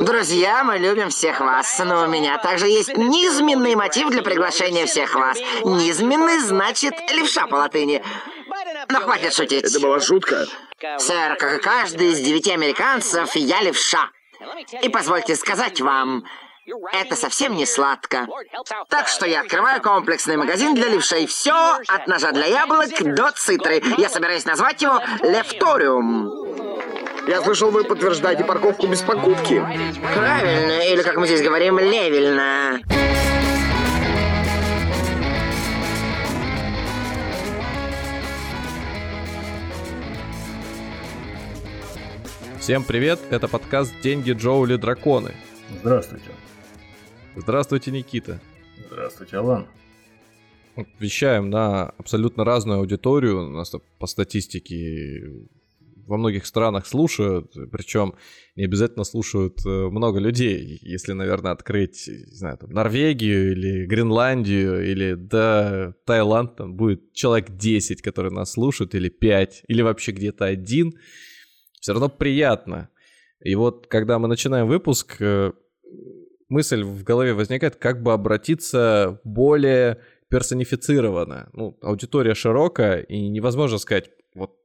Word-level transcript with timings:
Друзья, 0.00 0.64
мы 0.64 0.78
любим 0.78 1.10
всех 1.10 1.40
вас, 1.40 1.78
но 1.78 2.04
у 2.04 2.06
меня 2.06 2.38
также 2.38 2.66
есть 2.66 2.96
низменный 2.96 3.74
мотив 3.74 4.10
для 4.10 4.22
приглашения 4.22 4.86
всех 4.86 5.14
вас. 5.14 5.38
Низменный 5.64 6.40
значит 6.40 6.94
левша 7.12 7.46
по 7.46 7.56
латыни. 7.56 8.02
Но 8.88 9.00
хватит 9.00 9.34
шутить. 9.34 9.64
Это 9.64 9.80
была 9.80 10.00
шутка? 10.00 10.46
Сэр, 10.98 11.36
как 11.36 11.58
и 11.58 11.62
каждый 11.62 12.08
из 12.08 12.20
девяти 12.20 12.52
американцев, 12.52 13.34
я 13.34 13.62
левша. 13.62 14.10
И 14.82 14.88
позвольте 14.88 15.36
сказать 15.36 15.80
вам, 15.80 16.24
это 16.92 17.16
совсем 17.16 17.54
не 17.54 17.66
сладко. 17.66 18.26
Так 18.88 19.08
что 19.08 19.26
я 19.26 19.40
открываю 19.40 19.82
комплексный 19.82 20.36
магазин 20.36 20.74
для 20.74 20.88
левшей. 20.88 21.26
Все 21.26 21.78
от 21.88 22.06
ножа 22.06 22.32
для 22.32 22.46
яблок 22.46 22.90
до 23.02 23.32
цитры. 23.32 23.82
Я 23.98 24.08
собираюсь 24.08 24.44
назвать 24.44 24.82
его 24.82 25.00
Левториум. 25.22 26.39
Я 27.28 27.42
слышал, 27.42 27.70
вы 27.70 27.84
подтверждаете 27.84 28.44
парковку 28.44 28.86
без 28.86 29.02
покупки. 29.02 29.56
Правильно, 30.14 30.80
или 30.92 31.02
как 31.02 31.16
мы 31.16 31.26
здесь 31.26 31.42
говорим, 31.42 31.78
левельно. 31.78 32.80
Всем 42.58 42.84
привет, 42.84 43.18
это 43.30 43.48
подкаст 43.48 43.92
«Деньги, 44.02 44.32
Джоули, 44.32 44.76
Драконы». 44.76 45.34
Здравствуйте. 45.80 46.30
Здравствуйте, 47.36 47.90
Никита. 47.90 48.40
Здравствуйте, 48.86 49.36
Алан. 49.36 49.66
Вещаем 50.98 51.50
на 51.50 51.90
абсолютно 51.98 52.44
разную 52.44 52.78
аудиторию. 52.78 53.46
У 53.46 53.50
нас 53.50 53.72
по 53.98 54.06
статистике 54.06 55.48
во 56.10 56.16
многих 56.16 56.44
странах 56.44 56.86
слушают, 56.86 57.52
причем 57.70 58.14
не 58.56 58.64
обязательно 58.64 59.04
слушают 59.04 59.64
э, 59.64 59.68
много 59.68 60.18
людей. 60.18 60.78
Если, 60.82 61.12
наверное, 61.12 61.52
открыть, 61.52 62.08
не 62.08 62.34
знаю, 62.34 62.58
там, 62.58 62.70
Норвегию 62.70 63.52
или 63.52 63.86
Гренландию 63.86 64.84
или 64.84 65.14
да, 65.14 65.94
Таиланд, 66.04 66.56
там 66.56 66.74
будет 66.74 67.12
человек 67.12 67.50
10, 67.50 68.02
которые 68.02 68.32
нас 68.32 68.52
слушают, 68.52 68.94
или 68.96 69.08
5, 69.08 69.62
или 69.68 69.82
вообще 69.82 70.10
где-то 70.10 70.46
один. 70.46 70.94
Все 71.80 71.92
равно 71.92 72.08
приятно. 72.08 72.90
И 73.40 73.54
вот, 73.54 73.86
когда 73.86 74.18
мы 74.18 74.26
начинаем 74.26 74.66
выпуск, 74.66 75.16
э, 75.20 75.52
мысль 76.48 76.82
в 76.82 77.04
голове 77.04 77.34
возникает, 77.34 77.76
как 77.76 78.02
бы 78.02 78.12
обратиться 78.12 79.20
более 79.22 80.00
персонифицированно. 80.28 81.50
Ну, 81.52 81.78
аудитория 81.82 82.34
широкая, 82.34 83.00
и 83.00 83.28
невозможно 83.28 83.78
сказать, 83.78 84.10
вот 84.34 84.59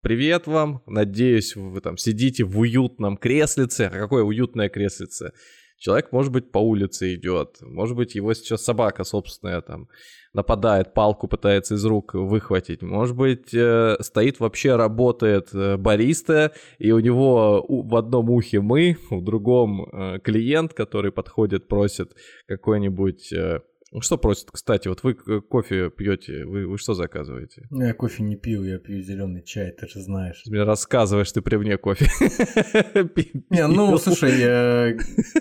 Привет 0.00 0.46
вам, 0.46 0.80
надеюсь, 0.86 1.56
вы 1.56 1.80
там 1.80 1.96
сидите 1.96 2.44
в 2.44 2.56
уютном 2.60 3.16
креслице. 3.16 3.90
А 3.92 3.98
какое 3.98 4.22
уютное 4.22 4.68
креслице? 4.68 5.32
Человек, 5.76 6.12
может 6.12 6.32
быть, 6.32 6.52
по 6.52 6.58
улице 6.58 7.16
идет, 7.16 7.56
может 7.60 7.96
быть, 7.96 8.14
его 8.14 8.32
сейчас 8.34 8.62
собака 8.62 9.02
собственная 9.02 9.60
там 9.60 9.88
нападает, 10.32 10.94
палку 10.94 11.26
пытается 11.26 11.74
из 11.74 11.84
рук 11.84 12.14
выхватить, 12.14 12.82
может 12.82 13.16
быть, 13.16 13.52
э, 13.52 13.96
стоит 14.00 14.38
вообще, 14.40 14.76
работает 14.76 15.48
э, 15.52 15.76
бариста, 15.76 16.52
и 16.78 16.92
у 16.92 17.00
него 17.00 17.64
в 17.68 17.96
одном 17.96 18.30
ухе 18.30 18.60
мы, 18.60 18.96
в 19.10 19.22
другом 19.22 19.84
э, 19.84 20.18
клиент, 20.20 20.74
который 20.74 21.10
подходит, 21.10 21.66
просит 21.68 22.12
какой-нибудь 22.46 23.32
э, 23.32 23.60
что 24.00 24.18
просят, 24.18 24.50
кстати, 24.50 24.88
вот 24.88 25.02
вы 25.02 25.14
кофе 25.14 25.90
пьете, 25.90 26.44
вы, 26.44 26.66
вы 26.66 26.78
что 26.78 26.94
заказываете? 26.94 27.66
Ну, 27.70 27.84
я 27.84 27.94
кофе 27.94 28.22
не 28.22 28.36
пью, 28.36 28.62
я 28.64 28.78
пью 28.78 29.02
зеленый 29.02 29.42
чай, 29.42 29.72
ты 29.72 29.86
же 29.88 30.00
знаешь. 30.00 30.42
Ты 30.44 30.50
мне 30.50 30.62
рассказываешь, 30.62 31.32
ты 31.32 31.40
при 31.40 31.56
мне 31.56 31.78
кофе. 31.78 32.06
Не, 33.50 33.66
ну, 33.66 33.96
слушай, 33.98 34.92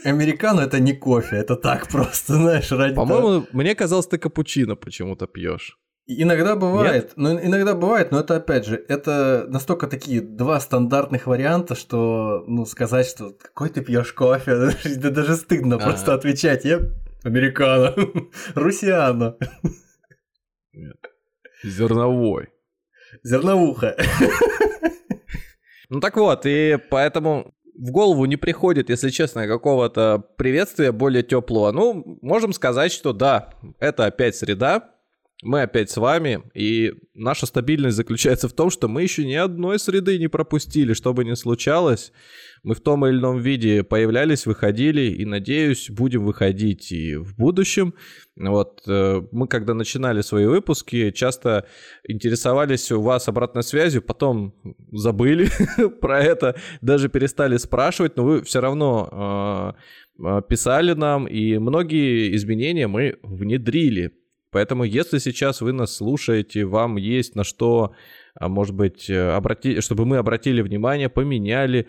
американо 0.03 0.61
это 0.61 0.79
не 0.79 0.93
кофе, 0.93 1.37
это 1.37 1.55
так 1.55 1.87
просто, 1.89 2.35
знаешь, 2.35 2.71
ради 2.71 2.95
По-моему, 2.95 3.45
мне 3.51 3.75
казалось, 3.75 4.07
ты 4.07 4.17
капучино 4.17 4.75
почему-то 4.75 5.27
пьешь. 5.27 5.77
Иногда 6.09 6.55
бывает, 6.55 7.13
но 7.17 7.33
иногда 7.33 7.75
бывает, 7.75 8.11
но 8.11 8.21
это 8.21 8.37
опять 8.37 8.65
же, 8.65 8.81
это 8.87 9.45
настолько 9.49 9.87
такие 9.87 10.21
два 10.21 10.57
стандартных 10.61 11.27
варианта, 11.27 11.75
что, 11.75 12.45
ну, 12.47 12.65
сказать, 12.65 13.07
что 13.07 13.31
какой 13.31 13.69
ты 13.69 13.81
пьешь 13.81 14.13
кофе, 14.13 14.71
даже 14.95 15.35
стыдно 15.35 15.77
просто 15.77 16.13
отвечать. 16.13 16.63
Я 16.63 16.79
Американо. 17.27 17.93
Русиано. 18.55 19.37
Зерновой. 21.61 22.47
Зерновуха. 23.23 23.97
Ну 25.89 25.99
так 25.99 26.15
вот, 26.17 26.45
и 26.45 26.77
поэтому 26.89 27.53
в 27.77 27.91
голову 27.91 28.25
не 28.25 28.37
приходит, 28.37 28.89
если 28.89 29.09
честно, 29.09 29.47
какого-то 29.47 30.23
приветствия 30.37 30.91
более 30.91 31.23
теплого. 31.23 31.71
Ну, 31.71 32.19
можем 32.21 32.53
сказать, 32.53 32.91
что 32.91 33.13
да, 33.13 33.53
это 33.79 34.05
опять 34.05 34.35
среда, 34.35 34.95
мы 35.43 35.61
опять 35.61 35.91
с 35.91 35.97
вами, 35.97 36.41
и 36.55 36.93
наша 37.13 37.45
стабильность 37.45 37.95
заключается 37.95 38.47
в 38.47 38.53
том, 38.53 38.71
что 38.71 38.87
мы 38.87 39.03
еще 39.03 39.23
ни 39.23 39.35
одной 39.35 39.77
среды 39.77 40.17
не 40.17 40.27
пропустили, 40.27 40.93
что 40.93 41.13
бы 41.13 41.23
ни 41.25 41.35
случалось. 41.35 42.11
Мы 42.63 42.73
в 42.73 42.81
том 42.81 43.05
или 43.05 43.17
ином 43.19 43.37
виде 43.39 43.83
появлялись, 43.83 44.47
выходили, 44.47 45.01
и, 45.01 45.25
надеюсь, 45.25 45.91
будем 45.91 46.25
выходить 46.25 46.91
и 46.91 47.15
в 47.15 47.35
будущем. 47.35 47.93
Вот 48.35 48.81
э, 48.87 49.21
мы, 49.31 49.47
когда 49.47 49.75
начинали 49.75 50.21
свои 50.21 50.45
выпуски, 50.47 51.11
часто 51.11 51.67
интересовались 52.07 52.91
у 52.91 53.01
вас 53.01 53.27
обратной 53.27 53.61
связью, 53.61 54.01
потом 54.01 54.55
забыли 54.91 55.49
про 56.01 56.19
это, 56.19 56.55
даже 56.81 57.09
перестали 57.09 57.57
спрашивать, 57.57 58.17
но 58.17 58.23
вы 58.23 58.41
все 58.41 58.59
равно 58.59 59.75
э, 60.19 60.41
писали 60.49 60.93
нам, 60.93 61.27
и 61.27 61.59
многие 61.59 62.35
изменения 62.35 62.87
мы 62.87 63.19
внедрили. 63.21 64.13
Поэтому, 64.57 64.85
если 64.85 65.19
сейчас 65.19 65.61
вы 65.61 65.71
нас 65.71 65.95
слушаете, 65.95 66.65
вам 66.65 66.95
есть 66.97 67.35
на 67.35 67.43
что, 67.43 67.93
а, 68.33 68.49
может 68.49 68.73
быть, 68.73 69.07
э, 69.07 69.29
обрати... 69.29 69.81
чтобы 69.81 70.07
мы 70.07 70.17
обратили 70.17 70.63
внимание, 70.63 71.09
поменяли 71.09 71.85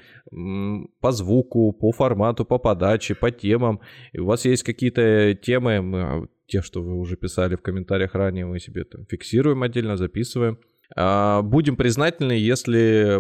по 1.01 1.11
звуку, 1.13 1.73
по 1.73 1.93
формату, 1.93 2.45
по 2.45 2.59
подаче, 2.59 3.15
по 3.15 3.31
темам, 3.31 3.81
и 4.13 4.19
у 4.19 4.27
вас 4.27 4.45
есть 4.45 4.65
какие-то 4.65 5.35
темы, 5.35 5.81
мы, 5.81 6.03
а, 6.03 6.27
те, 6.47 6.61
что 6.61 6.83
вы 6.83 6.99
уже 6.99 7.17
писали 7.17 7.57
в 7.57 7.63
комментариях 7.63 8.15
ранее, 8.15 8.45
мы 8.45 8.59
себе 8.59 8.85
там 8.85 9.07
фиксируем 9.07 9.63
отдельно, 9.63 9.97
записываем. 9.97 10.59
А, 10.95 11.41
будем 11.41 11.75
признательны, 11.75 12.33
если 12.33 13.19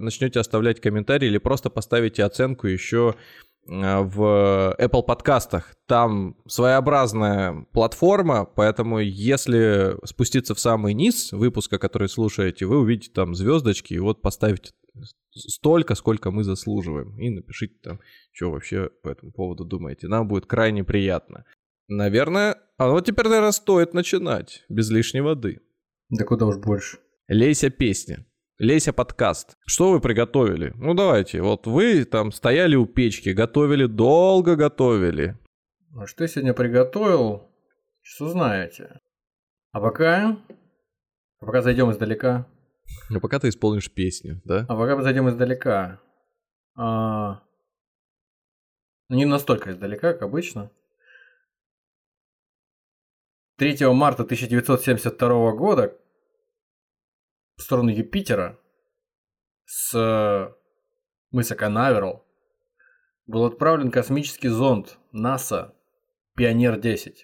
начнете 0.00 0.38
оставлять 0.38 0.82
комментарии 0.82 1.28
или 1.28 1.38
просто 1.38 1.70
поставите 1.70 2.24
оценку 2.24 2.66
еще 2.66 3.14
в 3.66 4.76
Apple 4.78 5.02
подкастах. 5.02 5.74
Там 5.86 6.36
своеобразная 6.46 7.66
платформа, 7.72 8.44
поэтому 8.44 8.98
если 8.98 9.96
спуститься 10.06 10.54
в 10.54 10.60
самый 10.60 10.94
низ 10.94 11.32
выпуска, 11.32 11.78
который 11.78 12.08
слушаете, 12.08 12.66
вы 12.66 12.78
увидите 12.78 13.10
там 13.12 13.34
звездочки, 13.34 13.94
и 13.94 13.98
вот 13.98 14.22
поставите 14.22 14.70
столько, 15.34 15.94
сколько 15.94 16.30
мы 16.30 16.44
заслуживаем. 16.44 17.18
И 17.18 17.30
напишите 17.30 17.74
там, 17.82 18.00
что 18.32 18.50
вообще 18.50 18.90
по 19.02 19.08
этому 19.08 19.32
поводу 19.32 19.64
думаете. 19.64 20.08
Нам 20.08 20.28
будет 20.28 20.46
крайне 20.46 20.84
приятно. 20.84 21.44
Наверное, 21.88 22.56
а 22.78 22.90
вот 22.90 23.06
теперь, 23.06 23.26
наверное, 23.26 23.52
стоит 23.52 23.94
начинать 23.94 24.64
без 24.68 24.90
лишней 24.90 25.20
воды. 25.20 25.60
Да 26.08 26.24
куда 26.24 26.46
уж 26.46 26.56
больше. 26.58 26.98
Лейся 27.28 27.70
песня. 27.70 28.26
Леся 28.58 28.94
подкаст. 28.94 29.58
Что 29.66 29.90
вы 29.90 30.00
приготовили? 30.00 30.72
Ну 30.76 30.94
давайте, 30.94 31.42
вот 31.42 31.66
вы 31.66 32.06
там 32.06 32.32
стояли 32.32 32.74
у 32.74 32.86
печки, 32.86 33.28
готовили, 33.28 33.84
долго 33.84 34.56
готовили. 34.56 35.38
А 35.94 36.06
что 36.06 36.24
я 36.24 36.28
сегодня 36.28 36.54
приготовил, 36.54 37.50
что 38.00 38.30
знаете. 38.30 39.00
А 39.72 39.80
пока... 39.80 40.38
А 41.38 41.44
пока 41.44 41.60
зайдем 41.60 41.90
издалека. 41.90 42.46
А 43.14 43.20
пока 43.20 43.38
ты 43.38 43.50
исполнишь 43.50 43.92
песню, 43.92 44.40
да? 44.46 44.64
А 44.70 44.74
пока 44.74 44.96
мы 44.96 45.02
зайдем 45.02 45.28
издалека. 45.28 46.00
А... 46.76 47.42
Не 49.10 49.26
настолько 49.26 49.72
издалека, 49.72 50.14
как 50.14 50.22
обычно. 50.22 50.70
3 53.58 53.86
марта 53.88 54.22
1972 54.22 55.52
года 55.52 55.94
в 57.56 57.62
сторону 57.62 57.90
Юпитера 57.90 58.58
с 59.64 60.54
мыса 61.30 61.54
Канаверал 61.54 62.24
был 63.26 63.44
отправлен 63.44 63.90
космический 63.90 64.48
зонд 64.48 64.98
НАСА 65.12 65.74
Пионер-10. 66.36 67.14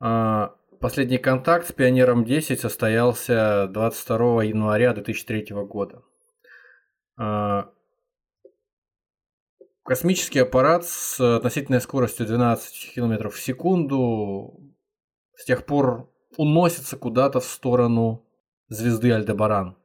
А, 0.00 0.56
последний 0.80 1.18
контакт 1.18 1.68
с 1.68 1.72
Пионером-10 1.72 2.56
состоялся 2.56 3.68
22 3.68 4.44
января 4.44 4.92
2003 4.94 5.48
года. 5.66 6.02
А, 7.16 7.70
космический 9.84 10.40
аппарат 10.40 10.84
с 10.86 11.20
относительной 11.20 11.80
скоростью 11.80 12.26
12 12.26 12.94
км 12.94 13.28
в 13.28 13.38
секунду 13.38 14.58
с 15.34 15.44
тех 15.44 15.66
пор 15.66 16.10
уносится 16.36 16.96
куда-то 16.96 17.40
в 17.40 17.44
сторону 17.44 18.26
звезды 18.70 19.12
Альдебаран. 19.12 19.76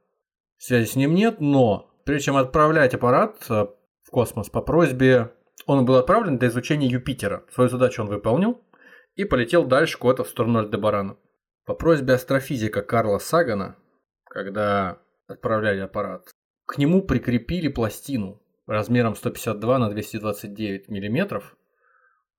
Связи 0.57 0.85
с 0.85 0.95
ним 0.95 1.13
нет, 1.13 1.41
но 1.41 1.91
прежде 2.05 2.27
чем 2.27 2.37
отправлять 2.37 2.93
аппарат, 2.93 3.43
э, 3.49 3.65
в 4.03 4.09
космос 4.09 4.49
по 4.49 4.61
просьбе... 4.61 5.33
Он 5.67 5.83
был 5.83 5.95
отправлен 5.95 6.37
для 6.37 6.49
изучения 6.49 6.87
Юпитера. 6.87 7.43
Свою 7.51 7.69
задачу 7.69 8.03
он 8.03 8.07
выполнил 8.07 8.61
и 9.15 9.25
полетел 9.25 9.65
дальше 9.65 9.97
куда-то 9.97 10.23
в 10.23 10.29
сторону 10.29 10.59
Альдебарана. 10.59 11.17
По 11.65 11.73
просьбе 11.73 12.13
астрофизика 12.13 12.83
Карла 12.83 13.17
Сагана, 13.17 13.75
когда 14.25 14.99
отправляли 15.27 15.79
аппарат, 15.79 16.29
к 16.65 16.77
нему 16.77 17.01
прикрепили 17.01 17.67
пластину 17.67 18.43
размером 18.67 19.15
152 19.15 19.79
на 19.79 19.89
229 19.89 20.89
миллиметров 20.89 21.57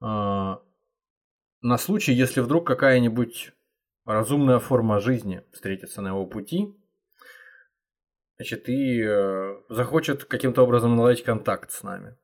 а, 0.01 0.61
на 1.63 1.79
случай, 1.79 2.13
если 2.13 2.41
вдруг 2.41 2.67
какая-нибудь 2.67 3.53
разумная 4.07 4.59
форма 4.61 5.01
жизни 5.01 5.43
встретится 5.53 6.01
на 6.01 6.09
его 6.09 6.27
пути, 6.27 6.75
значит, 8.37 8.69
и 8.69 9.03
э, 9.03 9.57
захочет 9.69 10.25
каким-то 10.25 10.63
образом 10.63 10.97
наладить 10.97 11.25
контакт 11.25 11.71
с 11.73 11.83
нами. 11.83 12.17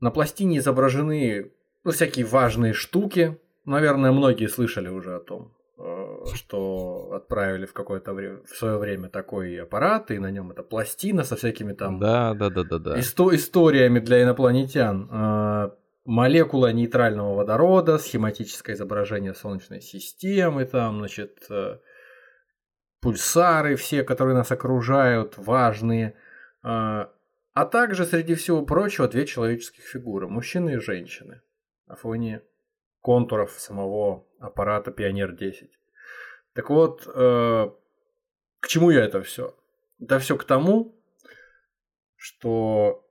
На 0.00 0.10
пластине 0.10 0.58
изображены 0.58 1.52
ну, 1.84 1.92
всякие 1.92 2.26
важные 2.26 2.72
штуки. 2.72 3.38
Наверное, 3.64 4.12
многие 4.12 4.48
слышали 4.48 4.88
уже 4.88 5.14
о 5.14 5.20
том, 5.20 5.54
э, 5.78 6.24
что 6.34 7.12
отправили 7.12 7.66
в 7.66 7.72
какое-то 7.72 8.12
время, 8.12 8.42
в 8.44 8.56
свое 8.56 8.78
время 8.78 9.08
такой 9.08 9.56
аппарат, 9.56 10.10
и 10.10 10.18
на 10.18 10.30
нем 10.30 10.50
эта 10.50 10.62
пластина 10.62 11.24
со 11.24 11.36
всякими 11.36 11.72
там 11.72 12.00
да, 12.00 12.34
да, 12.34 12.50
да, 12.50 12.64
да, 12.64 12.78
да. 12.78 12.98
Исто- 12.98 13.34
историями 13.34 14.00
для 14.00 14.22
инопланетян. 14.22 15.08
Э, 15.10 15.70
молекула 16.04 16.72
нейтрального 16.72 17.34
водорода, 17.34 17.98
схематическое 17.98 18.76
изображение 18.76 19.34
Солнечной 19.34 19.80
системы, 19.80 20.64
там, 20.64 20.98
значит, 20.98 21.46
э, 21.50 21.78
пульсары 23.00 23.76
все, 23.76 24.04
которые 24.04 24.36
нас 24.36 24.50
окружают, 24.52 25.38
важные. 25.38 26.14
Э, 26.62 27.06
а 27.54 27.66
также, 27.66 28.04
среди 28.04 28.34
всего 28.34 28.64
прочего, 28.66 29.08
две 29.08 29.26
человеческих 29.26 29.84
фигуры, 29.84 30.28
мужчины 30.28 30.74
и 30.74 30.80
женщины, 30.80 31.40
на 31.86 31.96
фоне 31.96 32.42
контуров 33.00 33.52
самого 33.52 34.26
аппарата 34.40 34.90
Пионер-10. 34.90 35.68
Так 36.52 36.70
вот, 36.70 37.06
э, 37.06 37.70
к 38.60 38.66
чему 38.66 38.90
я 38.90 39.04
это 39.04 39.22
все? 39.22 39.56
Да 39.98 40.18
все 40.18 40.36
к 40.36 40.44
тому, 40.44 40.94
что 42.16 43.03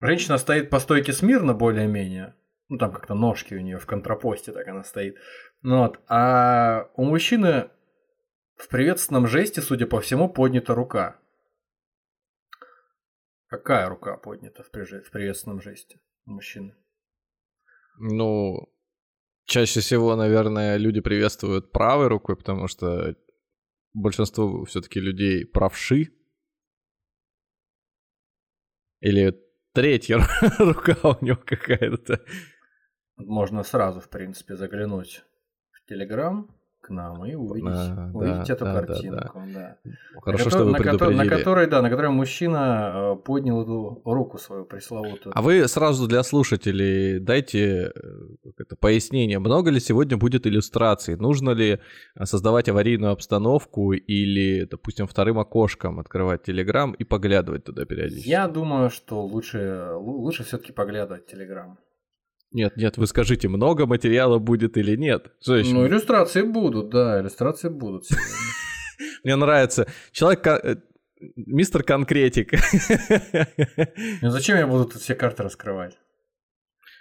Женщина 0.00 0.38
стоит 0.38 0.70
по 0.70 0.78
стойке 0.78 1.12
смирно 1.12 1.54
более-менее. 1.54 2.34
Ну, 2.68 2.78
там 2.78 2.92
как-то 2.92 3.14
ножки 3.14 3.54
у 3.54 3.60
нее 3.60 3.78
в 3.78 3.86
контрапосте 3.86 4.52
так 4.52 4.66
она 4.68 4.84
стоит. 4.84 5.16
Ну, 5.62 5.78
вот. 5.78 6.00
А 6.08 6.90
у 6.94 7.04
мужчины 7.04 7.70
в 8.56 8.68
приветственном 8.68 9.26
жесте, 9.26 9.60
судя 9.60 9.86
по 9.86 10.00
всему, 10.00 10.28
поднята 10.28 10.74
рука. 10.74 11.20
Какая 13.48 13.88
рука 13.88 14.16
поднята 14.16 14.62
в, 14.62 14.70
приветственном 14.70 15.60
жесте 15.60 16.00
у 16.24 16.30
мужчины? 16.30 16.76
Ну, 17.98 18.72
чаще 19.44 19.80
всего, 19.80 20.14
наверное, 20.14 20.76
люди 20.76 21.00
приветствуют 21.00 21.72
правой 21.72 22.06
рукой, 22.06 22.36
потому 22.36 22.68
что 22.68 23.16
большинство 23.92 24.64
все-таки 24.64 25.00
людей 25.00 25.44
правши. 25.44 26.12
Или 29.00 29.49
третья 29.72 30.20
рука 30.58 30.96
у 31.08 31.24
него 31.24 31.38
какая-то. 31.44 32.20
Можно 33.16 33.62
сразу, 33.62 34.00
в 34.00 34.08
принципе, 34.08 34.56
заглянуть 34.56 35.24
в 35.70 35.88
Телеграм 35.88 36.59
к 36.80 36.90
нам 36.90 37.24
и 37.24 37.34
увидеть, 37.34 37.68
а, 37.70 38.10
увидеть 38.14 38.46
да, 38.46 38.52
эту 38.54 38.64
да, 38.64 38.74
картинку. 38.74 39.42
Да, 39.52 39.76
да. 39.84 39.90
Хорошо, 40.20 40.44
на 40.44 40.50
что 40.50 40.64
вы 40.64 40.74
предупредили. 40.74 41.16
На 41.16 41.26
которой, 41.26 41.66
да, 41.66 41.82
на 41.82 41.90
которой 41.90 42.10
мужчина 42.10 42.92
э, 42.94 43.16
поднял 43.16 43.62
эту 43.62 44.02
руку 44.04 44.38
свою 44.38 44.64
пресловутую. 44.64 45.32
А 45.34 45.42
вы 45.42 45.68
сразу 45.68 46.08
для 46.08 46.22
слушателей 46.22 47.20
дайте 47.20 47.92
э, 47.94 48.52
это 48.58 48.76
пояснение. 48.76 49.38
Много 49.38 49.70
ли 49.70 49.80
сегодня 49.80 50.16
будет 50.16 50.46
иллюстраций? 50.46 51.16
Нужно 51.16 51.50
ли 51.50 51.80
создавать 52.22 52.68
аварийную 52.68 53.12
обстановку 53.12 53.92
или, 53.92 54.64
допустим, 54.64 55.06
вторым 55.06 55.38
окошком 55.38 56.00
открывать 56.00 56.42
Телеграм 56.42 56.92
и 56.92 57.04
поглядывать 57.04 57.64
туда 57.64 57.84
периодически? 57.84 58.28
Я 58.28 58.48
думаю, 58.48 58.90
что 58.90 59.22
лучше, 59.22 59.90
лучше 59.94 60.44
все-таки 60.44 60.72
поглядывать 60.72 61.26
Телеграм. 61.26 61.78
Нет, 62.52 62.76
нет, 62.76 62.96
вы 62.96 63.06
скажите, 63.06 63.48
много 63.48 63.86
материала 63.86 64.38
будет 64.38 64.76
или 64.76 64.96
нет? 64.96 65.32
Еще? 65.40 65.72
Ну, 65.72 65.86
иллюстрации 65.86 66.42
будут, 66.42 66.90
да, 66.90 67.20
иллюстрации 67.20 67.68
будут 67.68 68.06
Мне 69.24 69.36
нравится. 69.36 69.86
Человек, 70.10 70.46
э, 70.46 70.76
мистер 71.36 71.82
конкретик. 71.82 72.52
Ну 74.22 74.30
зачем 74.30 74.56
я 74.56 74.66
буду 74.66 74.86
тут 74.86 75.00
все 75.00 75.14
карты 75.14 75.42
раскрывать? 75.42 75.98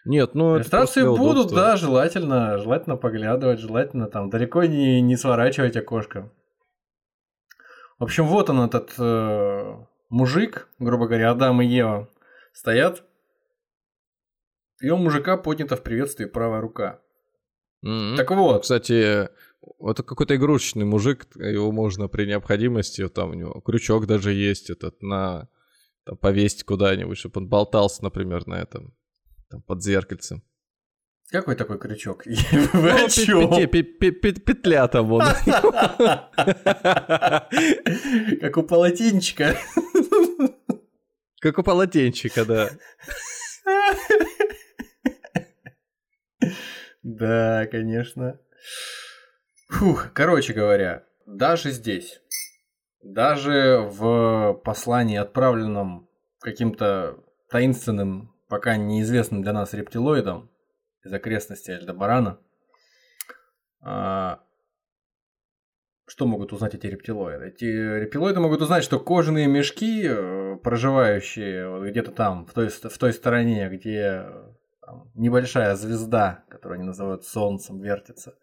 Нет, 0.05 0.33
ну... 0.33 0.57
Иллюстрации 0.57 1.03
будут, 1.03 1.51
да, 1.51 1.75
желательно, 1.75 2.57
желательно 2.57 2.95
поглядывать, 2.95 3.59
желательно 3.59 4.07
там 4.07 4.29
далеко 4.29 4.63
не, 4.63 5.01
не 5.01 5.17
сворачивать 5.17 5.75
окошко. 5.75 6.31
В 7.97 8.03
общем, 8.03 8.25
вот 8.25 8.49
он 8.49 8.61
этот 8.61 8.93
э, 8.97 9.75
мужик, 10.09 10.69
грубо 10.79 11.07
говоря, 11.07 11.31
Адам 11.31 11.61
и 11.61 11.65
Ева, 11.65 12.09
стоят 12.53 13.03
и 14.81 14.89
у 14.89 14.97
мужика 14.97 15.37
поднята 15.37 15.75
в 15.75 15.83
приветствии 15.83 16.25
правая 16.25 16.61
рука. 16.61 17.01
Mm-hmm. 17.85 18.15
Так 18.17 18.31
вот. 18.31 18.63
Кстати, 18.63 19.29
это 19.79 20.03
какой-то 20.03 20.35
игрушечный 20.35 20.85
мужик, 20.85 21.27
его 21.35 21.71
можно 21.71 22.07
при 22.07 22.25
необходимости, 22.25 23.07
там 23.09 23.31
у 23.31 23.33
него 23.33 23.61
крючок 23.61 24.05
даже 24.07 24.31
есть 24.33 24.69
этот 24.69 25.01
на 25.01 25.47
там, 26.05 26.17
повесить 26.17 26.63
куда-нибудь, 26.63 27.17
чтобы 27.17 27.41
он 27.41 27.47
болтался, 27.47 28.03
например, 28.03 28.47
на 28.47 28.55
этом 28.55 28.93
там, 29.49 29.61
под 29.61 29.83
зеркальцем. 29.83 30.43
Какой 31.31 31.55
такой 31.55 31.77
крючок? 31.77 32.25
Вы 32.25 32.91
о 32.91 33.07
чем? 33.07 33.49
Петля 33.69 34.87
там 34.87 35.07
вон. 35.07 35.21
Как 38.41 38.57
у 38.57 38.63
полотенчика. 38.63 39.55
Как 41.39 41.59
у 41.59 41.63
полотенчика, 41.63 42.45
да. 42.45 42.69
Да, 47.01 47.65
конечно. 47.67 48.39
Фух, 49.69 50.11
короче 50.13 50.53
говоря, 50.53 51.05
даже 51.25 51.71
здесь, 51.71 52.21
даже 53.01 53.87
в 53.89 54.53
послании, 54.65 55.17
отправленном 55.17 56.09
каким-то 56.39 57.23
таинственным, 57.49 58.35
пока 58.47 58.77
неизвестным 58.77 59.43
для 59.43 59.53
нас 59.53 59.73
рептилоидом 59.73 60.49
из 61.03 61.13
окрестностей 61.13 61.77
Альдебарана, 61.77 62.39
а, 63.81 64.43
что 66.07 66.25
могут 66.25 66.51
узнать 66.51 66.73
эти 66.73 66.87
рептилоиды? 66.87 67.45
Эти 67.45 67.65
рептилоиды 67.65 68.39
могут 68.39 68.61
узнать, 68.61 68.83
что 68.83 68.99
кожаные 68.99 69.47
мешки, 69.47 70.05
э, 70.05 70.57
проживающие 70.63 71.89
где-то 71.89 72.11
там, 72.11 72.45
в 72.45 72.53
той, 72.53 72.69
в 72.69 72.97
той 72.97 73.13
стороне, 73.13 73.69
где 73.69 74.25
там, 74.89 75.11
небольшая 75.13 75.75
звезда, 75.75 76.43
которую 76.49 76.77
они 76.77 76.87
называют 76.87 77.23
Солнцем, 77.23 77.79
вертится, 77.79 78.33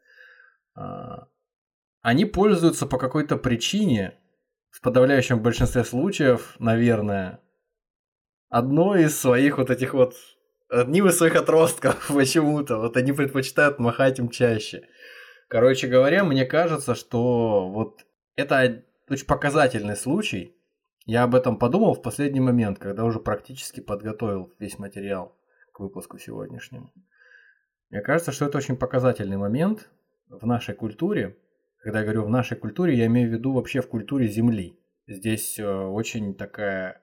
а, 0.77 1.27
они 2.03 2.25
пользуются 2.25 2.87
по 2.87 2.99
какой-то 2.99 3.37
причине, 3.37 4.17
в 4.71 4.81
подавляющем 4.81 5.43
большинстве 5.43 5.83
случаев, 5.83 6.55
наверное, 6.61 7.41
одной 8.49 9.05
из 9.05 9.19
своих 9.19 9.59
вот 9.59 9.71
этих 9.71 9.93
вот, 9.93 10.15
одним 10.69 11.09
из 11.09 11.17
своих 11.17 11.35
отростков 11.35 12.09
почему-то. 12.15 12.79
Вот 12.79 12.97
они 12.97 13.11
предпочитают 13.11 13.81
махать 13.81 14.21
им 14.21 14.29
чаще. 14.29 14.87
Короче 15.49 15.89
говоря, 15.89 16.23
мне 16.23 16.45
кажется, 16.45 16.95
что 16.95 17.69
вот 17.69 18.07
это 18.37 18.85
очень 19.09 19.27
показательный 19.27 19.97
случай. 19.97 20.55
Я 21.07 21.25
об 21.25 21.35
этом 21.35 21.59
подумал 21.59 21.95
в 21.95 22.03
последний 22.03 22.41
момент, 22.41 22.79
когда 22.79 23.05
уже 23.05 23.19
практически 23.19 23.81
подготовил 23.81 24.53
весь 24.61 24.79
материал 24.79 25.36
к 25.77 25.81
выпуску 25.81 26.19
сегодняшнему. 26.19 26.91
Мне 27.91 28.01
кажется, 28.01 28.33
что 28.33 28.47
это 28.47 28.57
очень 28.57 28.77
показательный 28.77 29.37
момент 29.37 29.91
в 30.29 30.47
нашей 30.47 30.75
культуре. 30.75 31.37
Когда 31.83 31.99
я 31.99 32.05
говорю 32.05 32.25
в 32.25 32.31
нашей 32.31 32.57
культуре, 32.57 32.97
я 32.97 33.07
имею 33.07 33.29
в 33.29 33.33
виду 33.33 33.53
вообще 33.53 33.83
в 33.83 33.89
культуре 33.89 34.27
Земли. 34.27 34.81
Здесь 35.07 35.59
э, 35.59 35.67
очень 35.67 36.35
такая... 36.35 37.03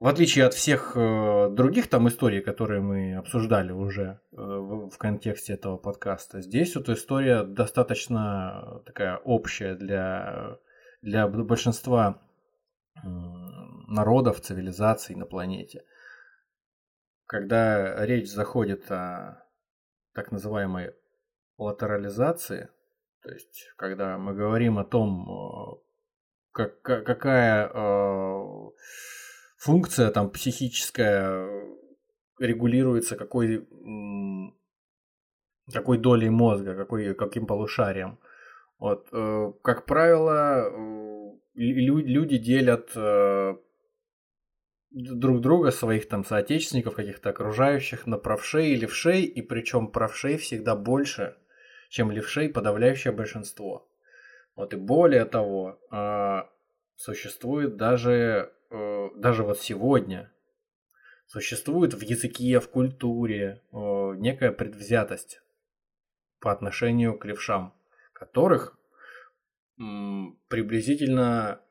В 0.00 0.08
отличие 0.08 0.44
от 0.44 0.54
всех 0.54 0.96
э, 0.96 1.50
других 1.50 1.86
там 1.88 2.08
историй, 2.08 2.40
которые 2.40 2.80
мы 2.80 3.14
обсуждали 3.14 3.70
уже 3.70 4.20
э, 4.32 4.36
в 4.36 4.98
контексте 4.98 5.52
этого 5.52 5.76
подкаста, 5.76 6.42
здесь 6.42 6.74
вот 6.74 6.88
история 6.88 7.44
достаточно 7.44 8.82
такая 8.84 9.18
общая 9.18 9.76
для, 9.76 10.58
для 11.00 11.28
большинства 11.28 12.20
народов, 13.88 14.40
цивилизаций 14.40 15.14
на 15.14 15.26
планете 15.26 15.84
когда 17.26 18.04
речь 18.04 18.30
заходит 18.30 18.90
о 18.90 19.44
так 20.14 20.32
называемой 20.32 20.94
латерализации, 21.58 22.68
то 23.22 23.30
есть 23.30 23.72
когда 23.76 24.18
мы 24.18 24.34
говорим 24.34 24.78
о 24.78 24.84
том, 24.84 25.82
как, 26.52 26.80
какая, 26.82 27.70
функция 29.56 30.10
там 30.10 30.30
психическая 30.30 31.48
регулируется 32.38 33.16
какой, 33.16 33.66
какой 35.72 35.98
долей 35.98 36.30
мозга, 36.30 36.74
какой, 36.74 37.14
каким 37.14 37.46
полушарием. 37.46 38.18
Вот, 38.78 39.08
э, 39.12 39.52
как 39.62 39.86
правило, 39.86 40.70
люди 41.54 42.38
делят 42.38 42.90
э, 42.96 43.56
друг 44.94 45.40
друга, 45.40 45.72
своих 45.72 46.08
там 46.08 46.24
соотечественников, 46.24 46.94
каких-то 46.94 47.30
окружающих 47.30 48.06
на 48.06 48.16
правшей 48.16 48.70
и 48.70 48.76
левшей, 48.76 49.22
и 49.22 49.42
причем 49.42 49.88
правшей 49.88 50.36
всегда 50.38 50.76
больше, 50.76 51.36
чем 51.90 52.12
левшей 52.12 52.48
подавляющее 52.48 53.12
большинство. 53.12 53.90
Вот 54.54 54.72
и 54.72 54.76
более 54.76 55.24
того, 55.24 55.80
а, 55.90 56.48
существует 56.94 57.76
даже, 57.76 58.52
э, 58.70 59.08
даже 59.16 59.42
вот 59.42 59.58
сегодня, 59.58 60.32
существует 61.26 61.94
в 61.94 62.02
языке, 62.02 62.60
в 62.60 62.68
культуре 62.68 63.62
э, 63.72 63.76
некая 64.16 64.52
предвзятость 64.52 65.40
по 66.38 66.52
отношению 66.52 67.18
к 67.18 67.24
левшам, 67.24 67.74
которых 68.12 68.78
приблизительно 70.48 71.63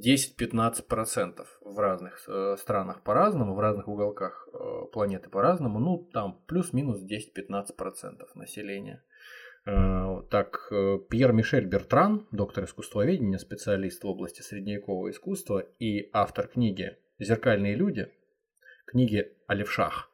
10-15% 0.00 1.46
в 1.60 1.78
разных 1.78 2.22
э, 2.28 2.56
странах 2.58 3.02
по-разному, 3.02 3.54
в 3.54 3.60
разных 3.60 3.88
уголках 3.88 4.48
планеты 4.92 5.28
по-разному, 5.30 5.78
ну 5.80 6.08
там 6.12 6.40
плюс-минус 6.46 7.02
10-15% 7.02 8.26
населения. 8.34 9.02
Э, 9.66 10.22
так, 10.30 10.68
э, 10.70 10.98
Пьер 11.08 11.32
Мишель 11.32 11.64
Бертран, 11.64 12.26
доктор 12.32 12.64
искусствоведения, 12.64 13.38
специалист 13.38 14.02
в 14.02 14.06
области 14.06 14.42
средневекового 14.42 15.10
искусства 15.10 15.60
и 15.78 16.10
автор 16.12 16.48
книги 16.48 16.98
«Зеркальные 17.18 17.74
люди», 17.74 18.10
книги 18.86 19.32
о 19.46 19.54
левшах, 19.54 20.10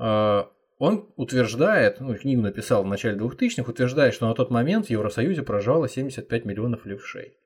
э, 0.00 0.42
он 0.78 1.08
утверждает, 1.14 2.00
ну, 2.00 2.16
книгу 2.16 2.42
написал 2.42 2.82
в 2.82 2.86
начале 2.86 3.16
2000-х, 3.16 3.70
утверждает, 3.70 4.12
что 4.12 4.26
на 4.26 4.34
тот 4.34 4.50
момент 4.50 4.86
в 4.86 4.90
Евросоюзе 4.90 5.42
проживало 5.42 5.88
75 5.88 6.44
миллионов 6.44 6.84
левшей. 6.84 7.36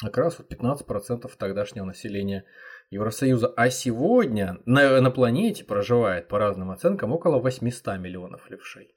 Как 0.00 0.16
раз 0.16 0.38
вот 0.38 0.50
15% 0.50 1.30
тогдашнего 1.38 1.84
населения 1.84 2.44
Евросоюза. 2.90 3.48
А 3.48 3.70
сегодня 3.70 4.58
на, 4.64 5.00
на 5.00 5.10
планете 5.10 5.64
проживает, 5.64 6.28
по 6.28 6.38
разным 6.38 6.70
оценкам, 6.70 7.12
около 7.12 7.38
800 7.38 7.98
миллионов 7.98 8.48
левшей. 8.50 8.94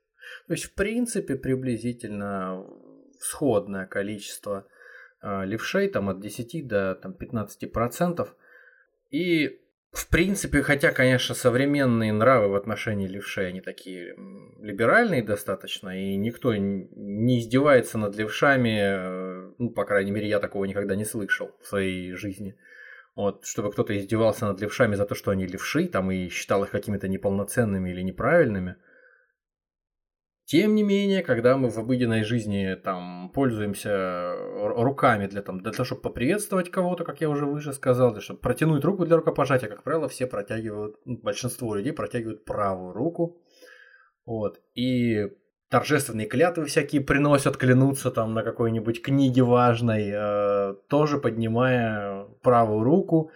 То 0.47 0.53
есть, 0.53 0.65
в 0.65 0.73
принципе, 0.73 1.35
приблизительно 1.35 2.65
сходное 3.19 3.85
количество 3.85 4.65
э, 5.21 5.45
левшей, 5.45 5.89
там 5.89 6.09
от 6.09 6.21
10 6.21 6.67
до 6.67 6.95
там, 6.95 7.15
15%. 7.19 8.27
И, 9.11 9.61
в 9.91 10.09
принципе, 10.09 10.63
хотя, 10.63 10.91
конечно, 10.91 11.35
современные 11.35 12.13
нравы 12.13 12.49
в 12.49 12.55
отношении 12.55 13.07
левшей, 13.07 13.49
они 13.49 13.61
такие 13.61 14.15
либеральные 14.59 15.23
достаточно, 15.23 15.89
и 15.89 16.15
никто 16.15 16.55
не 16.55 17.39
издевается 17.39 17.97
над 17.97 18.15
левшами, 18.15 18.79
э, 18.79 19.32
ну, 19.57 19.69
по 19.71 19.85
крайней 19.85 20.11
мере, 20.11 20.27
я 20.27 20.39
такого 20.39 20.65
никогда 20.65 20.95
не 20.95 21.05
слышал 21.05 21.51
в 21.61 21.67
своей 21.67 22.13
жизни. 22.13 22.57
Вот, 23.15 23.45
чтобы 23.45 23.71
кто-то 23.71 23.95
издевался 23.97 24.47
над 24.47 24.59
левшами 24.59 24.95
за 24.95 25.05
то, 25.05 25.15
что 25.15 25.31
они 25.31 25.45
левши, 25.45 25.87
там, 25.87 26.11
и 26.11 26.29
считал 26.29 26.63
их 26.63 26.71
какими-то 26.71 27.07
неполноценными 27.07 27.91
или 27.91 28.01
неправильными– 28.01 28.75
тем 30.45 30.75
не 30.75 30.83
менее, 30.83 31.23
когда 31.23 31.55
мы 31.55 31.69
в 31.69 31.79
обыденной 31.79 32.23
жизни 32.23 32.75
там 32.75 33.31
пользуемся 33.33 34.35
руками 34.75 35.27
для, 35.27 35.41
там, 35.41 35.61
для 35.61 35.71
того, 35.71 35.85
чтобы 35.85 36.01
поприветствовать 36.01 36.69
кого-то, 36.69 37.05
как 37.05 37.21
я 37.21 37.29
уже 37.29 37.45
выше 37.45 37.71
сказал, 37.71 38.11
для 38.11 38.21
чтобы 38.21 38.41
протянуть 38.41 38.83
руку 38.83 39.05
для 39.05 39.15
рукопожатия, 39.15 39.69
как 39.69 39.83
правило, 39.83 40.09
все 40.09 40.27
протягивают, 40.27 40.97
ну, 41.05 41.17
большинство 41.17 41.75
людей 41.75 41.93
протягивают 41.93 42.43
правую 42.43 42.93
руку. 42.93 43.41
Вот. 44.25 44.59
И 44.75 45.29
торжественные 45.73 46.27
клятвы 46.27 46.65
всякие 46.65 47.01
приносят, 47.01 47.57
клянутся 47.57 48.11
там 48.11 48.35
на 48.35 48.43
какой-нибудь 48.43 49.01
книге 49.01 49.41
важной, 49.41 50.11
э, 50.13 50.75
тоже 50.87 51.17
поднимая 51.17 52.25
правую 52.43 52.83
руку. 52.83 53.31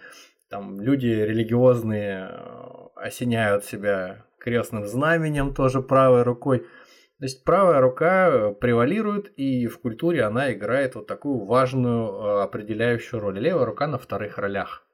Там 0.48 0.80
люди 0.80 1.08
религиозные 1.08 2.28
э, 2.30 2.60
осеняют 2.94 3.64
себя 3.64 4.24
крестным 4.38 4.86
знаменем 4.86 5.52
тоже 5.52 5.82
правой 5.82 6.22
рукой. 6.22 6.60
То 6.60 7.24
есть 7.24 7.42
правая 7.42 7.80
рука 7.80 8.28
э, 8.28 8.54
превалирует, 8.54 9.32
и 9.36 9.66
в 9.66 9.80
культуре 9.80 10.22
она 10.22 10.52
играет 10.52 10.94
вот 10.94 11.08
такую 11.08 11.44
важную 11.44 12.06
э, 12.06 12.42
определяющую 12.44 13.18
роль. 13.18 13.40
Левая 13.40 13.64
рука 13.64 13.88
на 13.88 13.98
вторых 13.98 14.38
ролях. 14.38 14.87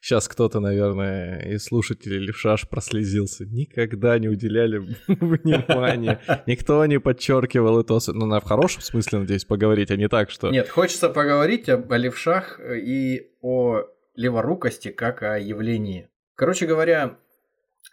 Сейчас 0.00 0.28
кто-то, 0.28 0.60
наверное, 0.60 1.40
из 1.40 1.64
слушателей 1.64 2.18
Левшаш 2.18 2.68
прослезился. 2.68 3.44
Никогда 3.44 4.18
не 4.18 4.28
уделяли 4.28 4.78
внимания. 5.06 6.20
Никто 6.46 6.84
не 6.86 7.00
подчеркивал 7.00 7.80
это. 7.80 7.98
Ну, 8.12 8.26
на 8.26 8.40
в 8.40 8.44
хорошем 8.44 8.82
смысле, 8.82 9.20
надеюсь, 9.20 9.44
поговорить, 9.44 9.90
а 9.90 9.96
не 9.96 10.08
так, 10.08 10.30
что... 10.30 10.50
Нет, 10.50 10.68
хочется 10.68 11.08
поговорить 11.08 11.68
об, 11.68 11.90
о 11.92 11.96
левшах 11.96 12.60
э, 12.60 12.78
и 12.78 13.30
о 13.40 13.82
леворукости 14.14 14.88
как 14.90 15.22
о 15.22 15.38
явлении. 15.38 16.08
Короче 16.34 16.66
говоря, 16.66 17.18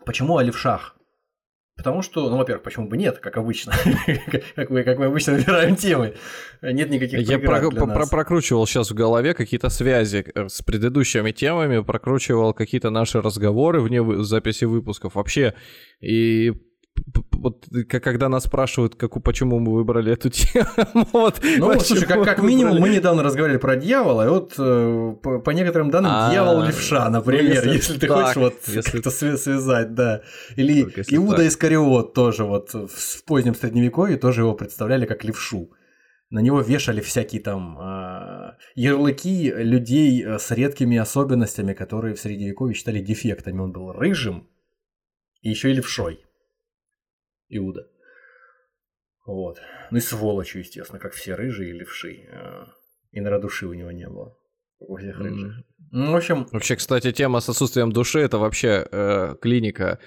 почему 0.06 0.38
о 0.38 0.44
левшах? 0.44 0.99
Потому 1.80 2.02
что, 2.02 2.30
ну, 2.30 2.36
во-первых, 2.36 2.62
почему 2.62 2.90
бы 2.90 2.98
нет, 2.98 3.20
как 3.20 3.38
обычно, 3.38 3.74
как, 4.56 4.70
мы, 4.70 4.84
как 4.84 5.00
мы 5.00 5.06
обычно 5.06 5.34
выбираем 5.34 5.78
темы. 5.78 6.16
Нет 6.62 6.90
никаких 6.90 7.22
Я 7.22 7.40
про, 7.40 7.70
для 7.70 7.86
нас. 7.86 8.10
прокручивал 8.10 8.68
сейчас 8.68 8.92
в 8.92 8.94
голове 8.94 9.34
какие-то 9.34 9.70
связи 9.70 10.26
э, 10.36 10.50
с 10.50 10.62
предыдущими 10.62 11.32
темами, 11.32 11.82
прокручивал 11.82 12.54
какие-то 12.54 12.90
наши 12.90 13.22
разговоры 13.22 13.80
вне 13.80 14.04
записи 14.24 14.66
выпусков 14.66 15.16
вообще. 15.16 15.54
И 16.02 16.52
вот 17.40 17.68
когда 17.90 18.30
нас 18.30 18.44
спрашивают, 18.44 18.96
как, 18.96 19.22
почему 19.24 19.60
мы 19.60 19.74
выбрали 19.74 20.14
эту 20.14 20.30
тему. 20.30 20.68
вот, 21.14 21.42
ну, 21.58 21.80
слушай, 21.80 22.08
как, 22.08 22.24
как 22.24 22.42
минимум, 22.44 22.80
мы 22.80 22.90
недавно 22.90 23.24
разговаривали 23.24 23.60
про 23.60 23.76
дьявола, 23.76 24.26
и 24.26 24.30
вот 24.30 24.56
э, 24.58 25.16
по, 25.22 25.40
по 25.40 25.50
некоторым 25.52 25.90
данным 25.90 26.12
а, 26.14 26.32
дьявол 26.32 26.64
левша, 26.64 27.10
например, 27.10 27.66
ну, 27.66 27.72
если, 27.72 27.98
ты 27.98 28.08
хочешь 28.08 28.36
вот 28.36 28.56
как-то 28.92 29.10
связать, 29.12 29.94
да. 29.94 30.22
Или 30.56 30.84
Иуда 31.10 31.48
Искариот 31.48 32.14
тоже 32.14 32.44
вот 32.44 32.74
в 32.74 33.24
позднем 33.26 33.56
средневековье 33.56 34.18
тоже 34.18 34.42
его 34.42 34.54
представляли 34.54 35.06
как 35.06 35.24
левшу. 35.24 35.72
На 36.32 36.40
него 36.40 36.62
вешали 36.62 37.02
всякие 37.02 37.42
там 37.42 37.80
э, 37.80 38.52
ярлыки 38.76 39.52
людей 39.52 40.24
э, 40.24 40.38
с 40.38 40.52
редкими 40.52 40.98
особенностями, 40.98 41.74
которые 41.74 42.14
в 42.14 42.20
средневековье 42.20 42.76
считали 42.76 43.00
дефектами. 43.00 43.60
Он 43.60 43.72
был 43.72 43.94
рыжим 43.94 44.48
и 45.42 45.50
еще 45.50 45.72
и 45.72 45.74
левшой. 45.74 46.20
Иуда. 47.50 47.88
Вот. 49.26 49.60
Ну 49.92 49.98
и 49.98 50.02
сволочью, 50.02 50.62
естественно, 50.62 51.00
как 51.00 51.14
все 51.14 51.36
рыжие 51.36 51.72
и 51.72 51.74
левши. 51.74 52.28
А, 52.32 52.68
и 53.12 53.22
на 53.22 53.40
души 53.40 53.68
у 53.68 53.74
него 53.74 53.92
не 53.92 54.08
было. 54.08 54.36
У 54.80 54.98
всех 54.98 55.20
рыжих. 55.20 55.60
Mm-hmm. 55.60 55.64
Ну, 55.92 56.12
в 56.12 56.16
общем... 56.16 56.48
Вообще, 56.52 56.76
кстати, 56.76 57.12
тема 57.12 57.40
с 57.40 57.50
отсутствием 57.50 57.92
души, 57.92 58.20
это 58.20 58.38
вообще 58.38 58.88
э, 58.90 59.36
клиника. 59.42 60.00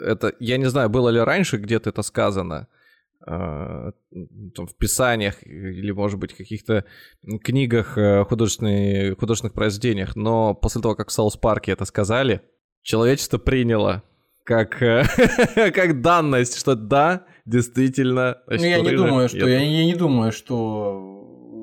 Это, 0.00 0.32
я 0.38 0.58
не 0.58 0.66
знаю, 0.66 0.90
было 0.90 1.08
ли 1.08 1.20
раньше 1.20 1.56
где-то 1.56 1.90
это 1.90 2.02
сказано, 2.02 2.68
э, 3.26 3.92
там, 4.54 4.66
в 4.66 4.76
писаниях 4.76 5.42
или, 5.44 5.90
может 5.90 6.18
быть, 6.18 6.34
каких-то 6.34 6.84
книгах, 7.42 7.98
э, 7.98 8.24
художественных, 8.24 9.18
художественных 9.18 9.54
произведениях, 9.54 10.16
но 10.16 10.54
после 10.54 10.80
того, 10.82 10.94
как 10.94 11.08
в 11.08 11.12
Саус 11.12 11.36
Парке 11.36 11.72
это 11.72 11.84
сказали, 11.84 12.42
человечество 12.82 13.38
приняло 13.38 14.02
как, 14.44 14.82
э, 14.82 15.04
как 15.72 16.00
данность, 16.00 16.58
что 16.58 16.74
да, 16.74 17.24
действительно. 17.44 18.38
Ну, 18.46 18.54
я 18.54 18.80
не 18.80 18.96
думаю, 18.96 19.28
что 19.28 19.48
я, 19.48 19.60
я 19.60 19.84
не 19.84 19.94
думаю, 19.94 20.32
что 20.32 21.21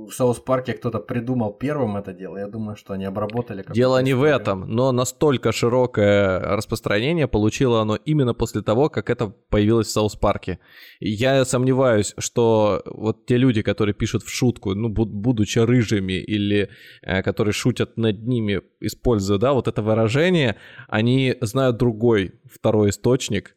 в 0.10 0.14
South 0.14 0.40
Park 0.40 0.67
е 0.67 0.74
кто-то 0.74 1.00
придумал 1.00 1.54
первым 1.54 1.98
это 1.98 2.14
дело. 2.14 2.38
Я 2.38 2.48
думаю, 2.48 2.76
что 2.76 2.94
они 2.94 3.06
обработали. 3.06 3.64
Дело 3.74 4.02
не 4.02 4.14
в 4.14 4.24
этом, 4.24 4.68
но 4.68 4.92
настолько 4.92 5.52
широкое 5.52 6.40
распространение 6.40 7.28
получило 7.28 7.82
оно 7.82 7.96
именно 7.96 8.34
после 8.34 8.62
того, 8.62 8.90
как 8.90 9.10
это 9.10 9.28
появилось 9.50 9.88
в 9.88 9.92
South 9.92 10.16
Park 10.16 10.45
е. 10.45 10.60
Я 11.00 11.46
сомневаюсь, 11.46 12.14
что 12.18 12.82
вот 12.86 13.26
те 13.26 13.38
люди, 13.38 13.62
которые 13.62 13.94
пишут 13.94 14.24
в 14.24 14.30
шутку, 14.30 14.76
ну, 14.76 14.90
будучи 14.90 15.60
рыжими 15.60 16.14
или 16.14 16.70
э, 17.02 17.22
которые 17.24 17.54
шутят 17.54 17.98
над 17.98 18.28
ними, 18.28 18.62
используя, 18.80 19.38
да, 19.38 19.54
вот 19.54 19.68
это 19.68 19.82
выражение, 19.82 20.56
они 20.88 21.36
знают 21.42 21.78
другой, 21.78 22.34
второй 22.46 22.90
источник, 22.90 23.56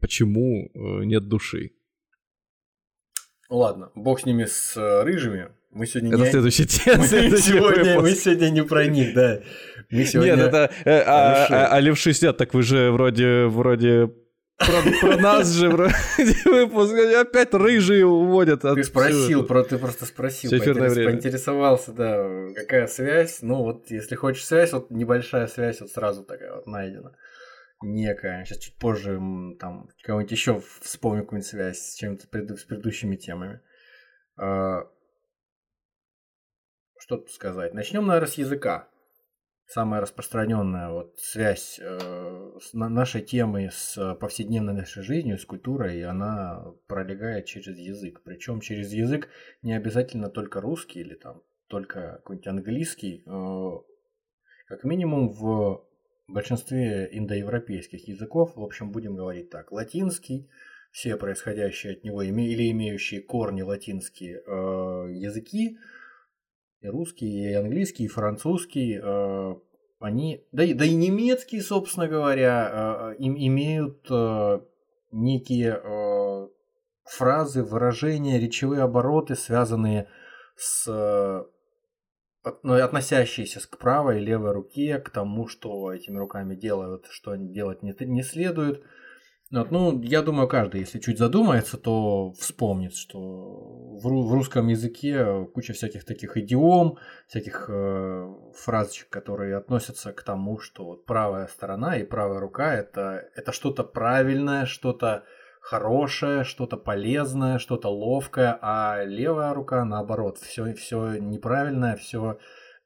почему 0.00 0.70
э, 0.74 1.04
нет 1.04 1.28
души. 1.28 1.70
Ладно, 3.54 3.90
бог 3.94 4.20
с 4.20 4.26
ними, 4.26 4.46
с 4.46 4.76
э, 4.76 5.02
рыжими. 5.04 5.48
Мы 5.70 5.86
сегодня 5.86 6.12
это 6.12 6.24
не... 6.24 6.30
следующий 6.30 6.66
тема. 6.66 6.98
Мы, 6.98 7.06
сегодня, 7.06 8.00
мы 8.00 8.10
сегодня 8.10 8.50
не 8.50 8.62
про 8.62 8.86
них, 8.86 9.14
да. 9.14 9.40
Мы 9.90 10.04
сегодня... 10.04 10.34
Нет, 10.34 10.48
это... 10.48 10.72
Э, 10.84 11.02
а, 11.06 11.46
а, 11.48 11.66
а 11.68 11.80
левши 11.80 12.12
сидят, 12.12 12.36
так 12.36 12.52
вы 12.52 12.62
же 12.62 12.90
вроде, 12.90 13.46
вроде 13.46 14.10
про, 14.58 14.82
про 15.00 15.16
нас 15.18 15.52
же 15.52 15.68
вроде 15.68 15.94
выпуск. 16.44 16.94
Опять 16.94 17.54
рыжие 17.54 18.06
уводят. 18.06 18.62
Ты 18.62 18.82
спросил, 18.82 19.44
про, 19.44 19.62
ты 19.62 19.78
просто 19.78 20.06
спросил, 20.06 20.50
поинтерес- 20.50 21.04
поинтересовался, 21.04 21.92
да, 21.92 22.28
какая 22.54 22.88
связь. 22.88 23.38
Ну 23.42 23.62
вот, 23.62 23.90
если 23.90 24.16
хочешь 24.16 24.44
связь, 24.44 24.72
вот 24.72 24.90
небольшая 24.90 25.46
связь 25.46 25.80
вот 25.80 25.90
сразу 25.90 26.24
такая 26.24 26.54
вот 26.54 26.66
найдена. 26.66 27.12
Некая. 27.84 28.44
Сейчас 28.44 28.58
чуть 28.58 28.78
позже 28.78 29.20
там 29.60 29.88
кого-нибудь 30.02 30.32
еще 30.32 30.60
вспомню 30.80 31.22
какую-нибудь 31.22 31.46
связь 31.48 31.78
с 31.78 31.94
чем-то 31.96 32.26
преду- 32.28 32.56
с 32.56 32.64
предыдущими 32.64 33.16
темами. 33.16 33.60
А, 34.36 34.88
Что 36.98 37.18
тут 37.18 37.30
сказать? 37.30 37.74
Начнем, 37.74 38.06
наверное, 38.06 38.30
с 38.30 38.38
языка. 38.38 38.88
Самая 39.66 40.00
распространенная 40.00 40.88
вот 40.90 41.18
связь 41.18 41.78
э, 41.82 42.52
с 42.60 42.72
на- 42.72 42.88
нашей 42.88 43.20
темой 43.22 43.70
с 43.70 44.14
повседневной 44.16 44.72
нашей 44.74 45.02
жизнью, 45.02 45.38
с 45.38 45.44
культурой, 45.44 46.02
она 46.04 46.64
пролегает 46.86 47.44
через 47.46 47.78
язык. 47.78 48.22
Причем 48.24 48.60
через 48.60 48.92
язык 48.92 49.28
не 49.62 49.74
обязательно 49.74 50.30
только 50.30 50.60
русский 50.62 51.00
или 51.00 51.14
там 51.14 51.42
только 51.68 52.16
какой-нибудь 52.18 52.46
английский. 52.46 53.22
э, 53.26 53.70
Как 54.68 54.84
минимум 54.84 55.28
в 55.30 55.86
большинстве 56.32 57.08
индоевропейских 57.12 58.08
языков, 58.08 58.52
в 58.56 58.62
общем, 58.62 58.90
будем 58.90 59.14
говорить 59.14 59.50
так, 59.50 59.72
латинский, 59.72 60.48
все 60.90 61.16
происходящие 61.16 61.94
от 61.94 62.04
него 62.04 62.22
или 62.22 62.70
имеющие 62.70 63.20
корни 63.20 63.62
латинские 63.62 64.42
э, 64.46 64.50
языки, 65.12 65.76
и 66.80 66.88
русский, 66.88 67.50
и 67.50 67.52
английский, 67.52 68.04
и 68.04 68.08
французский, 68.08 69.00
э, 69.02 69.54
они, 69.98 70.46
да 70.52 70.64
и, 70.64 70.72
да 70.72 70.84
и 70.84 70.94
немецкий, 70.94 71.60
собственно 71.60 72.08
говоря, 72.08 73.14
э, 73.16 73.16
им, 73.18 73.36
имеют 73.36 74.08
некие 75.10 75.80
фразы, 77.04 77.62
выражения, 77.62 78.40
речевые 78.40 78.82
обороты, 78.82 79.34
связанные 79.36 80.08
с 80.56 81.46
относящиеся 82.44 83.60
к 83.68 83.78
правой 83.78 84.20
и 84.20 84.24
левой 84.24 84.52
руке, 84.52 84.98
к 84.98 85.10
тому, 85.10 85.48
что 85.48 85.92
этими 85.92 86.18
руками 86.18 86.54
делают, 86.54 87.06
что 87.10 87.34
делать 87.36 87.82
не, 87.82 87.94
не 88.00 88.22
следует. 88.22 88.82
Вот, 89.50 89.70
ну, 89.70 90.02
я 90.02 90.22
думаю, 90.22 90.48
каждый, 90.48 90.80
если 90.80 90.98
чуть 90.98 91.18
задумается, 91.18 91.76
то 91.76 92.32
вспомнит, 92.32 92.96
что 92.96 93.20
в, 93.20 94.02
в 94.02 94.32
русском 94.32 94.66
языке 94.68 95.46
куча 95.54 95.74
всяких 95.74 96.04
таких 96.04 96.36
идиом, 96.36 96.98
всяких 97.28 97.66
э, 97.68 98.34
фразочек, 98.56 99.08
которые 99.10 99.56
относятся 99.56 100.12
к 100.12 100.22
тому, 100.22 100.58
что 100.58 100.84
вот 100.84 101.06
правая 101.06 101.46
сторона 101.46 101.96
и 101.96 102.04
правая 102.04 102.40
рука 102.40 102.74
это, 102.74 103.28
это 103.36 103.52
что-то 103.52 103.84
правильное, 103.84 104.66
что-то 104.66 105.24
хорошее, 105.64 106.44
что-то 106.44 106.76
полезное, 106.76 107.58
что-то 107.58 107.88
ловкое, 107.88 108.58
а 108.60 109.02
левая 109.04 109.54
рука 109.54 109.84
наоборот, 109.86 110.36
все, 110.38 110.74
все 110.74 111.16
неправильное, 111.16 111.96
все 111.96 112.38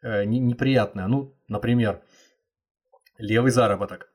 неприятное. 0.02 1.08
Ну, 1.08 1.36
например, 1.48 2.02
левый 3.18 3.50
заработок. 3.50 4.12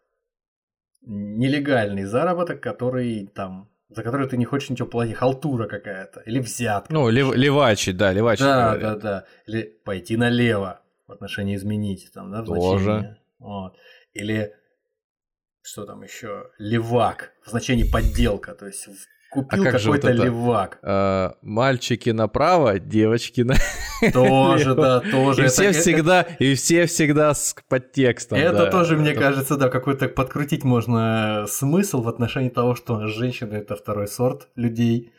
Нелегальный 1.02 2.06
заработок, 2.06 2.62
который 2.62 3.28
там 3.28 3.70
за 3.90 4.02
который 4.02 4.28
ты 4.28 4.38
не 4.38 4.46
хочешь 4.46 4.70
ничего 4.70 4.88
платить, 4.88 5.18
халтура 5.18 5.68
какая-то, 5.68 6.22
или 6.22 6.40
взятка. 6.40 6.92
Ну, 6.92 7.10
лев, 7.10 7.36
левачи, 7.36 7.92
да, 7.92 8.12
левачи. 8.12 8.42
Да, 8.42 8.76
говорят. 8.76 9.00
да, 9.00 9.00
да. 9.02 9.26
Или 9.46 9.64
пойти 9.86 10.18
налево 10.18 10.82
в 11.06 11.12
отношении 11.12 11.56
изменить, 11.56 12.12
там, 12.12 12.32
да, 12.32 12.44
Тоже. 12.44 12.84
значение. 12.86 13.18
Вот. 13.38 13.76
Или 14.14 14.54
что 15.64 15.86
там 15.86 16.04
еще? 16.04 16.44
Левак 16.60 17.32
в 17.46 17.50
значении 17.50 17.90
подделка, 17.90 18.54
то 18.54 18.68
есть 18.68 18.88
купил 19.32 19.64
А 19.68 19.72
как 19.72 19.80
же 19.80 19.90
вот 19.90 20.02
какой-то 20.02 20.16
это? 20.16 20.24
левак. 20.26 20.80
А, 20.84 21.36
мальчики 21.42 22.12
направо, 22.12 22.78
девочки 22.80 23.42
на... 23.42 23.56
Тоже, 24.14 24.76
да, 24.76 25.00
тоже. 25.12 25.46
И 25.46 25.48
все 25.48 25.72
всегда, 25.72 26.22
и 26.40 26.54
все 26.54 26.86
всегда 26.86 27.34
с 27.34 27.56
подтекстом. 27.68 28.38
Это 28.38 28.68
тоже, 28.70 28.96
мне 28.98 29.14
кажется, 29.14 29.56
да, 29.58 29.70
какой-то 29.70 30.08
подкрутить 30.10 30.64
можно 30.64 31.46
смысл 31.48 32.02
в 32.04 32.08
отношении 32.10 32.50
того, 32.50 32.76
что 32.76 33.08
женщины 33.08 33.56
это 33.56 33.76
второй 33.76 34.08
сорт 34.08 34.50
людей. 34.56 35.12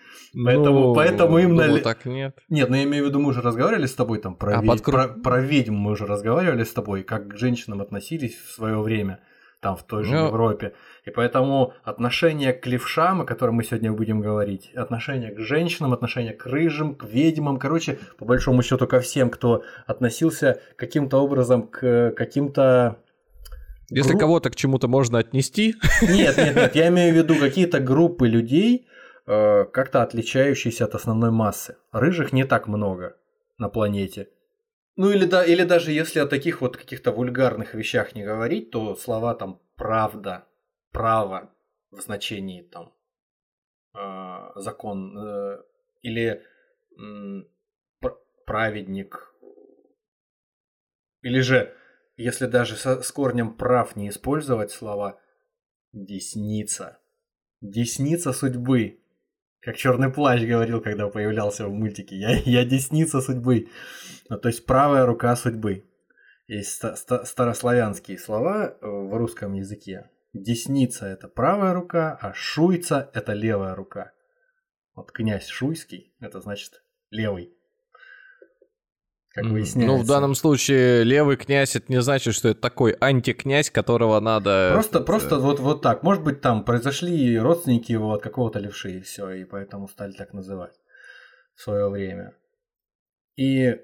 Поэтому- 0.44 0.80
Ну, 0.88 0.94
поэтому 0.94 1.38
им 1.38 1.50
думаю, 1.50 1.70
нали- 1.72 1.80
так 1.80 2.04
нет. 2.06 2.38
Нет, 2.48 2.68
ну 2.68 2.76
я 2.76 2.84
имею 2.84 3.04
в 3.04 3.08
виду, 3.08 3.20
мы 3.20 3.30
уже 3.30 3.40
разговаривали 3.40 3.86
с 3.86 3.94
тобой 3.94 4.18
там 4.18 4.34
про, 4.36 4.58
А, 4.58 4.62
ведь- 4.62 4.70
подкру- 4.70 4.92
про, 4.92 5.08
про 5.08 5.40
ведьм 5.40 5.74
мы 5.74 5.92
уже 5.92 6.06
разговаривали 6.06 6.64
с 6.64 6.72
тобой, 6.72 7.02
как 7.04 7.28
к 7.28 7.36
женщинам 7.36 7.80
относились 7.80 8.36
в 8.36 8.52
свое 8.52 8.78
время, 8.80 9.20
там 9.64 9.76
в 9.76 9.82
той 9.82 10.04
же 10.04 10.12
Ну. 10.14 10.26
Европе. 10.26 10.74
И 11.06 11.10
поэтому 11.10 11.72
отношение 11.84 12.52
к 12.52 12.66
левшам, 12.66 13.22
о 13.22 13.24
котором 13.24 13.54
мы 13.54 13.64
сегодня 13.64 13.90
будем 13.92 14.20
говорить, 14.20 14.70
отношение 14.76 15.30
к 15.32 15.40
женщинам, 15.40 15.94
отношение 15.94 16.34
к 16.34 16.44
рыжим, 16.44 16.94
к 16.94 17.04
ведьмам, 17.04 17.58
короче, 17.58 17.98
по 18.18 18.26
большому 18.26 18.62
счету 18.62 18.86
ко 18.86 19.00
всем, 19.00 19.30
кто 19.30 19.62
относился 19.86 20.60
каким-то 20.76 21.16
образом 21.16 21.62
к 21.66 22.12
каким-то 22.14 22.98
Если 23.88 24.12
Гру- 24.12 24.20
кого-то 24.20 24.50
к 24.50 24.56
чему-то 24.56 24.86
можно 24.86 25.18
отнести, 25.18 25.74
Нет, 26.02 26.36
нет, 26.36 26.56
нет, 26.56 26.74
я 26.76 26.88
имею 26.88 27.14
в 27.14 27.16
виду 27.16 27.34
какие-то 27.40 27.80
группы 27.80 28.28
людей, 28.28 28.86
э, 29.26 29.64
как-то 29.72 30.02
отличающиеся 30.02 30.84
от 30.84 30.94
основной 30.94 31.30
массы. 31.30 31.76
Рыжих 31.92 32.34
не 32.34 32.44
так 32.44 32.66
много 32.68 33.16
на 33.58 33.68
планете. 33.70 34.28
Ну 34.96 35.10
или, 35.10 35.24
да, 35.24 35.44
или 35.44 35.64
даже 35.64 35.90
если 35.92 36.20
о 36.20 36.26
таких 36.26 36.60
вот 36.60 36.76
каких-то 36.76 37.10
вульгарных 37.10 37.74
вещах 37.74 38.14
не 38.14 38.24
говорить, 38.24 38.70
то 38.70 38.94
слова 38.94 39.34
там 39.34 39.60
правда, 39.76 40.46
право 40.92 41.52
в 41.90 42.00
значении 42.00 42.62
там 42.62 42.94
э, 43.94 44.60
закон 44.60 45.18
э, 45.18 45.62
или 46.02 46.42
пр- 48.00 48.18
праведник 48.46 49.34
или 51.22 51.40
же 51.40 51.74
если 52.16 52.46
даже 52.46 52.76
со- 52.76 53.02
с 53.02 53.10
корнем 53.10 53.56
прав 53.56 53.96
не 53.96 54.08
использовать 54.08 54.70
слова 54.70 55.20
десница, 55.92 56.98
десница 57.60 58.32
судьбы, 58.32 59.00
как 59.64 59.76
черный 59.76 60.10
плащ 60.10 60.42
говорил, 60.42 60.80
когда 60.80 61.08
появлялся 61.08 61.66
в 61.66 61.72
мультике, 61.72 62.16
я, 62.16 62.30
я 62.44 62.64
десница 62.64 63.20
судьбы, 63.20 63.68
ну, 64.28 64.38
то 64.38 64.48
есть 64.48 64.66
правая 64.66 65.06
рука 65.06 65.34
судьбы. 65.36 65.84
Есть 66.46 66.72
ста- 66.72 66.96
ста- 66.96 67.24
старославянские 67.24 68.18
слова 68.18 68.66
э, 68.66 68.86
в 68.86 69.16
русском 69.16 69.54
языке. 69.54 70.10
Десница 70.34 71.06
это 71.06 71.28
правая 71.28 71.72
рука, 71.72 72.18
а 72.20 72.34
шуйца 72.34 73.10
это 73.14 73.32
левая 73.32 73.74
рука. 73.74 74.12
Вот 74.94 75.10
князь 75.10 75.46
Шуйский 75.46 76.14
это 76.20 76.40
значит 76.40 76.82
левый. 77.10 77.56
Как 79.34 79.46
выясняется. 79.46 79.96
Ну, 79.96 80.00
в 80.00 80.06
данном 80.06 80.36
случае 80.36 81.02
левый 81.02 81.36
князь, 81.36 81.74
это 81.74 81.92
не 81.92 82.00
значит, 82.00 82.34
что 82.34 82.50
это 82.50 82.60
такой 82.60 82.96
антикнязь, 83.00 83.68
которого 83.68 84.20
надо... 84.20 84.70
Просто, 84.72 84.98
этот, 84.98 85.06
просто 85.06 85.34
э, 85.34 85.38
вот, 85.40 85.58
вот 85.58 85.82
так. 85.82 86.04
Может 86.04 86.22
быть, 86.22 86.40
там 86.40 86.64
произошли 86.64 87.36
родственники 87.36 87.90
его 87.90 88.12
от 88.12 88.22
какого-то 88.22 88.60
левши, 88.60 88.98
и 88.98 89.00
все, 89.00 89.30
и 89.30 89.44
поэтому 89.44 89.88
стали 89.88 90.12
так 90.12 90.32
называть 90.34 90.74
в 91.56 91.62
свое 91.62 91.88
время. 91.88 92.32
И 93.34 93.76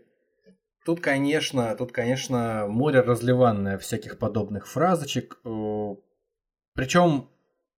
тут, 0.84 1.00
конечно, 1.00 1.74
тут, 1.74 1.90
конечно, 1.90 2.66
море 2.68 3.00
разливанное 3.00 3.76
всяких 3.76 4.18
подобных 4.18 4.68
фразочек. 4.68 5.40
Причем 6.74 7.28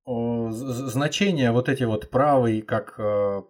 значения 0.05 1.53
вот 1.53 1.69
эти 1.69 1.85
вот 1.85 2.11
правый 2.11 2.63
как 2.63 2.95
э, 2.99 3.43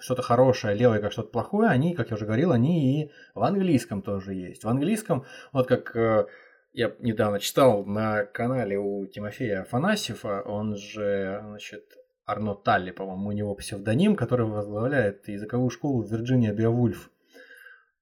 что-то 0.00 0.22
хорошее, 0.22 0.76
левый 0.76 1.00
как 1.00 1.12
что-то 1.12 1.30
плохое, 1.30 1.70
они, 1.70 1.94
как 1.94 2.10
я 2.10 2.16
уже 2.16 2.26
говорил, 2.26 2.52
они 2.52 3.02
и 3.02 3.10
в 3.34 3.42
английском 3.42 4.02
тоже 4.02 4.34
есть. 4.34 4.64
В 4.64 4.68
английском, 4.68 5.24
вот 5.52 5.66
как 5.66 5.96
э, 5.96 6.26
я 6.72 6.92
недавно 6.98 7.40
читал 7.40 7.84
на 7.84 8.24
канале 8.24 8.78
у 8.78 9.06
Тимофея 9.06 9.62
Афанасьева, 9.62 10.42
он 10.42 10.76
же, 10.76 11.40
значит, 11.42 11.84
Арно 12.26 12.54
Талли, 12.54 12.92
по-моему, 12.92 13.28
у 13.28 13.32
него 13.32 13.54
псевдоним, 13.54 14.14
который 14.14 14.46
возглавляет 14.46 15.26
языковую 15.28 15.70
школу 15.70 16.02
Вирджиния 16.02 16.52
Беовульф. 16.52 17.10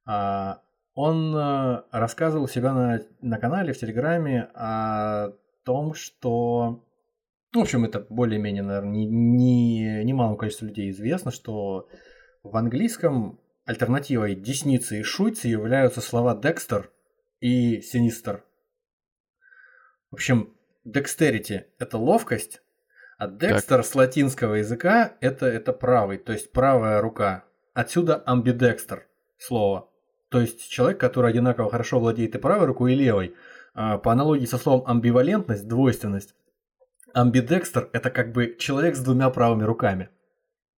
А, 0.04 0.62
Он 0.94 1.34
э, 1.34 1.82
рассказывал 1.92 2.48
себя 2.48 2.74
на, 2.74 3.00
на 3.20 3.38
канале 3.38 3.72
в 3.72 3.78
Телеграме 3.78 4.50
о 4.54 5.32
том, 5.64 5.94
что... 5.94 6.84
Ну, 7.52 7.60
в 7.60 7.62
общем, 7.62 7.84
это 7.84 8.00
более-менее, 8.08 8.62
наверное, 8.62 8.90
не, 8.90 9.06
не, 9.06 10.04
немалому 10.04 10.36
количеству 10.36 10.66
людей 10.66 10.90
известно, 10.90 11.30
что 11.30 11.88
в 12.42 12.56
английском 12.56 13.40
альтернативой 13.64 14.34
десницы 14.34 15.00
и 15.00 15.02
шуйцы 15.02 15.48
являются 15.48 16.00
слова 16.00 16.34
Декстер 16.34 16.90
и 17.40 17.80
Синистер. 17.80 18.44
В 20.10 20.14
общем, 20.14 20.54
dexterity– 20.86 21.64
это 21.78 21.98
ловкость, 21.98 22.62
а 23.18 23.28
Декстер 23.28 23.82
с 23.82 23.94
латинского 23.94 24.54
языка 24.54 25.16
это, 25.20 25.46
это 25.46 25.72
правый, 25.72 26.18
то 26.18 26.32
есть 26.32 26.52
правая 26.52 27.00
рука. 27.00 27.44
Отсюда 27.74 28.16
амбидекстер 28.16 29.06
слово. 29.38 29.90
То 30.28 30.40
есть 30.40 30.68
человек, 30.68 31.00
который 31.00 31.30
одинаково 31.30 31.70
хорошо 31.70 31.98
владеет 31.98 32.34
и 32.34 32.38
правой 32.38 32.66
рукой, 32.66 32.92
и 32.92 32.96
левой. 32.96 33.34
А, 33.74 33.98
По 33.98 34.12
аналогии 34.12 34.46
со 34.46 34.58
словом 34.58 34.86
амбивалентность, 34.86 35.66
двойственность, 35.66 36.34
амбидекстер– 37.20 37.90
это 37.92 38.10
как 38.10 38.32
бы 38.32 38.56
человек 38.58 38.94
с 38.94 39.00
двумя 39.00 39.30
правыми 39.30 39.64
руками. 39.64 40.08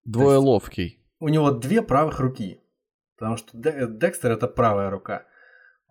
Двое 0.04 0.38
ловкий. 0.38 0.98
У 1.18 1.28
него 1.28 1.50
две 1.50 1.82
правых 1.82 2.18
руки, 2.18 2.60
потому 3.18 3.36
что 3.36 3.50
Декстер– 3.54 4.32
это 4.32 4.48
правая 4.48 4.90
рука. 4.90 5.26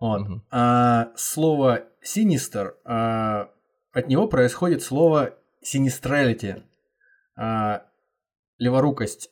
Вот. 0.00 0.22
Угу. 0.22 0.42
А 0.50 1.12
слово 1.14 1.84
«синистер» 2.02 2.76
а, 2.84 3.50
от 3.92 4.08
него 4.08 4.26
происходит 4.26 4.82
слово 4.82 5.34
«синистралити», 5.62 6.64
а, 7.36 7.84
леворукость. 8.58 9.30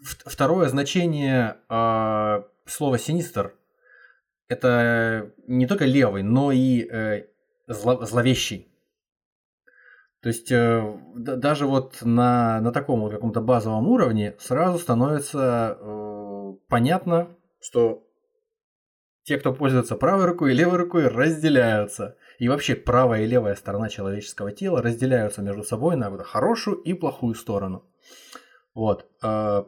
Второе 0.00 0.68
значение 0.68 1.56
а, 1.68 2.44
слова 2.66 2.98
«синистер»– 2.98 3.54
это 4.48 5.32
не 5.48 5.66
только 5.66 5.84
левый, 5.84 6.22
но 6.22 6.52
и 6.52 6.86
э, 6.88 7.24
зло, 7.66 8.04
зловещий. 8.04 8.71
То 10.22 10.28
есть 10.28 10.52
э, 10.52 10.98
даже 11.16 11.66
вот 11.66 11.98
на, 12.02 12.60
на 12.60 12.72
таком 12.72 13.00
вот 13.00 13.10
каком-то 13.10 13.40
базовом 13.40 13.88
уровне 13.88 14.36
сразу 14.38 14.78
становится 14.78 15.76
э, 15.80 16.52
понятно, 16.68 17.36
что 17.60 18.06
те, 19.24 19.36
кто 19.38 19.52
пользуется 19.52 19.96
правой 19.96 20.26
рукой 20.26 20.52
и 20.52 20.54
левой 20.54 20.78
рукой, 20.78 21.08
разделяются. 21.08 22.16
И 22.38 22.48
вообще 22.48 22.74
правая 22.76 23.22
и 23.22 23.26
левая 23.26 23.56
сторона 23.56 23.88
человеческого 23.88 24.52
тела 24.52 24.80
разделяются 24.80 25.42
между 25.42 25.64
собой 25.64 25.96
на 25.96 26.16
хорошую 26.22 26.76
и 26.78 26.92
плохую 26.92 27.34
сторону. 27.34 27.84
Вот. 28.74 29.06
Э, 29.22 29.64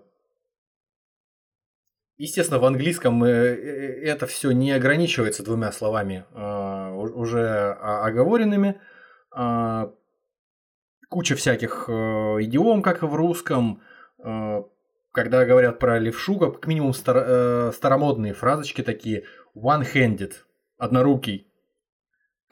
естественно, 2.17 2.61
в 2.61 2.65
английском 2.65 3.23
э, 3.25 3.29
э, 3.29 4.05
это 4.05 4.27
все 4.27 4.53
не 4.53 4.73
ограничивается 4.73 5.45
двумя 5.45 5.73
словами, 5.73 6.25
уже 6.33 7.73
оговоренными 7.73 8.81
куча 11.15 11.37
всяких 11.37 11.85
э, 11.89 11.93
идиом, 12.41 12.83
как 12.83 13.05
и 13.05 13.07
в 13.07 13.15
русском. 13.15 13.81
Э, 14.19 14.65
когда 15.13 15.45
говорят 15.45 15.79
про 15.79 16.01
левшу, 16.01 16.41
как 16.41 16.67
минимум 16.67 16.93
стар, 16.93 17.17
э, 17.25 17.73
старомодные 17.73 18.35
фразочки 18.35 18.83
такие. 18.83 19.23
One-handed, 19.55 20.33
однорукий. 20.77 21.47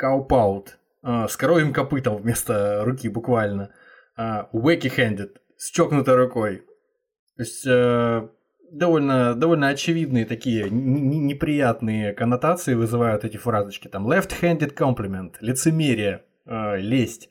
Cow-pout, 0.01 0.68
э, 1.03 1.27
с 1.29 1.37
коровьим 1.37 1.72
копытом 1.72 2.18
вместо 2.18 2.85
руки 2.85 3.09
буквально. 3.09 3.75
Э, 4.16 4.44
wacky-handed, 4.53 5.38
с 5.57 5.72
чокнутой 5.72 6.14
рукой. 6.14 6.59
То 7.37 7.42
есть 7.42 7.66
э, 7.66 8.29
довольно, 8.70 9.35
довольно 9.35 9.70
очевидные 9.70 10.25
такие 10.25 10.70
неприятные 10.70 12.12
коннотации 12.12 12.75
вызывают 12.75 13.25
эти 13.25 13.38
фразочки. 13.38 13.88
Там 13.88 14.09
left-handed 14.09 14.72
compliment, 14.77 15.35
лицемерие, 15.40 16.22
э, 16.46 16.77
лесть 16.77 17.29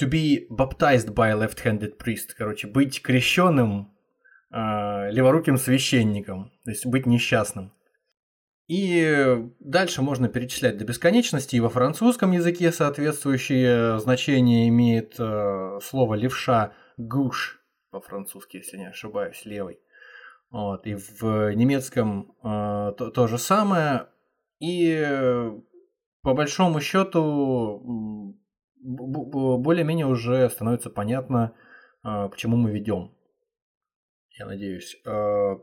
to 0.00 0.08
be 0.08 0.46
baptized 0.50 1.14
by 1.14 1.28
a 1.28 1.36
left-handed 1.36 1.98
priest, 1.98 2.34
короче, 2.36 2.66
быть 2.66 3.02
крещенным 3.02 3.94
э, 4.50 5.10
леворуким 5.10 5.58
священником, 5.58 6.50
то 6.64 6.70
есть 6.70 6.86
быть 6.86 7.06
несчастным. 7.06 7.72
И 8.66 9.50
дальше 9.58 10.00
можно 10.00 10.28
перечислять 10.28 10.78
до 10.78 10.84
бесконечности, 10.84 11.56
и 11.56 11.60
во 11.60 11.68
французском 11.68 12.30
языке 12.32 12.72
соответствующее 12.72 13.98
значение 13.98 14.68
имеет 14.68 15.16
э, 15.18 15.80
слово 15.82 16.14
левша 16.14 16.72
гуш 16.96 17.60
по-французски, 17.90 18.58
если 18.58 18.78
не 18.78 18.88
ошибаюсь, 18.88 19.44
левый. 19.44 19.80
Вот, 20.50 20.86
и 20.86 20.94
в 20.94 21.52
немецком 21.54 22.32
э, 22.42 22.92
то, 22.96 23.10
то 23.10 23.26
же 23.26 23.38
самое. 23.38 24.06
И 24.60 24.94
э, 24.94 25.52
по 26.22 26.34
большому 26.34 26.80
счету 26.80 28.36
более-менее 28.82 30.06
уже 30.06 30.48
становится 30.50 30.90
понятно, 30.90 31.54
а, 32.02 32.28
к 32.28 32.36
чему 32.36 32.56
мы 32.56 32.70
ведем. 32.70 33.14
Я 34.38 34.46
надеюсь. 34.46 35.00
А, 35.06 35.58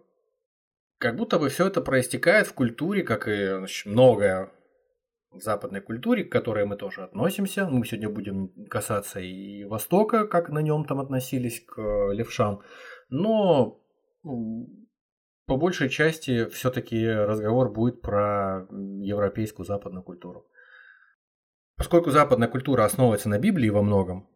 как 1.00 1.16
будто 1.16 1.40
бы 1.40 1.50
все 1.50 1.68
это 1.68 1.82
проистекает 1.82 2.48
в 2.48 2.54
культуре, 2.54 3.04
как 3.04 3.28
и 3.28 3.48
значит, 3.58 3.86
многое 3.86 4.52
в 5.32 5.40
западной 5.40 5.82
культуре, 5.82 6.24
к 6.24 6.32
которой 6.32 6.66
мы 6.66 6.78
тоже 6.78 7.04
относимся. 7.04 7.68
Мы 7.68 7.86
сегодня 7.86 8.10
будем 8.10 8.50
касаться 8.70 9.20
и 9.20 9.64
Востока, 9.66 10.26
как 10.26 10.50
на 10.50 10.60
нем 10.60 10.86
там 10.86 11.00
относились 11.00 11.64
к 11.66 11.82
левшам. 12.12 12.62
Но 13.10 13.80
по 14.24 15.58
большей 15.58 15.90
части 15.90 16.46
все-таки 16.50 17.06
разговор 17.08 17.72
будет 17.72 18.02
про 18.02 18.68
европейскую 18.70 19.66
западную 19.66 20.04
культуру. 20.04 20.48
Поскольку 21.78 22.10
западная 22.10 22.48
культура 22.48 22.84
основывается 22.86 23.30
на 23.30 23.38
Библии 23.38 23.70
во 23.70 23.84
многом, 23.84 24.28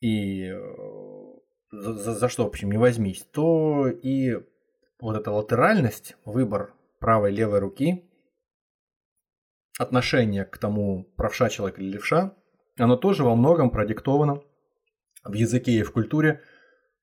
и 0.00 0.44
э, 0.44 0.58
за, 1.72 1.94
за, 1.94 2.14
за 2.14 2.28
что, 2.28 2.44
в 2.44 2.46
общем, 2.46 2.70
не 2.70 2.78
возьмись, 2.78 3.26
то 3.32 3.88
и 3.88 4.38
вот 5.00 5.16
эта 5.16 5.32
латеральность, 5.32 6.16
выбор 6.24 6.72
правой 7.00 7.32
и 7.32 7.36
левой 7.36 7.58
руки, 7.58 8.08
отношение 9.78 10.44
к 10.44 10.58
тому, 10.58 11.04
правша 11.16 11.48
человек 11.48 11.80
или 11.80 11.90
левша, 11.90 12.36
оно 12.78 12.96
тоже 12.96 13.24
во 13.24 13.34
многом 13.34 13.70
продиктовано 13.70 14.42
в 15.24 15.32
языке 15.32 15.72
и 15.72 15.82
в 15.82 15.92
культуре 15.92 16.40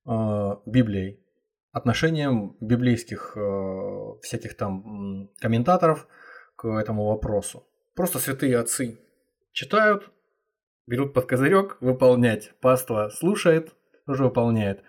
э, 0.06 0.56
Библией, 0.66 1.20
отношением 1.74 2.56
библейских 2.62 3.36
э, 3.36 4.20
всяких 4.22 4.56
там 4.56 5.30
комментаторов 5.40 6.08
к 6.56 6.68
этому 6.68 7.06
вопросу. 7.08 7.68
Просто 7.96 8.20
святые 8.20 8.58
отцы 8.58 9.07
Читают, 9.60 10.12
берут 10.86 11.16
под 11.16 11.26
козырек 11.26 11.78
выполнять. 11.82 12.52
Паства 12.62 13.10
слушает, 13.10 13.74
тоже 14.06 14.26
выполняет. 14.26 14.84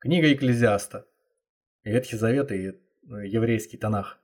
Книга 0.00 0.30
Экклезиаста. 0.30 1.06
Ветхий 1.82 2.18
Завет 2.18 2.52
и 2.52 2.78
ну, 3.04 3.20
еврейский 3.20 3.78
Танах. 3.78 4.18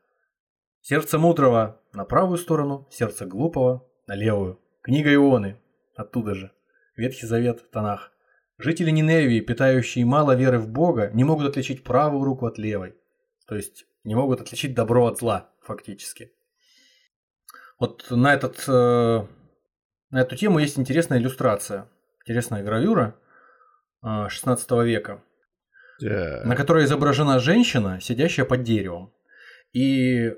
Сердце 0.83 1.19
мудрого 1.19 1.81
на 1.95 2.05
правую 2.05 2.37
сторону, 2.37 2.87
сердце 2.91 3.25
глупого 3.25 3.91
на 4.07 4.15
левую. 4.15 4.61
Книга 4.83 5.15
Ионы. 5.15 5.59
Оттуда 5.97 6.35
же. 6.35 6.53
Ветхий 6.95 7.25
Завет, 7.25 7.71
Танах. 7.71 8.13
Жители 8.59 8.91
Ниневии, 8.91 9.41
питающие 9.41 10.05
мало 10.05 10.37
веры 10.37 10.59
в 10.59 10.69
Бога, 10.69 11.11
не 11.15 11.25
могут 11.25 11.49
отличить 11.49 11.83
правую 11.83 12.25
руку 12.25 12.45
от 12.45 12.59
левой. 12.59 12.95
То 13.47 13.57
есть 13.57 13.87
не 14.05 14.15
могут 14.15 14.43
отличить 14.43 14.75
добро 14.75 15.07
от 15.07 15.19
зла, 15.19 15.51
фактически. 15.63 16.31
Вот 17.81 18.11
на 18.11 18.35
этот 18.35 18.63
э, 18.69 19.27
на 20.11 20.23
эту 20.23 20.37
тему 20.37 20.59
есть 20.59 20.79
интересная 20.79 21.19
иллюстрация, 21.19 21.89
интересная 22.25 22.63
гравюра 22.63 23.17
16 24.03 24.71
а, 24.71 24.83
века, 24.83 25.23
yeah. 26.03 26.45
на 26.45 26.57
которой 26.57 26.85
изображена 26.85 27.41
женщина, 27.41 28.01
сидящая 28.01 28.47
под 28.47 28.63
деревом. 28.63 29.13
И 29.73 30.35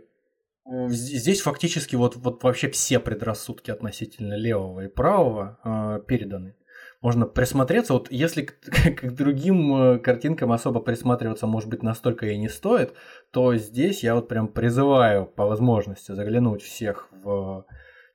здесь 0.88 1.40
фактически 1.40 1.96
вот, 1.96 2.16
вот 2.16 2.42
вообще 2.42 2.70
все 2.70 3.00
предрассудки 3.00 3.70
относительно 3.70 4.34
левого 4.34 4.80
и 4.82 4.88
правого 4.88 5.58
э, 5.64 6.00
переданы. 6.06 6.56
Можно 7.00 7.26
присмотреться, 7.26 7.94
вот 7.94 8.10
если 8.10 8.42
к, 8.42 8.94
к 8.94 9.10
другим 9.12 9.74
э, 9.74 9.98
картинкам 9.98 10.52
особо 10.52 10.80
присматриваться, 10.80 11.46
может 11.46 11.68
быть, 11.68 11.82
настолько 11.82 12.26
и 12.26 12.36
не 12.36 12.48
стоит, 12.48 12.94
то 13.30 13.54
здесь 13.56 14.02
я 14.02 14.14
вот 14.14 14.28
прям 14.28 14.48
призываю 14.48 15.26
по 15.26 15.46
возможности 15.46 16.12
заглянуть 16.12 16.62
всех 16.62 17.08
в 17.10 17.64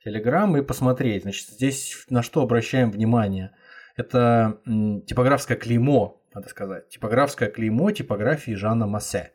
Telegram 0.06 0.58
и 0.58 0.62
посмотреть. 0.62 1.24
Значит, 1.24 1.50
здесь 1.50 2.06
на 2.10 2.22
что 2.22 2.42
обращаем 2.42 2.92
внимание? 2.92 3.56
Это 3.96 4.60
типографское 5.08 5.58
клеймо, 5.58 6.22
надо 6.34 6.50
сказать. 6.50 6.90
Типографское 6.90 7.50
клеймо 7.50 7.92
типографии 7.92 8.52
Жана 8.52 8.86
Массе. 8.86 9.32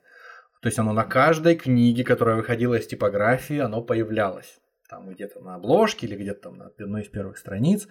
То 0.63 0.69
есть 0.69 0.79
оно 0.79 0.93
на 0.93 1.05
каждой 1.05 1.57
книге, 1.57 2.05
которая 2.05 2.37
выходила 2.37 2.75
из 2.75 2.87
типографии, 2.87 3.59
оно 3.59 3.83
появлялось. 3.83 4.61
Там 4.89 5.09
где-то 5.09 5.41
на 5.41 5.55
обложке 5.55 6.07
или 6.07 6.17
где-то 6.17 6.43
там 6.43 6.59
на 6.59 6.67
одной 6.67 7.03
из 7.03 7.09
первых 7.09 7.39
страниц. 7.39 7.89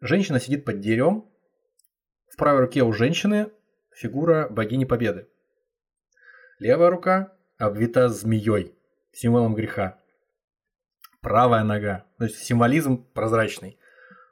Женщина 0.00 0.40
сидит 0.40 0.64
под 0.64 0.80
деревом. 0.80 1.30
В 2.28 2.36
правой 2.36 2.62
руке 2.62 2.82
у 2.82 2.92
женщины 2.92 3.50
фигура 3.94 4.48
богини 4.50 4.84
Победы. 4.84 5.28
Левая 6.58 6.90
рука 6.90 7.32
обвита 7.58 8.08
змеей, 8.08 8.74
символом 9.12 9.54
греха 9.54 10.01
правая 11.22 11.64
нога. 11.64 12.04
То 12.18 12.24
есть 12.24 12.38
символизм 12.44 13.04
прозрачный. 13.14 13.78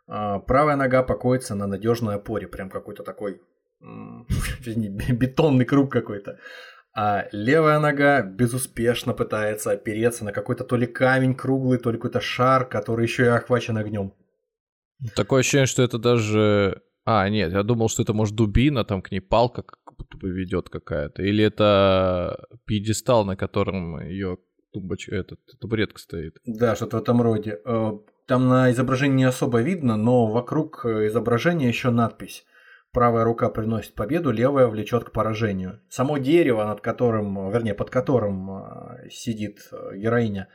А, 0.07 0.41
правая 0.41 0.77
нога 0.77 1.03
покоится 1.03 1.55
на 1.55 1.67
надежной 1.67 2.17
опоре, 2.17 2.49
прям 2.49 2.69
какой-то 2.69 3.03
такой 3.03 3.41
бетонный 3.81 5.65
круг 5.65 5.91
какой-то. 5.91 6.39
А 6.93 7.29
левая 7.31 7.79
нога 7.79 8.23
безуспешно 8.23 9.15
пытается 9.15 9.71
опереться 9.71 10.25
на 10.25 10.33
какой-то 10.33 10.65
то 10.65 10.77
ли 10.77 10.87
камень 10.87 11.35
круглый, 11.35 11.79
то 11.79 11.91
ли 11.91 11.97
какой-то 11.97 12.21
шар, 12.21 12.69
который 12.69 13.05
еще 13.05 13.25
и 13.25 13.29
охвачен 13.29 13.77
огнем. 13.77 14.13
Такое 15.15 15.41
ощущение, 15.41 15.67
что 15.67 15.83
это 15.83 15.99
даже... 15.99 16.83
А, 17.05 17.29
нет, 17.29 17.53
я 17.53 17.63
думал, 17.63 17.89
что 17.89 18.03
это 18.03 18.13
может 18.13 18.35
дубина, 18.35 18.85
там 18.85 19.03
к 19.03 19.11
ней 19.13 19.21
палка 19.21 19.63
как 19.63 19.97
будто 19.97 20.19
бы 20.19 20.31
ведет 20.31 20.69
какая-то. 20.69 21.23
Или 21.23 21.45
это 21.45 22.45
пьедестал, 22.67 23.25
на 23.25 23.37
котором 23.37 24.01
ее 24.01 24.39
тумбочка, 24.73 25.15
этот, 25.15 25.41
табуретка 25.61 25.99
стоит. 25.99 26.39
Да, 26.45 26.77
что-то 26.77 26.99
в 26.99 27.03
этом 27.03 27.23
роде. 27.23 27.61
Э, 27.65 27.93
там 28.27 28.49
на 28.49 28.71
изображении 28.71 29.19
не 29.19 29.25
особо 29.25 29.61
видно, 29.61 29.97
но 29.97 30.27
вокруг 30.27 30.85
э, 30.85 31.07
изображения 31.07 31.69
еще 31.69 31.91
надпись. 31.91 32.45
Правая 32.93 33.25
рука 33.25 33.49
приносит 33.51 33.95
победу, 33.95 34.31
левая 34.33 34.67
влечет 34.67 35.05
к 35.05 35.13
поражению. 35.13 35.81
Само 35.89 36.19
дерево, 36.19 36.65
над 36.65 36.81
которым, 36.81 37.51
вернее, 37.51 37.75
под 37.75 37.91
которым 37.91 38.51
э, 38.51 39.11
сидит 39.11 39.71
героиня, 39.95 40.49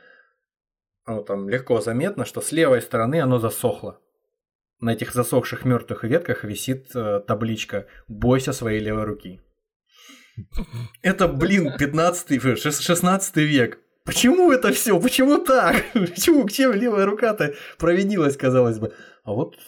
ну, 1.06 1.22
там 1.22 1.48
легко 1.48 1.80
заметно, 1.80 2.24
что 2.24 2.40
с 2.40 2.52
левой 2.52 2.82
стороны 2.82 3.20
оно 3.20 3.38
засохло. 3.38 4.00
На 4.80 4.92
этих 4.92 5.14
засохших 5.14 5.64
мертвых 5.64 6.04
ветках 6.04 6.44
висит 6.44 6.92
табличка 7.26 7.86
«Бойся 8.08 8.52
своей 8.52 8.80
левой 8.80 9.04
руки». 9.04 9.40
Это, 11.02 11.28
блин, 11.28 11.72
15 11.78 12.58
16 12.58 13.36
век. 13.36 13.78
Почему 14.06 14.52
это 14.52 14.72
все? 14.72 14.98
Почему 15.00 15.38
так? 15.38 15.84
Почему? 15.92 16.48
Чем 16.48 16.72
левая 16.72 17.04
рука-то 17.04 17.54
провинилась, 17.76 18.36
казалось 18.36 18.78
бы? 18.78 18.92
А 19.24 19.32
вот, 19.32 19.58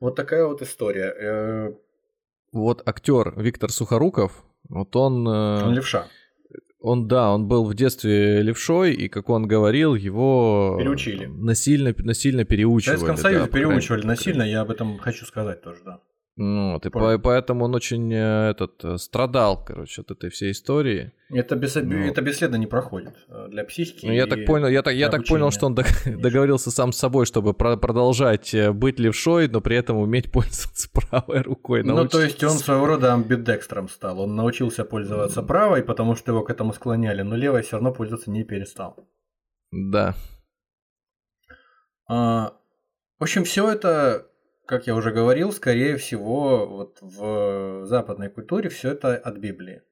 вот 0.00 0.16
такая 0.16 0.44
вот 0.44 0.62
история. 0.62 1.14
Э, 1.16 1.72
вот 2.52 2.82
актер 2.86 3.32
Виктор 3.36 3.70
Сухоруков, 3.70 4.44
вот 4.68 4.94
он... 4.96 5.26
Э, 5.28 5.64
он 5.64 5.74
левша. 5.74 6.08
Он, 6.80 7.08
да, 7.08 7.32
он 7.32 7.48
был 7.48 7.64
в 7.64 7.74
детстве 7.74 8.42
левшой, 8.42 8.92
и, 8.92 9.08
как 9.08 9.28
он 9.28 9.48
говорил, 9.48 9.94
его... 9.94 10.76
Переучили. 10.78 11.26
Насильно, 11.26 11.94
насильно 11.98 12.44
переучивали. 12.44 12.96
В 12.96 13.00
Советском 13.00 13.16
Союзе 13.16 13.46
да, 13.46 13.48
переучивали 13.48 14.06
насильно, 14.06 14.42
я 14.42 14.60
об 14.60 14.70
этом 14.70 14.98
хочу 14.98 15.24
сказать 15.24 15.62
тоже, 15.62 15.80
да. 15.84 16.00
Ну, 16.38 16.74
вот, 16.74 16.84
и 16.84 16.90
по, 16.90 17.18
поэтому 17.18 17.64
он 17.64 17.74
очень 17.74 18.12
э, 18.12 18.50
этот, 18.50 18.84
э, 18.84 18.98
страдал, 18.98 19.64
короче, 19.64 20.02
от 20.02 20.10
этой 20.10 20.28
всей 20.28 20.50
истории. 20.50 21.12
Это, 21.30 21.56
без, 21.56 21.76
ну. 21.76 21.96
это 21.96 22.20
бесследно 22.20 22.56
не 22.56 22.66
проходит 22.66 23.14
э, 23.28 23.48
для 23.48 23.64
психики. 23.64 24.04
Ну, 24.04 24.12
я 24.12 24.26
так 24.26 24.44
понял, 24.44 24.68
я 24.68 24.82
так, 24.82 24.94
я 24.94 25.08
так 25.08 25.24
понял, 25.24 25.50
что 25.50 25.64
он 25.64 25.74
договорился 26.04 26.70
сам 26.70 26.92
с 26.92 26.98
собой, 26.98 27.24
чтобы 27.24 27.54
про 27.54 27.78
продолжать 27.78 28.54
быть 28.74 29.00
левшой, 29.00 29.48
но 29.48 29.62
при 29.62 29.76
этом 29.78 29.96
уметь 29.96 30.30
пользоваться 30.32 30.90
правой 30.92 31.40
рукой. 31.40 31.82
Ну, 31.82 32.06
то 32.06 32.20
есть 32.20 32.44
он 32.44 32.50
своего 32.50 32.86
рода 32.86 33.14
амбидекстром 33.14 33.88
стал. 33.88 34.20
Он 34.20 34.36
научился 34.36 34.84
пользоваться 34.84 35.42
правой, 35.42 35.82
потому 35.82 36.16
что 36.16 36.32
его 36.32 36.42
к 36.42 36.50
этому 36.50 36.74
склоняли, 36.74 37.22
но 37.22 37.34
левой 37.34 37.62
все 37.62 37.76
равно 37.76 37.92
пользоваться 37.92 38.30
не 38.30 38.44
перестал. 38.44 39.08
Да. 39.72 40.14
А, 42.08 42.52
в 43.18 43.22
общем, 43.22 43.44
все 43.44 43.70
это 43.70 44.26
как 44.66 44.86
я 44.86 44.94
уже 44.94 45.12
говорил, 45.12 45.52
скорее 45.52 45.96
всего, 45.96 46.66
вот 46.66 46.98
в 47.00 47.86
западной 47.86 48.28
культуре 48.28 48.68
все 48.68 48.90
это 48.90 49.16
от 49.16 49.38
Библии. 49.38 49.82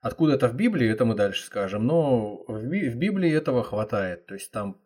Откуда 0.00 0.34
это 0.34 0.48
в 0.48 0.54
Библии, 0.54 0.88
это 0.88 1.04
мы 1.04 1.14
дальше 1.14 1.44
скажем. 1.44 1.86
Но 1.86 2.44
в 2.46 2.64
Библии 2.66 3.32
этого 3.32 3.64
хватает. 3.64 4.26
То 4.26 4.34
есть 4.34 4.50
там 4.52 4.80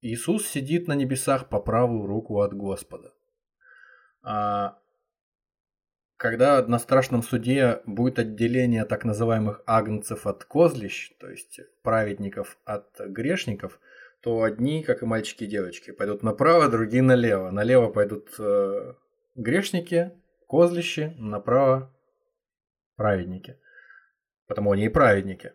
Иисус 0.00 0.46
сидит 0.46 0.86
на 0.86 0.94
небесах 0.94 1.48
по 1.48 1.60
правую 1.60 2.06
руку 2.06 2.40
от 2.40 2.54
Господа. 2.54 3.12
А 4.22 4.78
когда 6.16 6.64
на 6.64 6.78
страшном 6.78 7.22
суде 7.22 7.82
будет 7.84 8.20
отделение 8.20 8.84
так 8.84 9.04
называемых 9.04 9.62
агнцев 9.66 10.26
от 10.26 10.44
козлищ, 10.44 11.12
то 11.18 11.28
есть 11.28 11.60
праведников 11.82 12.56
от 12.64 12.88
грешников– 13.00 13.80
то 14.24 14.42
одни, 14.42 14.82
как 14.82 15.02
и 15.02 15.06
мальчики 15.06 15.44
и 15.44 15.46
девочки, 15.46 15.90
пойдут 15.92 16.22
направо, 16.22 16.70
другие 16.70 17.02
налево. 17.02 17.50
Налево 17.50 17.90
пойдут 17.90 18.28
э, 18.38 18.94
грешники, 19.34 20.12
козлищи, 20.48 21.14
направо 21.18 21.94
праведники. 22.96 23.58
Потому 24.48 24.72
они 24.72 24.86
и 24.86 24.88
праведники. 24.88 25.52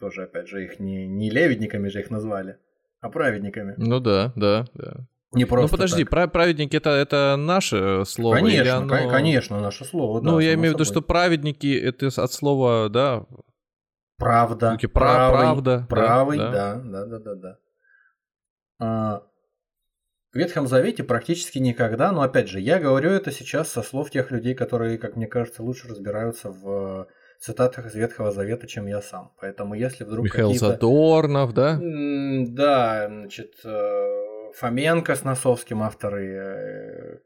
Тоже, 0.00 0.24
опять 0.24 0.48
же, 0.48 0.64
их 0.64 0.80
не, 0.80 1.06
не 1.06 1.28
леведниками 1.28 1.88
же 1.88 2.00
их 2.00 2.10
назвали, 2.10 2.56
а 3.00 3.10
праведниками. 3.10 3.74
Ну 3.76 4.00
да, 4.00 4.32
да, 4.34 4.64
да. 4.72 5.06
Не 5.32 5.44
ну, 5.44 5.48
просто 5.48 5.66
ну 5.66 5.70
подожди, 5.76 6.04
так. 6.04 6.32
праведники 6.32 6.74
это, 6.74 6.90
это 6.90 7.36
наше 7.36 8.04
слово? 8.06 8.36
Конечно, 8.36 8.76
оно... 8.76 9.10
конечно, 9.10 9.60
наше 9.60 9.84
слово. 9.84 10.22
Ну, 10.22 10.36
да, 10.36 10.42
я 10.42 10.54
имею 10.54 10.70
в 10.70 10.74
виду, 10.76 10.86
что 10.86 11.02
праведники 11.02 11.78
это 11.78 12.06
от 12.06 12.32
слова, 12.32 12.88
да. 12.88 13.26
Правда. 14.16 14.78
правый, 14.90 15.38
правда. 15.38 15.86
Правый, 15.90 16.38
да, 16.38 16.50
да, 16.50 16.76
да, 16.76 17.06
да, 17.06 17.18
да. 17.18 17.34
да. 17.34 17.58
А, 18.78 19.22
в 20.32 20.38
Ветхом 20.38 20.66
Завете 20.66 21.02
практически 21.02 21.58
никогда, 21.58 22.12
но 22.12 22.22
опять 22.22 22.48
же, 22.48 22.60
я 22.60 22.78
говорю 22.78 23.10
это 23.10 23.32
сейчас 23.32 23.70
со 23.70 23.82
слов 23.82 24.10
тех 24.10 24.30
людей, 24.30 24.54
которые, 24.54 24.98
как 24.98 25.16
мне 25.16 25.26
кажется, 25.26 25.62
лучше 25.62 25.88
разбираются 25.88 26.50
в 26.50 27.08
цитатах 27.40 27.86
из 27.86 27.94
Ветхого 27.94 28.32
Завета, 28.32 28.66
чем 28.66 28.86
я 28.86 29.00
сам. 29.00 29.32
Поэтому 29.40 29.74
если 29.74 30.04
вдруг 30.04 30.24
Михаил 30.24 30.52
Задорнов, 30.54 31.54
да? 31.54 31.78
Да, 31.80 33.06
значит, 33.08 33.54
э, 33.64 34.52
Фоменко 34.56 35.14
с 35.14 35.24
Носовским, 35.24 35.82
авторы 35.82 36.26
э, 36.34 37.18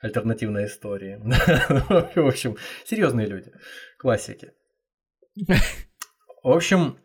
альтернативной 0.00 0.66
истории. 0.66 1.20
В 2.14 2.26
общем, 2.26 2.56
серьезные 2.84 3.26
люди, 3.26 3.52
классики. 3.98 4.52
В 6.42 6.50
общем, 6.50 6.98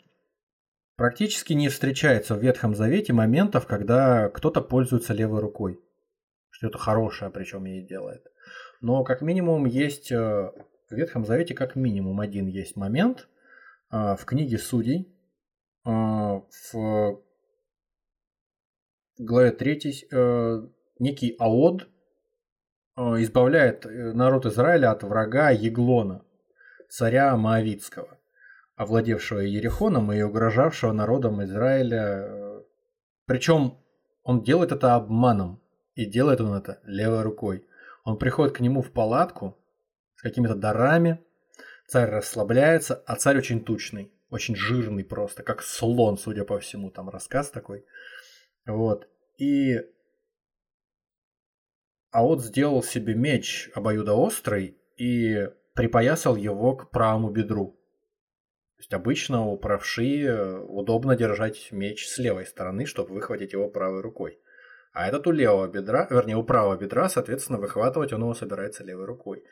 Практически 0.96 1.54
не 1.54 1.70
встречается 1.70 2.36
в 2.36 2.40
Ветхом 2.40 2.76
Завете 2.76 3.14
моментов, 3.14 3.66
когда 3.66 4.30
кто-то 4.30 4.62
пользуется 4.62 5.14
левой 5.14 5.40
рукой. 5.40 5.80
Что-то 6.52 6.78
хорошее 6.78 7.32
причем 7.32 7.66
ей 7.66 7.82
делает. 7.82 8.28
Но 8.80 9.04
как 9.04 9.22
минимум 9.22 9.66
есть 9.66 10.12
э, 10.12 10.16
в 10.16 10.92
Ветхом 10.92 11.26
Завете 11.26 11.56
как 11.56 11.76
минимум 11.76 12.20
один 12.20 12.46
есть 12.46 12.76
момент 12.76 13.28
э, 13.92 14.16
в 14.16 14.24
книге 14.26 14.60
Судей 14.60 15.12
э, 15.86 15.90
в 15.90 17.24
главе 19.18 19.52
3 19.52 20.10
некий 21.00 21.36
Аод 21.40 21.88
избавляет 22.96 23.86
народ 23.86 24.46
Израиля 24.46 24.92
от 24.92 25.02
врага 25.04 25.50
Еглона, 25.50 26.24
царя 26.88 27.36
Моавитского 27.36 28.20
овладевшего 28.84 29.40
Ерехоном 29.40 30.12
и 30.12 30.22
угрожавшего 30.22 30.92
народам 30.92 31.44
Израиля. 31.44 32.64
Причем 33.26 33.78
он 34.24 34.44
делает 34.44 34.72
это 34.72 34.96
обманом, 34.96 35.62
и 35.96 36.06
делает 36.06 36.42
он 36.42 36.54
это 36.54 36.80
левой 36.84 37.22
рукой. 37.22 37.68
Он 38.04 38.18
приходит 38.18 38.56
к 38.56 38.60
нему 38.60 38.82
в 38.82 38.92
палатку 38.92 39.58
с 40.16 40.22
какими-то 40.22 40.56
дарами, 40.56 41.24
царь 41.88 42.10
расслабляется, 42.10 42.96
а 43.06 43.16
царь 43.16 43.38
очень 43.38 43.64
тучный, 43.64 44.12
очень 44.30 44.56
жирный 44.56 45.04
просто, 45.04 45.44
как 45.44 45.62
слон, 45.62 46.18
судя 46.18 46.44
по 46.44 46.60
всему, 46.60 46.92
там 46.92 47.10
рассказ 47.10 47.50
такой. 47.50 47.86
Вот. 48.66 49.08
И 49.38 49.80
а 52.12 52.22
вот 52.22 52.44
сделал 52.44 52.84
себе 52.84 53.16
меч 53.16 53.72
обоюдоострый 53.74 54.78
и 54.98 55.50
припоясал 55.74 56.36
его 56.36 56.76
к 56.76 56.92
правому 56.92 57.32
бедру 57.32 57.80
есть 58.84 58.94
обычно 58.94 59.46
у 59.46 59.58
правши 59.58 60.24
э, 60.24 60.60
удобно 60.60 61.16
держать 61.16 61.70
меч 61.72 62.08
с 62.08 62.18
левой 62.18 62.46
стороны, 62.46 62.86
чтобы 62.86 63.14
выхватить 63.14 63.54
его 63.54 63.70
правой 63.70 64.02
рукой. 64.02 64.40
А 64.92 65.08
этот 65.08 65.26
у 65.26 65.32
левого 65.32 65.68
бедра, 65.68 66.08
вернее, 66.10 66.36
у 66.36 66.44
правого 66.44 66.78
бедра, 66.78 67.10
соответственно, 67.10 67.60
выхватывать 67.60 68.14
он 68.14 68.22
его 68.22 68.34
собирается 68.34 68.84
левой 68.84 69.06
рукой. 69.06 69.44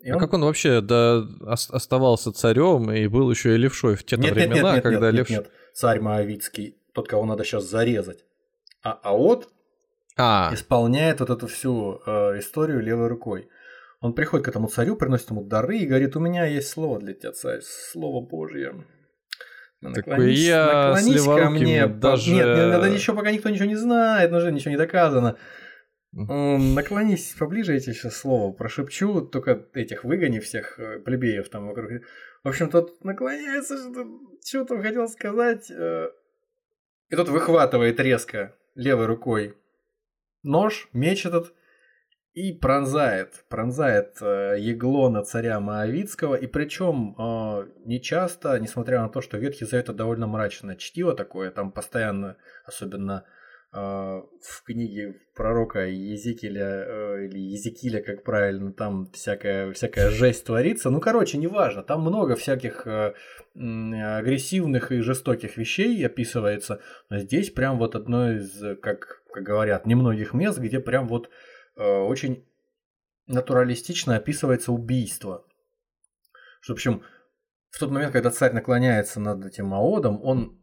И 0.00 0.10
а 0.10 0.14
он... 0.14 0.20
как 0.20 0.32
он 0.32 0.44
вообще 0.44 0.80
да, 0.80 1.22
оставался 1.44 2.32
царем 2.32 2.90
и 2.90 3.06
был 3.06 3.30
еще 3.30 3.54
и 3.54 3.58
левшой 3.58 3.94
в 3.94 4.04
те 4.04 4.16
нет, 4.16 4.32
времена, 4.32 4.54
нет, 4.54 4.64
нет, 4.64 4.74
нет, 4.74 4.82
когда 4.82 5.06
нет, 5.06 5.14
левш... 5.14 5.30
нет, 5.30 5.50
царь 5.74 6.00
Моавицкий, 6.00 6.76
тот, 6.92 7.08
кого 7.08 7.26
надо 7.26 7.44
сейчас 7.44 7.64
зарезать. 7.64 8.24
А 8.82 8.92
Аот 8.92 9.48
а. 10.16 10.50
исполняет 10.52 11.20
вот 11.20 11.30
эту 11.30 11.46
всю 11.46 12.00
э, 12.06 12.38
историю 12.38 12.80
левой 12.80 13.08
рукой. 13.08 13.48
Он 14.02 14.14
приходит 14.14 14.46
к 14.46 14.48
этому 14.48 14.66
царю, 14.66 14.96
приносит 14.96 15.30
ему 15.30 15.44
дары 15.44 15.78
и 15.78 15.86
говорит, 15.86 16.16
у 16.16 16.20
меня 16.20 16.44
есть 16.44 16.68
слово 16.68 16.98
для 16.98 17.14
тебя, 17.14 17.30
царь, 17.32 17.60
слово 17.62 18.20
Божье. 18.20 18.84
Наклонись, 19.80 20.40
я 20.40 20.90
наклонись 20.90 21.24
ко 21.24 21.50
мне. 21.50 21.86
Даже... 21.86 22.32
Нет, 22.32 22.46
это 22.46 22.86
еще 22.88 23.14
пока 23.14 23.30
никто 23.30 23.48
ничего 23.48 23.66
не 23.66 23.76
знает, 23.76 24.32
уже 24.32 24.50
ничего 24.50 24.72
не 24.72 24.76
доказано. 24.76 25.38
Наклонись 26.10 27.34
поближе, 27.38 27.74
я 27.74 27.80
тебе 27.80 27.94
сейчас 27.94 28.16
слово 28.16 28.52
прошепчу, 28.52 29.22
только 29.22 29.66
этих 29.72 30.02
выгони 30.02 30.40
всех 30.40 30.78
э, 30.78 30.98
плебеев 30.98 31.48
там 31.48 31.68
вокруг. 31.68 32.02
В 32.42 32.48
общем, 32.48 32.70
тот 32.70 33.02
наклоняется, 33.02 33.78
что 34.44 34.64
там 34.64 34.82
хотел 34.82 35.08
сказать. 35.08 35.70
Э, 35.70 36.08
и 37.08 37.16
тот 37.16 37.28
выхватывает 37.28 37.98
резко 38.00 38.54
левой 38.74 39.06
рукой 39.06 39.56
нож, 40.42 40.88
меч 40.92 41.24
этот, 41.24 41.54
и 42.34 42.52
пронзает, 42.52 43.44
пронзает 43.48 44.16
э, 44.22 44.56
Еглона 44.58 45.22
царя 45.22 45.60
Моавицкого, 45.60 46.34
и 46.34 46.46
причем 46.46 47.14
э, 47.18 47.66
не 47.84 48.00
часто, 48.00 48.58
несмотря 48.58 49.02
на 49.02 49.08
то, 49.10 49.20
что 49.20 49.36
Ветхий 49.36 49.66
Завет 49.66 49.84
это 49.84 49.92
довольно 49.92 50.26
мрачное 50.26 50.76
чтиво 50.76 51.14
такое, 51.14 51.50
там 51.50 51.72
постоянно, 51.72 52.36
особенно 52.64 53.24
э, 53.74 53.76
в 53.78 54.64
книге 54.64 55.20
пророка 55.34 55.80
Езекииля, 55.80 56.84
э, 56.86 57.26
или 57.26 57.38
Езекииля, 57.38 58.02
как 58.02 58.24
правильно, 58.24 58.72
там 58.72 59.10
всякая, 59.12 59.70
всякая 59.72 60.08
жесть 60.08 60.46
творится, 60.46 60.88
ну, 60.88 61.00
короче, 61.00 61.36
неважно, 61.36 61.82
там 61.82 62.00
много 62.00 62.34
всяких 62.34 62.86
э, 62.86 63.12
агрессивных 63.54 64.90
и 64.90 65.00
жестоких 65.00 65.58
вещей 65.58 66.06
описывается, 66.06 66.80
но 67.10 67.18
здесь 67.18 67.50
прям 67.50 67.78
вот 67.78 67.94
одно 67.94 68.32
из, 68.32 68.78
как 68.80 69.22
как 69.32 69.42
говорят, 69.42 69.86
немногих 69.86 70.34
мест, 70.34 70.58
где 70.58 70.78
прям 70.78 71.08
вот 71.08 71.30
очень 71.76 72.46
натуралистично 73.26 74.16
описывается 74.16 74.72
убийство. 74.72 75.46
Что, 76.60 76.74
в 76.74 76.76
общем, 76.76 77.02
в 77.70 77.78
тот 77.78 77.90
момент, 77.90 78.12
когда 78.12 78.30
царь 78.30 78.52
наклоняется 78.52 79.20
над 79.20 79.44
этим 79.46 79.72
Аодом, 79.74 80.22
он 80.22 80.60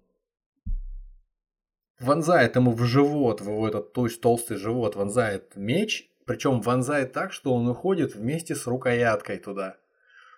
вонзает 2.00 2.56
ему 2.56 2.72
в 2.72 2.84
живот, 2.84 3.42
в 3.42 3.66
этот 3.66 3.94
то 3.94 4.06
есть 4.06 4.22
толстый 4.22 4.58
живот, 4.58 4.96
вонзает 4.96 5.56
меч, 5.56 6.10
причем 6.26 6.62
вонзает 6.62 7.12
так, 7.12 7.34
что 7.34 7.54
он 7.54 7.68
уходит 7.68 8.16
вместе 8.16 8.56
с 8.56 8.68
рукояткой 8.68 9.40
туда. 9.40 9.78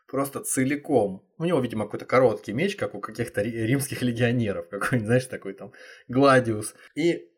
Просто 0.08 0.42
целиком. 0.42 1.26
У 1.38 1.46
него, 1.46 1.60
видимо, 1.60 1.86
какой-то 1.86 2.06
короткий 2.06 2.54
меч, 2.54 2.76
как 2.76 2.96
у 2.96 3.00
каких-то 3.00 3.42
римских 3.42 4.02
легионеров. 4.02 4.68
Какой-нибудь, 4.70 5.06
знаешь, 5.08 5.26
такой 5.26 5.54
там 5.54 5.72
Гладиус. 6.10 6.74
И 6.96 7.31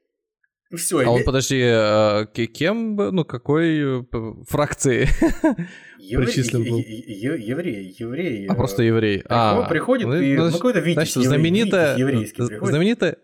все. 0.77 0.99
А 0.99 1.09
он, 1.09 1.23
подожди, 1.23 1.61
а, 1.63 2.25
кем, 2.25 2.95
ну, 2.95 3.25
какой 3.25 4.01
э, 4.01 4.03
фракции 4.47 5.07
причислен 5.97 6.63
был? 6.63 6.79
Еврей, 6.79 7.95
еврей. 7.97 8.47
А, 8.47 8.55
просто 8.55 8.83
еврей. 8.83 9.23
А, 9.29 9.67
приходит 9.67 10.07
ну, 10.07 10.15
и, 10.15 10.35
ну, 10.35 10.51
какой-то 10.51 10.81
Значит, 10.81 11.23
знаменитая, 11.23 11.95
знаменитая, 12.61 13.17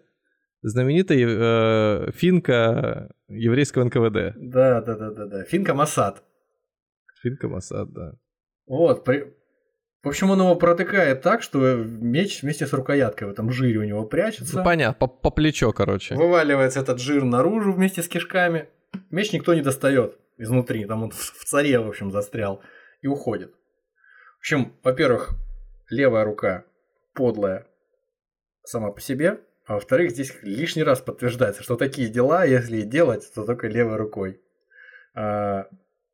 знаменитая 0.61 1.27
э, 1.27 2.11
финка 2.13 3.11
еврейского 3.27 3.83
НКВД. 3.85 4.35
Да, 4.37 4.81
да, 4.81 4.95
да, 4.95 5.11
да, 5.11 5.25
да. 5.25 5.43
Финка 5.43 5.73
Масад. 5.73 6.23
Финка 7.21 7.47
Масад, 7.47 7.91
да. 7.91 8.13
Вот, 8.65 9.03
при... 9.03 9.33
В 10.01 10.07
общем, 10.07 10.31
он 10.31 10.39
его 10.39 10.55
протыкает 10.55 11.21
так, 11.21 11.41
что 11.41 11.75
меч 11.75 12.41
вместе 12.41 12.65
с 12.65 12.71
рукояткой 12.71 13.27
в 13.27 13.31
этом 13.31 13.51
жире 13.51 13.79
у 13.79 13.83
него 13.83 14.05
прячется. 14.05 14.57
Ну, 14.57 14.63
понятно, 14.63 14.97
по, 14.97 15.07
по 15.07 15.29
плечо, 15.29 15.73
короче. 15.73 16.15
Вываливается 16.15 16.79
этот 16.79 16.99
жир 16.99 17.25
наружу 17.25 17.73
вместе 17.73 18.01
с 18.01 18.07
кишками. 18.07 18.69
Меч 19.09 19.33
никто 19.33 19.53
не 19.53 19.61
достает 19.61 20.17
изнутри, 20.37 20.85
там 20.85 21.03
он 21.03 21.11
в 21.11 21.43
царе, 21.43 21.79
в 21.79 21.87
общем, 21.87 22.11
застрял. 22.11 22.61
И 23.01 23.07
уходит. 23.07 23.53
В 24.37 24.39
общем, 24.39 24.73
во-первых, 24.83 25.31
левая 25.89 26.23
рука 26.23 26.63
подлая 27.13 27.67
сама 28.63 28.91
по 28.91 29.01
себе, 29.01 29.41
а 29.65 29.73
во-вторых, 29.73 30.11
здесь 30.11 30.33
лишний 30.41 30.83
раз 30.83 31.01
подтверждается, 31.01 31.61
что 31.61 31.75
такие 31.75 32.07
дела, 32.07 32.45
если 32.45 32.81
делать, 32.81 33.29
то 33.33 33.43
только 33.43 33.67
левой 33.67 33.97
рукой. 33.97 34.41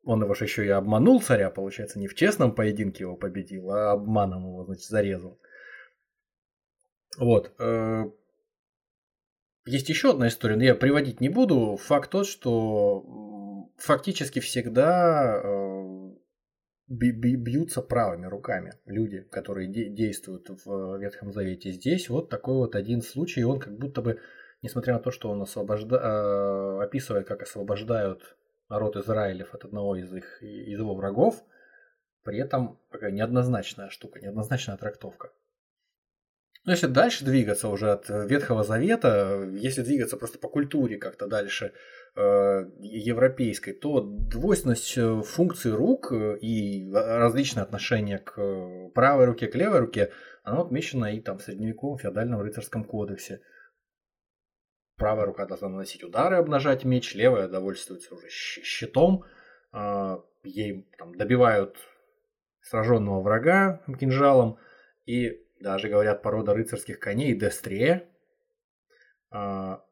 Он 0.06 0.22
его 0.22 0.34
же 0.34 0.44
еще 0.44 0.64
и 0.64 0.68
обманул 0.68 1.20
царя, 1.20 1.50
получается, 1.50 1.98
не 1.98 2.06
в 2.06 2.14
честном 2.14 2.54
поединке 2.54 3.02
его 3.02 3.16
победил, 3.16 3.72
а 3.72 3.90
обманом 3.90 4.46
его, 4.46 4.64
значит, 4.64 4.84
зарезал. 4.84 5.40
Вот. 7.18 7.52
Э, 7.58 8.04
есть 9.66 9.88
еще 9.88 10.10
одна 10.10 10.28
история, 10.28 10.54
но 10.54 10.62
я 10.62 10.76
приводить 10.76 11.20
не 11.20 11.28
буду. 11.28 11.76
Факт 11.76 12.10
тот, 12.10 12.28
что 12.28 13.68
фактически 13.78 14.38
всегда 14.38 15.40
э, 15.42 16.14
бьются 16.86 17.82
правыми 17.82 18.26
руками 18.26 18.74
люди, 18.84 19.22
которые 19.22 19.66
действуют 19.66 20.48
в 20.64 20.98
Ветхом 20.98 21.32
Завете. 21.32 21.72
Здесь 21.72 22.08
вот 22.08 22.30
такой 22.30 22.54
вот 22.54 22.76
один 22.76 23.02
случай, 23.02 23.42
он 23.42 23.58
как 23.58 23.76
будто 23.76 24.02
бы, 24.02 24.20
несмотря 24.62 24.94
на 24.94 25.00
то, 25.00 25.10
что 25.10 25.30
он 25.30 25.42
освобожда... 25.42 25.96
Э, 25.96 26.84
описывает, 26.84 27.26
как 27.26 27.42
освобождают 27.42 28.36
народ 28.68 28.96
Израилев 28.96 29.54
от 29.54 29.64
одного 29.64 29.96
из, 29.96 30.12
их, 30.12 30.42
из 30.42 30.78
его 30.78 30.94
врагов, 30.94 31.42
при 32.22 32.38
этом 32.38 32.80
такая 32.90 33.12
неоднозначная 33.12 33.90
штука, 33.90 34.20
неоднозначная 34.20 34.76
трактовка. 34.76 35.32
Но 36.64 36.72
если 36.72 36.88
дальше 36.88 37.24
двигаться 37.24 37.68
уже 37.68 37.92
от 37.92 38.08
Ветхого 38.08 38.64
Завета, 38.64 39.48
если 39.52 39.82
двигаться 39.82 40.16
просто 40.16 40.40
по 40.40 40.48
культуре 40.48 40.98
как-то 40.98 41.28
дальше 41.28 41.72
э, 42.16 42.20
европейской, 42.80 43.72
то 43.72 44.00
двойственность 44.00 44.98
э, 44.98 45.22
функций 45.22 45.70
рук 45.70 46.10
и 46.10 46.90
различные 46.92 47.62
отношения 47.62 48.18
к 48.18 48.90
правой 48.94 49.26
руке, 49.26 49.46
к 49.46 49.54
левой 49.54 49.78
руке, 49.78 50.10
оно 50.42 50.62
отмечено 50.62 51.14
и 51.14 51.20
там 51.20 51.38
в 51.38 51.42
средневековом 51.42 51.98
феодальном 51.98 52.40
рыцарском 52.40 52.82
кодексе– 52.82 53.42
Правая 54.96 55.26
рука 55.26 55.46
должна 55.46 55.68
наносить 55.68 56.02
удары, 56.02 56.36
обнажать 56.36 56.84
меч, 56.84 57.14
левая 57.14 57.48
довольствуется 57.48 58.14
уже 58.14 58.28
щитом. 58.28 59.24
А, 59.72 60.22
ей 60.42 60.88
там, 60.96 61.14
добивают 61.14 61.76
сраженного 62.62 63.20
врага 63.20 63.82
кинжалом. 63.98 64.58
И 65.04 65.44
даже 65.60 65.88
говорят 65.88 66.22
порода 66.22 66.54
рыцарских 66.54 66.98
коней 66.98 67.34
Дестрие 67.34 68.08
а, 69.30 69.84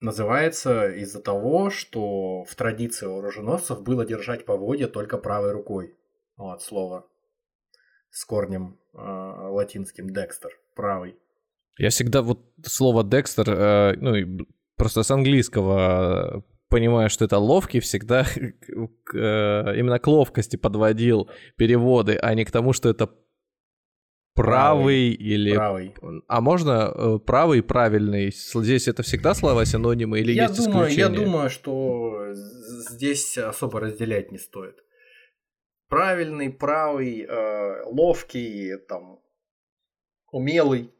называется 0.00 0.88
из-за 0.88 1.20
того, 1.20 1.70
что 1.70 2.44
в 2.44 2.54
традиции 2.54 3.06
оруженосцев 3.06 3.82
было 3.82 4.04
держать 4.04 4.46
поводья 4.46 4.88
только 4.88 5.18
правой 5.18 5.52
рукой. 5.52 5.96
Вот 6.36 6.62
слово 6.62 7.06
с 8.10 8.24
корнем 8.24 8.78
э, 8.92 8.98
латинским 8.98 10.10
декстер, 10.10 10.58
правый. 10.74 11.16
Я 11.80 11.88
всегда 11.88 12.20
вот 12.20 12.40
слово 12.62 13.02
Декстер, 13.02 13.46
э, 13.48 13.94
ну, 13.96 14.46
просто 14.76 15.02
с 15.02 15.10
английского 15.10 16.44
понимаю, 16.68 17.08
что 17.08 17.24
это 17.24 17.38
ловкий, 17.38 17.80
всегда 17.80 18.26
э, 18.36 19.78
именно 19.78 19.98
к 19.98 20.06
ловкости 20.06 20.56
подводил 20.56 21.30
переводы, 21.56 22.18
а 22.20 22.34
не 22.34 22.44
к 22.44 22.50
тому, 22.50 22.74
что 22.74 22.90
это 22.90 23.06
правый, 23.06 23.14
правый 24.34 25.10
или... 25.12 25.54
Правый. 25.54 25.94
А 26.28 26.40
можно 26.42 26.92
э, 26.94 27.18
правый 27.18 27.62
правильный? 27.62 28.30
Здесь 28.30 28.86
это 28.86 29.02
всегда 29.02 29.32
слова 29.32 29.64
синонимы 29.64 30.20
или 30.20 30.32
я 30.32 30.48
есть 30.48 30.56
думаю, 30.56 30.88
исключения? 30.88 31.14
Я 31.14 31.24
думаю, 31.24 31.48
что 31.48 32.34
здесь 32.90 33.38
особо 33.38 33.80
разделять 33.80 34.30
не 34.32 34.38
стоит. 34.38 34.76
Правильный, 35.88 36.50
правый, 36.50 37.26
э, 37.26 37.84
ловкий, 37.86 38.76
там, 38.86 39.20
умелый. 40.30 40.92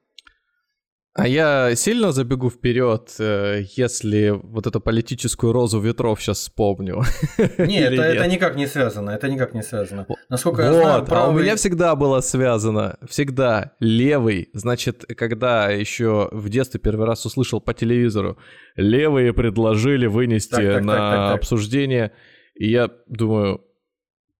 А 1.13 1.27
я 1.27 1.75
сильно 1.75 2.13
забегу 2.13 2.51
вперед, 2.51 3.17
э, 3.19 3.63
если 3.77 4.31
вот 4.31 4.69
эту 4.69 4.81
политическую 4.81 5.53
розу 5.53 5.81
ветров 5.81 6.21
сейчас 6.23 6.39
вспомню. 6.39 7.03
Нет, 7.59 7.93
это, 7.93 8.03
это 8.03 8.27
никак 8.29 8.55
не 8.55 8.69
связано. 8.69 9.11
Это 9.11 9.29
никак 9.29 9.53
не 9.53 9.63
связано. 9.63 10.07
Насколько 10.29 10.63
вот, 10.63 10.67
я 10.67 10.73
знаю, 10.73 11.05
правый... 11.05 11.25
а 11.25 11.29
у 11.31 11.43
меня 11.43 11.57
всегда 11.57 11.97
было 11.97 12.21
связано. 12.21 12.97
Всегда 13.09 13.73
левый. 13.81 14.51
Значит, 14.53 15.05
когда 15.17 15.71
еще 15.71 16.29
в 16.31 16.49
детстве 16.49 16.79
первый 16.79 17.07
раз 17.07 17.27
услышал 17.27 17.61
по 17.61 17.75
телевизору, 17.75 18.39
левые 18.77 19.33
предложили 19.33 20.07
вынести 20.07 20.51
так, 20.51 20.75
так, 20.75 20.85
на 20.85 20.93
так, 20.93 21.11
так, 21.11 21.29
так. 21.33 21.39
обсуждение. 21.39 22.13
И 22.55 22.71
я 22.71 22.89
думаю, 23.09 23.65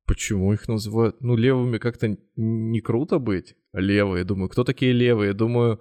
почему 0.07 0.53
их 0.53 0.69
называют? 0.69 1.17
Ну, 1.21 1.35
левыми 1.35 1.79
как-то 1.79 2.17
не 2.37 2.81
круто 2.81 3.19
быть. 3.19 3.57
Левые, 3.73 4.23
думаю, 4.25 4.49
кто 4.49 4.63
такие 4.63 4.93
левые? 4.93 5.33
Думаю, 5.33 5.81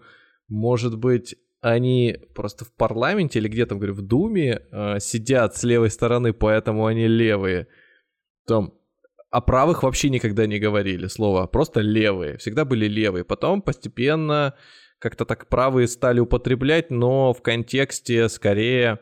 может 0.49 0.97
быть, 0.97 1.35
они 1.61 2.17
просто 2.35 2.65
в 2.65 2.73
парламенте 2.73 3.39
или 3.39 3.47
где 3.47 3.65
там, 3.65 3.79
говорю, 3.79 3.93
в 3.93 4.01
Думе 4.01 4.61
э, 4.71 4.99
сидят 4.99 5.55
с 5.55 5.63
левой 5.63 5.89
стороны, 5.89 6.33
поэтому 6.33 6.85
они 6.85 7.07
левые. 7.07 7.67
Там 8.45 8.73
о 9.29 9.41
правых 9.41 9.83
вообще 9.83 10.09
никогда 10.09 10.47
не 10.47 10.59
говорили 10.59 11.07
слово, 11.07 11.45
просто 11.47 11.81
левые. 11.81 12.37
Всегда 12.37 12.65
были 12.65 12.87
левые. 12.87 13.23
Потом 13.23 13.61
постепенно 13.61 14.55
как-то 14.99 15.25
так 15.25 15.47
правые 15.47 15.87
стали 15.87 16.19
употреблять, 16.19 16.89
но 16.89 17.33
в 17.33 17.41
контексте 17.41 18.27
скорее 18.29 18.99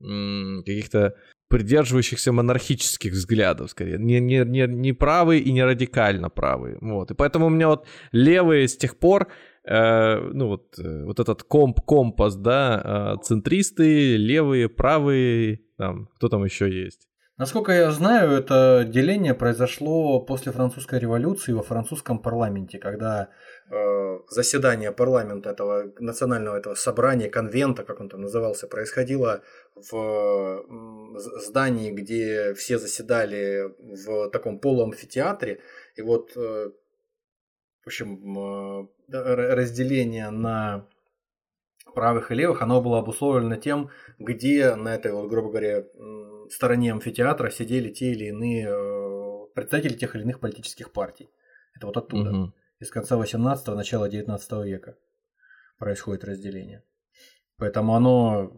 каких-то 0.00 1.14
придерживающихся 1.48 2.32
монархических 2.32 3.12
взглядов, 3.12 3.70
скорее. 3.70 3.98
Не, 3.98 4.20
не, 4.20 4.44
не, 4.44 4.66
не 4.66 4.92
правые 4.92 5.40
и 5.40 5.52
не 5.52 5.64
радикально 5.64 6.30
правые. 6.30 6.78
Вот. 6.80 7.10
И 7.10 7.14
поэтому 7.14 7.46
у 7.46 7.50
меня 7.50 7.68
вот 7.68 7.86
левые 8.12 8.68
с 8.68 8.76
тех 8.76 8.96
пор 8.96 9.28
ну 9.64 10.48
вот, 10.48 10.78
э, 10.78 11.04
вот 11.04 11.20
этот 11.20 11.42
комп, 11.42 11.80
компас, 11.82 12.36
да, 12.36 13.16
э, 13.18 13.22
центристы, 13.22 14.16
левые, 14.16 14.68
правые, 14.68 15.60
там, 15.76 16.08
кто 16.16 16.28
там 16.28 16.44
еще 16.44 16.70
есть? 16.70 17.06
Насколько 17.40 17.72
я 17.72 17.90
знаю, 17.90 18.32
это 18.32 18.84
деление 18.86 19.32
произошло 19.32 20.20
после 20.20 20.52
французской 20.52 20.98
революции 20.98 21.52
во 21.52 21.62
французском 21.62 22.18
парламенте, 22.18 22.78
когда 22.78 23.30
э, 23.70 24.18
заседание 24.28 24.92
парламента 24.92 25.48
этого 25.48 25.90
национального 25.98 26.58
этого 26.58 26.74
собрания, 26.74 27.30
конвента, 27.30 27.82
как 27.82 28.00
он 28.00 28.10
там 28.10 28.20
назывался, 28.20 28.66
происходило 28.66 29.42
в 29.74 30.64
здании, 31.14 31.92
где 31.92 32.52
все 32.52 32.78
заседали 32.78 33.72
в 33.78 34.28
таком 34.28 34.58
полуамфитеатре. 34.58 35.60
И 35.96 36.02
вот 36.02 36.36
э, 36.36 36.70
в 37.82 37.86
общем, 37.86 38.38
э, 38.38 38.86
разделение 39.10 40.30
на 40.30 40.86
правых 41.94 42.30
и 42.30 42.34
левых, 42.34 42.62
оно 42.62 42.80
было 42.80 42.98
обусловлено 42.98 43.56
тем, 43.56 43.90
где 44.18 44.74
на 44.74 44.94
этой, 44.94 45.12
вот, 45.12 45.28
грубо 45.28 45.50
говоря, 45.50 45.84
стороне 46.50 46.92
амфитеатра 46.92 47.50
сидели 47.50 47.90
те 47.90 48.12
или 48.12 48.26
иные 48.26 48.68
э, 48.68 49.46
представители 49.54 49.94
тех 49.94 50.14
или 50.14 50.22
иных 50.22 50.40
политических 50.40 50.92
партий. 50.92 51.30
Это 51.74 51.86
вот 51.86 51.96
оттуда, 51.96 52.30
угу. 52.30 52.54
из 52.78 52.90
конца 52.90 53.16
18-го, 53.16 53.74
начала 53.74 54.08
19 54.08 54.52
века 54.64 54.96
происходит 55.78 56.24
разделение. 56.24 56.82
Поэтому 57.56 57.94
оно 57.94 58.52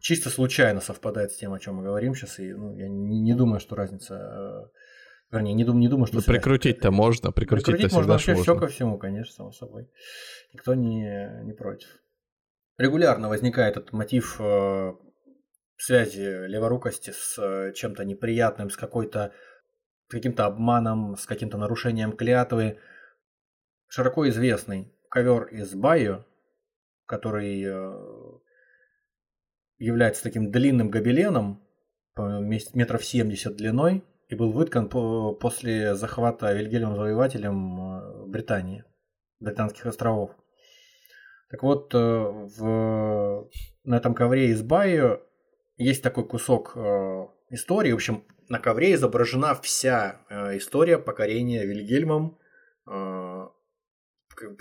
чисто 0.00 0.30
случайно 0.30 0.80
совпадает 0.80 1.32
с 1.32 1.36
тем, 1.36 1.52
о 1.52 1.58
чем 1.58 1.76
мы 1.76 1.84
говорим 1.84 2.14
сейчас, 2.14 2.38
и 2.38 2.52
ну, 2.52 2.74
я 2.76 2.88
не, 2.88 3.20
не 3.20 3.34
думаю, 3.34 3.60
что 3.60 3.76
разница... 3.76 4.70
Вернее, 5.32 5.54
не, 5.54 5.64
дум, 5.64 5.80
не 5.80 5.88
думаю, 5.88 6.06
что... 6.06 6.16
Ну, 6.16 6.22
прикрутить-то 6.22 6.90
можно, 6.90 7.32
прикрутить-то 7.32 7.72
прикрутить 7.72 7.94
можно 7.94 8.12
вообще 8.12 8.34
можно. 8.34 8.42
все 8.42 8.60
ко 8.60 8.66
всему, 8.66 8.98
конечно, 8.98 9.32
само 9.32 9.52
собой. 9.52 9.90
Никто 10.52 10.74
не, 10.74 11.42
не 11.44 11.54
против. 11.54 11.88
Регулярно 12.76 13.30
возникает 13.30 13.78
этот 13.78 13.92
мотив 13.92 14.36
э, 14.38 14.92
связи 15.78 16.46
леворукости 16.46 17.14
с 17.16 17.38
э, 17.38 17.72
чем-то 17.72 18.04
неприятным, 18.04 18.68
с 18.68 18.76
какой-то 18.76 19.32
каким-то 20.08 20.44
обманом, 20.44 21.16
с 21.16 21.24
каким-то 21.24 21.56
нарушением 21.56 22.12
клятвы. 22.12 22.78
Широко 23.88 24.28
известный 24.28 24.94
ковер 25.08 25.44
из 25.44 25.74
Байо, 25.74 26.26
который 27.06 27.64
э, 27.64 28.38
является 29.78 30.22
таким 30.22 30.50
длинным 30.50 30.90
гобеленом, 30.90 31.66
метров 32.74 33.02
70 33.02 33.56
длиной, 33.56 34.04
и 34.32 34.34
был 34.34 34.50
выткан 34.50 34.88
по, 34.88 35.34
после 35.34 35.94
захвата 35.94 36.52
Вильгельмом 36.54 36.96
Завоевателем 36.96 37.80
э, 37.80 38.26
Британии, 38.26 38.84
Британских 39.40 39.84
островов. 39.86 40.30
Так 41.50 41.62
вот, 41.62 41.92
в, 41.92 43.50
на 43.84 43.94
этом 43.94 44.14
ковре 44.14 44.48
из 44.48 44.62
Байо 44.62 45.20
есть 45.76 46.02
такой 46.02 46.26
кусок 46.26 46.72
э, 46.76 47.26
истории. 47.50 47.92
В 47.92 47.96
общем, 47.96 48.24
на 48.48 48.58
ковре 48.58 48.94
изображена 48.94 49.54
вся 49.56 50.22
э, 50.30 50.56
история 50.56 50.96
покорения 50.96 51.66
Вильгельмом 51.66 52.38
э, 52.86 53.48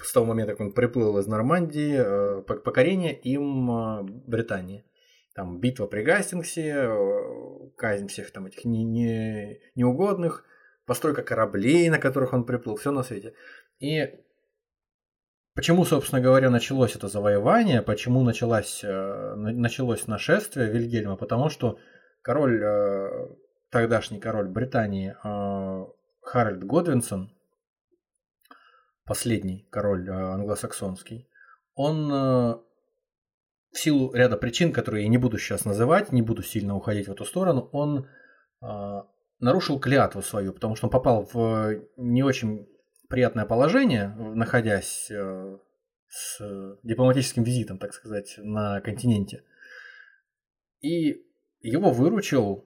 с 0.03 0.11
того 0.11 0.26
момента, 0.26 0.51
как 0.53 0.61
он 0.61 0.74
приплыл 0.74 1.17
из 1.17 1.28
Нормандии, 1.28 1.95
э, 1.97 2.41
покорение 2.41 3.17
им 3.17 3.72
э, 3.72 4.03
Британии. 4.03 4.84
Там 5.34 5.59
битва 5.59 5.88
при 5.88 6.03
Гастингсе, 6.03 6.73
э, 6.73 7.69
казнь 7.77 8.07
всех 8.07 8.32
там 8.32 8.47
этих 8.47 8.65
не, 8.65 8.84
не, 8.84 9.59
неугодных, 9.75 10.45
постройка 10.86 11.23
кораблей, 11.23 11.89
на 11.89 11.99
которых 11.99 12.34
он 12.34 12.45
приплыл, 12.45 12.75
все 12.75 12.91
на 12.91 13.03
свете. 13.03 13.34
И 13.79 14.19
Почему, 15.53 15.84
собственно 15.84 16.21
говоря, 16.21 16.49
началось 16.49 16.95
это 16.95 17.09
завоевание, 17.09 17.82
почему 17.82 18.23
началось, 18.23 18.86
э, 18.86 19.36
началось 19.36 20.07
нашествие 20.07 20.71
Вильгельма? 20.71 21.17
Потому 21.17 21.49
что 21.49 21.77
король, 22.21 22.63
э, 22.63 23.27
тогдашний 23.69 24.19
король 24.19 24.47
Британии 24.47 25.13
Харальд 26.21 26.63
Годвинсон, 26.63 27.36
последний 29.03 29.67
король 29.69 30.09
англосаксонский, 30.09 31.29
он 31.75 32.63
в 33.72 33.80
силу 33.80 34.13
ряда 34.13 34.38
причин, 34.38 34.74
которые 34.74 35.03
я 35.03 35.09
не 35.09 35.17
буду 35.17 35.38
сейчас 35.38 35.65
называть, 35.65 36.11
не 36.11 36.22
буду 36.22 36.43
сильно 36.43 36.76
уходить 36.76 37.07
в 37.07 37.11
эту 37.11 37.26
сторону, 37.26 37.69
он 37.72 38.07
нарушил 39.39 39.80
клятву 39.80 40.22
свою, 40.22 40.53
потому 40.53 40.76
что 40.76 40.88
он 40.88 40.91
попал 40.91 41.28
в 41.34 41.82
не 41.97 42.24
очень 42.24 42.67
приятное 43.09 43.45
положение, 43.45 44.07
находясь 44.07 45.11
э, 45.11 45.57
с 46.07 46.78
дипломатическим 46.84 47.43
визитом, 47.43 47.78
так 47.78 47.93
сказать, 47.93 48.36
на 48.38 48.80
континенте. 48.80 49.43
И 50.80 51.26
его 51.59 51.91
выручил 51.91 52.65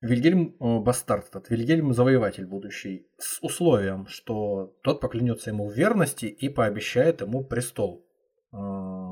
Вильгельм 0.00 0.56
э, 0.60 0.78
Бастард, 0.78 1.28
этот 1.28 1.50
Вильгельм 1.50 1.92
Завоеватель 1.92 2.46
будущий, 2.46 3.08
с 3.18 3.42
условием, 3.42 4.06
что 4.06 4.76
тот 4.82 5.00
поклянется 5.00 5.50
ему 5.50 5.68
в 5.68 5.72
верности 5.72 6.26
и 6.26 6.48
пообещает 6.48 7.20
ему 7.20 7.44
престол 7.44 8.06
э, 8.52 8.56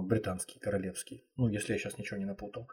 британский, 0.03 0.59
королевский. 0.59 1.25
Ну, 1.37 1.49
если 1.49 1.73
я 1.73 1.79
сейчас 1.79 1.99
ничего 1.99 2.19
не 2.19 2.27
напутал. 2.27 2.69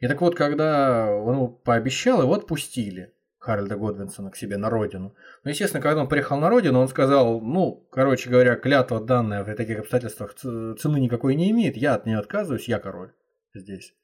И 0.00 0.08
так 0.08 0.20
вот, 0.20 0.34
когда 0.34 1.10
он 1.10 1.56
пообещал, 1.56 2.22
его 2.22 2.34
отпустили. 2.34 3.12
Харальда 3.38 3.76
Годвинсона 3.76 4.30
к 4.30 4.36
себе 4.36 4.56
на 4.56 4.70
родину. 4.70 5.14
Но, 5.44 5.50
естественно, 5.50 5.80
когда 5.80 6.00
он 6.00 6.08
приехал 6.08 6.36
на 6.38 6.50
родину, 6.50 6.80
он 6.80 6.88
сказал, 6.88 7.40
ну, 7.40 7.86
короче 7.92 8.28
говоря, 8.28 8.56
клятва 8.56 9.00
данная 9.00 9.44
в 9.44 9.54
таких 9.54 9.78
обстоятельствах 9.78 10.34
цены 10.34 10.98
никакой 10.98 11.36
не 11.36 11.50
имеет, 11.52 11.76
я 11.76 11.94
от 11.94 12.06
нее 12.06 12.18
отказываюсь, 12.18 12.68
я 12.68 12.80
король 12.80 13.12
здесь. 13.54 13.94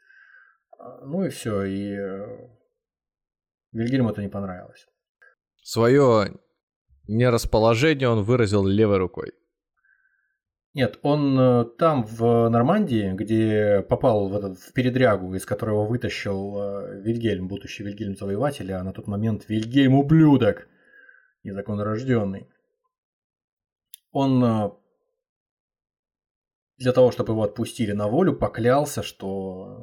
А, 0.78 1.04
ну 1.04 1.24
и 1.24 1.28
все, 1.30 1.64
и 1.64 1.92
э, 1.92 2.48
Вильгельму 3.72 4.10
это 4.10 4.22
не 4.22 4.28
понравилось. 4.28 4.86
Свое 5.62 6.38
нерасположение 7.08 8.08
он 8.08 8.22
выразил 8.22 8.64
левой 8.64 8.98
рукой. 8.98 9.32
Нет, 10.74 10.98
он 11.02 11.38
э, 11.38 11.64
там, 11.78 12.02
в 12.04 12.48
Нормандии, 12.48 13.12
где 13.12 13.82
попал 13.82 14.28
в, 14.28 14.34
этот, 14.34 14.58
в 14.58 14.72
передрягу, 14.72 15.34
из 15.34 15.44
которого 15.44 15.84
вытащил 15.84 16.56
э, 16.56 17.00
Вильгельм, 17.02 17.46
будущий 17.46 17.82
Вильгельм 17.84 18.16
Завоеватель, 18.16 18.72
а 18.72 18.82
на 18.82 18.94
тот 18.94 19.06
момент 19.06 19.44
Вильгельм 19.48 19.94
ублюдок, 19.94 20.68
незаконнорожденный. 21.44 22.48
Он 24.12 24.42
э, 24.42 24.70
для 26.78 26.92
того, 26.92 27.10
чтобы 27.10 27.34
его 27.34 27.42
отпустили 27.42 27.92
на 27.92 28.08
волю, 28.08 28.34
поклялся, 28.34 29.02
что 29.02 29.78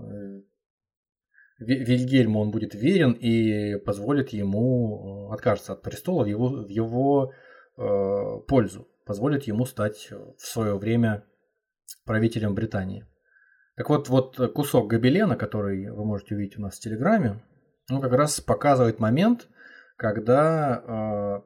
Вильгельму 1.59 2.39
он 2.39 2.49
будет 2.49 2.73
верен 2.73 3.11
и 3.11 3.77
позволит 3.77 4.29
ему 4.29 5.29
откажется 5.31 5.73
от 5.73 5.83
престола 5.83 6.23
в 6.23 6.27
его, 6.27 6.47
в 6.47 6.69
его 6.69 7.31
э, 7.77 8.39
пользу 8.47 8.87
позволит 9.09 9.45
ему 9.45 9.65
стать 9.65 10.11
в 10.11 10.45
свое 10.45 10.77
время 10.77 11.23
правителем 12.05 12.53
Британии. 12.53 13.07
Так 13.75 13.89
вот, 13.89 14.07
вот 14.07 14.37
кусок 14.53 14.87
гобелена, 14.87 15.35
который 15.35 15.89
вы 15.89 16.05
можете 16.05 16.35
увидеть 16.35 16.59
у 16.59 16.61
нас 16.61 16.77
в 16.77 16.79
Телеграме, 16.79 17.43
он 17.89 18.01
как 18.01 18.11
раз 18.11 18.39
показывает 18.39 18.99
момент, 18.99 19.47
когда 19.97 21.41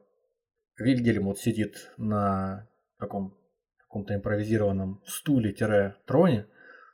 э, 0.78 0.82
Вильгельм 0.82 1.24
вот 1.24 1.38
сидит 1.38 1.90
на 1.96 2.68
таком 2.98 3.34
каком-то 3.78 4.14
импровизированном 4.14 5.00
стуле-троне 5.06 6.46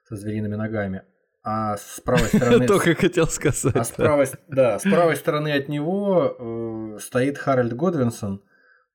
со 0.04 0.14
звериными 0.14 0.54
ногами, 0.54 1.02
а 1.42 1.78
с 1.78 2.00
правой 2.00 2.28
стороны... 2.32 2.68
Только 2.68 2.94
хотел 2.94 3.26
сказать. 3.26 3.74
А 3.74 3.82
с 3.82 3.90
правой, 3.90 4.28
да, 4.46 4.78
с 4.78 4.82
правой 4.82 5.16
стороны 5.16 5.52
от 5.52 5.68
него 5.68 6.94
э, 6.94 6.98
стоит 7.00 7.38
Харальд 7.38 7.74
Годвинсон, 7.74 8.44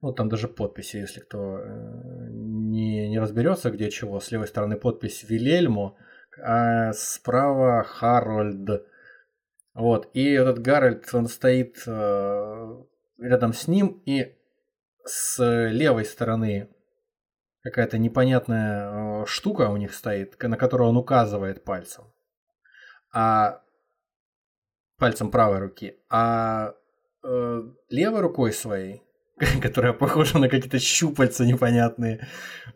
ну, 0.06 0.14
там 0.14 0.30
даже 0.30 0.48
подписи, 0.48 0.98
если 0.98 1.20
кто 1.20 1.58
э, 1.58 2.28
не, 2.30 3.10
не 3.10 3.18
разберется, 3.18 3.72
где 3.72 3.90
чего. 3.90 4.20
С 4.20 4.30
левой 4.30 4.46
стороны 4.46 4.78
подпись 4.78 5.24
Вильельмо, 5.24 5.98
а 6.40 6.94
справа 6.94 7.84
Харольд. 7.84 8.86
Вот. 9.74 10.12
И 10.14 10.32
этот 10.32 10.60
Гарольд, 10.60 11.12
он 11.12 11.26
стоит 11.26 11.82
э, 11.88 12.84
рядом 13.18 13.54
с 13.54 13.68
ним, 13.68 14.04
и 14.06 14.38
с 15.06 15.44
левой 15.72 16.06
стороны 16.06 16.70
какая-то 17.64 17.98
непонятная 17.98 19.24
э, 19.24 19.26
штука 19.26 19.70
у 19.70 19.78
них 19.78 19.92
стоит, 19.92 20.40
на 20.40 20.56
которую 20.56 20.92
он 20.92 20.98
указывает 20.98 21.64
пальцем. 21.64 22.14
А 23.12 23.64
пальцем 25.00 25.32
правой 25.32 25.58
руки. 25.58 25.98
А 26.12 26.76
левой 27.90 28.22
рукой 28.22 28.54
своей 28.54 29.05
которая 29.62 29.94
похожа 29.94 30.40
на 30.40 30.50
какие-то 30.50 30.80
щупальца 30.80 31.46
непонятные. 31.46 32.28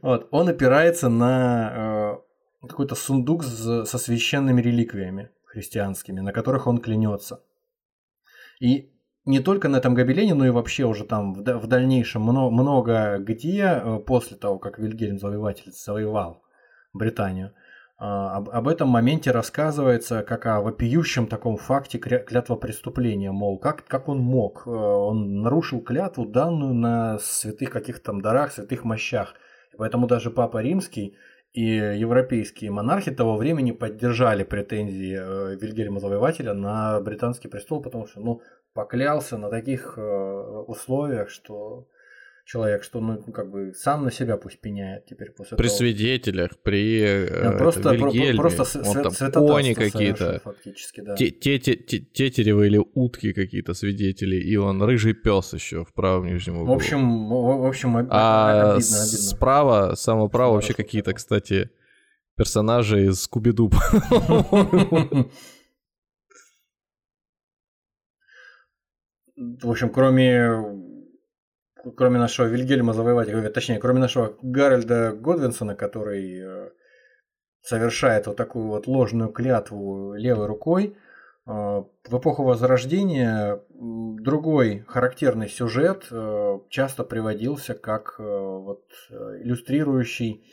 Вот. 0.01 0.27
Он 0.31 0.49
опирается 0.49 1.09
на 1.09 2.21
э, 2.61 2.67
какой-то 2.67 2.95
сундук 2.95 3.43
с, 3.43 3.85
со 3.85 3.97
священными 3.97 4.61
реликвиями 4.61 5.29
христианскими, 5.45 6.19
на 6.19 6.31
которых 6.31 6.67
он 6.67 6.79
клянется. 6.79 7.43
И 8.59 8.91
не 9.25 9.39
только 9.39 9.69
на 9.69 9.77
этом 9.77 9.93
гобелене, 9.93 10.33
но 10.33 10.45
и 10.45 10.49
вообще 10.49 10.85
уже 10.85 11.05
там 11.05 11.33
в, 11.33 11.41
в 11.41 11.67
дальнейшем 11.67 12.23
много, 12.23 12.51
много 12.51 13.17
где, 13.19 13.81
э, 13.81 13.99
после 14.05 14.37
того, 14.37 14.59
как 14.59 14.79
Вильгельм 14.79 15.17
Завоеватель 15.17 15.71
завоевал 15.71 16.43
Британию, 16.93 17.53
об, 17.99 18.49
об 18.49 18.67
этом 18.69 18.87
моменте 18.87 19.31
рассказывается 19.31 20.23
как 20.23 20.45
о 20.45 20.61
вопиющем 20.61 21.27
таком 21.27 21.57
факте 21.57 21.97
клятва 21.97 22.55
преступления, 22.55 23.31
мол, 23.31 23.59
как, 23.59 23.85
как 23.85 24.07
он 24.07 24.19
мог, 24.19 24.63
э, 24.65 24.69
он 24.69 25.41
нарушил 25.41 25.81
клятву 25.81 26.25
данную 26.25 26.73
на 26.73 27.19
святых 27.19 27.71
каких-то 27.71 28.05
там 28.05 28.21
дарах, 28.21 28.53
святых 28.53 28.85
мощах. 28.85 29.33
Поэтому 29.77 30.07
даже 30.07 30.31
Папа 30.31 30.61
Римский 30.61 31.17
и 31.51 31.63
европейские 31.65 32.71
монархи 32.71 33.11
того 33.11 33.35
времени 33.35 33.71
поддержали 33.71 34.43
претензии 34.43 35.17
э, 35.19 35.55
Вильгельма 35.57 35.99
Завоевателя 35.99 36.53
на 36.53 37.01
британский 37.01 37.49
престол, 37.49 37.81
потому 37.81 38.07
что, 38.07 38.21
ну, 38.21 38.41
поклялся 38.73 39.37
на 39.37 39.49
таких 39.49 39.97
э, 39.97 40.01
условиях, 40.01 41.29
что 41.29 41.87
человек, 42.49 42.83
что 42.83 42.99
ну 42.99 43.21
как 43.31 43.51
бы 43.51 43.73
сам 43.75 44.03
на 44.03 44.11
себя 44.11 44.35
пусть 44.35 44.59
пеняет 44.59 45.05
теперь 45.05 45.29
после 45.31 45.55
при 45.55 45.67
того. 45.67 45.77
свидетелях, 45.77 46.57
при 46.63 47.27
да, 47.29 47.51
просто, 47.51 47.93
Вильгельме, 47.93 48.37
просто 48.37 48.63
он 48.89 49.03
там 49.03 49.31
кони 49.33 49.73
какие-то, 49.75 50.41
фактически, 50.43 51.01
да. 51.01 51.15
тетеревы 51.15 52.65
или 52.65 52.83
утки 52.95 53.33
какие-то 53.33 53.75
свидетели, 53.75 54.37
и 54.37 54.55
он 54.55 54.81
рыжий 54.81 55.13
пес 55.13 55.53
еще 55.53 55.85
в 55.85 55.93
правом 55.93 56.25
нижнем 56.25 56.55
углу. 56.55 56.73
В 56.73 56.75
общем, 56.75 57.29
в, 57.29 57.67
общем, 57.67 57.97
об, 57.97 58.07
а 58.09 58.73
обидно, 58.73 58.97
обидно. 58.97 59.17
справа, 59.19 59.95
самого 59.95 60.27
права 60.27 60.53
вообще 60.53 60.73
какие-то, 60.73 61.13
кстати, 61.13 61.69
персонажа 62.35 62.97
из 62.97 63.21
Скуби-Ду. 63.21 63.71
В 69.61 69.69
общем, 69.69 69.89
кроме 69.89 70.88
кроме 71.95 72.19
нашего 72.19 72.47
Вильгельма 72.47 72.93
Завоевателя, 72.93 73.49
точнее, 73.49 73.79
кроме 73.79 73.99
нашего 73.99 74.35
Гарольда 74.41 75.13
Годвинсона, 75.13 75.75
который 75.75 76.39
э, 76.39 76.69
совершает 77.61 78.27
вот 78.27 78.37
такую 78.37 78.67
вот 78.67 78.87
ложную 78.87 79.31
клятву 79.31 80.13
левой 80.13 80.47
рукой, 80.47 80.95
э, 81.45 81.51
в 81.51 82.17
эпоху 82.17 82.43
Возрождения 82.43 83.61
другой 83.69 84.83
характерный 84.87 85.49
сюжет 85.49 86.07
э, 86.11 86.59
часто 86.69 87.03
приводился 87.03 87.73
как 87.73 88.19
вот 88.19 88.85
иллюстрирующий 89.09 90.45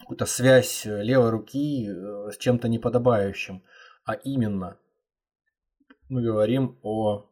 какую-то 0.00 0.26
связь 0.26 0.84
левой 0.84 1.30
руки 1.30 1.88
с 2.30 2.36
чем-то 2.36 2.68
неподобающим. 2.68 3.62
А 4.04 4.12
именно, 4.12 4.78
мы 6.10 6.22
говорим 6.22 6.78
о 6.82 7.30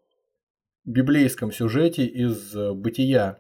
библейском 0.85 1.53
сюжете 1.53 2.05
из 2.05 2.55
э, 2.55 2.73
бытия, 2.73 3.39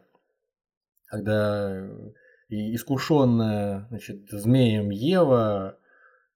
когда 1.06 1.70
э, 1.70 2.12
искушенная 2.48 3.86
значит, 3.88 4.30
змеем 4.30 4.90
Ева 4.90 5.78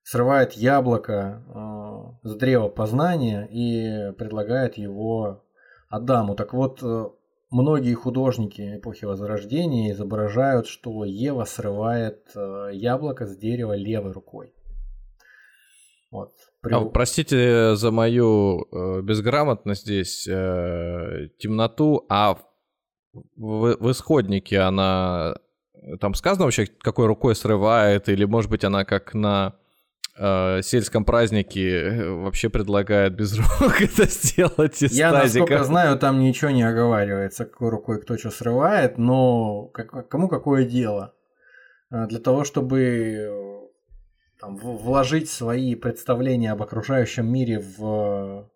срывает 0.02 0.52
яблоко 0.52 2.18
э, 2.24 2.28
с 2.28 2.34
древа 2.36 2.68
познания 2.68 3.46
и 3.50 4.12
предлагает 4.12 4.76
его 4.76 5.44
Адаму. 5.88 6.34
Так 6.34 6.52
вот, 6.52 6.82
многие 7.50 7.94
художники 7.94 8.76
эпохи 8.76 9.04
Возрождения 9.04 9.92
изображают, 9.92 10.66
что 10.66 11.04
Ева 11.04 11.44
срывает 11.44 12.34
яблоко 12.72 13.24
с 13.24 13.36
дерева 13.36 13.76
левой 13.76 14.10
рукой. 14.10 14.55
Вот. 16.16 16.32
При... 16.62 16.74
А, 16.74 16.80
простите 16.80 17.76
за 17.76 17.90
мою 17.90 18.66
э, 18.72 19.02
безграмотность 19.02 19.82
здесь, 19.82 20.26
э, 20.26 21.28
темноту, 21.38 22.06
а 22.08 22.38
в, 23.36 23.76
в 23.78 23.90
исходнике 23.90 24.60
она... 24.60 25.36
Там 26.00 26.14
сказано 26.14 26.46
вообще, 26.46 26.66
какой 26.66 27.06
рукой 27.06 27.36
срывает, 27.36 28.08
или, 28.08 28.24
может 28.24 28.50
быть, 28.50 28.64
она 28.64 28.84
как 28.84 29.14
на 29.14 29.56
э, 30.18 30.62
сельском 30.62 31.04
празднике 31.04 31.70
э, 31.70 32.10
вообще 32.10 32.48
предлагает 32.48 33.14
без 33.14 33.38
рук 33.38 33.80
это 33.80 34.08
сделать 34.08 34.82
из 34.82 34.92
Я, 34.92 35.12
тазика. 35.12 35.40
насколько 35.40 35.64
знаю, 35.64 35.98
там 35.98 36.20
ничего 36.20 36.50
не 36.50 36.62
оговаривается, 36.62 37.44
какой 37.44 37.68
рукой 37.68 38.00
кто 38.00 38.16
что 38.16 38.30
срывает, 38.30 38.98
но 38.98 39.66
как, 39.66 40.08
кому 40.08 40.28
какое 40.28 40.64
дело. 40.64 41.14
Э, 41.90 42.06
для 42.06 42.18
того, 42.18 42.44
чтобы 42.44 43.55
там, 44.40 44.56
вложить 44.56 45.30
свои 45.30 45.74
представления 45.74 46.52
об 46.52 46.62
окружающем 46.62 47.26
мире 47.26 47.60
в 47.60 48.50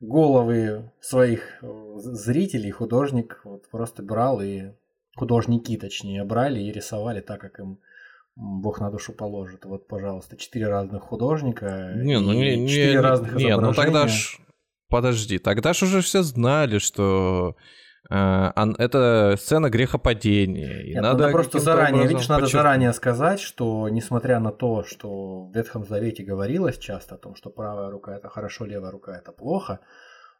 головы 0.00 0.90
своих 1.00 1.62
э, 1.62 1.94
зрителей, 1.96 2.70
художник 2.70 3.40
вот 3.44 3.68
просто 3.70 4.02
брал 4.02 4.40
и 4.42 4.72
художники, 5.16 5.76
точнее, 5.76 6.24
брали 6.24 6.60
и 6.60 6.72
рисовали 6.72 7.20
так, 7.20 7.40
как 7.40 7.58
им 7.58 7.78
Бог 8.36 8.80
на 8.80 8.90
душу 8.90 9.12
положит. 9.12 9.64
Вот, 9.64 9.86
пожалуйста, 9.86 10.36
четыре 10.36 10.68
разных 10.68 11.04
художника. 11.04 11.92
Не, 11.96 12.18
ну 12.18 12.32
не, 12.32 12.66
четыре 12.68 12.92
не, 12.92 12.98
разных 12.98 13.34
не, 13.34 13.56
ну 13.56 13.72
тогда 13.72 14.08
ж 14.08 14.38
подожди, 14.88 15.38
тогда 15.38 15.72
ж 15.72 15.84
уже 15.84 16.00
все 16.00 16.22
знали, 16.22 16.78
что 16.78 17.56
Э, 17.56 17.83
это 18.10 19.34
сцена 19.38 19.70
грехопадения. 19.70 20.82
И 20.82 20.94
Нет, 20.94 21.02
надо, 21.02 21.22
надо 21.22 21.32
просто 21.32 21.58
заранее, 21.58 22.06
видишь, 22.06 22.28
надо 22.28 22.46
заранее 22.46 22.92
сказать, 22.92 23.40
что 23.40 23.88
несмотря 23.88 24.40
на 24.40 24.52
то, 24.52 24.84
что 24.84 25.44
в 25.46 25.54
Ветхом 25.54 25.84
Завете 25.86 26.22
говорилось 26.22 26.78
часто 26.78 27.14
о 27.14 27.18
том, 27.18 27.34
что 27.34 27.50
правая 27.50 27.90
рука 27.90 28.14
это 28.14 28.28
хорошо, 28.28 28.66
левая 28.66 28.90
рука 28.90 29.16
это 29.16 29.32
плохо, 29.32 29.80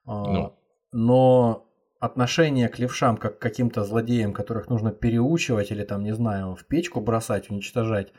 а, 0.06 0.24
ну. 0.24 0.58
но 0.92 1.66
отношение 2.00 2.68
к 2.68 2.78
левшам 2.78 3.16
как 3.16 3.38
к 3.38 3.42
каким-то 3.42 3.82
злодеям, 3.84 4.34
которых 4.34 4.68
нужно 4.68 4.90
переучивать 4.90 5.70
или 5.70 5.84
там, 5.84 6.02
не 6.02 6.14
знаю, 6.14 6.54
в 6.54 6.66
печку 6.66 7.00
бросать, 7.00 7.50
уничтожать, 7.50 8.12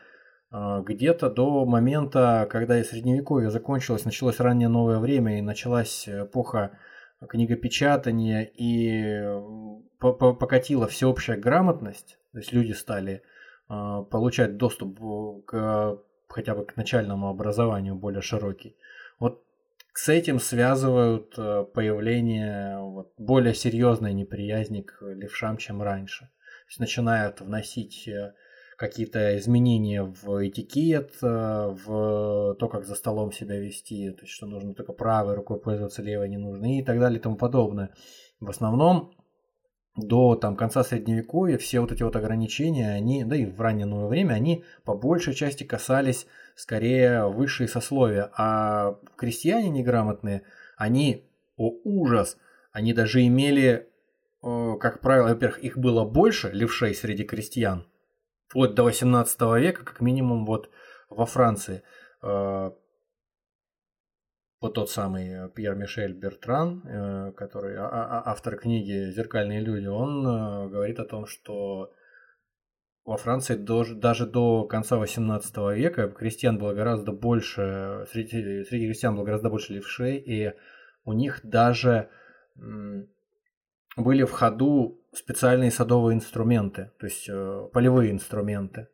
а, 0.50 0.82
где-то 0.82 1.30
до 1.30 1.66
момента, 1.66 2.48
когда 2.50 2.80
и 2.80 2.84
средневековье 2.84 3.52
закончилось, 3.52 4.06
началось 4.06 4.40
раннее 4.40 4.70
новое 4.70 4.98
время 4.98 5.38
и 5.38 5.42
началась 5.42 6.08
эпоха 6.08 6.80
книгопечатание 7.28 8.50
и 8.54 9.26
покатила 10.00 10.88
всеобщая 10.88 11.38
грамотность, 11.38 12.18
то 12.32 12.40
есть 12.40 12.52
люди 12.52 12.74
стали 12.74 13.24
а, 13.68 14.04
получать 14.04 14.58
доступ 14.58 15.00
к 15.46 16.00
хотя 16.28 16.54
бы 16.54 16.66
к 16.66 16.76
начальному 16.76 17.30
образованию 17.30 17.96
более 17.96 18.22
широкий. 18.22 18.76
Вот 19.20 19.44
с 19.94 20.10
этим 20.10 20.40
связывают 20.40 21.34
э, 21.38 21.66
появление 21.74 22.78
вот, 22.80 23.14
более 23.18 23.54
серьезной 23.56 24.12
неприязни 24.14 24.82
к 24.82 25.02
левшам, 25.02 25.56
чем 25.56 25.82
раньше. 25.82 26.26
То 26.26 26.68
есть 26.68 26.80
начинают 26.80 27.40
вносить 27.40 28.06
э, 28.10 28.34
какие-то 28.78 29.38
изменения 29.38 30.04
в 30.04 30.48
этикет, 30.48 31.14
э, 31.22 31.76
в 31.86 32.56
то, 32.56 32.68
как 32.70 32.86
за 32.86 32.96
столом 32.96 33.32
себя 33.32 33.60
вести, 33.60 34.12
то 34.12 34.22
есть 34.22 34.34
что 34.34 34.46
нужно 34.46 34.74
только 34.74 34.94
правой 34.94 35.36
рукой 35.36 35.60
пользоваться, 35.60 36.02
левой 36.02 36.30
не 36.30 36.38
нужно 36.38 36.78
и 36.78 36.84
так 36.84 37.00
далее 37.00 37.20
и 37.20 37.22
тому 37.22 37.36
подобное. 37.36 37.92
В 38.40 38.50
основном 38.50 39.12
до 39.96 40.36
там, 40.36 40.58
конца 40.58 40.84
средневековья 40.84 41.58
все 41.58 41.80
вот 41.80 41.92
эти 41.92 42.04
вот 42.04 42.16
ограничения, 42.16 42.92
они, 42.92 43.24
да 43.24 43.36
и 43.36 43.46
в 43.46 43.60
раннее 43.62 43.86
новое 43.86 44.08
время, 44.08 44.34
они 44.34 44.66
по 44.84 44.94
большей 44.96 45.34
части 45.34 45.64
касались 45.64 46.28
скорее 46.56 47.28
высшей 47.30 47.68
сословия, 47.68 48.30
а 48.38 49.00
крестьяне 49.16 49.70
неграмотные, 49.70 50.44
они, 50.76 51.30
о 51.56 51.72
ужас, 51.86 52.38
они 52.74 52.94
даже 52.94 53.26
имели, 53.26 53.88
как 54.42 55.00
правило, 55.00 55.30
во-первых, 55.30 55.60
их 55.60 55.78
было 55.78 56.04
больше, 56.04 56.52
левшей 56.52 56.94
среди 56.94 57.24
крестьян, 57.24 57.88
вплоть 58.48 58.74
до 58.76 58.84
18 58.84 59.42
века, 59.60 59.84
как 59.84 60.02
минимум 60.02 60.46
вот 60.46 60.70
во 61.10 61.26
Франции. 61.26 61.84
Э, 62.22 62.72
вот 64.62 64.74
тот 64.74 64.90
самый 64.90 65.28
э, 65.28 65.50
Пьер 65.50 65.76
Мишель 65.76 66.14
Бертран, 66.14 66.82
э, 66.86 67.32
который 67.34 67.78
а, 67.78 67.88
а, 67.88 68.20
а, 68.20 68.32
автор 68.32 68.58
книги 68.58 69.12
«Зеркальные 69.12 69.62
люди», 69.62 69.88
он 69.88 70.24
говорит 70.70 71.00
о 71.00 71.06
том, 71.06 71.26
что 71.28 71.92
во 73.04 73.18
Франции 73.18 73.56
даже 73.56 74.26
до 74.26 74.64
конца 74.66 74.98
18 74.98 75.58
века 75.76 76.10
крестьян 76.10 76.58
было 76.58 76.74
гораздо 76.74 77.12
больше, 77.12 78.08
среди, 78.12 78.64
среди 78.64 78.88
крестьян 78.88 79.16
было 79.16 79.26
гораздо 79.26 79.50
больше 79.50 79.74
левшей, 79.74 80.18
и 80.18 80.54
у 81.04 81.14
них 81.14 81.42
даже 81.44 82.10
были 83.96 84.24
в 84.24 84.32
ходу 84.32 85.00
специальные 85.14 85.72
садовые 85.72 86.16
инструменты, 86.16 86.92
то 87.00 87.06
есть 87.06 87.30
э, 87.30 87.68
полевые 87.72 88.12
инструменты. 88.12 88.88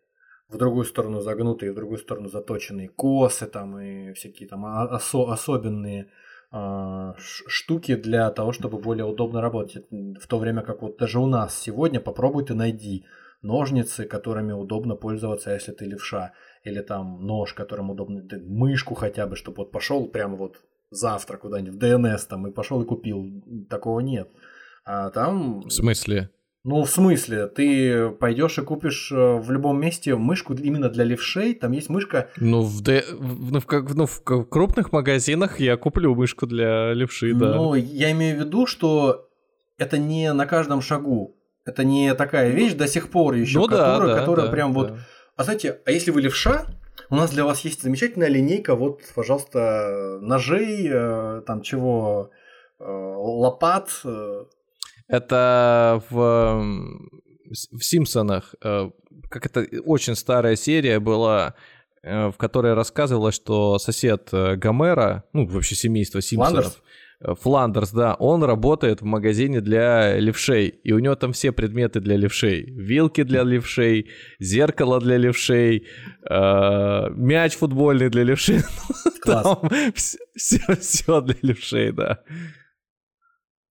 В 0.47 0.57
другую 0.57 0.85
сторону 0.85 1.21
загнутые, 1.21 1.71
в 1.71 1.75
другую 1.75 1.97
сторону 1.97 2.27
заточенные 2.27 2.89
косы 2.89 3.47
там 3.47 3.79
и 3.79 4.13
всякие 4.13 4.49
там 4.49 4.65
осо- 4.65 5.31
особенные 5.31 6.09
э, 6.51 7.13
штуки 7.17 7.95
для 7.95 8.29
того, 8.31 8.51
чтобы 8.51 8.77
более 8.77 9.05
удобно 9.05 9.41
работать. 9.41 9.85
В 9.89 10.27
то 10.27 10.37
время 10.37 10.61
как 10.61 10.81
вот 10.81 10.97
даже 10.97 11.19
у 11.19 11.25
нас 11.25 11.57
сегодня 11.57 11.99
попробуй 11.99 12.45
ты 12.45 12.53
найди 12.53 13.05
ножницы, 13.41 14.05
которыми 14.05 14.51
удобно 14.51 14.95
пользоваться, 14.95 15.51
если 15.51 15.71
ты 15.71 15.85
левша, 15.85 16.33
или 16.63 16.81
там 16.81 17.25
нож, 17.25 17.53
которым 17.53 17.89
удобно, 17.89 18.21
мышку 18.45 18.93
хотя 18.93 19.25
бы, 19.25 19.35
чтобы 19.35 19.57
вот 19.57 19.71
пошел 19.71 20.07
прямо 20.07 20.35
вот 20.35 20.61
завтра 20.91 21.37
куда-нибудь 21.37 21.75
в 21.75 21.77
ДНС 21.79 22.25
там 22.25 22.45
и 22.47 22.51
пошел 22.51 22.81
и 22.81 22.85
купил. 22.85 23.25
Такого 23.69 24.01
нет. 24.01 24.29
А 24.83 25.09
там... 25.09 25.61
В 25.61 25.71
смысле? 25.71 26.29
Ну, 26.63 26.83
в 26.83 26.89
смысле, 26.91 27.47
ты 27.47 28.09
пойдешь 28.09 28.59
и 28.59 28.61
купишь 28.61 29.11
э, 29.11 29.15
в 29.15 29.49
любом 29.49 29.81
месте 29.81 30.15
мышку 30.15 30.53
именно 30.53 30.89
для 30.89 31.03
левшей, 31.03 31.55
там 31.55 31.71
есть 31.71 31.89
мышка... 31.89 32.29
Ну, 32.37 32.61
в, 32.61 32.81
д... 32.81 33.03
ну, 33.19 33.59
в, 33.59 33.95
ну, 33.95 34.05
в 34.05 34.23
крупных 34.23 34.91
магазинах 34.91 35.59
я 35.59 35.75
куплю 35.75 36.13
мышку 36.13 36.45
для 36.45 36.93
левши, 36.93 37.33
да. 37.33 37.55
Ну, 37.55 37.73
я 37.73 38.11
имею 38.11 38.37
в 38.37 38.41
виду, 38.41 38.67
что 38.67 39.27
это 39.79 39.97
не 39.97 40.31
на 40.33 40.45
каждом 40.45 40.81
шагу. 40.81 41.35
Это 41.65 41.83
не 41.83 42.13
такая 42.13 42.51
вещь 42.51 42.73
до 42.73 42.87
сих 42.87 43.09
пор 43.09 43.33
еще, 43.33 43.57
ну, 43.57 43.67
которая, 43.67 44.13
да, 44.13 44.19
которая 44.19 44.45
да, 44.45 44.51
прям 44.51 44.73
да. 44.73 44.79
вот... 44.79 44.93
А 45.35 45.43
знаете, 45.43 45.79
а 45.85 45.91
если 45.91 46.11
вы 46.11 46.21
левша, 46.21 46.67
у 47.09 47.15
нас 47.15 47.31
для 47.31 47.43
вас 47.43 47.61
есть 47.61 47.81
замечательная 47.81 48.27
линейка, 48.27 48.75
вот, 48.75 49.01
пожалуйста, 49.15 50.19
ножей, 50.21 50.87
э, 50.91 51.41
там 51.47 51.63
чего, 51.63 52.29
э, 52.79 52.83
лопат, 52.83 53.89
это 55.11 56.01
в, 56.09 56.63
в 57.71 57.83
Симпсонах, 57.83 58.55
э, 58.63 58.89
как 59.29 59.45
это 59.45 59.65
очень 59.83 60.15
старая 60.15 60.55
серия 60.55 60.99
была, 60.99 61.55
э, 62.01 62.27
в 62.27 62.37
которой 62.37 62.73
рассказывалось, 62.73 63.35
что 63.35 63.77
сосед 63.77 64.29
э, 64.31 64.55
Гомера, 64.55 65.25
ну, 65.33 65.45
вообще 65.45 65.75
семейство 65.75 66.21
Симпсонов, 66.21 66.81
э, 67.19 67.35
Фландерс, 67.41 67.91
да, 67.91 68.13
он 68.15 68.43
работает 68.43 69.01
в 69.01 69.05
магазине 69.05 69.59
для 69.59 70.17
левшей, 70.17 70.67
и 70.67 70.93
у 70.93 70.99
него 70.99 71.15
там 71.15 71.33
все 71.33 71.51
предметы 71.51 71.99
для 71.99 72.15
левшей. 72.15 72.63
Вилки 72.71 73.23
для 73.23 73.43
левшей, 73.43 74.09
зеркало 74.39 75.01
для 75.01 75.17
левшей, 75.17 75.87
э, 76.29 77.09
мяч 77.11 77.57
футбольный 77.57 78.09
для 78.09 78.23
левшей. 78.23 78.61
Класс. 79.21 79.57
все, 79.93 80.17
все, 80.35 80.75
все 80.77 81.21
для 81.21 81.35
левшей, 81.41 81.91
да. 81.91 82.23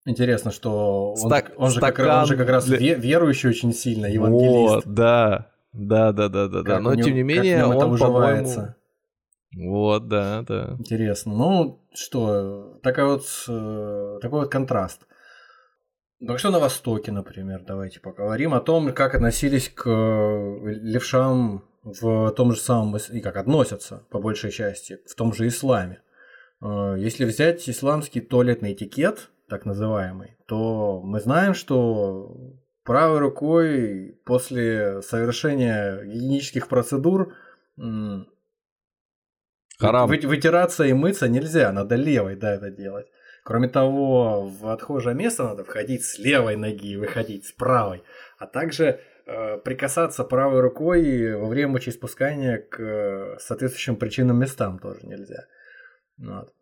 Интересно, 0.05 0.51
что 0.51 1.13
он, 1.13 1.31
Стак- 1.31 1.53
он, 1.57 1.69
же, 1.69 1.79
как, 1.79 1.99
он 1.99 2.25
же 2.25 2.35
как 2.35 2.49
раз 2.49 2.65
для- 2.65 2.77
ве- 2.77 2.99
верующий 2.99 3.49
очень 3.49 3.71
сильно, 3.73 4.07
евангелист. 4.07 4.85
Вот, 4.85 4.93
да. 4.93 5.51
Да, 5.73 6.11
да, 6.11 6.27
да, 6.27 6.47
да, 6.47 6.63
да. 6.63 6.79
Но 6.79 6.93
него- 6.93 7.03
тем 7.05 7.15
не 7.15 7.23
менее, 7.23 7.57
нем 7.59 7.71
это 7.71 7.85
он, 7.85 7.97
по-моему... 7.97 8.15
уживается. 8.15 8.75
Вот, 9.55 10.07
да, 10.07 10.43
да. 10.47 10.75
Интересно. 10.79 11.33
Ну, 11.33 11.81
что, 11.93 12.79
такой 12.83 13.05
вот, 13.05 13.25
такой 14.21 14.39
вот 14.41 14.51
контраст. 14.51 15.05
Так 16.25 16.39
что 16.39 16.51
на 16.51 16.59
Востоке, 16.59 17.11
например, 17.11 17.63
давайте 17.65 17.99
поговорим 17.99 18.53
о 18.53 18.59
том, 18.59 18.91
как 18.93 19.15
относились 19.15 19.69
к 19.69 19.87
левшам 20.65 21.63
в 21.83 22.31
том 22.31 22.51
же 22.53 22.59
самом, 22.59 22.95
и 22.97 23.19
как 23.21 23.37
относятся, 23.37 24.03
по 24.11 24.19
большей 24.19 24.51
части, 24.51 24.99
в 25.07 25.15
том 25.15 25.33
же 25.33 25.47
исламе. 25.47 26.01
Э, 26.61 26.95
Если 26.97 27.25
взять 27.25 27.67
исламский 27.67 28.21
туалетный 28.21 28.73
этикет, 28.73 29.31
так 29.51 29.65
называемый, 29.65 30.37
то 30.47 31.01
мы 31.03 31.19
знаем, 31.19 31.53
что 31.53 32.55
правой 32.85 33.19
рукой 33.19 34.17
после 34.25 35.01
совершения 35.01 36.01
гигиенических 36.05 36.69
процедур 36.69 37.35
Харам. 39.77 40.07
вы- 40.07 40.21
вытираться 40.25 40.85
и 40.85 40.93
мыться 40.93 41.27
нельзя, 41.27 41.69
надо 41.73 41.95
левой, 41.95 42.37
да, 42.37 42.53
это 42.53 42.71
делать. 42.71 43.07
Кроме 43.43 43.67
того, 43.67 44.47
в 44.47 44.67
отхожее 44.69 45.15
место 45.15 45.43
надо 45.43 45.65
входить 45.65 46.05
с 46.05 46.17
левой 46.17 46.55
ноги 46.55 46.93
и 46.93 46.97
выходить 46.97 47.45
с 47.45 47.51
правой, 47.51 48.03
а 48.37 48.47
также 48.47 49.01
э, 49.25 49.57
прикасаться 49.57 50.23
правой 50.23 50.61
рукой 50.61 51.35
во 51.35 51.47
время 51.47 51.73
мочеиспускания 51.73 52.57
к 52.57 52.79
э, 52.79 53.37
соответствующим 53.39 53.97
причинным 53.97 54.39
местам 54.39 54.79
тоже 54.79 55.01
нельзя. 55.03 55.45
Вот. 56.17 56.53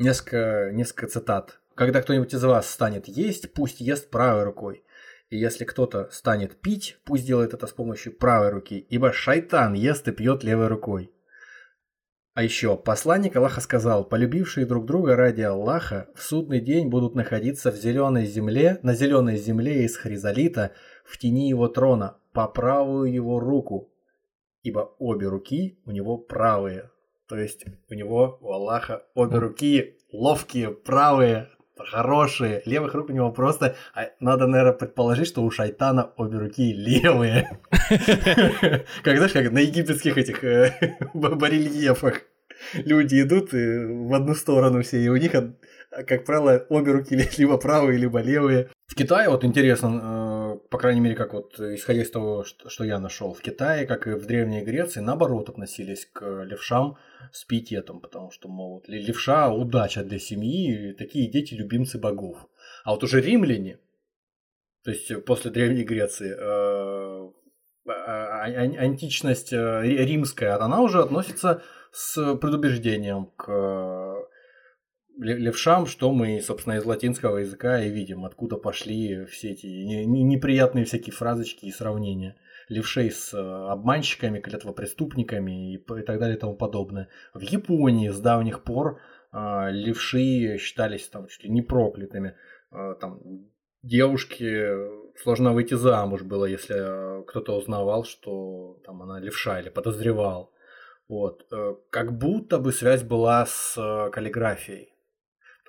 Несколько, 0.00 0.70
несколько 0.72 1.08
цитат. 1.08 1.60
Когда 1.74 2.00
кто-нибудь 2.00 2.32
из 2.32 2.42
вас 2.42 2.70
станет 2.70 3.06
есть, 3.06 3.52
пусть 3.52 3.82
ест 3.82 4.08
правой 4.08 4.44
рукой. 4.44 4.82
И 5.28 5.36
если 5.36 5.66
кто-то 5.66 6.08
станет 6.10 6.58
пить, 6.58 6.96
пусть 7.04 7.26
делает 7.26 7.52
это 7.52 7.66
с 7.66 7.72
помощью 7.72 8.16
правой 8.16 8.48
руки, 8.48 8.78
ибо 8.78 9.12
шайтан 9.12 9.74
ест 9.74 10.08
и 10.08 10.12
пьет 10.12 10.42
левой 10.42 10.68
рукой. 10.68 11.12
А 12.32 12.42
еще 12.42 12.78
посланник 12.78 13.36
Аллаха 13.36 13.60
сказал, 13.60 14.06
полюбившие 14.06 14.64
друг 14.64 14.86
друга 14.86 15.16
ради 15.16 15.42
Аллаха 15.42 16.08
в 16.14 16.22
судный 16.22 16.62
день 16.62 16.88
будут 16.88 17.14
находиться 17.14 17.70
в 17.70 17.76
зеленой 17.76 18.24
земле, 18.24 18.80
на 18.82 18.94
зеленой 18.94 19.36
земле 19.36 19.84
из 19.84 19.98
хризолита, 19.98 20.72
в 21.04 21.18
тени 21.18 21.50
его 21.50 21.68
трона, 21.68 22.16
по 22.32 22.48
правую 22.48 23.12
его 23.12 23.38
руку, 23.38 23.92
ибо 24.62 24.96
обе 24.98 25.26
руки 25.26 25.78
у 25.84 25.90
него 25.90 26.16
правые. 26.16 26.88
То 27.30 27.38
есть 27.38 27.64
у 27.88 27.94
него, 27.94 28.38
у 28.40 28.50
Аллаха, 28.50 29.04
обе 29.14 29.38
руки 29.38 29.96
ловкие, 30.12 30.70
правые, 30.72 31.48
хорошие. 31.78 32.60
Левых 32.64 32.92
рук 32.92 33.08
у 33.08 33.12
него 33.12 33.30
просто... 33.30 33.76
а 33.94 34.08
надо, 34.18 34.48
наверное, 34.48 34.72
предположить, 34.72 35.28
что 35.28 35.44
у 35.44 35.50
шайтана 35.52 36.12
обе 36.16 36.38
руки 36.38 36.72
левые. 36.72 37.60
Как, 39.04 39.16
знаешь, 39.16 39.32
как 39.32 39.52
на 39.52 39.60
египетских 39.60 40.18
этих 40.18 40.42
э, 40.42 40.98
барельефах. 41.14 42.22
Люди 42.74 43.22
идут 43.22 43.54
и 43.54 43.78
в 43.78 44.12
одну 44.12 44.34
сторону 44.34 44.82
все, 44.82 44.98
и 44.98 45.08
у 45.08 45.16
них, 45.16 45.32
как 45.90 46.24
правило, 46.24 46.66
обе 46.68 46.92
руки 46.92 47.14
ли- 47.16 47.28
либо 47.38 47.58
правые, 47.58 47.98
либо 47.98 48.20
левые. 48.20 48.70
В 48.86 48.94
Китае, 48.94 49.28
вот 49.28 49.44
интересно, 49.44 50.56
э, 50.56 50.68
по 50.68 50.78
крайней 50.78 51.00
мере, 51.00 51.14
как 51.16 51.32
вот 51.32 51.58
э, 51.60 51.74
исходя 51.74 52.02
из 52.02 52.10
того, 52.10 52.44
что 52.44 52.84
я 52.84 52.98
нашел, 52.98 53.32
в 53.34 53.40
Китае, 53.40 53.86
как 53.86 54.06
и 54.06 54.12
в 54.12 54.26
Древней 54.26 54.62
Греции, 54.64 55.00
наоборот 55.00 55.48
относились 55.48 56.06
к 56.06 56.24
левшам 56.44 56.96
с 57.32 57.44
пиететом, 57.44 58.00
потому 58.00 58.30
что, 58.30 58.48
мол, 58.48 58.82
левша– 58.86 59.52
удача 59.54 60.02
для 60.04 60.18
семьи, 60.18 60.90
и 60.90 60.92
такие 60.94 61.30
дети– 61.30 61.54
любимцы 61.56 61.98
богов. 61.98 62.38
А 62.84 62.90
вот 62.92 63.04
уже 63.04 63.20
римляне, 63.20 63.78
то 64.84 64.90
есть 64.90 65.10
э, 65.10 65.18
после 65.20 65.50
Древней 65.50 65.84
Греции, 65.84 66.32
э, 66.32 67.30
а- 67.86 67.92
а- 67.92 68.44
а- 68.44 68.80
античность 68.84 69.52
э, 69.52 69.82
ри- 69.82 69.98
римская, 70.04 70.56
она 70.60 70.80
уже 70.80 71.00
относится 71.00 71.62
с 71.92 72.34
предубеждением 72.36 73.26
к 73.36 73.48
э, 73.50 74.09
левшам, 75.20 75.86
что 75.86 76.12
мы, 76.12 76.40
собственно, 76.40 76.74
из 76.74 76.84
латинского 76.84 77.38
языка 77.38 77.82
и 77.82 77.90
видим, 77.90 78.24
откуда 78.24 78.56
пошли 78.56 79.26
все 79.26 79.50
эти 79.50 79.66
не- 79.66 80.06
не- 80.06 80.22
неприятные 80.22 80.84
всякие 80.84 81.12
фразочки 81.12 81.66
и 81.66 81.72
сравнения. 81.72 82.36
Левшей 82.68 83.10
с 83.10 83.34
э, 83.34 83.38
обманщиками, 83.38 84.40
клятвопреступниками 84.40 85.74
и, 85.74 85.78
так 85.78 86.18
далее 86.18 86.36
и 86.36 86.40
тому 86.40 86.54
подобное. 86.56 87.08
В 87.34 87.40
Японии 87.40 88.08
с 88.08 88.20
давних 88.20 88.62
пор 88.62 89.00
э, 89.32 89.70
левши 89.72 90.56
считались 90.58 91.08
там 91.08 91.26
чуть 91.26 91.44
ли 91.44 91.50
не 91.50 91.62
проклятыми. 91.62 92.36
Э, 92.72 92.94
там 93.00 93.20
девушке 93.82 94.74
сложно 95.22 95.52
выйти 95.52 95.74
замуж 95.74 96.22
было, 96.22 96.44
если 96.44 97.24
кто-то 97.26 97.56
узнавал, 97.56 98.04
что 98.04 98.80
там 98.84 99.02
она 99.02 99.20
левша 99.20 99.60
или 99.60 99.68
подозревал. 99.68 100.52
Вот. 101.08 101.50
Как 101.90 102.16
будто 102.16 102.60
бы 102.60 102.72
связь 102.72 103.02
была 103.02 103.44
с 103.44 103.74
каллиграфией. 104.12 104.90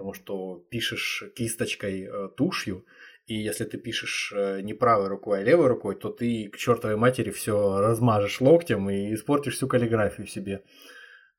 Потому 0.02 0.16
что 0.16 0.66
пишешь 0.72 1.26
кисточкой 1.36 2.06
э, 2.06 2.30
тушью, 2.36 2.86
и 3.28 3.36
если 3.36 3.66
ты 3.66 3.78
пишешь 3.78 4.34
э, 4.36 4.62
не 4.62 4.74
правой 4.74 5.10
рукой, 5.10 5.42
а 5.42 5.44
левой 5.44 5.68
рукой, 5.68 5.94
то 5.94 6.10
ты 6.10 6.50
к 6.52 6.58
чертовой 6.58 6.98
матери 6.98 7.30
все 7.30 7.80
размажешь 7.80 8.42
локтем 8.42 8.90
и 8.90 9.14
испортишь 9.14 9.58
всю 9.58 9.68
каллиграфию 9.68 10.26
себе. 10.26 10.64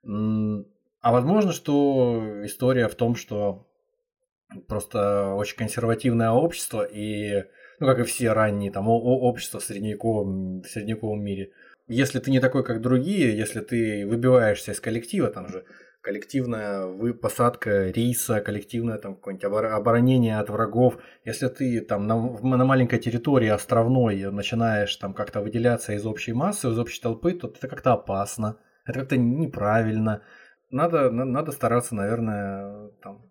А 0.04 1.10
возможно, 1.10 1.50
что 1.50 2.22
история 2.44 2.86
в 2.86 2.94
том, 2.94 3.16
что 3.16 3.66
просто 4.68 5.34
очень 5.34 5.56
консервативное 5.56 6.30
общество, 6.30 6.84
и, 6.84 7.46
ну, 7.80 7.86
как 7.88 7.98
и 7.98 8.04
все 8.04 8.32
ранние 8.32 8.70
там 8.70 8.86
общества 8.86 9.58
в 9.58 9.64
средневековом, 9.64 10.60
в 10.60 10.68
средневековом 10.68 11.20
мире. 11.20 11.50
Если 11.88 12.20
ты 12.20 12.30
не 12.30 12.38
такой, 12.38 12.62
как 12.62 12.80
другие, 12.80 13.36
если 13.36 13.58
ты 13.58 14.06
выбиваешься 14.06 14.70
из 14.70 14.78
коллектива, 14.78 15.30
там 15.30 15.48
же 15.48 15.64
коллективная 16.03 16.86
вы- 16.86 17.14
посадка 17.14 17.90
рейса, 17.90 18.40
коллективное 18.40 18.98
там 18.98 19.14
какое-нибудь 19.14 19.44
обор- 19.44 19.72
оборонение 19.72 20.38
от 20.38 20.50
врагов, 20.50 20.98
если 21.24 21.48
ты 21.48 21.80
там 21.80 22.07
на, 22.07 22.16
на 22.16 22.64
маленькой 22.64 22.98
территории 22.98 23.48
островной 23.48 24.30
начинаешь 24.30 24.94
там 24.96 25.14
как-то 25.14 25.40
выделяться 25.40 25.92
из 25.92 26.05
общей 26.05 26.32
массы, 26.32 26.68
из 26.68 26.78
общей 26.78 27.00
толпы, 27.00 27.32
то 27.32 27.48
это 27.48 27.68
как-то 27.68 27.92
опасно, 27.92 28.59
это 28.84 29.00
как-то 29.00 29.16
неправильно. 29.16 30.22
Надо, 30.70 31.11
на- 31.11 31.24
надо 31.24 31.53
стараться, 31.53 31.94
наверное, 31.94 32.90
там, 33.03 33.30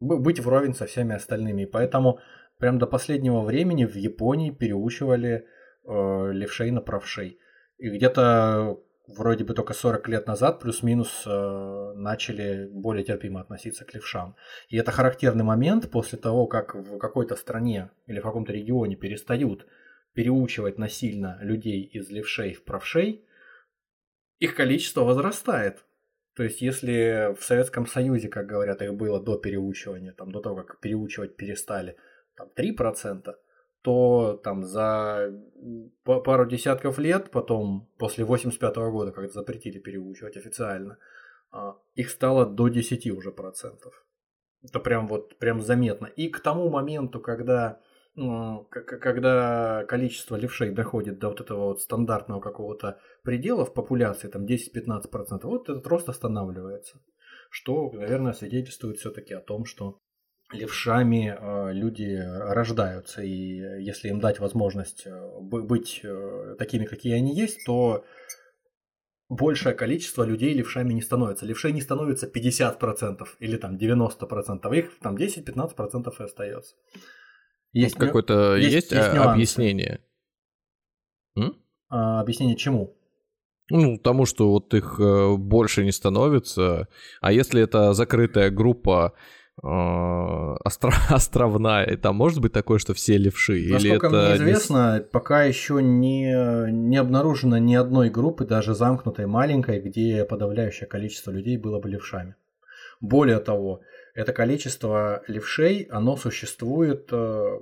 быть 0.00 0.40
вровень 0.40 0.74
со 0.74 0.86
всеми 0.86 1.14
остальными. 1.14 1.62
И 1.62 1.66
поэтому 1.66 2.20
прям 2.58 2.78
до 2.78 2.86
последнего 2.86 3.40
времени 3.40 3.84
в 3.84 3.96
Японии 3.96 4.50
переучивали 4.50 5.46
э, 5.84 6.32
левшей 6.32 6.70
на 6.70 6.80
правшей. 6.80 7.38
И 7.78 7.90
где-то 7.90 8.78
вроде 9.06 9.44
бы 9.44 9.54
только 9.54 9.72
40 9.72 10.08
лет 10.08 10.26
назад 10.26 10.60
плюс-минус 10.60 11.24
э, 11.26 11.92
начали 11.94 12.68
более 12.70 13.04
терпимо 13.04 13.40
относиться 13.40 13.84
к 13.84 13.94
левшам. 13.94 14.36
И 14.68 14.76
это 14.76 14.90
характерный 14.92 15.44
момент 15.44 15.90
после 15.90 16.18
того, 16.18 16.46
как 16.46 16.74
в 16.74 16.98
какой-то 16.98 17.36
стране 17.36 17.90
или 18.06 18.20
в 18.20 18.22
каком-то 18.22 18.52
регионе 18.52 18.96
перестают 18.96 19.66
переучивать 20.14 20.78
насильно 20.78 21.38
людей 21.42 21.82
из 21.82 22.08
левшей 22.08 22.54
в 22.54 22.64
правшей, 22.64 23.24
их 24.38 24.54
количество 24.54 25.02
возрастает. 25.02 25.84
То 26.34 26.42
есть, 26.42 26.60
если 26.60 27.34
в 27.38 27.42
Советском 27.42 27.86
Союзе, 27.86 28.28
как 28.28 28.46
говорят, 28.46 28.82
их 28.82 28.94
было 28.94 29.22
до 29.22 29.38
переучивания, 29.38 30.12
там, 30.12 30.30
до 30.30 30.40
того, 30.40 30.56
как 30.56 30.80
переучивать 30.80 31.36
перестали, 31.36 31.96
там, 32.34 32.48
3%, 32.54 33.34
то 33.86 34.40
там 34.42 34.64
за 34.64 35.32
па- 36.02 36.18
пару 36.18 36.44
десятков 36.44 36.98
лет, 36.98 37.30
потом, 37.30 37.88
после 37.98 38.24
85 38.24 38.90
года, 38.90 39.12
когда 39.12 39.32
запретили 39.32 39.78
переучивать 39.78 40.36
официально, 40.36 40.98
а, 41.52 41.76
их 41.94 42.10
стало 42.10 42.46
до 42.46 42.66
10 42.66 43.12
уже 43.12 43.30
процентов. 43.30 44.04
Это 44.64 44.80
прям 44.80 45.06
вот 45.06 45.38
прям 45.38 45.62
заметно. 45.62 46.06
И 46.06 46.28
к 46.28 46.40
тому 46.40 46.68
моменту, 46.68 47.20
когда, 47.20 47.78
ну, 48.16 48.64
когда 48.64 49.84
количество 49.84 50.34
левшей 50.34 50.72
доходит 50.72 51.20
до 51.20 51.28
вот 51.28 51.40
этого 51.40 51.66
вот 51.66 51.80
стандартного 51.80 52.40
какого-то 52.40 52.98
предела 53.22 53.64
в 53.64 53.72
популяции, 53.72 54.26
там 54.26 54.46
10-15%, 54.46 55.46
вот 55.46 55.68
этот 55.68 55.86
рост 55.86 56.08
останавливается. 56.08 56.98
Что, 57.50 57.92
наверное, 57.92 58.32
свидетельствует 58.32 58.98
все-таки 58.98 59.32
о 59.32 59.40
том, 59.40 59.64
что 59.64 60.00
левшами 60.52 61.36
э, 61.38 61.72
люди 61.72 62.16
рождаются, 62.16 63.22
и 63.22 63.82
если 63.82 64.08
им 64.08 64.20
дать 64.20 64.38
возможность 64.38 65.06
э, 65.06 65.40
бы- 65.40 65.62
быть 65.62 66.00
э, 66.02 66.56
такими, 66.58 66.84
какие 66.84 67.14
они 67.14 67.34
есть, 67.34 67.64
то 67.66 68.04
большее 69.28 69.74
количество 69.74 70.22
людей 70.22 70.54
левшами 70.54 70.92
не 70.92 71.02
становится. 71.02 71.46
Левшей 71.46 71.72
не 71.72 71.80
становится 71.80 72.26
50% 72.28 73.26
или 73.40 73.56
там 73.56 73.76
90%, 73.76 74.60
а 74.62 74.76
их 74.76 74.98
там 75.00 75.16
10-15% 75.16 76.14
и 76.18 76.22
остается. 76.22 76.76
Есть 77.72 77.96
какое-то 77.96 78.56
есть, 78.56 78.74
есть, 78.74 78.92
есть 78.92 79.08
объяснение? 79.08 80.00
А, 81.88 82.20
объяснение 82.20 82.56
чему? 82.56 82.96
Ну, 83.68 83.98
тому, 83.98 84.26
что 84.26 84.50
вот 84.50 84.72
их 84.74 84.98
э, 85.00 85.36
больше 85.36 85.84
не 85.84 85.90
становится. 85.90 86.88
А 87.20 87.32
если 87.32 87.60
это 87.60 87.94
закрытая 87.94 88.50
группа 88.50 89.12
э, 89.14 89.45
остро, 89.62 90.92
островная, 91.08 91.86
и 91.86 91.96
там 91.96 92.16
может 92.16 92.40
быть 92.40 92.52
такое, 92.52 92.78
что 92.78 92.94
все 92.94 93.16
левши? 93.16 93.66
Насколько 93.68 93.86
или 93.86 93.96
это 93.96 94.08
мне 94.08 94.36
известно, 94.36 94.98
не... 94.98 95.04
пока 95.04 95.44
еще 95.44 95.82
не, 95.82 96.70
не 96.70 96.96
обнаружено 96.96 97.58
ни 97.58 97.74
одной 97.74 98.10
группы, 98.10 98.44
даже 98.44 98.74
замкнутой, 98.74 99.26
маленькой, 99.26 99.80
где 99.80 100.24
подавляющее 100.24 100.86
количество 100.86 101.30
людей 101.30 101.56
было 101.56 101.80
бы 101.80 101.88
левшами. 101.88 102.36
Более 103.00 103.38
того, 103.38 103.80
это 104.14 104.32
количество 104.32 105.22
левшей, 105.26 105.82
оно 105.90 106.16
существует 106.16 107.08
э, 107.12 107.60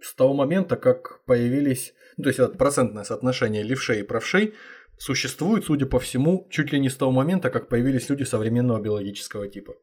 с 0.00 0.14
того 0.14 0.34
момента, 0.34 0.76
как 0.76 1.22
появились, 1.24 1.94
ну, 2.16 2.24
то 2.24 2.28
есть 2.28 2.38
это 2.40 2.56
процентное 2.56 3.04
соотношение 3.04 3.62
левшей 3.62 4.00
и 4.00 4.02
правшей 4.02 4.54
существует, 4.98 5.64
судя 5.64 5.86
по 5.86 5.98
всему, 5.98 6.46
чуть 6.50 6.72
ли 6.72 6.80
не 6.80 6.90
с 6.90 6.96
того 6.96 7.10
момента, 7.10 7.50
как 7.50 7.68
появились 7.68 8.08
люди 8.10 8.24
современного 8.24 8.80
биологического 8.80 9.48
типа. 9.48 9.74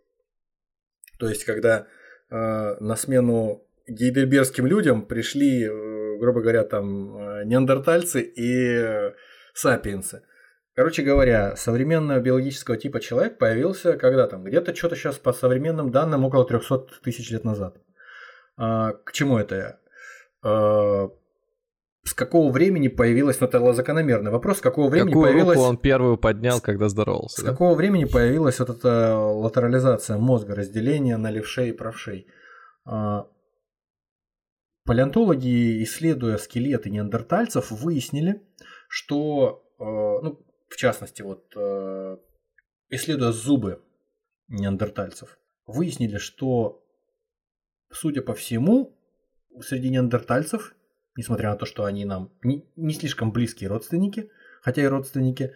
То 1.17 1.27
есть, 1.29 1.45
когда 1.45 1.87
э, 2.29 2.75
на 2.79 2.95
смену 2.95 3.63
гейдельбергским 3.87 4.65
людям 4.65 5.05
пришли, 5.05 5.63
э, 5.63 6.17
грубо 6.17 6.41
говоря, 6.41 6.63
там 6.63 7.17
э, 7.17 7.45
неандертальцы 7.45 8.21
и 8.21 8.75
э, 8.75 9.13
сапиенсы. 9.53 10.23
Короче 10.75 11.01
говоря, 11.01 11.55
современного 11.55 12.19
биологического 12.19 12.77
типа 12.77 12.99
человек 12.99 13.39
появился 13.39 13.97
когда 13.97 14.27
там? 14.27 14.43
Где-то 14.43 14.75
что-то 14.75 14.95
сейчас 14.95 15.17
по 15.17 15.33
современным 15.33 15.91
данным 15.91 16.23
около 16.23 16.45
300 16.45 16.87
тысяч 17.03 17.31
лет 17.31 17.43
назад. 17.43 17.77
А, 18.57 18.93
к 18.93 19.11
чему 19.11 19.39
это 19.39 19.55
я? 19.55 21.09
А, 22.07 22.09
с 22.09 22.13
какого 22.13 22.51
времени 22.51 22.87
появилась, 22.87 23.39
ну 23.39 23.47
это 23.47 23.73
закономерный 23.73 24.31
вопрос, 24.31 24.57
с 24.57 24.61
какого 24.61 24.89
времени 24.89 25.09
Какую 25.09 25.25
появилась... 25.25 25.57
руку 25.57 25.69
он 25.69 25.77
первую 25.77 26.17
поднял, 26.17 26.61
когда 26.61 26.89
здоровался? 26.89 27.41
С 27.41 27.43
да? 27.43 27.51
какого 27.51 27.75
времени 27.75 28.05
появилась 28.05 28.59
вот 28.59 28.69
эта 28.69 29.17
латерализация 29.17 30.17
мозга, 30.17 30.55
разделение 30.55 31.17
на 31.17 31.31
левшей 31.31 31.69
и 31.69 31.73
правшей? 31.73 32.27
А, 32.85 33.27
палеонтологи, 34.85 35.83
исследуя 35.83 36.37
скелеты 36.37 36.89
неандертальцев, 36.89 37.71
выяснили, 37.71 38.41
что, 38.89 39.63
ну, 39.77 40.39
в 40.69 40.77
частности, 40.77 41.21
вот 41.21 41.51
э, 41.55 42.17
исследуя 42.89 43.31
зубы 43.31 43.81
неандертальцев, 44.47 45.37
выяснили, 45.65 46.17
что, 46.17 46.83
судя 47.91 48.21
по 48.21 48.33
всему, 48.33 48.97
среди 49.61 49.89
неандертальцев, 49.89 50.73
несмотря 51.17 51.49
на 51.49 51.57
то, 51.57 51.65
что 51.65 51.83
они 51.83 52.05
нам 52.05 52.31
не, 52.43 52.93
слишком 52.93 53.31
близкие 53.31 53.69
родственники, 53.69 54.31
хотя 54.61 54.81
и 54.83 54.87
родственники, 54.87 55.53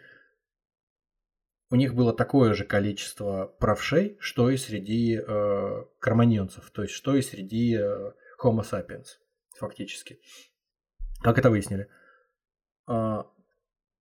у 1.70 1.76
них 1.76 1.96
было 1.96 2.14
такое 2.14 2.54
же 2.54 2.66
количество 2.66 3.46
правшей, 3.60 4.18
что 4.20 4.50
и 4.50 4.58
среди 4.58 5.18
э, 5.18 5.86
кроманьонцев, 6.00 6.70
то 6.72 6.82
есть 6.82 6.94
что 6.94 7.16
и 7.16 7.22
среди 7.22 7.78
э, 7.78 8.12
Homo 8.44 8.64
sapiens, 8.70 9.06
фактически. 9.58 10.20
Как 11.22 11.38
это 11.38 11.50
выяснили? 11.50 11.88
А, 12.88 13.32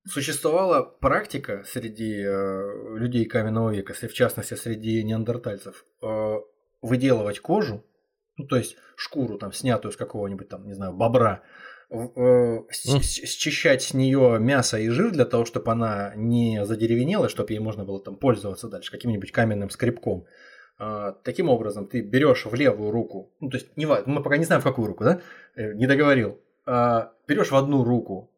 Существовала 0.08 0.82
практика 0.82 1.64
среди 1.68 2.24
э, 2.24 2.98
людей 2.98 3.26
каменного 3.26 3.72
века, 3.72 3.94
в 3.94 4.14
частности 4.14 4.56
среди 4.56 5.04
неандертальцев, 5.04 5.86
э, 6.02 6.36
выделывать 6.82 7.42
кожу, 7.42 7.86
ну 8.40 8.48
то 8.48 8.56
есть 8.56 8.78
шкуру 8.96 9.38
там 9.38 9.52
снятую 9.54 9.92
с 9.92 9.98
какого-нибудь 9.98 10.50
там, 10.50 10.66
не 10.66 10.74
знаю, 10.74 10.94
бобра, 10.94 11.42
э, 11.92 12.60
счищать 12.72 13.84
с 13.84 13.94
нее 13.94 14.38
мясо 14.40 14.80
и 14.80 14.90
жир 14.90 15.12
для 15.12 15.26
того, 15.26 15.46
чтобы 15.46 15.72
она 15.72 16.14
не 16.16 16.66
задеревенела, 16.66 17.30
чтобы 17.30 17.54
ей 17.54 17.60
можно 17.60 17.84
было 17.84 18.02
там 18.02 18.16
пользоваться 18.16 18.68
дальше 18.68 18.92
каким-нибудь 18.92 19.32
каменным 19.32 19.70
скребком. 19.70 20.26
Э, 20.80 21.14
таким 21.24 21.50
образом, 21.50 21.88
ты 21.88 22.02
берешь 22.02 22.46
в 22.46 22.56
левую 22.56 22.92
руку, 22.92 23.32
ну 23.40 23.50
то 23.50 23.58
есть 23.58 23.76
не 23.78 23.86
важно, 23.86 24.14
мы 24.14 24.24
пока 24.24 24.38
не 24.38 24.46
знаем 24.46 24.62
в 24.62 24.66
какую 24.66 24.88
руку, 24.88 25.04
да, 25.04 25.22
э, 25.56 25.74
не 25.74 25.86
договорил, 25.86 26.40
э, 26.66 27.08
берешь 27.28 27.52
в 27.52 27.56
одну 27.56 27.84
руку 27.84 28.32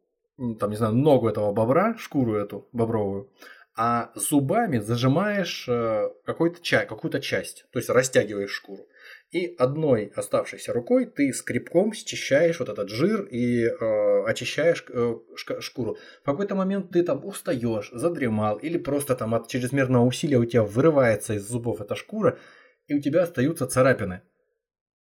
там, 0.60 0.72
не 0.72 0.76
знаю, 0.76 0.94
ногу 0.94 1.30
этого 1.30 1.52
бобра, 1.54 1.96
шкуру 1.98 2.36
эту 2.36 2.68
бобровую, 2.72 3.30
а 3.76 4.12
зубами 4.16 4.80
зажимаешь 4.80 5.68
э, 5.68 6.10
какой-то 6.26 6.62
чай, 6.64 6.88
какую-то 6.88 7.20
часть, 7.20 7.66
то 7.72 7.80
есть 7.80 7.90
растягиваешь 7.90 8.52
шкуру. 8.52 8.88
И 9.32 9.56
одной 9.58 10.12
оставшейся 10.14 10.74
рукой 10.74 11.06
ты 11.06 11.32
скребком 11.32 11.94
счищаешь 11.94 12.60
вот 12.60 12.68
этот 12.68 12.90
жир 12.90 13.22
и 13.24 13.64
э, 13.64 14.24
очищаешь 14.26 14.84
э, 14.90 15.16
шкуру. 15.62 15.98
В 16.22 16.26
какой-то 16.26 16.56
момент 16.56 16.92
ты 16.92 17.02
там 17.02 17.26
устаешь, 17.26 17.92
задремал, 17.94 18.58
или 18.58 18.78
просто 18.78 19.16
там 19.16 19.34
от 19.34 19.48
чрезмерного 19.48 20.06
усилия 20.06 20.38
у 20.38 20.46
тебя 20.46 20.64
вырывается 20.64 21.36
из 21.36 21.48
зубов 21.48 21.80
эта 21.80 21.96
шкура, 21.96 22.40
и 22.88 22.94
у 22.94 23.00
тебя 23.00 23.24
остаются 23.24 23.68
царапины 23.68 24.22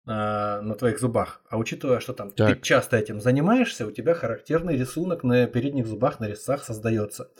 на 0.09 0.75
твоих 0.75 0.99
зубах. 0.99 1.43
А 1.51 1.59
учитывая, 1.59 2.01
что 2.01 2.15
там 2.15 2.31
так. 2.31 2.49
ты 2.49 2.63
часто 2.63 2.97
этим 2.97 3.21
занимаешься, 3.21 3.87
у 3.87 3.91
тебя 3.91 4.15
характерный 4.15 4.77
рисунок 4.77 5.23
на 5.23 5.47
передних 5.47 5.87
зубах, 5.87 6.19
на 6.19 6.29
резцах 6.29 6.65
создается. 6.65 7.31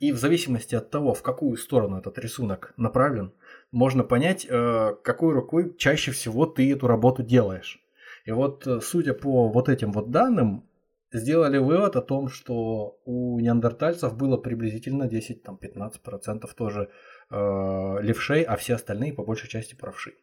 И 0.00 0.12
в 0.12 0.18
зависимости 0.18 0.74
от 0.74 0.90
того, 0.90 1.14
в 1.14 1.22
какую 1.22 1.56
сторону 1.56 1.98
этот 1.98 2.18
рисунок 2.18 2.74
направлен, 2.76 3.32
можно 3.70 4.02
понять, 4.02 4.46
э, 4.48 4.94
какой 5.02 5.34
рукой 5.34 5.74
чаще 5.76 6.10
всего 6.10 6.46
ты 6.46 6.72
эту 6.72 6.86
работу 6.86 7.22
делаешь. 7.22 7.80
И 8.24 8.32
вот, 8.32 8.66
э, 8.66 8.80
судя 8.82 9.14
по 9.14 9.48
вот 9.48 9.68
этим 9.68 9.92
вот 9.92 10.10
данным, 10.10 10.68
сделали 11.12 11.58
вывод 11.58 11.96
о 11.96 12.02
том, 12.02 12.28
что 12.28 12.98
у 13.04 13.38
неандертальцев 13.40 14.16
было 14.16 14.36
приблизительно 14.36 15.04
10-15% 15.04 16.48
тоже 16.56 16.90
э, 17.30 17.96
левшей, 18.02 18.42
а 18.42 18.56
все 18.56 18.74
остальные 18.74 19.12
по 19.12 19.24
большей 19.24 19.48
части 19.48 19.74
правши. 19.74 20.14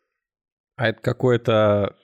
А 0.75 0.89
это 0.89 1.01
какой-то 1.01 1.95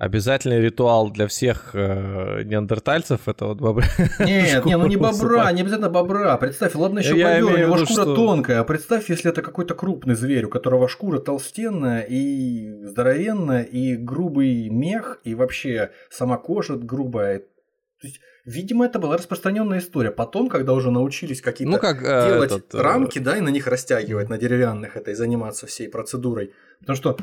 обязательный 0.00 0.62
ритуал 0.62 1.10
для 1.10 1.26
всех 1.26 1.74
э, 1.74 2.42
неандертальцев 2.44 3.28
это 3.28 3.44
вот 3.44 3.60
бобра. 3.60 3.84
Нет, 4.18 4.64
не, 4.64 4.78
ну 4.78 4.86
не 4.86 4.96
бобра, 4.96 5.52
не 5.52 5.60
обязательно 5.60 5.90
бобра. 5.90 6.38
Представь, 6.38 6.74
ладно 6.74 7.00
еще 7.00 7.18
Я 7.18 7.34
бобер, 7.34 7.54
у 7.54 7.58
него 7.58 7.76
шкура 7.76 8.02
что... 8.02 8.14
тонкая, 8.16 8.60
а 8.60 8.64
представь, 8.64 9.10
если 9.10 9.30
это 9.30 9.42
какой-то 9.42 9.74
крупный 9.74 10.14
зверь, 10.14 10.46
у 10.46 10.48
которого 10.48 10.88
шкура 10.88 11.18
толстенная 11.18 12.00
и 12.00 12.82
здоровенная, 12.82 13.62
и 13.62 13.94
грубый 13.96 14.70
мех, 14.70 15.20
и 15.22 15.34
вообще 15.34 15.90
сама 16.08 16.38
кожа 16.38 16.76
грубая. 16.76 17.42
То 18.00 18.06
есть 18.06 18.20
Видимо, 18.44 18.86
это 18.86 18.98
была 18.98 19.16
распространенная 19.16 19.78
история. 19.78 20.10
Потом, 20.10 20.48
когда 20.48 20.72
уже 20.72 20.90
научились 20.90 21.42
какие-то 21.42 21.72
ну, 21.72 21.78
как, 21.78 22.02
э, 22.02 22.28
делать 22.28 22.50
этот, 22.50 22.74
э, 22.74 22.82
рамки, 22.82 23.18
да, 23.18 23.36
и 23.36 23.40
на 23.40 23.50
них 23.50 23.66
растягивать 23.66 24.28
на 24.28 24.38
деревянных 24.38 24.96
это 24.96 25.10
и 25.10 25.14
заниматься 25.14 25.66
всей 25.66 25.88
процедурой. 25.88 26.52
Потому 26.80 26.96
что 26.96 27.16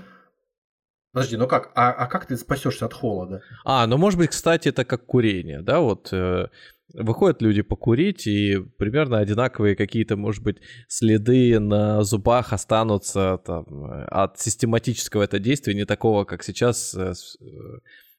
Подожди, 1.13 1.37
ну 1.37 1.47
как? 1.47 1.71
А, 1.73 1.91
а 1.91 2.05
как 2.05 2.27
ты 2.27 2.37
спасешься 2.37 2.85
от 2.85 2.93
холода? 2.93 3.41
А, 3.65 3.87
ну 3.87 3.97
может 3.97 4.19
быть, 4.19 4.29
кстати, 4.29 4.69
это 4.69 4.85
как 4.85 5.05
курение, 5.05 5.61
да, 5.63 5.79
вот 5.79 6.09
э, 6.11 6.47
выходят 6.93 7.41
люди 7.41 7.63
покурить, 7.63 8.27
и 8.27 8.59
примерно 8.77 9.17
одинаковые 9.17 9.75
какие-то, 9.75 10.15
может 10.15 10.43
быть, 10.43 10.57
следы 10.87 11.59
на 11.59 12.03
зубах 12.03 12.53
останутся 12.53 13.39
там, 13.43 13.65
от 14.11 14.39
систематического 14.39 15.23
это 15.23 15.39
действия, 15.39 15.73
не 15.73 15.85
такого, 15.85 16.23
как 16.23 16.43
сейчас 16.43 16.93
э 16.93 17.13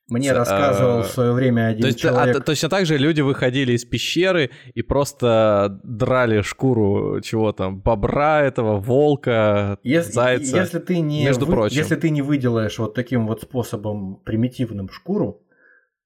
мне 0.09 0.33
рассказывал 0.33 1.03
в 1.03 1.07
свое 1.09 1.33
время 1.33 1.69
один 1.69 1.83
то 1.83 1.87
есть, 1.89 1.99
а, 2.05 2.09
человек. 2.09 2.37
А, 2.37 2.41
точно 2.41 2.69
так 2.69 2.87
же 2.87 2.97
люди 2.97 3.21
выходили 3.21 3.73
из 3.73 3.85
пещеры 3.85 4.51
и 4.75 4.83
просто 4.83 5.81
драли 5.85 6.41
шкуру 6.43 7.21
чего 7.21 7.53
там, 7.53 7.81
бобра 7.81 8.43
этого, 8.43 8.79
волка, 8.79 9.79
если, 9.83 10.13
зайца. 10.13 10.57
Если 10.57 10.79
ты 10.79 11.01
не 11.01 11.25
между 11.25 11.47
вы, 11.47 11.53
прочим. 11.53 11.77
Если 11.77 11.97
ты 11.97 12.11
не 12.11 12.23
выделаешь 12.23 12.79
вот 12.79 12.95
таким 12.95 13.27
вот 13.27 13.43
способом 13.43 14.17
примитивным 14.25 14.89
шкуру, 14.91 15.43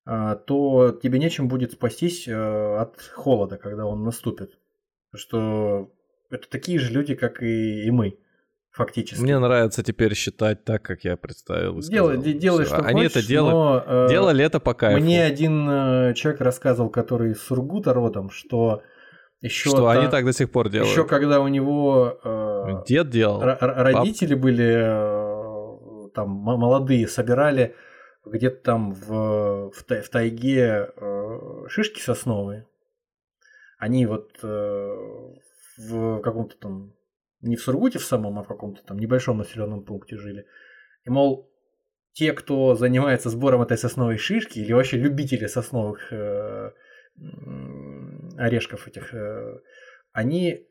а, 0.04 0.34
то 0.34 0.98
тебе 1.00 1.18
нечем 1.18 1.48
будет 1.48 1.72
спастись 1.72 2.26
э, 2.26 2.32
от 2.34 3.00
холода, 3.00 3.56
когда 3.56 3.86
он 3.86 4.02
наступит. 4.02 4.58
Что 5.14 5.92
это 6.30 6.48
такие 6.48 6.78
же 6.78 6.92
люди, 6.92 7.14
как 7.14 7.42
и, 7.42 7.84
и 7.84 7.90
мы 7.90 8.18
фактически. 8.72 9.22
Мне 9.22 9.38
нравится 9.38 9.82
теперь 9.82 10.14
считать 10.14 10.64
так, 10.64 10.82
как 10.82 11.04
я 11.04 11.16
представил. 11.16 11.80
Делай, 11.80 12.18
делай, 12.18 12.64
что 12.64 12.76
Они 12.78 13.02
хочешь, 13.02 13.16
это 13.16 13.26
делали, 13.26 13.52
но, 13.52 13.84
э, 13.86 14.08
делали 14.08 14.44
это 14.44 14.60
по 14.60 14.74
кайфу. 14.74 15.02
Мне 15.02 15.24
один 15.24 15.68
э, 15.68 16.14
человек 16.14 16.40
рассказывал, 16.40 16.90
который 16.90 17.32
из 17.32 17.42
Сургута 17.42 17.92
родом, 17.94 18.30
что 18.30 18.82
еще 19.40 19.70
что 19.70 19.86
та, 19.86 19.92
они 19.92 20.08
так 20.08 20.24
до 20.24 20.32
сих 20.32 20.50
пор 20.50 20.68
делают. 20.68 20.90
Еще 20.90 21.04
когда 21.04 21.40
у 21.40 21.48
него 21.48 22.18
э, 22.24 22.84
дед 22.86 23.10
делал, 23.10 23.40
родители 23.42 24.34
Пап. 24.34 24.42
были 24.42 26.06
э, 26.06 26.08
там 26.14 26.30
молодые, 26.30 27.08
собирали 27.08 27.74
где-то 28.24 28.62
там 28.62 28.92
в, 28.92 29.70
в, 29.70 29.84
в 29.84 30.08
тайге 30.10 30.90
э, 30.96 31.38
шишки 31.68 32.00
сосновые 32.00 32.66
они 33.82 34.06
вот 34.06 34.38
э, 34.44 34.96
в 35.76 36.20
каком-то 36.20 36.56
там, 36.56 36.94
не 37.42 37.56
в 37.56 37.62
Сургуте 37.62 37.98
в 37.98 38.04
самом, 38.04 38.38
а 38.38 38.42
в 38.42 38.48
каком-то 38.48 38.82
там 38.84 38.98
небольшом 38.98 39.38
населенном 39.38 39.84
пункте 39.84 40.16
жили. 40.16 40.46
И, 41.04 41.10
мол, 41.10 41.50
те, 42.12 42.32
кто 42.32 42.74
занимается 42.74 43.30
сбором 43.30 43.62
этой 43.62 43.76
сосновой 43.76 44.16
шишки, 44.16 44.58
или 44.58 44.72
вообще 44.72 44.96
любители 44.96 45.46
сосновых 45.46 46.12
э, 46.12 46.70
орешков 48.36 48.86
этих, 48.86 49.12
э, 49.14 49.60
они 50.12 50.66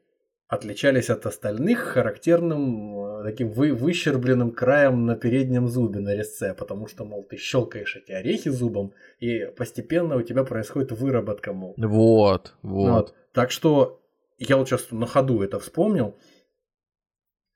отличались 0.47 1.09
от 1.09 1.25
остальных 1.25 1.79
характерным 1.79 3.21
э, 3.21 3.23
таким 3.23 3.49
вы, 3.51 3.73
выщербленным 3.73 4.51
краем 4.51 5.05
на 5.05 5.15
переднем 5.15 5.67
зубе 5.67 5.99
на 5.99 6.13
резце, 6.15 6.53
потому 6.53 6.87
что, 6.87 7.05
мол, 7.05 7.23
ты 7.23 7.37
щелкаешь 7.37 7.95
эти 7.95 8.11
орехи 8.11 8.49
зубом, 8.49 8.93
и 9.19 9.45
постепенно 9.45 10.17
у 10.17 10.21
тебя 10.21 10.43
происходит 10.43 10.91
выработка, 10.91 11.53
мол. 11.53 11.73
Вот, 11.77 12.53
вот. 12.61 12.89
вот. 12.91 13.15
Так 13.33 13.51
что 13.51 14.01
я 14.37 14.57
вот 14.57 14.67
сейчас 14.67 14.91
на 14.91 15.05
ходу 15.05 15.41
это 15.41 15.59
вспомнил. 15.59 16.17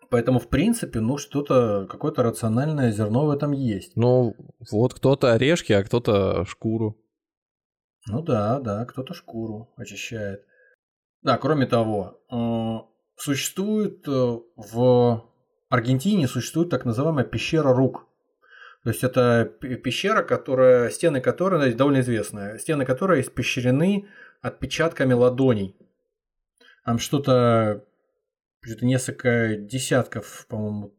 Поэтому, 0.09 0.39
в 0.39 0.49
принципе, 0.49 0.99
ну, 0.99 1.17
что-то, 1.17 1.87
какое-то 1.89 2.23
рациональное 2.23 2.91
зерно 2.91 3.25
в 3.25 3.31
этом 3.31 3.51
есть. 3.51 3.95
Ну, 3.95 4.35
вот 4.71 4.93
кто-то 4.93 5.33
орешки, 5.33 5.73
а 5.73 5.83
кто-то 5.83 6.45
шкуру. 6.45 6.97
Ну 8.07 8.21
да, 8.21 8.59
да, 8.59 8.85
кто-то 8.85 9.13
шкуру 9.13 9.73
очищает. 9.77 10.45
Да, 11.21 11.37
кроме 11.37 11.65
того, 11.65 12.21
э, 12.31 12.77
существует 13.17 14.07
э, 14.07 14.39
в 14.55 15.25
Аргентине 15.69 16.27
существует 16.27 16.69
так 16.69 16.85
называемая 16.85 17.25
пещера 17.25 17.73
рук. 17.73 18.07
То 18.83 18.91
есть 18.91 19.03
это 19.03 19.45
пещера, 19.45 20.21
которая, 20.21 20.91
стены 20.91 21.19
которой 21.19 21.73
довольно 21.73 22.01
известная, 22.01 22.59
стены 22.59 22.85
которой 22.85 23.21
испещрены 23.21 24.07
отпечатками 24.41 25.13
ладоней. 25.13 25.75
Там 26.85 26.99
что-то 26.99 27.83
что-то 28.65 28.85
несколько 28.85 29.55
десятков, 29.55 30.45
по-моему, 30.49 30.93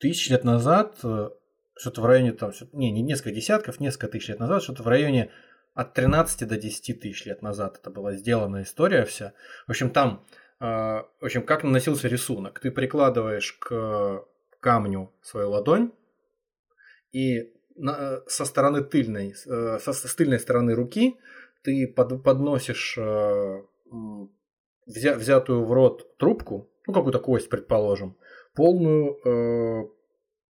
тысяч 0.00 0.30
лет 0.30 0.44
назад, 0.44 0.98
э, 1.02 1.30
что-то 1.76 2.00
в 2.00 2.06
районе 2.06 2.32
там, 2.32 2.52
не, 2.72 2.90
не 2.90 3.02
несколько 3.02 3.30
десятков, 3.30 3.80
несколько 3.80 4.08
тысяч 4.08 4.28
лет 4.28 4.40
назад, 4.40 4.62
что-то 4.62 4.82
в 4.82 4.88
районе 4.88 5.30
от 5.74 5.94
13 5.94 6.48
до 6.48 6.56
10 6.56 7.00
тысяч 7.00 7.24
лет 7.24 7.40
назад 7.40 7.78
это 7.80 7.90
была 7.90 8.14
сделана 8.14 8.62
история 8.62 9.04
вся. 9.04 9.32
В 9.66 9.70
общем, 9.70 9.90
там, 9.90 10.26
э, 10.60 10.64
в 10.64 11.24
общем, 11.24 11.42
как 11.42 11.62
наносился 11.62 12.08
рисунок. 12.08 12.58
Ты 12.60 12.70
прикладываешь 12.70 13.52
к 13.52 14.24
камню 14.60 15.12
свою 15.22 15.50
ладонь, 15.50 15.92
и 17.12 17.54
на, 17.76 18.22
со 18.26 18.44
стороны 18.44 18.82
тыльной, 18.82 19.34
э, 19.46 19.78
со, 19.78 20.16
тыльной 20.16 20.40
стороны 20.40 20.74
руки 20.74 21.16
ты 21.62 21.86
под, 21.86 22.22
подносишь 22.22 22.96
э, 22.98 23.62
взя, 24.86 25.14
взятую 25.14 25.64
в 25.64 25.72
рот 25.72 26.16
трубку, 26.16 26.68
ну 26.88 26.94
какую-то 26.94 27.20
кость, 27.20 27.48
предположим, 27.48 28.16
полную 28.54 29.18
э, 29.24 29.88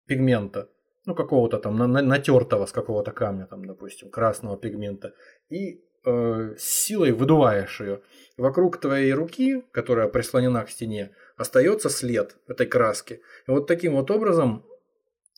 пигмента, 0.07 0.69
ну, 1.05 1.15
какого-то 1.15 1.59
там 1.59 1.77
натертого 1.77 2.67
с 2.67 2.73
какого-то 2.73 3.11
камня, 3.11 3.47
там, 3.47 3.65
допустим, 3.65 4.11
красного 4.11 4.57
пигмента, 4.57 5.15
и 5.51 5.83
э, 6.05 6.55
силой 6.59 7.13
выдуваешь 7.13 7.81
ее. 7.81 8.03
Вокруг 8.37 8.81
твоей 8.81 9.13
руки, 9.13 9.65
которая 9.73 10.09
прислонена 10.09 10.65
к 10.65 10.71
стене, 10.71 11.11
остается 11.37 11.91
след 11.91 12.37
этой 12.47 12.67
краски. 12.67 13.21
И 13.47 13.51
вот 13.51 13.67
таким 13.67 13.97
вот 13.97 14.11
образом 14.11 14.65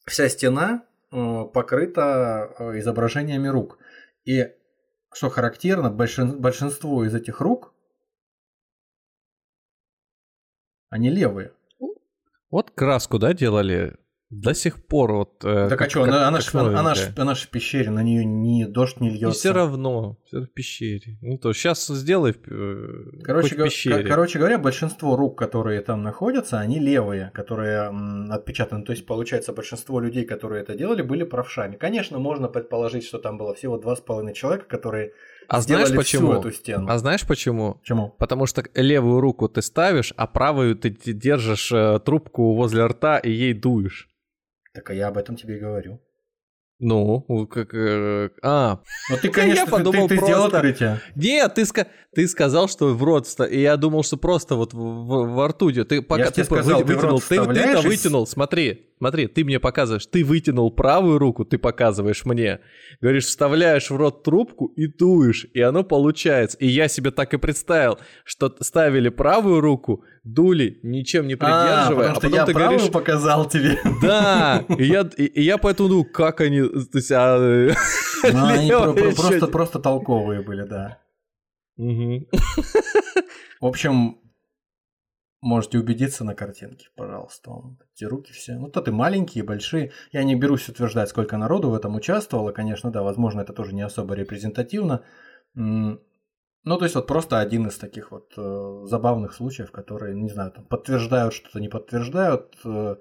вся 0.06 0.28
стена 0.28 0.84
э, 1.12 1.44
покрыта 1.54 2.54
э, 2.58 2.78
изображениями 2.78 3.48
рук. 3.48 3.78
И 4.24 4.52
что 5.12 5.30
характерно, 5.30 5.90
большин, 5.90 6.40
большинство 6.40 7.04
из 7.04 7.14
этих 7.14 7.40
рук, 7.40 7.72
они 10.90 11.10
левые. 11.10 11.52
Вот 12.50 12.72
краску, 12.72 13.18
да, 13.18 13.32
делали 13.32 13.96
до 14.30 14.54
сих 14.54 14.86
пор 14.86 15.12
вот... 15.12 15.44
Э, 15.44 15.68
так 15.68 15.78
как, 15.78 15.88
а 15.88 15.90
что, 15.90 16.02
она, 16.04 16.28
она, 16.28 16.40
ж, 16.40 16.54
она, 16.54 16.94
ж, 16.94 17.12
она 17.16 17.34
ж 17.34 17.42
в 17.42 17.48
пещере, 17.48 17.90
на 17.90 18.02
нее 18.02 18.24
ни 18.24 18.64
дождь 18.64 19.00
не 19.00 19.10
льется. 19.10 19.28
И 19.28 19.32
все 19.32 19.52
равно, 19.52 20.18
все 20.24 20.42
в 20.42 20.46
пещере. 20.46 21.18
Ну 21.20 21.36
то, 21.36 21.52
сейчас 21.52 21.86
сделай 21.88 22.30
э, 22.32 23.22
короче, 23.24 23.56
в 23.56 23.64
пещере. 23.64 24.04
Короче 24.04 24.38
говоря, 24.38 24.58
большинство 24.58 25.16
рук, 25.16 25.36
которые 25.36 25.80
там 25.80 26.02
находятся, 26.02 26.60
они 26.60 26.78
левые, 26.78 27.32
которые 27.34 27.88
м, 27.88 28.30
отпечатаны. 28.30 28.84
То 28.84 28.92
есть, 28.92 29.04
получается, 29.04 29.52
большинство 29.52 29.98
людей, 29.98 30.24
которые 30.24 30.62
это 30.62 30.76
делали, 30.76 31.02
были 31.02 31.24
правшами. 31.24 31.74
Конечно, 31.74 32.20
можно 32.20 32.46
предположить, 32.46 33.04
что 33.04 33.18
там 33.18 33.36
было 33.36 33.54
всего 33.54 33.78
два 33.78 33.96
с 33.96 34.00
половиной 34.00 34.34
человека, 34.34 34.66
которые 34.66 35.12
а 35.50 35.60
знаешь 35.62 35.92
почему? 35.92 36.32
эту 36.34 36.52
стену. 36.52 36.86
А 36.88 36.96
знаешь 36.98 37.26
почему? 37.26 37.74
Почему? 37.80 38.14
Потому 38.18 38.46
что 38.46 38.64
левую 38.74 39.20
руку 39.20 39.48
ты 39.48 39.62
ставишь, 39.62 40.14
а 40.16 40.28
правую 40.28 40.76
ты 40.76 40.90
держишь 40.90 41.72
э, 41.72 41.98
трубку 41.98 42.54
возле 42.54 42.86
рта 42.86 43.18
и 43.18 43.32
ей 43.32 43.52
дуешь. 43.52 44.08
Так 44.72 44.90
а 44.90 44.94
я 44.94 45.08
об 45.08 45.18
этом 45.18 45.34
тебе 45.34 45.56
и 45.56 45.60
говорю. 45.60 46.00
Ну, 46.78 47.48
как... 47.50 47.74
Э, 47.74 48.30
а. 48.42 48.80
Ну 49.10 49.16
ты, 49.20 49.28
конечно, 49.32 49.64
я 49.64 49.66
подумал 49.66 50.06
ты, 50.06 50.14
ты, 50.14 50.14
ты 50.14 50.18
просто... 50.20 50.26
сделал 50.26 50.46
открытие. 50.46 51.00
Нет, 51.16 51.54
ты, 51.54 51.66
ска... 51.66 51.88
ты 52.14 52.28
сказал, 52.28 52.68
что 52.68 52.94
в 52.94 53.02
рот... 53.02 53.26
И 53.50 53.60
я 53.60 53.76
думал, 53.76 54.04
что 54.04 54.18
просто 54.18 54.54
вот 54.54 54.72
в, 54.72 54.78
в, 54.78 55.34
во 55.34 55.48
рту... 55.48 55.72
Ты 55.72 56.00
пока 56.00 56.26
я 56.26 56.30
ты 56.30 56.44
сказал, 56.44 56.84
вы, 56.84 56.94
вытянул, 56.94 57.20
ты, 57.20 57.44
ты 57.44 57.60
это 57.60 57.80
вытянул, 57.80 58.24
смотри. 58.24 58.89
Смотри, 59.00 59.28
ты 59.28 59.44
мне 59.44 59.58
показываешь, 59.58 60.04
ты 60.04 60.22
вытянул 60.22 60.70
правую 60.70 61.18
руку, 61.18 61.46
ты 61.46 61.56
показываешь 61.56 62.26
мне. 62.26 62.60
Говоришь, 63.00 63.24
вставляешь 63.24 63.88
в 63.88 63.96
рот 63.96 64.22
трубку 64.24 64.66
и 64.66 64.88
дуешь, 64.88 65.46
и 65.54 65.60
оно 65.62 65.84
получается. 65.84 66.58
И 66.58 66.66
я 66.66 66.86
себе 66.86 67.10
так 67.10 67.32
и 67.32 67.38
представил, 67.38 67.98
что 68.24 68.54
ставили 68.60 69.08
правую 69.08 69.62
руку, 69.62 70.04
дули, 70.22 70.80
ничем 70.82 71.28
не 71.28 71.36
придерживая. 71.36 72.10
А, 72.10 72.10
потому 72.10 72.10
а 72.10 72.14
что 72.14 72.20
потом 72.20 72.32
я 72.34 72.44
ты 72.44 72.52
правую 72.52 72.76
говоришь, 72.76 72.92
показал 72.92 73.48
тебе. 73.48 73.78
Да, 74.02 74.66
и 74.78 74.84
я, 74.84 75.08
и, 75.16 75.24
и 75.24 75.42
я 75.44 75.56
поэтому 75.56 75.88
думаю, 75.88 76.04
как 76.04 76.42
они... 76.42 76.60
То 76.60 76.98
есть, 76.98 77.10
а, 77.10 77.38
ну, 78.30 78.46
они 78.46 78.68
про, 78.68 78.92
про, 78.92 79.12
просто, 79.12 79.46
просто 79.46 79.78
толковые 79.78 80.42
были, 80.42 80.64
да. 80.64 80.98
Угу. 81.78 82.28
В 83.62 83.66
общем, 83.66 84.18
Можете 85.42 85.78
убедиться 85.78 86.22
на 86.22 86.34
картинке, 86.34 86.88
пожалуйста. 86.96 87.50
Эти 87.94 88.04
руки 88.04 88.32
все. 88.32 88.58
Ну, 88.58 88.68
то 88.68 88.82
ты 88.82 88.92
маленькие, 88.92 89.42
большие. 89.42 89.90
Я 90.12 90.22
не 90.22 90.34
берусь 90.34 90.68
утверждать, 90.68 91.08
сколько 91.08 91.38
народу 91.38 91.70
в 91.70 91.74
этом 91.74 91.94
участвовало. 91.94 92.52
Конечно, 92.52 92.90
да, 92.90 93.02
возможно, 93.02 93.40
это 93.40 93.54
тоже 93.54 93.74
не 93.74 93.80
особо 93.80 94.14
репрезентативно. 94.14 95.02
Ну, 95.54 96.76
то 96.76 96.84
есть, 96.84 96.94
вот 96.94 97.06
просто 97.06 97.38
один 97.38 97.68
из 97.68 97.78
таких 97.78 98.10
вот 98.12 98.34
э, 98.36 98.82
забавных 98.84 99.32
случаев, 99.32 99.72
которые, 99.72 100.14
не 100.14 100.28
знаю, 100.28 100.52
там, 100.52 100.66
подтверждают 100.66 101.32
что-то, 101.32 101.58
не 101.58 101.68
подтверждают. 101.68 102.54
Э, 102.66 102.96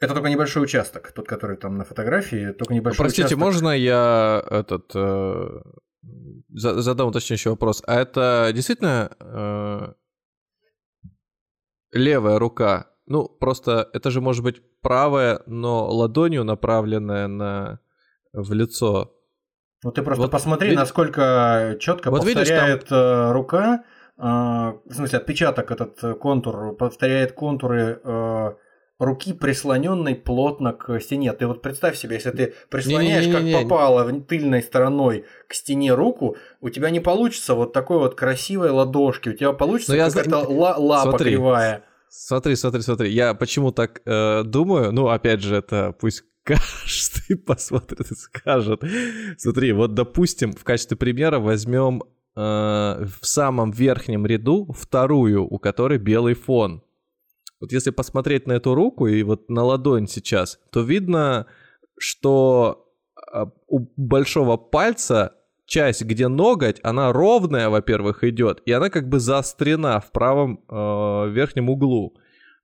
это 0.00 0.14
только 0.14 0.30
небольшой 0.30 0.64
участок, 0.64 1.12
тот, 1.12 1.28
который 1.28 1.56
там 1.56 1.78
на 1.78 1.84
фотографии, 1.84 2.50
только 2.52 2.74
небольшой 2.74 3.04
Простите, 3.04 3.26
участок. 3.26 3.38
можно 3.38 3.68
я 3.68 4.44
этот 4.50 4.90
э, 4.96 5.60
задам 6.48 7.08
уточняющий 7.08 7.50
вопрос? 7.50 7.84
А 7.86 8.00
это 8.00 8.50
действительно 8.52 9.12
э, 9.20 9.92
левая 11.94 12.38
рука. 12.38 12.90
Ну, 13.06 13.28
просто 13.28 13.88
это 13.92 14.10
же 14.10 14.20
может 14.20 14.42
быть 14.42 14.62
правая, 14.80 15.42
но 15.46 15.88
ладонью 15.88 16.44
направленная 16.44 17.28
на 17.28 17.80
в 18.32 18.52
лицо. 18.52 19.14
Ну 19.82 19.92
ты 19.92 20.02
просто 20.02 20.22
вот 20.22 20.30
посмотри, 20.30 20.70
ведь... 20.70 20.78
насколько 20.78 21.76
четко 21.78 22.10
вот 22.10 22.24
повторяет 22.24 22.82
видишь, 22.82 22.88
там... 22.88 22.98
Э, 22.98 23.32
рука, 23.32 23.84
э, 24.16 24.22
в 24.22 24.92
смысле 24.92 25.18
отпечаток 25.18 25.70
этот 25.70 26.02
э, 26.02 26.14
контур 26.14 26.74
повторяет 26.74 27.32
контуры 27.32 28.00
руки, 28.98 29.32
прислоненной 29.32 30.14
плотно 30.14 30.72
к 30.72 31.00
стене. 31.00 31.32
Ты 31.32 31.46
вот 31.46 31.62
представь 31.62 31.96
себе, 31.96 32.16
если 32.16 32.30
ты 32.30 32.54
прислоняешь, 32.70 33.26
не, 33.26 33.32
не, 33.32 33.42
не, 33.42 33.52
как 33.52 33.62
попало 33.62 34.20
тыльной 34.20 34.62
стороной 34.62 35.24
к 35.48 35.54
стене 35.54 35.94
руку, 35.94 36.36
у 36.60 36.70
тебя 36.70 36.90
не 36.90 37.00
получится 37.00 37.54
вот 37.54 37.72
такой 37.72 37.98
вот 37.98 38.14
красивой 38.14 38.70
ладошки, 38.70 39.30
у 39.30 39.32
тебя 39.32 39.52
получится 39.52 39.96
какая-то 39.96 40.52
я... 40.52 40.76
лапа 40.76 41.10
смотри, 41.10 41.32
кривая. 41.32 41.84
Смотри, 42.08 42.54
смотри, 42.54 42.82
смотри. 42.82 43.10
Я 43.10 43.34
почему 43.34 43.72
так 43.72 44.00
э, 44.04 44.44
думаю? 44.44 44.92
Ну, 44.92 45.08
опять 45.08 45.40
же, 45.40 45.56
это 45.56 45.94
пусть 46.00 46.22
каждый 46.44 47.36
посмотрит 47.36 48.12
и 48.12 48.14
скажет. 48.14 48.82
Смотри, 49.36 49.72
вот, 49.72 49.94
допустим, 49.94 50.52
в 50.52 50.62
качестве 50.62 50.96
примера 50.96 51.40
возьмем 51.40 52.04
э, 52.36 52.40
в 52.40 53.26
самом 53.26 53.72
верхнем 53.72 54.26
ряду 54.26 54.72
вторую, 54.72 55.44
у 55.44 55.58
которой 55.58 55.98
белый 55.98 56.34
фон. 56.34 56.84
Вот 57.64 57.72
если 57.72 57.92
посмотреть 57.92 58.46
на 58.46 58.52
эту 58.52 58.74
руку 58.74 59.06
и 59.06 59.22
вот 59.22 59.48
на 59.48 59.64
ладонь 59.64 60.06
сейчас, 60.06 60.60
то 60.70 60.82
видно, 60.82 61.46
что 61.98 62.92
э, 63.32 63.46
у 63.68 63.88
большого 63.96 64.58
пальца 64.58 65.32
часть, 65.64 66.02
где 66.02 66.28
ноготь, 66.28 66.78
она 66.82 67.10
ровная, 67.10 67.70
во-первых, 67.70 68.22
идет, 68.22 68.60
и 68.66 68.72
она 68.72 68.90
как 68.90 69.08
бы 69.08 69.18
заострена 69.18 69.98
в 70.00 70.12
правом 70.12 70.62
э, 70.68 71.30
верхнем 71.30 71.70
углу. 71.70 72.18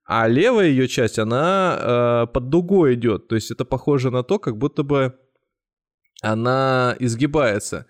А 0.05 0.27
левая 0.27 0.67
ее 0.67 0.87
часть, 0.87 1.17
она 1.17 1.79
э, 1.79 2.27
под 2.31 2.49
дугой 2.49 2.93
идет. 2.93 3.27
То 3.27 3.33
есть 3.33 3.49
это 3.49 3.65
похоже 3.65 4.11
на 4.11 4.21
то, 4.21 4.37
как 4.37 4.55
будто 4.55 4.83
бы 4.83 5.15
она 6.21 6.95
изгибается. 6.99 7.87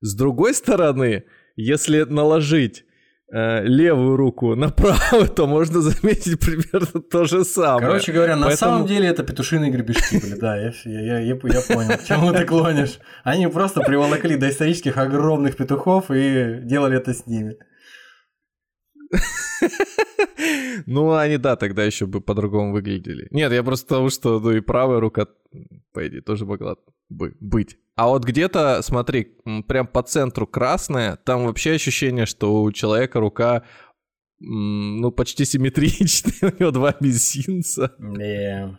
С 0.00 0.16
другой 0.16 0.54
стороны, 0.54 1.26
если 1.54 2.02
наложить 2.02 2.84
левую 3.32 4.16
руку 4.16 4.56
на 4.56 4.70
правую, 4.70 5.28
то 5.28 5.46
можно 5.46 5.80
заметить 5.80 6.40
примерно 6.40 7.00
то 7.00 7.24
же 7.24 7.44
самое. 7.44 7.86
Короче 7.86 8.12
говоря, 8.12 8.36
на 8.36 8.50
самом 8.50 8.86
деле 8.86 9.08
это 9.08 9.22
петушиные 9.22 9.70
гребешки 9.70 10.20
были, 10.20 10.34
да, 10.34 10.56
я, 10.56 10.72
я, 10.84 11.00
я, 11.00 11.20
я 11.20 11.36
понял, 11.36 11.96
к 11.96 12.04
чему 12.04 12.32
ты 12.32 12.44
клонишь. 12.44 12.98
Они 13.22 13.46
просто 13.46 13.82
приволокли 13.82 14.36
доисторических 14.36 14.96
огромных 14.96 15.56
петухов 15.56 16.10
и 16.10 16.58
делали 16.62 16.96
это 16.96 17.14
с 17.14 17.26
ними. 17.26 17.56
Ну, 20.86 21.12
они, 21.12 21.36
да, 21.36 21.56
тогда 21.56 21.84
еще 21.84 22.06
бы 22.06 22.20
по-другому 22.20 22.72
выглядели. 22.72 23.28
Нет, 23.30 23.52
я 23.52 23.62
просто 23.62 23.86
потому, 23.86 24.10
что 24.10 24.40
ну 24.40 24.52
и 24.52 24.60
правая 24.60 25.00
рука, 25.00 25.26
по 25.92 26.06
идее, 26.06 26.22
тоже 26.22 26.46
могла 26.46 26.76
бы 27.08 27.36
быть. 27.40 27.76
А 28.00 28.06
вот 28.06 28.24
где-то, 28.24 28.80
смотри, 28.80 29.36
прям 29.68 29.86
по 29.86 30.02
центру 30.02 30.46
красная, 30.46 31.16
там 31.16 31.44
вообще 31.44 31.72
ощущение, 31.72 32.24
что 32.24 32.62
у 32.62 32.72
человека 32.72 33.20
рука 33.20 33.62
ну, 34.38 35.12
почти 35.12 35.44
симметричная, 35.44 36.50
у 36.50 36.58
него 36.58 36.70
два 36.70 36.96
мизинца. 37.00 37.94
Yeah. 38.00 38.74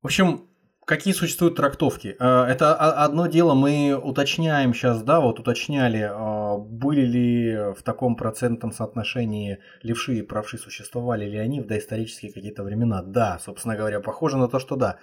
В 0.00 0.06
общем, 0.06 0.46
Какие 0.86 1.14
существуют 1.14 1.56
трактовки? 1.56 2.14
Э, 2.20 2.44
это 2.44 2.74
одно 2.74 3.26
дело, 3.26 3.54
мы 3.54 3.98
уточняем 4.02 4.74
сейчас, 4.74 5.02
да, 5.02 5.20
вот 5.20 5.40
уточняли, 5.40 6.00
э, 6.00 6.58
были 6.58 7.00
ли 7.06 7.56
в 7.72 7.82
таком 7.82 8.16
процентном 8.16 8.70
соотношении 8.70 9.60
левши 9.82 10.16
и 10.16 10.22
правши 10.22 10.58
существовали 10.58 11.24
ли 11.24 11.38
они 11.38 11.62
в 11.62 11.66
доисторические 11.66 12.32
какие-то 12.32 12.62
времена. 12.64 13.02
Да, 13.02 13.38
собственно 13.42 13.76
говоря, 13.76 14.00
похоже 14.00 14.36
на 14.36 14.46
то, 14.46 14.58
что 14.58 14.76
да. 14.76 14.98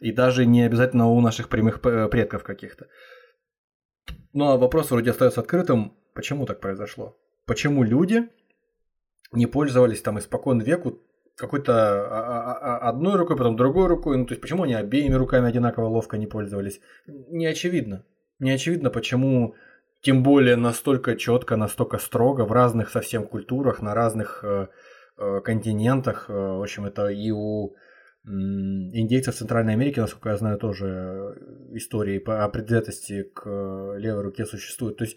И 0.00 0.12
даже 0.12 0.46
не 0.46 0.62
обязательно 0.62 1.06
у 1.06 1.20
наших 1.20 1.48
прямых 1.48 1.80
предков 1.80 2.42
каких-то. 2.42 2.88
Ну 4.32 4.50
а 4.50 4.56
вопрос 4.56 4.90
вроде 4.90 5.10
остается 5.10 5.40
открытым, 5.40 5.96
почему 6.14 6.46
так 6.46 6.60
произошло? 6.60 7.16
Почему 7.46 7.82
люди 7.82 8.28
не 9.32 9.46
пользовались 9.46 10.02
там 10.02 10.18
испокон 10.18 10.60
веку 10.60 11.00
какой-то 11.36 11.72
а, 11.72 12.52
а, 12.54 12.88
одной 12.88 13.16
рукой, 13.16 13.36
потом 13.36 13.56
другой 13.56 13.88
рукой. 13.88 14.16
Ну, 14.16 14.24
то 14.24 14.32
есть, 14.32 14.40
почему 14.40 14.62
они 14.62 14.74
обеими 14.74 15.14
руками 15.14 15.48
одинаково 15.48 15.86
ловко 15.86 16.16
не 16.16 16.26
пользовались? 16.26 16.80
Не 17.06 17.46
очевидно. 17.46 18.04
Не 18.38 18.50
очевидно, 18.50 18.90
почему 18.90 19.54
тем 20.00 20.22
более 20.22 20.56
настолько 20.56 21.16
четко, 21.16 21.56
настолько 21.56 21.98
строго 21.98 22.44
в 22.44 22.52
разных 22.52 22.90
совсем 22.90 23.26
культурах, 23.26 23.82
на 23.82 23.94
разных 23.94 24.40
э, 24.44 24.68
э, 25.18 25.40
континентах. 25.40 26.26
Э, 26.28 26.32
в 26.32 26.62
общем, 26.62 26.86
это 26.86 27.08
и 27.08 27.30
у 27.30 27.74
индейцев 28.26 29.36
Центральной 29.36 29.74
Америки, 29.74 30.00
насколько 30.00 30.30
я 30.30 30.36
знаю, 30.36 30.58
тоже 30.58 31.36
истории 31.72 32.22
о 32.26 32.48
предвзятости 32.48 33.22
к 33.22 33.46
левой 33.98 34.22
руке 34.22 34.44
существуют. 34.46 34.98
То 34.98 35.04
есть 35.04 35.16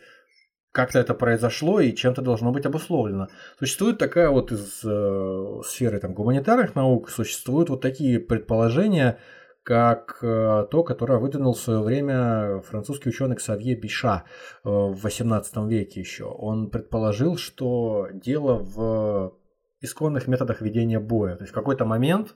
как-то 0.72 1.00
это 1.00 1.14
произошло 1.14 1.80
и 1.80 1.96
чем-то 1.96 2.22
должно 2.22 2.52
быть 2.52 2.66
обусловлено. 2.66 3.28
Существует 3.58 3.98
такая 3.98 4.30
вот 4.30 4.52
из 4.52 4.82
э, 4.84 5.62
сферы 5.66 6.00
там, 6.00 6.14
гуманитарных 6.14 6.76
наук, 6.76 7.10
существуют 7.10 7.70
вот 7.70 7.82
такие 7.82 8.20
предположения, 8.20 9.18
как 9.64 10.20
э, 10.22 10.68
то, 10.70 10.84
которое 10.84 11.20
выдвинул 11.20 11.54
в 11.54 11.60
свое 11.60 11.82
время 11.82 12.62
французский 12.62 13.10
ученый 13.10 13.36
Ксавье 13.36 13.76
Биша 13.76 14.26
э, 14.64 14.70
в 14.70 15.02
18 15.02 15.58
веке 15.68 16.02
еще. 16.02 16.26
Он 16.26 16.70
предположил, 16.70 17.38
что 17.38 18.08
дело 18.14 18.60
в 18.60 19.34
исконных 19.82 20.28
методах 20.28 20.62
ведения 20.62 21.00
боя. 21.00 21.36
То 21.36 21.44
есть 21.44 21.52
в 21.52 21.56
какой-то 21.56 21.86
момент, 21.86 22.36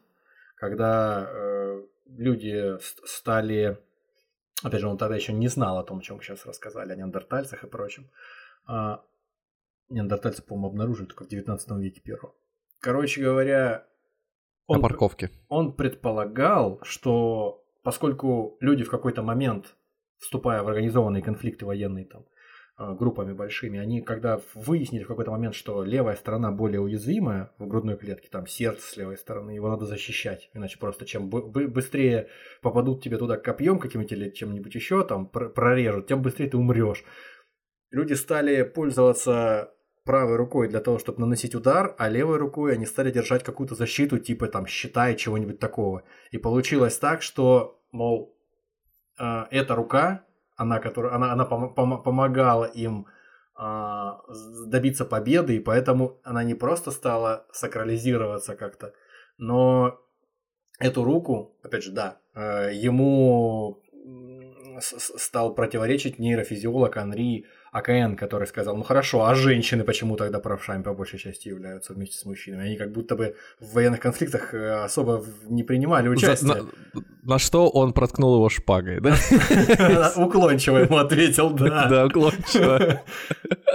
когда 0.63 1.27
э, 1.29 1.81
люди 2.05 2.77
стали 3.05 3.77
Опять 4.63 4.79
же, 4.79 4.87
он 4.87 4.97
тогда 4.97 5.17
еще 5.17 5.33
не 5.33 5.49
знал 5.49 5.77
о 5.77 5.83
том, 5.83 5.99
о 5.99 6.01
чем 6.01 6.21
сейчас 6.21 6.45
рассказали, 6.45 6.93
о 6.93 6.95
неандертальцах 6.95 7.65
и 7.65 7.67
прочем. 7.67 8.09
А, 8.65 9.03
неандертальцы, 9.89 10.41
по-моему, 10.41 10.67
обнаружили 10.67 11.07
только 11.07 11.25
в 11.25 11.27
19 11.27 11.69
веке 11.81 11.99
первого. 11.99 12.33
Короче 12.79 13.21
говоря, 13.21 13.85
он, 14.67 14.77
На 14.77 14.83
парковке. 14.83 15.31
он 15.49 15.73
предполагал, 15.73 16.79
что 16.83 17.65
поскольку 17.81 18.55
люди 18.61 18.85
в 18.85 18.89
какой-то 18.89 19.21
момент, 19.21 19.75
вступая 20.17 20.63
в 20.63 20.69
организованные 20.69 21.21
конфликты 21.21 21.65
военные, 21.65 22.05
там, 22.05 22.25
группами 22.77 23.33
большими, 23.33 23.79
они 23.79 24.01
когда 24.01 24.41
выяснили 24.55 25.03
в 25.03 25.07
какой-то 25.07 25.31
момент, 25.31 25.53
что 25.53 25.83
левая 25.83 26.15
сторона 26.15 26.51
более 26.51 26.81
уязвимая 26.81 27.51
в 27.59 27.67
грудной 27.67 27.97
клетке, 27.97 28.29
там 28.29 28.47
сердце 28.47 28.81
с 28.81 28.97
левой 28.97 29.17
стороны, 29.17 29.51
его 29.51 29.69
надо 29.69 29.85
защищать, 29.85 30.49
иначе 30.53 30.79
просто 30.79 31.05
чем 31.05 31.29
быстрее 31.29 32.29
попадут 32.61 33.03
тебе 33.03 33.17
туда 33.17 33.37
копьем 33.37 33.77
каким-нибудь 33.77 34.11
или 34.11 34.29
чем-нибудь 34.31 34.73
еще, 34.73 35.05
там 35.05 35.27
прорежут, 35.27 36.07
тем 36.07 36.21
быстрее 36.21 36.49
ты 36.49 36.57
умрешь. 36.57 37.03
Люди 37.91 38.13
стали 38.13 38.63
пользоваться 38.63 39.71
правой 40.03 40.35
рукой 40.35 40.67
для 40.67 40.79
того, 40.79 40.97
чтобы 40.97 41.21
наносить 41.21 41.55
удар, 41.55 41.95
а 41.97 42.09
левой 42.09 42.37
рукой 42.37 42.73
они 42.73 42.85
стали 42.85 43.11
держать 43.11 43.43
какую-то 43.43 43.75
защиту, 43.75 44.17
типа 44.19 44.47
там 44.47 44.65
щита 44.65 45.09
и 45.09 45.17
чего-нибудь 45.17 45.59
такого. 45.59 46.03
И 46.31 46.37
получилось 46.37 46.97
так, 46.97 47.21
что, 47.21 47.81
мол, 47.91 48.35
э, 49.19 49.43
эта 49.51 49.75
рука 49.75 50.25
она, 50.55 50.79
которая, 50.79 51.13
она, 51.13 51.31
она 51.33 51.45
пом- 51.45 51.73
пом- 51.75 52.03
помогала 52.03 52.65
им 52.65 53.07
а, 53.55 54.21
добиться 54.67 55.05
победы, 55.05 55.55
и 55.55 55.59
поэтому 55.59 56.19
она 56.23 56.43
не 56.43 56.55
просто 56.55 56.91
стала 56.91 57.45
сакрализироваться 57.51 58.55
как-то, 58.55 58.93
но 59.37 59.99
эту 60.79 61.03
руку, 61.03 61.55
опять 61.63 61.83
же, 61.83 61.91
да, 61.91 62.17
э, 62.35 62.71
ему 62.73 63.81
стал 64.79 65.53
противоречить 65.53 66.19
нейрофизиолог 66.19 66.97
Анри 66.97 67.45
АКН, 67.73 68.15
который 68.15 68.45
сказал, 68.47 68.77
ну 68.77 68.83
хорошо, 68.83 69.25
а 69.25 69.33
женщины 69.33 69.83
почему 69.83 70.15
тогда 70.15 70.39
правшами 70.39 70.83
по 70.83 70.93
большей 70.93 71.17
части 71.17 71.47
являются 71.47 71.93
вместе 71.93 72.17
с 72.19 72.25
мужчинами? 72.25 72.65
Они 72.65 72.77
как 72.77 72.91
будто 72.91 73.15
бы 73.15 73.35
в 73.59 73.73
военных 73.73 73.99
конфликтах 73.99 74.53
э, 74.53 74.83
особо 74.83 75.25
не 75.49 75.63
принимали 75.63 76.07
участие. 76.07 76.53
На, 76.53 77.03
на 77.23 77.39
что 77.39 77.69
он 77.69 77.93
проткнул 77.93 78.35
его 78.35 78.49
шпагой, 78.49 78.99
да? 78.99 79.15
Уклончиво 80.15 80.77
ему 80.77 80.97
ответил, 80.97 81.49
да. 81.49 81.87
Да, 81.89 82.05
уклончиво. 82.05 83.01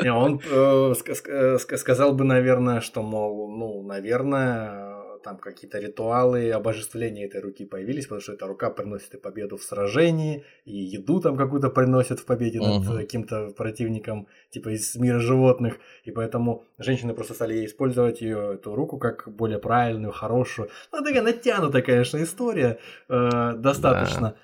Он 0.05 0.41
э, 0.49 0.95
э, 1.27 1.59
сказал 1.59 2.13
бы, 2.13 2.25
наверное, 2.25 2.81
что, 2.81 3.03
мол, 3.03 3.49
ну, 3.51 3.83
наверное, 3.83 4.98
там 5.23 5.39
какие-то 5.39 5.79
ритуалы 5.79 6.51
обожествления 6.51 7.27
этой 7.27 7.41
руки 7.41 7.65
появились, 7.65 8.05
потому 8.05 8.21
что 8.21 8.33
эта 8.33 8.47
рука 8.47 8.71
приносит 8.71 9.15
и 9.15 9.19
победу 9.19 9.57
в 9.57 9.63
сражении, 9.63 10.45
и 10.65 10.77
еду 10.77 11.21
там 11.21 11.37
какую-то 11.37 11.71
приносит 11.71 12.21
в 12.21 12.25
победе 12.25 12.61
над 12.61 12.85
uh-huh. 12.85 12.97
каким-то 12.97 13.49
противником, 13.57 14.27
типа 14.51 14.71
из 14.71 14.97
мира 14.97 15.19
животных, 15.19 15.79
и 16.05 16.11
поэтому 16.11 16.65
женщины 16.79 17.15
просто 17.15 17.35
стали 17.35 17.65
использовать 17.65 18.21
ее, 18.21 18.55
эту 18.55 18.75
руку, 18.75 18.99
как 18.99 19.29
более 19.29 19.59
правильную, 19.59 20.13
хорошую. 20.13 20.71
Ну, 20.93 21.03
такая 21.03 21.23
натянутая, 21.23 21.83
конечно, 21.83 22.23
история, 22.23 22.79
э, 23.09 23.53
достаточно. 23.57 24.21
Да. 24.21 24.37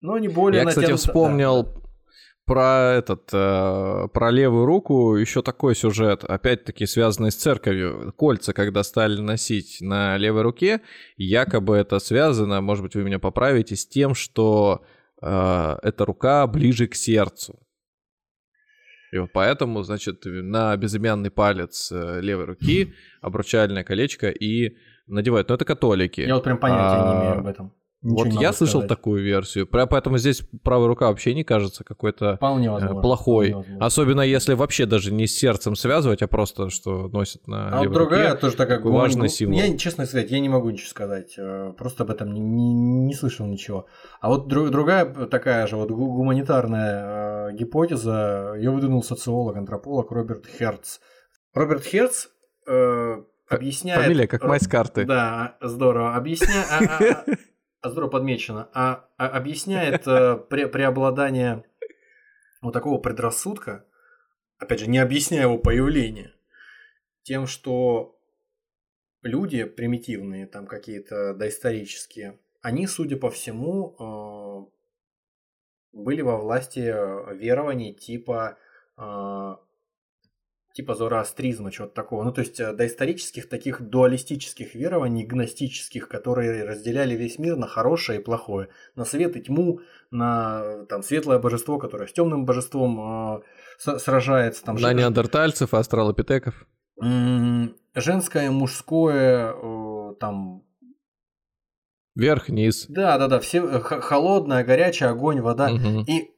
Но 0.00 0.18
не 0.18 0.28
более 0.28 0.62
Я, 0.62 0.68
кстати, 0.68 0.92
вспомнил 0.92 1.62
да 1.64 1.89
про 2.50 2.94
этот, 2.98 3.30
э, 3.32 4.08
про 4.12 4.30
левую 4.32 4.66
руку 4.66 5.14
еще 5.14 5.40
такой 5.40 5.76
сюжет, 5.76 6.24
опять-таки 6.24 6.84
связанный 6.84 7.30
с 7.30 7.36
церковью. 7.36 8.12
Кольца, 8.16 8.52
когда 8.52 8.82
стали 8.82 9.20
носить 9.20 9.76
на 9.80 10.16
левой 10.16 10.42
руке, 10.42 10.80
якобы 11.16 11.76
это 11.76 12.00
связано, 12.00 12.60
может 12.60 12.82
быть, 12.82 12.96
вы 12.96 13.04
меня 13.04 13.20
поправите, 13.20 13.76
с 13.76 13.86
тем, 13.86 14.16
что 14.16 14.82
э, 15.22 15.76
эта 15.84 16.04
рука 16.04 16.44
ближе 16.48 16.88
к 16.88 16.96
сердцу. 16.96 17.60
И 19.12 19.18
вот 19.18 19.30
поэтому, 19.32 19.84
значит, 19.84 20.22
на 20.24 20.76
безымянный 20.76 21.30
палец 21.30 21.92
э, 21.92 22.20
левой 22.20 22.46
руки 22.46 22.92
обручальное 23.20 23.84
колечко 23.84 24.28
и 24.28 24.76
надевают. 25.06 25.50
Но 25.50 25.54
это 25.54 25.64
католики. 25.64 26.22
Я 26.22 26.34
вот 26.34 26.42
прям 26.42 26.58
понятия 26.58 27.00
а, 27.00 27.14
не 27.14 27.20
имею 27.20 27.38
об 27.38 27.46
этом. 27.46 27.79
Ничего 28.02 28.30
вот 28.30 28.40
я 28.40 28.54
слышал 28.54 28.80
сказать. 28.80 28.88
такую 28.88 29.22
версию, 29.22 29.66
поэтому 29.66 30.16
здесь 30.16 30.42
правая 30.62 30.88
рука 30.88 31.08
вообще 31.08 31.34
не 31.34 31.44
кажется 31.44 31.84
какой-то 31.84 32.38
э, 32.40 33.00
плохой. 33.02 33.54
Особенно 33.78 34.22
если 34.22 34.54
вообще 34.54 34.86
даже 34.86 35.12
не 35.12 35.26
с 35.26 35.36
сердцем 35.36 35.76
связывать, 35.76 36.22
а 36.22 36.26
просто 36.26 36.70
что 36.70 37.08
носит 37.08 37.46
на 37.46 37.68
А 37.68 37.82
вот 37.82 37.92
другая 37.92 38.30
руке, 38.30 38.40
тоже 38.40 38.56
такая 38.56 38.80
важный 38.80 39.28
символ. 39.28 39.58
Я, 39.58 39.76
честно 39.76 40.06
сказать, 40.06 40.30
я 40.30 40.40
не 40.40 40.48
могу 40.48 40.70
ничего 40.70 40.88
сказать, 40.88 41.34
э, 41.36 41.74
просто 41.76 42.04
об 42.04 42.10
этом 42.10 42.32
не, 42.32 42.40
не, 42.40 42.72
не 42.72 43.14
слышал 43.14 43.46
ничего. 43.46 43.86
А 44.22 44.30
вот 44.30 44.48
друг, 44.48 44.70
другая 44.70 45.04
такая 45.26 45.66
же 45.66 45.76
вот 45.76 45.90
гуманитарная 45.90 47.50
э, 47.50 47.56
гипотеза, 47.56 48.54
ее 48.56 48.70
выдвинул 48.70 49.02
социолог, 49.02 49.58
антрополог 49.58 50.10
Роберт 50.10 50.46
Херц. 50.46 51.00
Роберт 51.52 51.84
Херц 51.84 52.28
э, 52.66 53.16
объясняет... 53.46 54.04
Фамилия 54.04 54.26
как 54.26 54.42
мать 54.44 54.66
карты. 54.66 55.04
Да, 55.04 55.58
здорово. 55.60 56.14
Объясняет... 56.14 57.26
здорово 57.82 58.10
подмечено, 58.10 58.68
а, 58.74 59.08
а 59.16 59.28
объясняет 59.28 60.06
э, 60.06 60.36
пре 60.36 60.68
преобладание 60.68 61.64
вот 62.60 62.72
такого 62.72 62.98
предрассудка, 62.98 63.86
опять 64.58 64.80
же, 64.80 64.86
не 64.88 64.98
объясняя 64.98 65.42
его 65.42 65.58
появление, 65.58 66.34
тем, 67.22 67.46
что 67.46 68.18
люди 69.22 69.64
примитивные, 69.64 70.46
там 70.46 70.66
какие-то 70.66 71.34
доисторические, 71.34 72.38
они, 72.60 72.86
судя 72.86 73.16
по 73.16 73.30
всему, 73.30 73.96
э, 73.98 74.70
были 75.92 76.20
во 76.20 76.36
власти 76.36 76.80
верований 77.34 77.94
типа 77.94 78.58
типа 80.72 80.94
зороастризма, 80.94 81.70
чего-то 81.70 81.94
такого. 81.94 82.24
Ну, 82.24 82.32
то 82.32 82.40
есть 82.40 82.60
э, 82.60 82.72
доисторических 82.72 83.48
таких 83.48 83.80
дуалистических 83.80 84.74
верований, 84.74 85.24
гностических, 85.24 86.08
которые 86.08 86.64
разделяли 86.64 87.14
весь 87.14 87.38
мир 87.38 87.56
на 87.56 87.66
хорошее 87.66 88.20
и 88.20 88.22
плохое. 88.22 88.68
На 88.94 89.04
свет 89.04 89.36
и 89.36 89.40
тьму, 89.40 89.80
на 90.10 90.84
там, 90.86 91.02
светлое 91.02 91.38
божество, 91.38 91.78
которое 91.78 92.06
с 92.06 92.12
темным 92.12 92.44
божеством 92.44 93.42
э, 93.78 93.98
сражается. 93.98 94.64
Там, 94.64 94.76
на 94.76 94.92
неандертальцев, 94.92 95.74
астралопитеков. 95.74 96.66
Женское, 97.94 98.50
мужское, 98.50 99.54
э, 99.54 100.14
там... 100.20 100.62
Вверх-вниз. 102.14 102.86
Да, 102.88 103.18
да, 103.18 103.28
да, 103.28 103.40
все 103.40 103.58
э, 103.58 103.80
холодное, 103.80 104.64
горячее, 104.64 105.08
огонь, 105.08 105.40
вода. 105.40 105.70
Угу. 105.72 106.04
И 106.06 106.29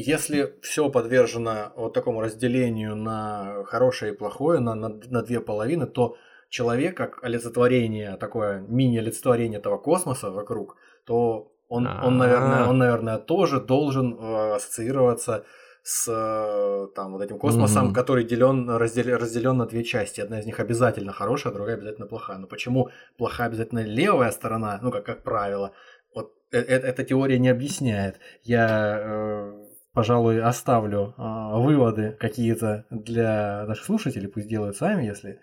если 0.00 0.54
все 0.62 0.90
подвержено 0.90 1.72
вот 1.76 1.94
такому 1.94 2.20
разделению 2.20 2.96
на 2.96 3.64
хорошее 3.66 4.12
и 4.12 4.16
плохое, 4.16 4.60
на, 4.60 4.74
на, 4.74 4.88
на 4.88 5.22
две 5.22 5.40
половины, 5.40 5.86
то 5.86 6.16
человек 6.48 6.96
как 6.96 7.22
олицетворение, 7.22 8.16
такое 8.16 8.60
мини-олицетворение 8.60 9.58
этого 9.58 9.78
космоса 9.78 10.30
вокруг, 10.30 10.76
то 11.04 11.52
он, 11.68 11.86
он, 11.86 12.18
наверное, 12.18 12.66
он, 12.66 12.78
наверное, 12.78 13.18
тоже 13.18 13.60
должен 13.60 14.18
э, 14.18 14.54
ассоциироваться 14.56 15.44
с 15.82 16.08
э, 16.08 16.88
там, 16.94 17.12
вот 17.12 17.22
этим 17.22 17.38
космосом, 17.38 17.88
mm-hmm. 17.88 17.94
который 17.94 18.24
делен, 18.24 18.68
разделен, 18.68 19.16
разделен 19.16 19.56
на 19.56 19.66
две 19.66 19.84
части. 19.84 20.20
Одна 20.20 20.40
из 20.40 20.46
них 20.46 20.60
обязательно 20.60 21.12
хорошая, 21.12 21.52
другая 21.52 21.76
обязательно 21.76 22.06
плохая. 22.06 22.38
Но 22.38 22.46
почему 22.46 22.90
плохая 23.16 23.46
обязательно 23.46 23.84
левая 23.84 24.30
сторона, 24.32 24.78
ну, 24.82 24.90
как, 24.90 25.06
как 25.06 25.22
правило, 25.22 25.72
вот 26.14 26.34
э- 26.52 26.58
э- 26.58 26.80
эта 26.80 27.04
теория 27.04 27.38
не 27.38 27.48
объясняет. 27.48 28.20
Я 28.42 28.98
э, 29.00 29.59
пожалуй, 29.92 30.40
оставлю 30.42 31.14
э, 31.16 31.60
выводы 31.60 32.16
какие-то 32.18 32.86
для 32.90 33.64
наших 33.66 33.84
слушателей, 33.84 34.28
пусть 34.28 34.48
делают 34.48 34.76
сами, 34.76 35.04
если 35.04 35.40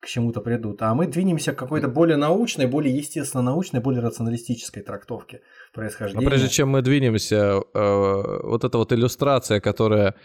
к 0.00 0.06
чему-то 0.06 0.40
придут. 0.40 0.82
А 0.82 0.94
мы 0.94 1.06
двинемся 1.06 1.52
к 1.52 1.58
какой-то 1.58 1.88
более 1.88 2.16
научной, 2.16 2.66
более 2.66 2.96
естественно 2.96 3.42
научной, 3.42 3.80
более 3.80 4.02
рационалистической 4.02 4.82
трактовке 4.82 5.42
происхождения. 5.72 6.24
Но 6.24 6.28
прежде 6.28 6.48
чем 6.48 6.70
мы 6.70 6.82
двинемся, 6.82 7.60
э, 7.74 8.40
вот 8.42 8.64
эта 8.64 8.78
вот 8.78 8.92
иллюстрация, 8.92 9.60
которая 9.60 10.16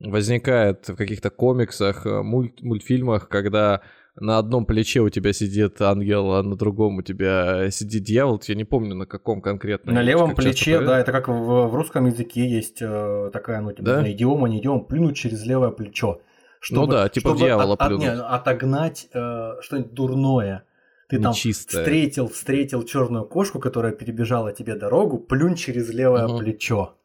возникает 0.00 0.88
в 0.88 0.96
каких-то 0.96 1.30
комиксах, 1.30 2.04
э, 2.04 2.22
мульт, 2.22 2.60
мультфильмах, 2.62 3.28
когда 3.28 3.80
на 4.20 4.38
одном 4.38 4.66
плече 4.66 5.00
у 5.00 5.08
тебя 5.08 5.32
сидит 5.32 5.80
ангел, 5.80 6.32
а 6.32 6.42
на 6.42 6.56
другом 6.56 6.98
у 6.98 7.02
тебя 7.02 7.70
сидит 7.70 8.02
дьявол. 8.02 8.40
Я 8.46 8.54
не 8.54 8.64
помню, 8.64 8.94
на 8.94 9.06
каком 9.06 9.40
конкретно. 9.40 9.92
На 9.92 10.02
левом 10.02 10.34
плече, 10.34 10.80
да, 10.80 11.00
это 11.00 11.12
как 11.12 11.28
в, 11.28 11.68
в 11.68 11.74
русском 11.74 12.06
языке 12.06 12.46
есть 12.46 12.82
э, 12.82 13.30
такая, 13.32 13.60
ну, 13.60 13.72
типа, 13.72 13.82
да? 13.82 14.12
идиома, 14.12 14.48
не 14.48 14.60
идиома, 14.60 14.84
плюнуть 14.84 15.16
через 15.16 15.44
левое 15.46 15.70
плечо. 15.70 16.20
Чтобы, 16.60 16.86
ну 16.86 16.92
да, 16.92 17.08
типа 17.08 17.30
чтобы 17.30 17.40
дьявола 17.40 17.74
от, 17.74 17.88
плюнуть. 17.88 18.06
От, 18.06 18.14
не, 18.14 18.22
отогнать 18.22 19.08
э, 19.12 19.52
что-нибудь 19.62 19.92
дурное. 19.94 20.64
Ты 21.08 21.18
там 21.20 21.32
Нечистое. 21.32 21.82
встретил, 21.82 22.28
встретил 22.28 22.82
черную 22.84 23.24
кошку, 23.24 23.60
которая 23.60 23.92
перебежала 23.92 24.52
тебе 24.52 24.76
дорогу, 24.76 25.18
плюнь 25.18 25.56
через 25.56 25.90
левое 25.90 26.26
угу. 26.26 26.38
плечо. 26.38 26.96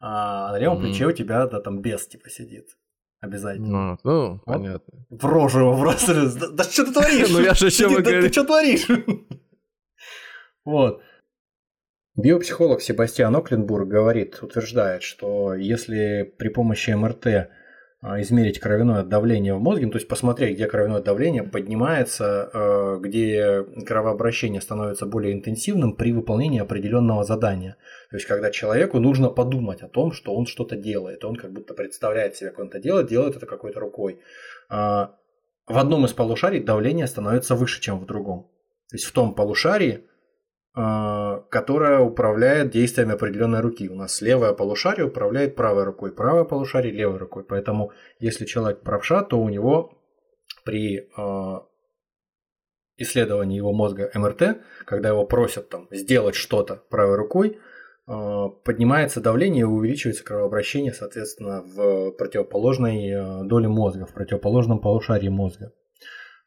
А 0.00 0.52
на 0.52 0.58
левом 0.58 0.78
угу. 0.78 0.86
плече 0.86 1.06
у 1.06 1.12
тебя 1.12 1.46
да, 1.46 1.60
там 1.60 1.80
бес 1.80 2.06
типа 2.06 2.30
сидит. 2.30 2.76
Обязательно. 3.20 3.68
Ну, 3.68 3.98
ну 4.04 4.30
вот. 4.32 4.44
понятно. 4.44 5.06
В 5.10 5.24
рожу 5.24 5.60
его 5.60 5.76
бросили. 5.76 6.38
Да, 6.38 6.48
да 6.50 6.64
что 6.64 6.84
ты 6.84 6.92
творишь? 6.92 7.28
Ну 7.32 7.40
я 7.40 7.54
же 7.54 7.66
еще 7.66 7.88
да, 7.88 8.02
Ты 8.02 8.30
что 8.30 8.44
творишь? 8.44 8.86
Вот. 10.64 11.02
Биопсихолог 12.14 12.82
Себастьян 12.82 13.34
Окленбург 13.34 13.88
говорит, 13.88 14.42
утверждает, 14.42 15.02
что 15.02 15.54
если 15.54 16.22
при 16.36 16.48
помощи 16.48 16.90
МРТ 16.90 17.50
измерить 18.02 18.60
кровяное 18.60 19.02
давление 19.02 19.54
в 19.54 19.60
мозге, 19.60 19.86
ну, 19.86 19.92
то 19.92 19.98
есть 19.98 20.06
посмотреть, 20.06 20.54
где 20.54 20.66
кровяное 20.66 21.02
давление 21.02 21.42
поднимается, 21.42 22.50
а, 22.52 22.96
где 22.98 23.64
кровообращение 23.86 24.60
становится 24.60 25.04
более 25.04 25.32
интенсивным 25.32 25.96
при 25.96 26.12
выполнении 26.12 26.60
определенного 26.60 27.24
задания. 27.24 27.76
То 28.10 28.16
есть, 28.16 28.26
когда 28.26 28.50
человеку 28.52 29.00
нужно 29.00 29.30
подумать 29.30 29.82
о 29.82 29.88
том, 29.88 30.12
что 30.12 30.34
он 30.34 30.46
что-то 30.46 30.76
делает, 30.76 31.24
он 31.24 31.34
как 31.34 31.52
будто 31.52 31.74
представляет 31.74 32.36
себе, 32.36 32.50
как 32.50 32.60
он 32.60 32.68
это 32.68 32.78
делает, 32.78 33.08
делает 33.08 33.36
это 33.36 33.46
какой-то 33.46 33.80
рукой. 33.80 34.20
А, 34.68 35.16
в 35.66 35.76
одном 35.76 36.04
из 36.04 36.12
полушарий 36.12 36.62
давление 36.62 37.08
становится 37.08 37.56
выше, 37.56 37.80
чем 37.80 37.98
в 37.98 38.06
другом. 38.06 38.44
То 38.90 38.96
есть 38.96 39.06
в 39.06 39.12
том 39.12 39.34
полушарии, 39.34 40.04
а, 40.04 40.07
которая 40.78 41.98
управляет 41.98 42.70
действиями 42.70 43.14
определенной 43.14 43.60
руки. 43.60 43.88
У 43.88 43.96
нас 43.96 44.20
левое 44.22 44.52
полушарие 44.52 45.06
управляет 45.06 45.56
правой 45.56 45.82
рукой, 45.82 46.12
правое 46.12 46.44
полушарие 46.44 46.92
левой 46.92 47.18
рукой. 47.18 47.42
Поэтому 47.42 47.90
если 48.20 48.44
человек 48.44 48.82
правша, 48.82 49.24
то 49.24 49.40
у 49.40 49.48
него 49.48 49.98
при 50.64 51.08
а, 51.16 51.64
исследовании 52.96 53.56
его 53.56 53.72
мозга 53.72 54.08
МРТ, 54.14 54.58
когда 54.84 55.08
его 55.08 55.24
просят 55.24 55.68
там, 55.68 55.88
сделать 55.90 56.36
что-то 56.36 56.76
правой 56.90 57.16
рукой, 57.16 57.58
а, 58.06 58.48
поднимается 58.48 59.20
давление 59.20 59.62
и 59.62 59.64
увеличивается 59.64 60.22
кровообращение, 60.22 60.92
соответственно, 60.92 61.62
в 61.62 62.12
противоположной 62.12 63.48
доле 63.48 63.66
мозга, 63.66 64.06
в 64.06 64.14
противоположном 64.14 64.78
полушарии 64.80 65.28
мозга. 65.28 65.72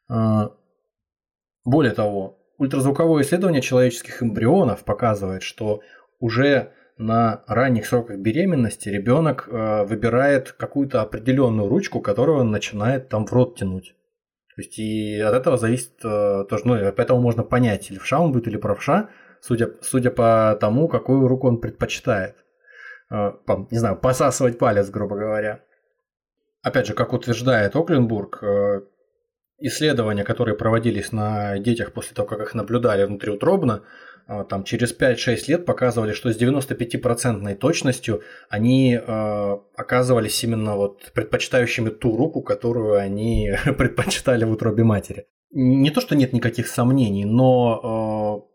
Более 0.08 1.94
того, 1.94 2.41
Ультразвуковое 2.58 3.22
исследование 3.22 3.62
человеческих 3.62 4.22
эмбрионов 4.22 4.84
показывает, 4.84 5.42
что 5.42 5.80
уже 6.20 6.72
на 6.98 7.42
ранних 7.46 7.86
сроках 7.86 8.18
беременности 8.18 8.88
ребенок 8.88 9.48
э, 9.48 9.84
выбирает 9.84 10.52
какую-то 10.52 11.00
определенную 11.00 11.68
ручку, 11.68 12.00
которую 12.00 12.38
он 12.38 12.50
начинает 12.50 13.08
там 13.08 13.26
в 13.26 13.32
рот 13.32 13.58
тянуть. 13.58 13.94
То 14.54 14.60
есть 14.60 14.78
и 14.78 15.18
от 15.18 15.34
этого 15.34 15.56
зависит 15.56 15.92
э, 16.04 16.44
тоже, 16.48 16.62
ну, 16.66 16.92
поэтому 16.92 17.20
можно 17.20 17.42
понять, 17.42 17.90
левша 17.90 18.20
он 18.20 18.32
будет 18.32 18.46
или 18.48 18.58
правша, 18.58 19.08
судя, 19.40 19.70
судя 19.80 20.10
по 20.10 20.56
тому, 20.60 20.88
какую 20.88 21.26
руку 21.26 21.48
он 21.48 21.58
предпочитает. 21.58 22.36
Э, 23.10 23.32
не 23.70 23.78
знаю, 23.78 23.96
посасывать 23.96 24.58
палец, 24.58 24.90
грубо 24.90 25.16
говоря. 25.16 25.62
Опять 26.62 26.86
же, 26.86 26.94
как 26.94 27.12
утверждает 27.12 27.74
Окленбург, 27.74 28.40
исследования, 29.62 30.24
которые 30.24 30.56
проводились 30.56 31.12
на 31.12 31.58
детях 31.58 31.92
после 31.92 32.14
того, 32.14 32.28
как 32.28 32.40
их 32.40 32.54
наблюдали 32.54 33.04
внутриутробно, 33.04 33.82
а, 34.26 34.44
там 34.44 34.64
через 34.64 34.92
5-6 34.92 35.48
лет 35.48 35.66
показывали, 35.66 36.12
что 36.12 36.32
с 36.32 36.40
95% 36.40 37.54
точностью 37.56 38.22
они 38.48 38.94
э, 38.94 39.58
оказывались 39.76 40.44
именно 40.44 40.76
вот 40.76 41.10
предпочитающими 41.12 41.90
ту 41.90 42.16
руку, 42.16 42.42
которую 42.42 42.98
они 42.98 43.52
предпочитали 43.78 44.44
в 44.44 44.52
утробе 44.52 44.84
матери. 44.84 45.26
Не 45.50 45.90
то, 45.90 46.00
что 46.00 46.14
нет 46.14 46.32
никаких 46.32 46.66
сомнений, 46.68 47.24
но 47.24 48.46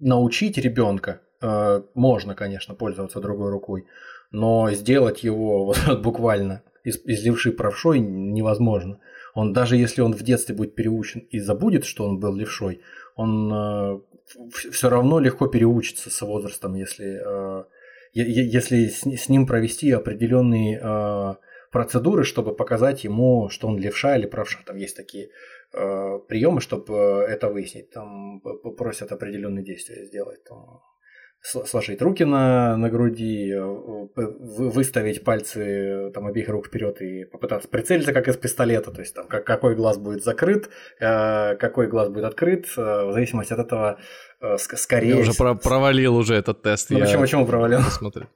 э, 0.00 0.04
научить 0.04 0.58
ребенка 0.58 1.22
э, 1.40 1.82
можно, 1.94 2.34
конечно, 2.34 2.74
пользоваться 2.74 3.20
другой 3.20 3.50
рукой, 3.50 3.86
но 4.32 4.70
сделать 4.72 5.22
его 5.22 5.64
вот, 5.86 6.02
буквально 6.02 6.62
из, 6.84 6.98
из 7.06 7.56
правшой 7.56 8.00
невозможно. 8.00 8.98
Он 9.34 9.52
даже 9.52 9.76
если 9.76 10.02
он 10.02 10.12
в 10.14 10.22
детстве 10.22 10.54
будет 10.54 10.74
переучен 10.74 11.20
и 11.30 11.40
забудет, 11.40 11.84
что 11.84 12.04
он 12.04 12.18
был 12.18 12.34
левшой, 12.34 12.80
он 13.16 13.52
э, 13.52 14.00
все 14.72 14.88
равно 14.88 15.20
легко 15.20 15.46
переучится 15.46 16.10
с 16.10 16.20
возрастом, 16.22 16.74
если, 16.74 17.20
э, 17.24 17.64
если 18.12 18.88
с, 18.88 19.02
с 19.02 19.28
ним 19.28 19.46
провести 19.46 19.90
определенные 19.90 20.80
э, 20.82 21.34
процедуры, 21.70 22.24
чтобы 22.24 22.54
показать 22.54 23.04
ему, 23.04 23.48
что 23.48 23.68
он 23.68 23.78
левша 23.78 24.16
или 24.16 24.26
правша. 24.26 24.58
Там 24.66 24.76
есть 24.76 24.96
такие 24.96 25.30
э, 25.72 26.18
приемы, 26.28 26.60
чтобы 26.60 26.94
это 27.28 27.48
выяснить. 27.48 27.90
Там 27.90 28.40
просят 28.76 29.12
определенные 29.12 29.64
действия 29.64 30.04
сделать. 30.04 30.44
Сложить 31.42 32.00
руки 32.00 32.24
на, 32.24 32.76
на 32.76 32.88
груди, 32.88 33.52
э, 33.52 33.60
выставить 34.14 35.24
пальцы 35.24 36.10
там, 36.14 36.26
обеих 36.26 36.48
рук 36.48 36.66
вперед 36.66 37.00
и 37.02 37.24
попытаться 37.24 37.68
прицелиться, 37.68 38.12
как 38.12 38.28
из 38.28 38.36
пистолета. 38.36 38.90
То 38.92 39.00
есть 39.00 39.14
там 39.14 39.26
как, 39.26 39.44
какой 39.44 39.74
глаз 39.74 39.98
будет 39.98 40.22
закрыт, 40.22 40.70
э, 41.00 41.56
какой 41.56 41.88
глаз 41.88 42.08
будет 42.08 42.24
открыт, 42.24 42.66
э, 42.76 42.80
в 42.80 43.12
зависимости 43.12 43.52
от 43.52 43.58
этого 43.58 43.98
скорее. 44.56 45.10
Я 45.10 45.18
уже 45.18 45.34
про 45.34 45.54
провалил 45.54 46.16
уже 46.16 46.34
этот 46.34 46.62
тест. 46.62 46.90
Ну, 46.90 46.98
я 46.98 47.04
почему, 47.04 47.22
почему 47.22 47.46
провалил? 47.46 47.78
Посмотрю. 47.84 48.26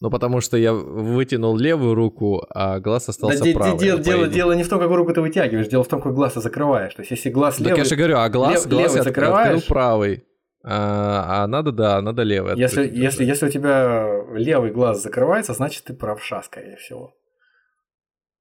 Ну, 0.00 0.10
потому 0.10 0.40
что 0.40 0.56
я 0.56 0.72
вытянул 0.72 1.56
левую 1.56 1.94
руку, 1.94 2.44
а 2.50 2.78
глаз 2.78 3.08
остался 3.08 3.44
да, 3.44 3.52
правый. 3.52 3.78
Дело, 3.78 3.98
дело, 3.98 4.26
дело 4.26 4.52
не 4.52 4.62
в 4.62 4.68
том, 4.68 4.78
какую 4.78 4.96
руку 4.96 5.12
ты 5.12 5.20
вытягиваешь, 5.20 5.68
дело 5.68 5.84
в 5.84 5.88
том, 5.88 6.00
какой 6.00 6.12
глаз 6.12 6.34
ты 6.34 6.40
закрываешь. 6.40 6.94
То 6.94 7.02
есть, 7.02 7.12
если 7.12 7.30
глаз 7.30 7.58
левый... 7.58 7.70
Так 7.70 7.78
я 7.78 7.84
же 7.84 7.96
говорю, 7.96 8.18
а 8.18 8.28
глаз, 8.28 8.64
лев, 8.64 8.68
глаз 8.68 8.82
левый 8.82 8.96
я 8.96 9.02
закрываешь, 9.02 9.54
открыл 9.54 9.68
правый. 9.68 10.24
А, 10.66 11.42
а 11.42 11.46
надо, 11.46 11.72
да, 11.72 12.00
надо 12.00 12.22
левый. 12.22 12.56
Если, 12.56 12.88
если, 12.88 13.24
если 13.24 13.46
у 13.46 13.50
тебя 13.50 14.24
левый 14.32 14.70
глаз 14.70 15.02
закрывается, 15.02 15.52
значит 15.52 15.84
ты 15.84 15.92
правша, 15.92 16.42
скорее 16.42 16.76
всего. 16.76 17.14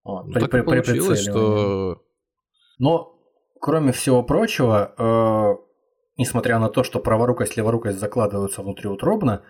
Вот, 0.06 0.28
ну, 0.28 0.34
при, 0.34 0.40
так 0.40 0.52
при, 0.52 0.62
получилось, 0.62 1.24
при 1.24 1.32
что... 1.32 2.02
Но, 2.80 3.20
кроме 3.60 3.92
всего 3.92 4.24
прочего, 4.24 4.94
э, 4.98 5.64
несмотря 6.18 6.60
на 6.60 6.70
то, 6.70 6.84
что 6.84 7.00
праворукость 7.00 7.58
и 7.58 7.60
леворукость 7.60 8.00
закладываются 8.00 8.62
внутриутробно, 8.62 9.44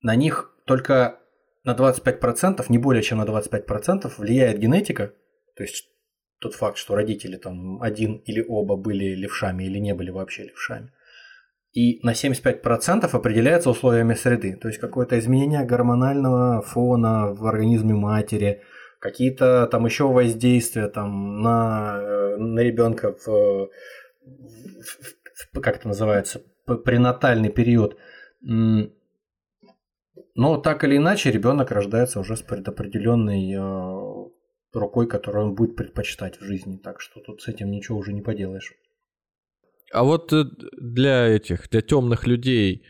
на 0.00 0.16
них 0.16 0.52
только 0.66 1.20
на 1.62 1.74
25%, 1.74 2.64
не 2.68 2.78
более 2.78 3.02
чем 3.02 3.18
на 3.18 3.24
25% 3.24 4.12
влияет 4.18 4.58
генетика, 4.58 5.12
то 5.54 5.62
есть 5.62 5.88
тот 6.40 6.54
факт, 6.54 6.76
что 6.76 6.96
родители 6.96 7.36
там 7.36 7.80
один 7.80 8.16
или 8.16 8.44
оба 8.46 8.76
были 8.76 9.14
левшами 9.14 9.62
или 9.62 9.78
не 9.78 9.94
были 9.94 10.10
вообще 10.10 10.44
левшами. 10.44 10.92
И 11.72 12.00
на 12.02 12.12
75% 12.12 13.08
определяется 13.10 13.70
условиями 13.70 14.12
среды, 14.14 14.56
то 14.56 14.68
есть 14.68 14.78
какое-то 14.78 15.18
изменение 15.18 15.64
гормонального 15.64 16.60
фона 16.60 17.32
в 17.32 17.46
организме 17.46 17.94
матери, 17.94 18.60
какие-то 18.98 19.66
там 19.68 19.86
еще 19.86 20.06
воздействия 20.06 20.88
там 20.88 21.40
на, 21.40 21.98
э, 21.98 22.36
на 22.36 22.60
ребенка 22.60 23.14
в, 23.14 23.26
в, 23.26 23.68
в, 25.54 25.60
как 25.60 25.76
это 25.76 25.88
называется, 25.88 26.42
пренатальный 26.84 27.50
период. 27.50 27.96
Но 30.34 30.56
так 30.58 30.84
или 30.84 30.96
иначе 30.98 31.30
ребенок 31.30 31.70
рождается 31.70 32.20
уже 32.20 32.36
с 32.36 32.42
предопределенной 32.42 33.54
э, 33.54 34.30
рукой, 34.72 35.06
которую 35.06 35.46
он 35.46 35.54
будет 35.54 35.76
предпочитать 35.76 36.38
в 36.38 36.44
жизни. 36.44 36.76
Так 36.76 37.00
что 37.00 37.20
тут 37.20 37.42
с 37.42 37.48
этим 37.48 37.70
ничего 37.70 37.98
уже 37.98 38.12
не 38.12 38.22
поделаешь. 38.22 38.74
А 39.92 40.04
вот 40.04 40.32
э, 40.32 40.44
для 40.78 41.26
этих, 41.28 41.68
для 41.68 41.82
темных 41.82 42.26
людей, 42.26 42.82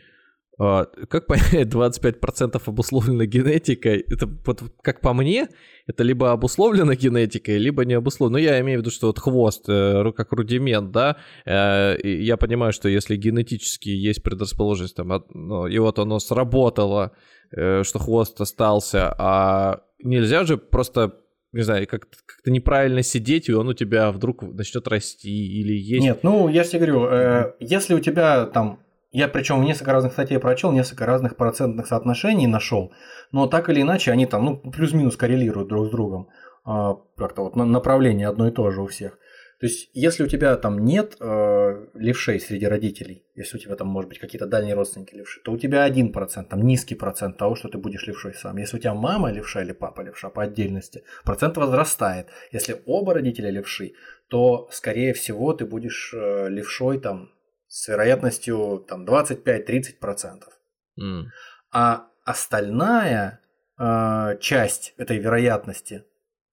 а, 0.58 0.86
как 1.08 1.26
понять, 1.26 1.68
25% 1.68 2.62
обусловлено 2.66 3.24
генетикой? 3.24 4.04
Это 4.08 4.28
вот 4.46 4.62
как 4.82 5.00
по 5.00 5.12
мне, 5.12 5.48
это 5.86 6.04
либо 6.04 6.30
обусловлено 6.30 6.94
генетикой, 6.94 7.58
либо 7.58 7.84
не 7.84 7.94
обусловлено. 7.94 8.38
Ну, 8.38 8.44
я 8.44 8.60
имею 8.60 8.78
в 8.78 8.82
виду, 8.82 8.90
что 8.90 9.08
вот 9.08 9.18
хвост, 9.18 9.64
э, 9.68 10.12
как 10.16 10.32
рудимент, 10.32 10.92
да, 10.92 11.16
э, 11.44 11.96
я 12.04 12.36
понимаю, 12.36 12.72
что 12.72 12.88
если 12.88 13.16
генетически 13.16 13.88
есть 13.88 14.22
предрасположенность, 14.22 14.96
там, 14.96 15.24
ну, 15.30 15.66
и 15.66 15.78
вот 15.78 15.98
оно 15.98 16.20
сработало, 16.20 17.12
что 17.50 17.98
хвост 17.98 18.40
остался, 18.40 19.14
а 19.18 19.82
нельзя 20.02 20.44
же 20.44 20.56
просто 20.56 21.18
не 21.52 21.62
знаю, 21.62 21.86
как- 21.86 22.08
как-то 22.26 22.50
неправильно 22.50 23.02
сидеть, 23.02 23.48
и 23.48 23.52
он 23.52 23.68
у 23.68 23.74
тебя 23.74 24.10
вдруг 24.10 24.42
начнет 24.42 24.88
расти 24.88 25.30
или 25.30 25.72
есть. 25.74 26.02
Нет, 26.02 26.20
ну 26.22 26.48
я 26.48 26.64
же 26.64 26.70
тебе 26.70 26.86
говорю, 26.86 27.06
э, 27.06 27.52
если 27.60 27.94
у 27.94 28.00
тебя 28.00 28.46
там, 28.46 28.80
я 29.10 29.28
причем 29.28 29.62
несколько 29.62 29.92
разных 29.92 30.12
статей 30.12 30.38
прочел, 30.38 30.72
несколько 30.72 31.04
разных 31.06 31.36
процентных 31.36 31.86
соотношений 31.86 32.46
нашел, 32.46 32.92
но 33.32 33.46
так 33.46 33.68
или 33.68 33.82
иначе 33.82 34.12
они 34.12 34.26
там, 34.26 34.44
ну, 34.44 34.56
плюс-минус 34.56 35.16
коррелируют 35.16 35.68
друг 35.68 35.88
с 35.88 35.90
другом. 35.90 36.28
Э, 36.66 36.94
как-то 37.16 37.42
вот 37.42 37.56
направление 37.56 38.28
одно 38.28 38.48
и 38.48 38.52
то 38.52 38.70
же 38.70 38.82
у 38.82 38.86
всех. 38.86 39.18
То 39.62 39.66
есть, 39.68 39.90
если 39.93 40.24
у 40.24 40.26
тебя 40.26 40.56
там 40.56 40.84
нет 40.84 41.16
э, 41.20 41.86
левшей 41.94 42.40
среди 42.40 42.66
родителей, 42.66 43.24
если 43.36 43.59
у 43.59 43.60
тебя 43.60 43.76
там, 43.76 43.86
может 43.86 44.09
быть, 44.09 44.18
какие-то 44.18 44.47
дальние 44.47 44.74
родственники 44.74 45.14
левши, 45.14 45.40
то 45.44 45.52
у 45.52 45.56
тебя 45.56 45.84
один 45.84 46.12
процент, 46.12 46.48
там 46.48 46.62
низкий 46.62 46.97
процент 46.97 47.39
того, 47.39 47.55
что 47.55 47.68
ты 47.68 47.78
будешь 47.78 48.05
левшой 48.09 48.34
сам. 48.34 48.56
Если 48.56 48.76
у 48.76 48.80
тебя 48.80 48.94
мама 48.94 49.30
левша 49.30 49.62
или 49.62 49.70
папа 49.70 50.01
левша 50.01 50.30
по 50.30 50.43
отдельности, 50.43 51.05
процент 51.22 51.56
возрастает. 51.59 52.26
Если 52.51 52.82
оба 52.86 53.14
родителя 53.14 53.51
левши, 53.51 53.93
то, 54.26 54.68
скорее 54.72 55.12
всего, 55.12 55.52
ты 55.52 55.64
будешь 55.64 56.12
э, 56.12 56.48
левшой 56.48 56.98
там 56.98 57.30
с 57.68 57.86
вероятностью 57.86 58.84
там 58.89 59.05
25-30 59.05 60.01
процентов. 60.01 60.59
Mm. 61.01 61.26
А 61.70 62.09
остальная 62.24 63.39
э, 63.78 64.39
часть 64.40 64.94
этой 64.97 65.18
вероятности 65.18 66.02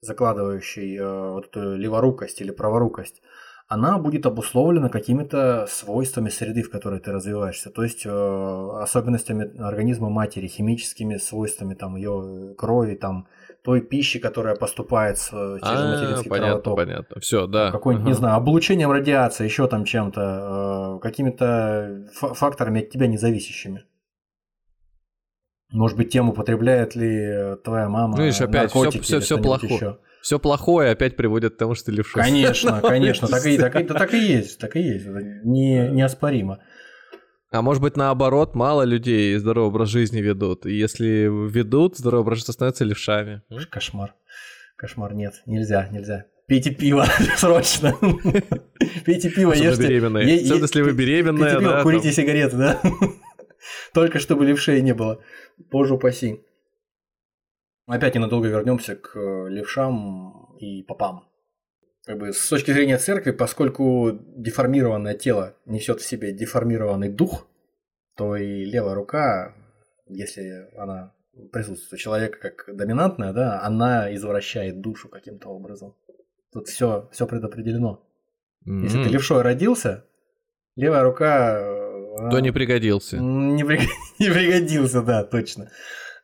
закладывающей 0.01 0.97
э, 0.97 1.31
вот 1.34 1.47
эту 1.47 1.76
леворукость 1.76 2.41
или 2.41 2.51
праворукость, 2.51 3.21
она 3.67 3.99
будет 3.99 4.26
обусловлена 4.26 4.89
какими-то 4.89 5.67
свойствами 5.69 6.30
среды, 6.30 6.63
в 6.63 6.71
которой 6.71 6.99
ты 6.99 7.11
развиваешься, 7.11 7.69
то 7.69 7.84
есть 7.84 8.03
э, 8.05 8.09
особенностями 8.81 9.61
организма 9.61 10.09
матери, 10.09 10.47
химическими 10.47 11.17
свойствами 11.17 11.76
там 11.76 11.95
ее 11.95 12.55
крови, 12.57 12.95
там 12.95 13.27
той 13.63 13.81
пищи, 13.81 14.19
которая 14.19 14.55
поступает 14.55 15.17
с, 15.19 15.27
через 15.30 15.61
А, 15.61 15.91
материнский 15.93 16.30
понятно, 16.30 16.49
кровоток. 16.61 16.76
понятно. 16.77 17.19
Все, 17.21 17.45
да. 17.45 17.71
Какой-нибудь, 17.71 18.05
не 18.07 18.11
Ага. 18.13 18.19
знаю, 18.19 18.35
облучением 18.38 18.89
радиации, 18.91 19.43
еще 19.43 19.67
там 19.67 19.84
чем-то, 19.85 20.95
э, 20.97 20.99
какими-то 21.03 22.07
фа- 22.13 22.34
факторами 22.34 22.81
от 22.81 22.89
тебя 22.89 23.05
независящими. 23.05 23.84
Может 25.72 25.98
быть, 25.98 26.10
тем 26.10 26.30
употребляет 26.30 26.96
ли 26.96 27.08
э, 27.16 27.56
твоя 27.64 27.90
мама 27.90 28.18
Ну, 28.18 28.24
видишь, 28.24 28.41
опять 28.41 28.72
всё- 28.72 28.80
наркотики 28.80 29.04
всё- 29.04 29.16
или 29.18 29.22
всё 29.24 29.36
что-нибудь 29.38 29.60
плохо. 29.62 29.74
еще. 29.74 29.98
Все 30.22 30.40
плохое 30.40 30.91
опять 30.91 31.16
приводит 31.16 31.56
к 31.56 31.58
тому, 31.58 31.76
что 31.76 31.86
ты 31.86 31.91
левша. 31.94 32.20
Конечно, 32.22 32.82
конечно, 32.84 33.28
так 33.28 33.46
и, 33.46 33.58
так, 33.58 33.76
и, 33.80 33.84
да 33.84 33.94
так 33.94 34.14
и 34.14 34.20
есть, 34.20 34.58
так 34.60 34.76
и 34.76 34.82
есть, 34.82 35.06
это 35.06 35.20
не, 35.46 35.90
неоспоримо. 35.90 36.60
А 37.52 37.62
может 37.62 37.82
быть, 37.82 37.96
наоборот, 37.98 38.54
мало 38.56 38.84
людей 38.84 39.36
здоровый 39.38 39.70
образ 39.70 39.90
жизни 39.90 40.20
ведут. 40.22 40.66
И 40.66 40.74
если 40.74 41.28
ведут, 41.50 41.98
здоровый 41.98 42.22
образ 42.24 42.40
жизни 42.40 42.54
становятся 42.54 42.84
левшами. 42.84 43.41
Кошмар, 43.72 44.14
кошмар, 44.76 45.14
нет, 45.14 45.34
нельзя, 45.46 45.88
нельзя. 45.91 46.26
Пейте 46.48 46.72
пиво 46.72 47.06
срочно. 47.38 47.94
Пейте 49.06 49.30
пиво, 49.30 49.54
ешьте. 49.54 49.70
Особенно, 49.84 50.18
если 50.18 50.82
вы 50.82 50.94
беременная, 50.94 51.52
пейте 51.56 51.60
пиво, 51.60 51.80
курите 51.84 52.12
сигареты, 52.12 52.58
да? 52.58 52.82
Только 53.94 54.19
чтобы 54.19 54.45
левшей 54.45 54.81
не 54.81 54.94
было. 54.94 55.23
Боже 55.57 55.94
упаси. 55.95 56.44
Опять 57.88 58.15
ненадолго 58.15 58.48
вернемся 58.48 58.95
к 58.95 59.15
э, 59.15 59.49
левшам 59.49 60.56
и 60.60 60.84
попам. 60.84 61.27
Как 62.06 62.18
бы 62.18 62.34
с 62.34 62.48
точки 62.48 62.72
зрения 62.72 62.98
церкви, 62.98 63.31
поскольку 63.31 64.11
деформированное 64.36 65.15
тело 65.15 65.57
несет 65.65 66.02
в 66.02 66.06
себе 66.06 66.31
деформированный 66.31 67.10
дух, 67.10 67.48
то 68.15 68.36
и 68.36 68.65
левая 68.65 68.95
рука, 68.95 69.56
если 70.07 70.69
она 70.77 71.14
присутствует 71.52 71.94
у 71.94 71.98
человека 71.98 72.38
как 72.40 72.76
доминантная, 72.76 73.34
да, 73.34 73.61
она 73.61 74.14
извращает 74.14 74.81
душу 74.81 75.10
каким-то 75.10 75.49
образом. 75.49 75.95
Тут 76.52 76.68
все, 76.68 77.10
все 77.11 77.27
предопределено. 77.27 78.06
Если 78.65 79.03
ты 79.03 79.10
левшой 79.10 79.41
родился, 79.41 80.06
левая 80.76 81.03
рука... 81.03 81.89
То 82.32 82.40
не 82.40 82.52
пригодился. 82.52 83.18
не, 83.18 83.64
при- 83.64 83.82
не 84.20 84.30
пригодился, 84.30 85.02
да, 85.02 85.24
точно. 85.24 85.70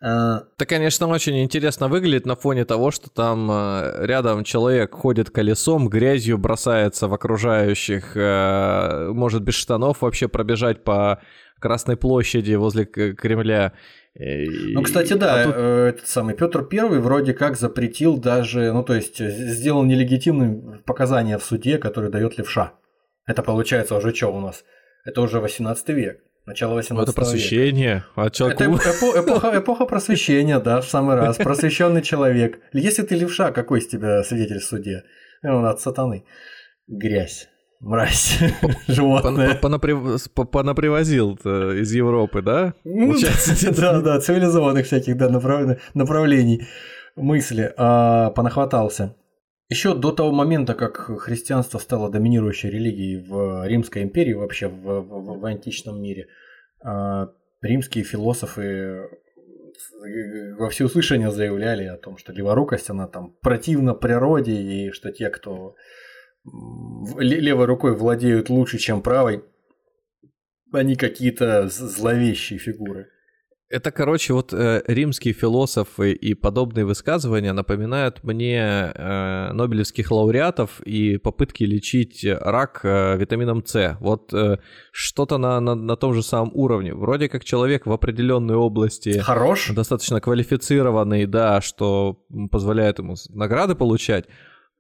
А, 0.02 0.44
Это, 0.56 0.66
конечно, 0.66 1.08
очень 1.08 1.42
интересно 1.42 1.88
выглядит 1.88 2.26
на 2.26 2.36
фоне 2.36 2.66
того, 2.66 2.92
что 2.92 3.10
там 3.10 3.50
э, 3.50 4.06
рядом 4.06 4.44
человек 4.44 4.94
ходит 4.94 5.30
колесом, 5.30 5.88
грязью 5.90 6.38
бросается 6.38 7.08
в 7.08 7.14
окружающих, 7.14 8.12
э, 8.16 9.10
может 9.14 9.44
без 9.44 9.56
штанов 9.56 10.02
вообще 10.02 10.28
пробежать 10.28 10.84
по 10.84 11.22
Красной 11.60 11.96
площади 11.96 12.54
возле 12.56 12.86
Кремля. 12.86 13.72
Э, 14.20 14.46
Ну, 14.74 14.82
кстати, 14.84 15.14
да, 15.14 15.42
а 15.42 15.44
тут- 15.46 15.56
этот 15.56 16.08
самый 16.08 16.36
Петр 16.36 16.64
Первый 16.66 17.00
вроде 17.00 17.34
как 17.34 17.58
запретил 17.58 18.18
даже, 18.18 18.74
ну, 18.74 18.84
то 18.84 18.94
есть 18.94 19.18
сделал 19.20 19.84
нелегитимным 19.86 20.84
показания 20.86 21.38
в 21.38 21.44
суде, 21.44 21.78
которые 21.78 22.12
дает 22.12 22.38
левша. 22.38 22.74
Это 23.26 23.42
получается 23.42 23.96
уже 23.96 24.14
что 24.14 24.28
у 24.36 24.40
нас? 24.42 24.64
Это 25.06 25.22
уже 25.22 25.40
18 25.40 25.90
век, 25.90 26.18
начало 26.46 26.74
18 26.74 26.90
Ну, 26.98 27.02
это 27.04 27.12
века. 27.12 27.16
просвещение. 27.16 28.04
А 28.16 28.30
человек... 28.30 28.60
Это 28.60 28.70
эпо- 28.72 29.24
эпоха, 29.24 29.52
эпоха 29.60 29.86
просвещения, 29.86 30.60
да, 30.60 30.82
в 30.82 30.86
самый 30.86 31.16
раз. 31.16 31.38
Просвещенный 31.38 32.02
человек. 32.02 32.60
Если 32.74 33.04
ты 33.04 33.16
левша, 33.16 33.52
какой 33.52 33.82
с 33.82 33.88
тебя 33.88 34.24
свидетель 34.24 34.60
в 34.60 34.64
суде? 34.64 35.04
Э, 35.44 35.50
Он 35.52 35.66
от 35.66 35.80
сатаны. 35.80 36.26
Грязь. 36.88 37.48
Мразь. 37.82 38.40
Животное. 38.88 39.60
Понаприв- 39.62 40.30
по- 40.34 40.46
Понапривозил 40.46 41.36
из 41.36 41.92
Европы, 41.94 42.42
да? 42.42 42.74
Ну, 42.84 43.14
да, 43.78 44.02
да, 44.02 44.20
цивилизованных 44.20 44.86
всяких 44.88 45.18
да, 45.18 45.30
направ- 45.30 45.78
направлений 45.94 46.66
мысли 47.16 47.72
а, 47.78 48.32
понахватался. 48.32 49.16
Еще 49.68 49.96
до 49.96 50.12
того 50.12 50.32
момента, 50.32 50.76
как 50.76 50.98
христианство 51.20 51.80
стало 51.80 52.12
доминирующей 52.12 52.70
религией 52.70 53.18
в 53.28 53.66
Римской 53.68 54.04
империи, 54.04 54.34
вообще 54.34 54.68
в, 54.68 55.02
в- 55.02 55.40
в 55.40 55.46
античном 55.46 56.02
мире, 56.02 56.28
а, 56.84 57.32
римские 57.62 58.04
философы 58.04 59.10
во 60.58 60.70
всеуслышание 60.70 61.32
заявляли 61.32 61.86
о 61.86 61.98
том, 61.98 62.18
что 62.18 62.32
леворукость, 62.32 62.90
она 62.90 63.08
там 63.08 63.36
противна 63.42 63.94
природе, 63.96 64.54
и 64.54 64.92
что 64.92 65.12
те, 65.12 65.30
кто 65.30 65.76
левой 67.18 67.66
рукой 67.66 67.96
владеют 67.96 68.50
лучше, 68.50 68.78
чем 68.78 69.02
правой, 69.02 69.44
они 70.72 70.96
какие-то 70.96 71.68
зловещие 71.70 72.60
фигуры. 72.60 73.10
Это, 73.68 73.92
короче, 73.92 74.34
вот 74.34 74.54
э, 74.54 74.84
римские 74.86 75.34
философы 75.34 76.14
и 76.14 76.36
подобные 76.36 76.86
высказывания 76.86 77.52
напоминают 77.52 78.24
мне 78.24 78.60
э, 78.60 79.52
нобелевских 79.54 80.12
лауреатов 80.12 80.82
и 80.82 81.18
попытки 81.18 81.64
лечить 81.64 82.24
рак 82.24 82.82
э, 82.84 83.18
витамином 83.18 83.66
С. 83.66 83.98
Вот 84.00 84.32
э, 84.36 84.60
что-то 84.92 85.40
на, 85.40 85.60
на, 85.60 85.74
на 85.74 85.96
том 85.96 86.14
же 86.14 86.22
самом 86.22 86.52
уровне. 86.54 86.94
Вроде 86.94 87.28
как 87.28 87.44
человек 87.44 87.88
в 87.88 87.92
определенной 87.92 88.56
области 88.56 89.18
Хорош? 89.18 89.72
достаточно 89.72 90.22
квалифицированный, 90.22 91.26
да, 91.26 91.60
что 91.60 92.24
позволяет 92.52 93.00
ему 93.00 93.16
награды 93.30 93.74
получать. 93.74 94.26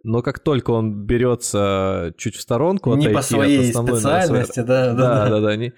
Но 0.03 0.21
как 0.21 0.37
только 0.37 0.69
он 0.69 1.05
берется 1.07 2.13
чуть 2.17 2.35
в 2.35 2.41
сторонку 2.41 2.93
Не 2.93 3.07
отойти 3.07 3.13
по 3.13 3.19
от 3.19 3.25
своей 3.25 3.69
основной 3.69 3.99
специальности, 3.99 4.59
да, 4.59 4.93
да, 4.93 4.93
да, 4.93 5.23
да. 5.23 5.29
да, 5.29 5.39
да. 5.41 5.55
не- 5.55 5.73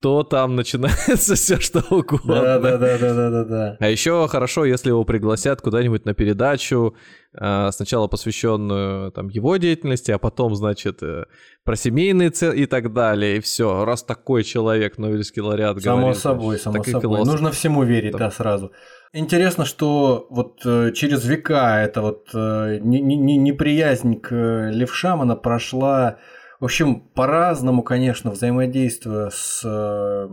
то 0.00 0.22
там 0.22 0.54
начинается 0.54 1.34
все 1.36 1.58
что 1.58 1.80
угодно. 1.90 2.34
Да, 2.34 2.58
да, 2.58 2.76
да, 2.78 2.98
да, 2.98 3.14
да, 3.14 3.30
да, 3.30 3.44
да. 3.44 3.76
А 3.80 3.88
еще 3.88 4.28
хорошо, 4.28 4.64
если 4.64 4.90
его 4.90 5.04
пригласят 5.04 5.60
куда-нибудь 5.60 6.04
на 6.04 6.14
передачу, 6.14 6.94
э, 7.34 7.70
сначала 7.72 8.06
посвященную 8.06 9.10
там 9.10 9.28
его 9.28 9.56
деятельности, 9.56 10.12
а 10.12 10.18
потом, 10.18 10.54
значит, 10.54 11.02
э, 11.02 11.24
про 11.64 11.74
семейные 11.76 12.30
цели 12.30 12.60
и 12.62 12.66
так 12.66 12.92
далее. 12.92 13.38
И 13.38 13.40
все. 13.40 13.84
Раз 13.84 14.04
такой 14.04 14.44
человек, 14.44 14.98
Нобелевский 14.98 15.42
лауреат, 15.42 15.82
Само 15.82 15.98
говорит, 15.98 16.18
собой, 16.20 16.58
само 16.58 16.76
так 16.78 16.88
и 16.88 16.90
собой. 16.92 17.24
Нужно 17.24 17.50
всему 17.50 17.82
верить, 17.82 18.12
Там- 18.12 18.20
да, 18.20 18.30
сразу. 18.30 18.72
Интересно, 19.12 19.64
что 19.64 20.26
вот 20.30 20.60
э, 20.64 20.92
через 20.94 21.24
века 21.24 21.82
эта 21.82 22.02
вот 22.02 22.28
не- 22.34 23.00
не- 23.00 23.16
не- 23.16 23.36
неприязнь 23.36 24.20
к 24.20 24.70
левшам, 24.70 25.22
она 25.22 25.34
прошла, 25.34 26.18
в 26.60 26.64
общем, 26.64 27.00
по-разному, 27.00 27.82
конечно, 27.82 28.30
взаимодействуя 28.30 29.30
с, 29.30 29.62
э, 29.64 30.28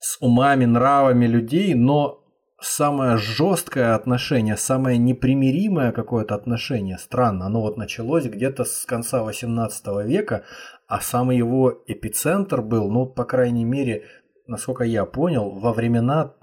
с 0.00 0.16
умами, 0.20 0.64
нравами 0.64 1.26
людей, 1.26 1.74
но 1.74 2.24
самое 2.60 3.18
жесткое 3.18 3.94
отношение, 3.94 4.56
самое 4.56 4.98
непримиримое 4.98 5.92
какое-то 5.92 6.34
отношение, 6.34 6.98
странно, 6.98 7.46
оно 7.46 7.60
вот 7.60 7.76
началось 7.76 8.24
где-то 8.24 8.64
с 8.64 8.84
конца 8.84 9.22
18 9.22 10.02
века, 10.04 10.44
а 10.86 11.00
самый 11.00 11.36
его 11.36 11.82
эпицентр 11.86 12.62
был, 12.62 12.90
ну, 12.90 13.06
по 13.06 13.24
крайней 13.24 13.64
мере, 13.64 14.04
насколько 14.46 14.84
я 14.84 15.04
понял, 15.04 15.50
во 15.50 15.72
времена 15.72 16.34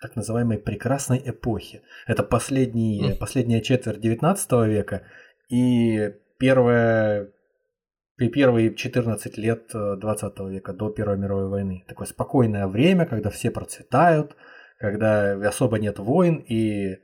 так 0.00 0.16
называемой 0.16 0.58
прекрасной 0.58 1.22
эпохи. 1.24 1.82
Это 2.06 2.22
последний, 2.22 3.02
Мгм. 3.02 3.18
последняя 3.18 3.62
четверть 3.62 4.00
19 4.00 4.66
века 4.66 5.02
и 5.48 6.12
первая, 6.38 7.28
при 8.16 8.28
первые 8.28 8.74
14 8.74 9.36
лет 9.38 9.70
э, 9.74 9.96
20 9.96 10.38
века, 10.50 10.72
до 10.72 10.90
Первой 10.90 11.16
мировой 11.18 11.48
войны. 11.48 11.84
Такое 11.88 12.06
спокойное 12.06 12.66
время, 12.66 13.06
когда 13.06 13.30
все 13.30 13.50
процветают, 13.50 14.36
когда 14.78 15.32
особо 15.48 15.78
нет 15.78 15.98
войн, 15.98 16.36
и 16.36 16.96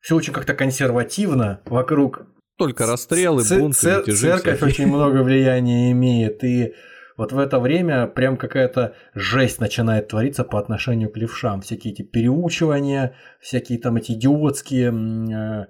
все 0.00 0.16
очень 0.16 0.32
как-то 0.32 0.54
консервативно 0.54 1.60
вокруг 1.64 2.26
Только 2.56 2.86
расстрелы, 2.86 3.42
Ц- 3.42 3.58
бунты, 3.58 3.78
ц- 3.78 4.12
Церковь 4.12 4.58
всякие. 4.58 4.66
очень 4.66 4.86
много 4.86 5.22
влияния 5.22 5.90
имеет, 5.92 6.42
и 6.44 6.74
вот 7.16 7.32
в 7.32 7.38
это 7.38 7.58
время 7.58 8.06
прям 8.06 8.36
какая-то 8.36 8.94
жесть 9.12 9.60
начинает 9.60 10.06
твориться 10.08 10.44
по 10.44 10.58
отношению 10.60 11.10
к 11.10 11.16
левшам. 11.16 11.62
Всякие 11.62 11.92
эти 11.92 12.02
переучивания, 12.02 13.16
всякие 13.40 13.80
там 13.80 13.96
эти 13.96 14.12
идиотские 14.12 14.92
э, 14.92 15.32
э, 15.32 15.66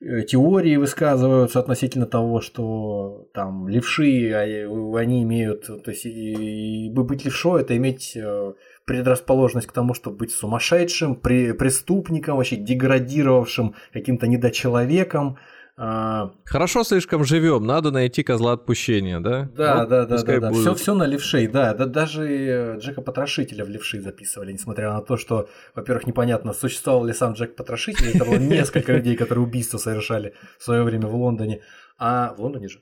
теории 0.00 0.76
высказываются 0.76 1.58
относительно 1.58 2.06
того, 2.06 2.40
что 2.40 3.28
там 3.32 3.66
левши, 3.66 4.30
а, 4.30 4.46
э, 4.46 4.96
они 4.98 5.22
имеют, 5.22 5.66
то 5.66 5.90
есть 5.90 6.04
и 6.04 6.90
быть 6.90 7.24
левшой 7.24 7.62
это 7.62 7.76
иметь 7.76 8.12
э, 8.14 8.52
предрасположенность 8.84 9.66
к 9.66 9.72
тому, 9.72 9.94
чтобы 9.94 10.18
быть 10.18 10.32
сумасшедшим, 10.32 11.16
при, 11.16 11.52
преступником, 11.52 12.36
вообще 12.36 12.56
деградировавшим 12.56 13.74
каким-то 13.92 14.26
недочеловеком. 14.26 15.38
А, 15.78 16.32
Хорошо 16.46 16.84
слишком 16.84 17.22
живем, 17.24 17.66
надо 17.66 17.90
найти 17.90 18.22
козла 18.22 18.52
отпущения, 18.52 19.20
да? 19.20 19.50
да, 19.54 19.80
Вот 19.80 19.88
да, 19.88 20.06
да, 20.06 20.16
да, 20.22 20.40
да. 20.40 20.50
будет. 20.50 20.62
Все, 20.62 20.74
все 20.74 20.94
на 20.94 21.04
левшей, 21.04 21.48
да. 21.48 21.74
да. 21.74 21.84
Даже 21.84 22.26
э, 22.26 22.78
Джека 22.78 23.02
Потрошителя 23.02 23.62
в 23.62 23.68
левши 23.68 24.00
записывали, 24.00 24.52
несмотря 24.52 24.92
на 24.92 25.02
то, 25.02 25.18
что, 25.18 25.50
во-первых, 25.74 26.06
непонятно, 26.06 26.54
существовал 26.54 27.04
ли 27.04 27.12
сам 27.12 27.34
Джек 27.34 27.56
Потрошитель, 27.56 28.08
это 28.14 28.24
было 28.24 28.36
несколько 28.38 28.94
людей, 28.94 29.16
которые 29.16 29.44
убийства 29.44 29.76
совершали 29.76 30.32
в 30.58 30.64
свое 30.64 30.82
время 30.82 31.08
в 31.08 31.14
Лондоне. 31.14 31.60
А 31.98 32.32
в 32.32 32.40
Лондоне 32.40 32.68
же. 32.68 32.80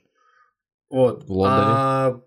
Вот. 0.89 1.25
В 1.25 1.31
Лондоне. 1.31 1.63
А, 1.67 2.21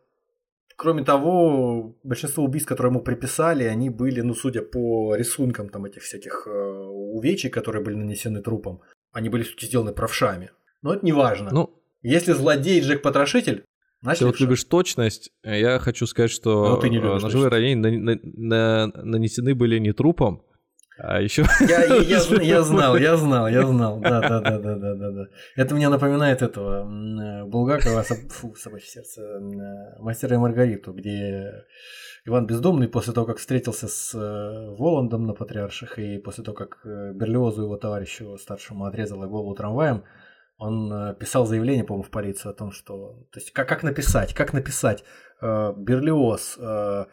кроме 0.76 1.02
того, 1.02 1.96
большинство 2.02 2.44
убийств, 2.44 2.68
которые 2.68 2.90
ему 2.92 3.00
приписали, 3.00 3.64
они 3.64 3.88
были, 3.88 4.20
ну, 4.20 4.34
судя 4.34 4.60
по 4.60 5.14
рисункам 5.14 5.70
там 5.70 5.86
этих 5.86 6.02
всяких 6.02 6.46
э, 6.46 6.50
увечий, 6.50 7.48
которые 7.48 7.82
были 7.82 7.94
нанесены 7.94 8.42
трупам, 8.42 8.82
они 9.12 9.30
были 9.30 9.44
все-таки 9.44 9.66
сделаны 9.66 9.92
правшами. 9.92 10.50
Но 10.82 10.94
это 10.94 11.04
не 11.04 11.12
важно. 11.12 11.50
Ну, 11.52 11.70
Если 12.02 12.32
злодей 12.32 12.80
Джек 12.80 13.02
Потрошитель, 13.02 13.64
значит 14.02 14.20
ты 14.20 14.26
вот 14.26 14.40
любишь 14.40 14.64
точность, 14.64 15.30
а 15.42 15.54
я 15.56 15.78
хочу 15.78 16.06
сказать, 16.06 16.30
что 16.30 16.68
Ну, 16.68 16.76
ты 16.80 16.88
не 16.90 16.96
любишь 16.98 17.20
э, 17.22 17.24
ножевые 17.24 17.50
точность. 17.50 17.52
ранения 17.52 18.00
на- 18.00 18.14
на- 18.14 18.86
на- 18.86 19.02
нанесены 19.04 19.54
были 19.54 19.78
не 19.78 19.92
трупом, 19.92 20.42
а 21.00 21.20
еще... 21.20 21.44
Я, 21.68 21.84
я, 21.84 21.96
я 21.96 22.18
я 22.42 22.62
знал, 22.62 22.96
я 22.96 23.16
знал, 23.16 23.48
я 23.48 23.66
знал. 23.66 24.00
Да, 24.00 24.20
да, 24.20 24.40
да, 24.40 24.58
да, 24.58 24.76
да, 24.76 24.94
да, 24.94 25.10
да. 25.12 25.24
Это 25.56 25.74
мне 25.74 25.88
напоминает 25.88 26.42
этого 26.42 26.84
э, 26.84 27.44
Булгакова, 27.44 28.02
фу, 28.02 28.54
собачье 28.54 28.88
сердце, 28.88 29.22
э, 29.22 30.00
мастера 30.00 30.34
и 30.36 30.38
Маргариту, 30.38 30.92
где 30.92 31.64
Иван 32.24 32.46
Бездомный 32.46 32.88
после 32.88 33.12
того, 33.12 33.26
как 33.26 33.38
встретился 33.38 33.88
с 33.88 34.12
э, 34.14 34.76
Воландом 34.78 35.26
на 35.26 35.34
Патриарших, 35.34 35.98
и 35.98 36.18
после 36.18 36.44
того, 36.44 36.56
как 36.56 36.78
э, 36.84 37.12
Берлиозу, 37.14 37.62
его 37.62 37.76
товарищу 37.76 38.36
старшему, 38.38 38.84
отрезала 38.84 39.26
голову 39.26 39.54
трамваем, 39.54 40.02
он 40.58 40.92
э, 40.92 41.14
писал 41.14 41.46
заявление, 41.46 41.84
по-моему, 41.84 42.02
в 42.02 42.10
полицию 42.10 42.50
о 42.50 42.54
том, 42.54 42.72
что... 42.72 43.24
То 43.32 43.38
есть, 43.38 43.52
как, 43.52 43.68
как 43.68 43.82
написать, 43.84 44.34
как 44.34 44.52
написать 44.52 45.04
э, 45.40 45.72
Берлиоз, 45.76 46.56
э, 46.58 47.06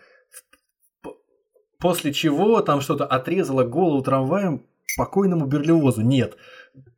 после 1.79 2.11
чего 2.11 2.61
там 2.61 2.81
что-то 2.81 3.05
отрезала 3.05 3.63
голову 3.63 4.01
трамваем 4.01 4.65
покойному 4.97 5.45
Берлиозу. 5.45 6.01
Нет. 6.01 6.37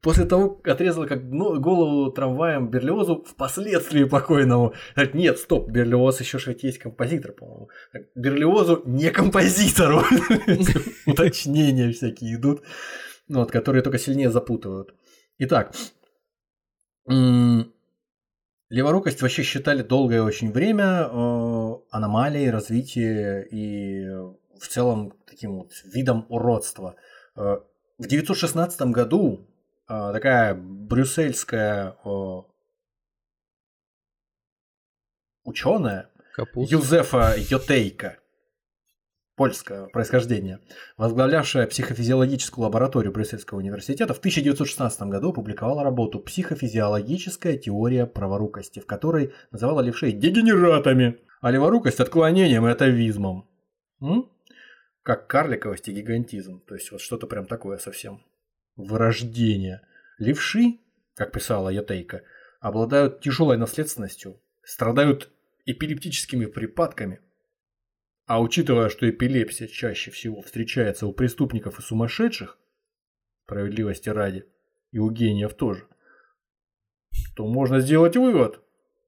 После 0.01 0.25
того, 0.25 0.49
как 0.51 0.75
отрезала 0.75 1.05
как 1.05 1.29
голову 1.29 2.11
трамваем 2.11 2.69
Берлиозу, 2.69 3.25
впоследствии 3.27 4.05
покойному. 4.05 4.73
Нет, 5.13 5.39
стоп, 5.39 5.69
Берлиоз 5.69 6.19
еще 6.21 6.39
же 6.39 6.55
есть 6.61 6.79
композитор, 6.79 7.33
по-моему. 7.33 7.69
Берлиозу 8.15 8.83
не 8.85 9.11
композитору. 9.11 10.03
Уточнения 11.05 11.91
всякие 11.91 12.35
идут, 12.35 12.63
ну, 13.27 13.39
вот, 13.39 13.51
которые 13.51 13.81
только 13.81 13.99
сильнее 13.99 14.31
запутывают. 14.31 14.93
Итак, 15.39 15.73
леворукость 18.69 19.21
вообще 19.21 19.43
считали 19.43 19.81
долгое 19.81 20.21
очень 20.21 20.51
время 20.51 21.07
э, 21.09 21.75
аномалией 21.91 22.49
развития 22.49 23.41
и 23.43 24.03
э, 24.03 24.33
в 24.59 24.67
целом 24.67 25.13
таким 25.25 25.57
вот 25.57 25.71
видом 25.85 26.25
уродства. 26.29 26.95
Э, 27.35 27.57
В 27.97 28.07
916 28.07 28.81
году 28.91 29.47
такая 29.87 30.53
брюссельская 30.53 31.95
ученая 35.45 36.09
Капуст. 36.33 36.71
Юзефа 36.71 37.35
Йотейка, 37.37 38.19
польское 39.37 39.85
происхождение, 39.85 40.59
возглавлявшая 40.97 41.67
психофизиологическую 41.67 42.65
лабораторию 42.65 43.13
Брюссельского 43.13 43.59
университета, 43.59 44.13
в 44.15 44.17
1916 44.17 45.01
году 45.03 45.29
опубликовала 45.29 45.83
работу 45.83 46.19
«Психофизиологическая 46.19 47.55
теория 47.55 48.07
праворукости», 48.07 48.79
в 48.79 48.87
которой 48.87 49.33
называла 49.51 49.81
левшей 49.81 50.11
дегенератами, 50.11 51.19
а 51.39 51.51
леворукость– 51.51 51.99
отклонением 52.01 52.67
и 52.67 52.71
атовизмом. 52.71 53.47
М? 54.01 54.29
Как 55.03 55.27
карликовость 55.27 55.87
и 55.87 55.93
гигантизм, 55.93 56.59
то 56.61 56.73
есть 56.73 56.91
вот 56.91 56.99
что-то 56.99 57.27
прям 57.27 57.45
такое 57.45 57.77
совсем 57.77 58.23
вырождение. 58.75 59.81
Левши, 60.17 60.79
как 61.15 61.31
писала 61.31 61.69
Йотейка, 61.69 62.23
обладают 62.59 63.21
тяжелой 63.21 63.57
наследственностью, 63.57 64.41
страдают 64.63 65.31
эпилептическими 65.65 66.45
припадками. 66.45 67.19
А 68.27 68.41
учитывая, 68.41 68.89
что 68.89 69.09
эпилепсия 69.09 69.67
чаще 69.67 70.11
всего 70.11 70.41
встречается 70.41 71.07
у 71.07 71.13
преступников 71.13 71.79
и 71.79 71.81
сумасшедших, 71.81 72.57
справедливости 73.45 74.09
ради, 74.09 74.45
и 74.91 74.99
у 74.99 75.09
гениев 75.09 75.53
тоже, 75.53 75.85
то 77.35 77.47
можно 77.47 77.79
сделать 77.79 78.17
вывод, 78.17 78.59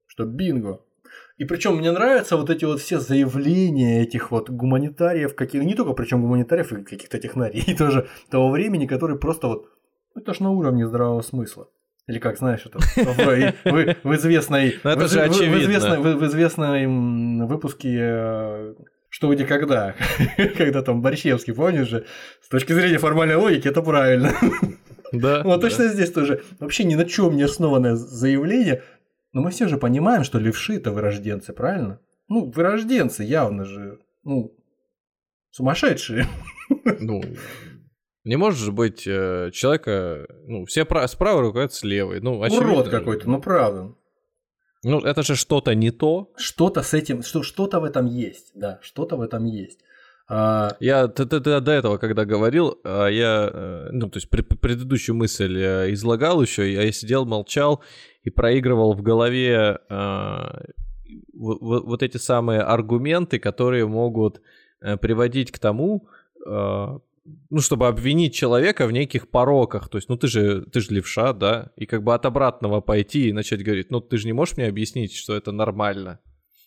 что 0.07 0.25
бинго. 0.25 0.81
И 1.37 1.45
причем 1.45 1.77
мне 1.77 1.91
нравятся 1.91 2.37
вот 2.37 2.49
эти 2.49 2.65
вот 2.65 2.79
все 2.79 2.99
заявления 2.99 4.03
этих 4.03 4.31
вот 4.31 4.49
гуманитариев, 4.49 5.35
каких, 5.35 5.63
не 5.63 5.73
только 5.75 5.93
причем 5.93 6.21
гуманитариев 6.21 6.71
и 6.71 6.83
каких-то 6.83 7.17
технарей 7.19 7.75
тоже 7.77 8.07
того 8.29 8.49
времени, 8.51 8.87
которые 8.87 9.17
просто 9.19 9.47
вот, 9.47 9.69
ну, 10.15 10.21
это 10.21 10.33
ж 10.33 10.39
на 10.39 10.51
уровне 10.51 10.87
здравого 10.87 11.21
смысла. 11.21 11.69
Или 12.07 12.19
как, 12.19 12.37
знаешь, 12.37 12.65
это 12.65 12.79
в, 12.79 12.97
в- 12.97 13.95
в 14.03 14.15
известной, 14.15 14.79
Ну, 14.83 14.89
это 14.89 15.05
в- 15.05 15.09
же 15.09 15.19
в- 15.19 15.27
в 15.27 15.31
очевидно. 15.31 15.57
известной- 15.61 15.97
в- 15.99 16.17
в 16.19 16.25
известном 16.25 17.47
выпуске 17.47 17.97
э, 17.99 18.73
«Что, 19.09 19.33
где, 19.33 19.45
когда», 19.45 19.95
когда 20.57 20.81
там 20.81 21.01
Борщевский, 21.01 21.53
помнишь 21.53 21.87
же, 21.89 22.05
с 22.41 22.47
точки 22.47 22.73
зрения 22.73 22.99
формальной 22.99 23.35
логики, 23.35 23.67
это 23.67 23.81
правильно. 23.81 24.33
Да. 25.11 25.41
Вот 25.43 25.61
точно 25.61 25.87
здесь 25.87 26.11
тоже 26.11 26.43
вообще 26.59 26.83
ни 26.83 26.93
на 26.93 27.03
чем 27.03 27.35
не 27.35 27.41
основанное 27.41 27.95
заявление, 27.95 28.83
но 29.33 29.41
мы 29.41 29.49
все 29.49 29.67
же 29.67 29.77
понимаем, 29.77 30.23
что 30.23 30.37
левши 30.37 30.75
это 30.75 30.91
вырожденцы, 30.91 31.51
правильно? 31.51 31.99
Ну, 32.27 32.51
вырожденцы 32.51 33.23
явно 33.23 33.65
же, 33.65 33.97
ну, 34.23 34.55
сумасшедшие. 35.51 36.27
Ну, 36.99 37.23
не 38.23 38.35
может 38.35 38.59
же 38.59 38.71
быть 38.71 39.07
э, 39.07 39.49
человека, 39.51 40.27
ну, 40.45 40.65
все 40.65 40.85
пра- 40.85 41.07
с 41.07 41.15
правой 41.15 41.41
руководят 41.41 41.73
с 41.73 41.81
левой. 41.83 42.19
Ну, 42.21 42.43
очевидно. 42.43 42.73
Урод 42.73 42.89
какой-то, 42.89 43.27
ну 43.27 43.41
правда. 43.41 43.95
Ну, 44.83 44.99
это 44.99 45.23
же 45.23 45.35
что-то 45.35 45.75
не 45.75 45.91
то. 45.91 46.31
Что-то 46.37 46.81
с 46.81 46.93
этим, 46.93 47.21
что, 47.23 47.43
что-то 47.43 47.79
в 47.79 47.83
этом 47.83 48.05
есть, 48.05 48.51
да, 48.55 48.79
что-то 48.81 49.17
в 49.17 49.21
этом 49.21 49.45
есть. 49.45 49.79
А... 50.29 50.75
Я 50.79 51.07
ты, 51.07 51.25
ты, 51.25 51.39
ты 51.39 51.59
до 51.59 51.71
этого, 51.71 51.97
когда 51.97 52.23
говорил, 52.23 52.79
а, 52.83 53.07
я, 53.07 53.49
э, 53.51 53.89
ну, 53.91 54.09
то 54.09 54.17
есть 54.17 54.29
при, 54.29 54.41
предыдущую 54.41 55.15
мысль 55.15 55.57
э, 55.57 55.91
излагал 55.93 56.41
еще, 56.41 56.71
я 56.71 56.91
сидел, 56.91 57.25
молчал 57.25 57.81
и 58.23 58.29
проигрывал 58.29 58.93
в 58.93 59.01
голове 59.01 59.79
а, 59.89 60.61
вот, 61.33 61.59
вот 61.61 62.03
эти 62.03 62.17
самые 62.17 62.61
аргументы, 62.61 63.39
которые 63.39 63.87
могут 63.87 64.41
э, 64.81 64.97
приводить 64.97 65.51
к 65.51 65.59
тому, 65.59 66.07
а, 66.45 66.99
ну, 67.49 67.61
чтобы 67.61 67.87
обвинить 67.87 68.33
человека 68.33 68.87
в 68.87 68.91
неких 68.91 69.29
пороках. 69.29 69.89
То 69.89 69.97
есть, 69.97 70.09
ну, 70.09 70.17
ты 70.17 70.27
же, 70.27 70.65
ты 70.65 70.79
же 70.81 70.93
левша, 70.93 71.33
да? 71.33 71.71
И 71.75 71.85
как 71.85 72.03
бы 72.03 72.13
от 72.13 72.25
обратного 72.25 72.81
пойти 72.81 73.29
и 73.29 73.33
начать 73.33 73.63
говорить, 73.63 73.91
ну, 73.91 74.01
ты 74.01 74.17
же 74.17 74.27
не 74.27 74.33
можешь 74.33 74.57
мне 74.57 74.67
объяснить, 74.67 75.15
что 75.15 75.35
это 75.35 75.51
нормально, 75.51 76.19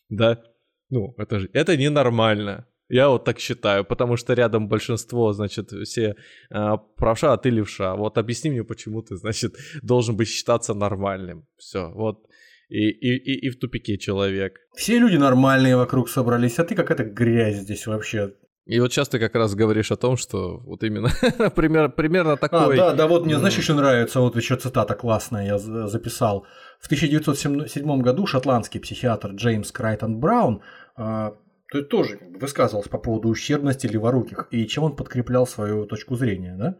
да? 0.08 0.42
Ну, 0.90 1.14
это 1.18 1.38
же, 1.38 1.50
это 1.52 1.76
ненормально. 1.76 2.66
Я 2.88 3.08
вот 3.08 3.24
так 3.24 3.38
считаю, 3.38 3.84
потому 3.84 4.16
что 4.18 4.34
рядом 4.34 4.68
большинство, 4.68 5.32
значит, 5.32 5.70
все 5.70 6.14
э, 6.50 6.76
правша, 6.96 7.32
а 7.32 7.38
ты 7.38 7.48
левша. 7.48 7.94
Вот 7.96 8.18
объясни 8.18 8.50
мне, 8.50 8.64
почему 8.64 9.00
ты, 9.02 9.16
значит, 9.16 9.56
должен 9.82 10.14
быть 10.16 10.28
считаться 10.28 10.74
нормальным. 10.74 11.46
Все, 11.56 11.90
вот. 11.90 12.26
И, 12.68 12.90
и, 12.90 13.16
и, 13.16 13.46
и 13.46 13.50
в 13.50 13.58
тупике 13.58 13.96
человек. 13.96 14.58
Все 14.76 14.98
люди 14.98 15.16
нормальные 15.16 15.76
вокруг 15.76 16.10
собрались, 16.10 16.58
а 16.58 16.64
ты 16.64 16.74
какая-то 16.74 17.04
грязь 17.04 17.56
здесь 17.56 17.86
вообще. 17.86 18.34
И 18.64 18.78
вот 18.78 18.92
сейчас 18.92 19.08
ты 19.08 19.18
как 19.18 19.34
раз 19.34 19.54
говоришь 19.54 19.90
о 19.90 19.96
том, 19.96 20.16
что 20.16 20.58
вот 20.58 20.84
именно 20.84 21.08
пример, 21.56 21.90
примерно 21.90 22.36
такой... 22.36 22.76
А, 22.76 22.90
да, 22.90 22.94
да, 22.94 23.06
вот 23.08 23.24
мне, 23.24 23.36
знаешь, 23.36 23.56
еще 23.56 23.74
нравится, 23.74 24.20
вот 24.20 24.36
еще 24.36 24.56
цитата 24.56 24.94
классная 24.94 25.46
я 25.46 25.58
записал. 25.58 26.46
В 26.80 26.86
1907 26.86 28.00
году 28.00 28.26
шотландский 28.26 28.80
психиатр 28.80 29.32
Джеймс 29.32 29.72
Крайтон 29.72 30.20
Браун 30.20 30.62
а, 30.96 31.34
то 31.72 31.82
тоже 31.82 32.20
высказывался 32.40 32.88
по 32.88 32.98
поводу 32.98 33.28
ущербности 33.28 33.88
леворуких 33.88 34.46
и 34.52 34.66
чем 34.68 34.84
он 34.84 34.96
подкреплял 34.96 35.46
свою 35.46 35.86
точку 35.86 36.14
зрения, 36.14 36.56
да? 36.56 36.78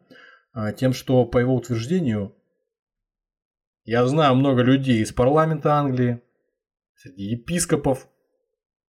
А, 0.52 0.72
тем, 0.72 0.92
что, 0.92 1.24
по 1.24 1.38
его 1.38 1.56
утверждению, 1.56 2.36
я 3.84 4.06
знаю 4.06 4.36
много 4.36 4.62
людей 4.62 5.02
из 5.02 5.12
парламента 5.12 5.74
Англии, 5.74 6.22
среди 6.94 7.24
епископов, 7.24 8.06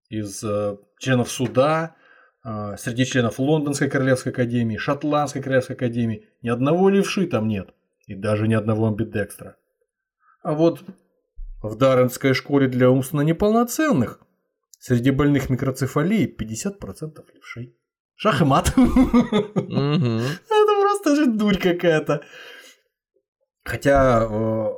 из 0.09 0.43
э, 0.43 0.77
членов 0.99 1.31
суда, 1.31 1.95
э, 1.97 2.02
среди 2.43 3.05
членов 3.05 3.39
Лондонской 3.39 3.89
Королевской 3.89 4.31
Академии, 4.31 4.77
Шотландской 4.77 5.41
Королевской 5.41 5.75
Академии. 5.75 6.27
Ни 6.41 6.49
одного 6.49 6.89
левши 6.89 7.25
там 7.27 7.47
нет. 7.47 7.73
И 8.05 8.15
даже 8.15 8.47
ни 8.47 8.53
одного 8.53 8.87
амбидекстра. 8.87 9.55
А 10.41 10.53
вот 10.53 10.83
в 11.61 11.77
Дарренской 11.77 12.33
школе 12.33 12.67
для 12.67 12.89
умственно 12.89 13.21
неполноценных 13.21 14.19
Среди 14.85 15.11
больных 15.11 15.49
микроцефалией 15.49 16.25
50% 16.25 17.23
левшей. 17.33 17.73
Шах 18.15 18.41
и 18.41 18.43
мат. 18.43 18.67
Это 18.75 18.81
просто 20.81 21.15
же 21.15 21.25
дурь 21.27 21.57
какая-то. 21.57 22.21
Хотя 23.63 24.27
э, 24.29 24.73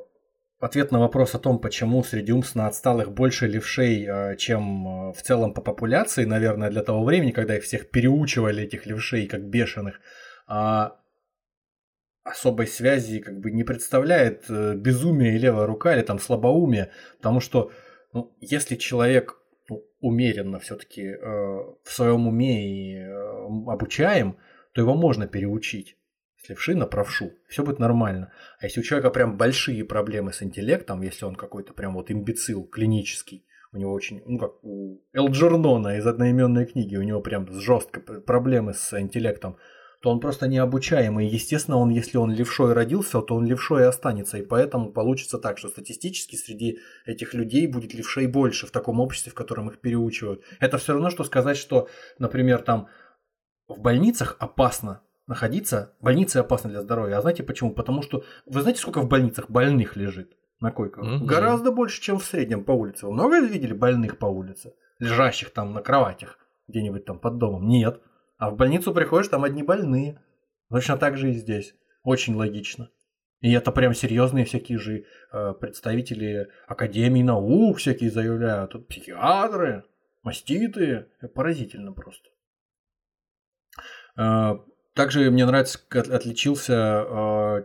ответ 0.65 0.91
на 0.91 0.99
вопрос 0.99 1.35
о 1.35 1.39
том, 1.39 1.59
почему 1.59 2.03
среди 2.03 2.31
умственно 2.31 2.67
отсталых 2.67 3.11
больше 3.11 3.47
левшей, 3.47 4.05
э, 4.05 4.35
чем 4.37 4.87
э, 4.87 5.13
в 5.13 5.21
целом 5.21 5.53
по 5.53 5.61
популяции, 5.61 6.25
наверное, 6.25 6.69
для 6.69 6.83
того 6.83 7.03
времени, 7.03 7.31
когда 7.31 7.55
их 7.55 7.63
всех 7.63 7.89
переучивали, 7.89 8.63
этих 8.63 8.85
левшей, 8.85 9.27
как 9.27 9.43
бешеных, 9.43 9.99
а 10.47 10.99
особой 12.23 12.67
связи 12.67 13.19
как 13.19 13.39
бы 13.39 13.51
не 13.51 13.63
представляет 13.63 14.49
безумие 14.49 15.35
и 15.35 15.37
левая 15.37 15.67
рука 15.67 15.93
или 15.93 16.01
там 16.01 16.17
слабоумие, 16.19 16.89
потому 17.17 17.39
что 17.39 17.71
ну, 18.15 18.33
если 18.39 18.75
человек 18.75 19.37
ну, 19.69 19.83
умеренно 19.99 20.59
все-таки 20.59 21.01
э, 21.01 21.17
в 21.21 21.91
своем 21.91 22.27
уме 22.27 22.65
и 22.65 22.95
э, 22.95 23.11
обучаем, 23.67 24.37
то 24.71 24.81
его 24.81 24.95
можно 24.95 25.27
переучить. 25.27 25.97
Если 26.45 26.53
вши 26.53 26.75
на 26.75 26.85
правшу, 26.85 27.33
все 27.47 27.63
будет 27.63 27.79
нормально. 27.79 28.31
А 28.59 28.65
если 28.65 28.79
у 28.79 28.83
человека 28.83 29.09
прям 29.09 29.35
большие 29.35 29.83
проблемы 29.83 30.31
с 30.31 30.43
интеллектом, 30.43 31.01
если 31.01 31.25
он 31.25 31.35
какой-то 31.35 31.73
прям 31.73 31.95
вот 31.95 32.11
имбецил 32.11 32.65
клинический, 32.65 33.47
у 33.73 33.77
него 33.77 33.91
очень, 33.91 34.21
ну 34.27 34.37
как 34.37 34.63
у 34.63 35.01
Элджернона 35.11 35.97
из 35.97 36.05
одноименной 36.05 36.67
книги, 36.67 36.97
у 36.97 37.01
него 37.01 37.19
прям 37.21 37.51
жестко 37.51 37.99
проблемы 37.99 38.75
с 38.75 38.93
интеллектом, 38.93 39.57
то 40.01 40.11
он 40.11 40.19
просто 40.19 40.47
необучаемый. 40.47 41.25
Естественно, 41.25 41.77
он, 41.77 41.89
если 41.89 42.19
он 42.19 42.31
левшой 42.31 42.73
родился, 42.73 43.19
то 43.23 43.33
он 43.33 43.47
левшой 43.47 43.81
и 43.81 43.85
останется. 43.85 44.37
И 44.37 44.45
поэтому 44.45 44.91
получится 44.91 45.39
так, 45.39 45.57
что 45.57 45.69
статистически 45.69 46.35
среди 46.35 46.77
этих 47.07 47.33
людей 47.33 47.65
будет 47.65 47.95
левшей 47.95 48.27
больше 48.27 48.67
в 48.67 48.71
таком 48.71 48.99
обществе, 48.99 49.31
в 49.31 49.35
котором 49.35 49.69
их 49.69 49.79
переучивают. 49.79 50.43
Это 50.59 50.77
все 50.77 50.93
равно, 50.93 51.09
что 51.09 51.23
сказать, 51.23 51.57
что, 51.57 51.87
например, 52.19 52.61
там 52.61 52.87
в 53.67 53.79
больницах 53.79 54.35
опасно 54.37 55.01
находиться. 55.27 55.93
Больницы 56.01 56.37
опасны 56.37 56.69
для 56.69 56.81
здоровья. 56.81 57.17
А 57.17 57.21
знаете 57.21 57.43
почему? 57.43 57.71
Потому 57.73 58.01
что 58.01 58.23
вы 58.45 58.61
знаете, 58.61 58.81
сколько 58.81 59.01
в 59.01 59.07
больницах 59.07 59.49
больных 59.49 59.95
лежит 59.95 60.37
на 60.59 60.71
койках? 60.71 61.03
Угу. 61.03 61.25
Гораздо 61.25 61.71
больше, 61.71 62.01
чем 62.01 62.19
в 62.19 62.25
среднем 62.25 62.63
по 62.63 62.71
улице. 62.71 63.05
Вы 63.05 63.13
много 63.13 63.39
видели 63.39 63.73
больных 63.73 64.17
по 64.17 64.25
улице? 64.25 64.73
Лежащих 64.99 65.51
там 65.51 65.73
на 65.73 65.81
кроватях 65.81 66.37
где-нибудь 66.67 67.05
там 67.05 67.19
под 67.19 67.37
домом? 67.37 67.67
Нет. 67.67 68.01
А 68.37 68.49
в 68.49 68.55
больницу 68.55 68.93
приходишь, 68.93 69.29
там 69.29 69.43
одни 69.43 69.63
больные. 69.63 70.21
Точно 70.69 70.97
так 70.97 71.17
же 71.17 71.31
и 71.31 71.33
здесь. 71.33 71.75
Очень 72.03 72.35
логично. 72.35 72.89
И 73.41 73.51
это 73.51 73.71
прям 73.71 73.93
серьезные 73.93 74.45
всякие 74.45 74.79
же 74.79 75.05
э, 75.31 75.53
представители 75.53 76.49
Академии 76.67 77.21
наук 77.21 77.77
всякие 77.77 78.09
заявляют. 78.09 78.71
Тут 78.71 78.87
психиатры, 78.87 79.83
маститы. 80.23 81.07
Поразительно 81.33 81.91
просто. 81.91 82.29
Э, 84.95 84.97
также 84.97 85.29
мне 85.31 85.45
нравится, 85.45 85.79
как 85.87 86.09
отличился 86.09 86.73
э, 86.73 87.63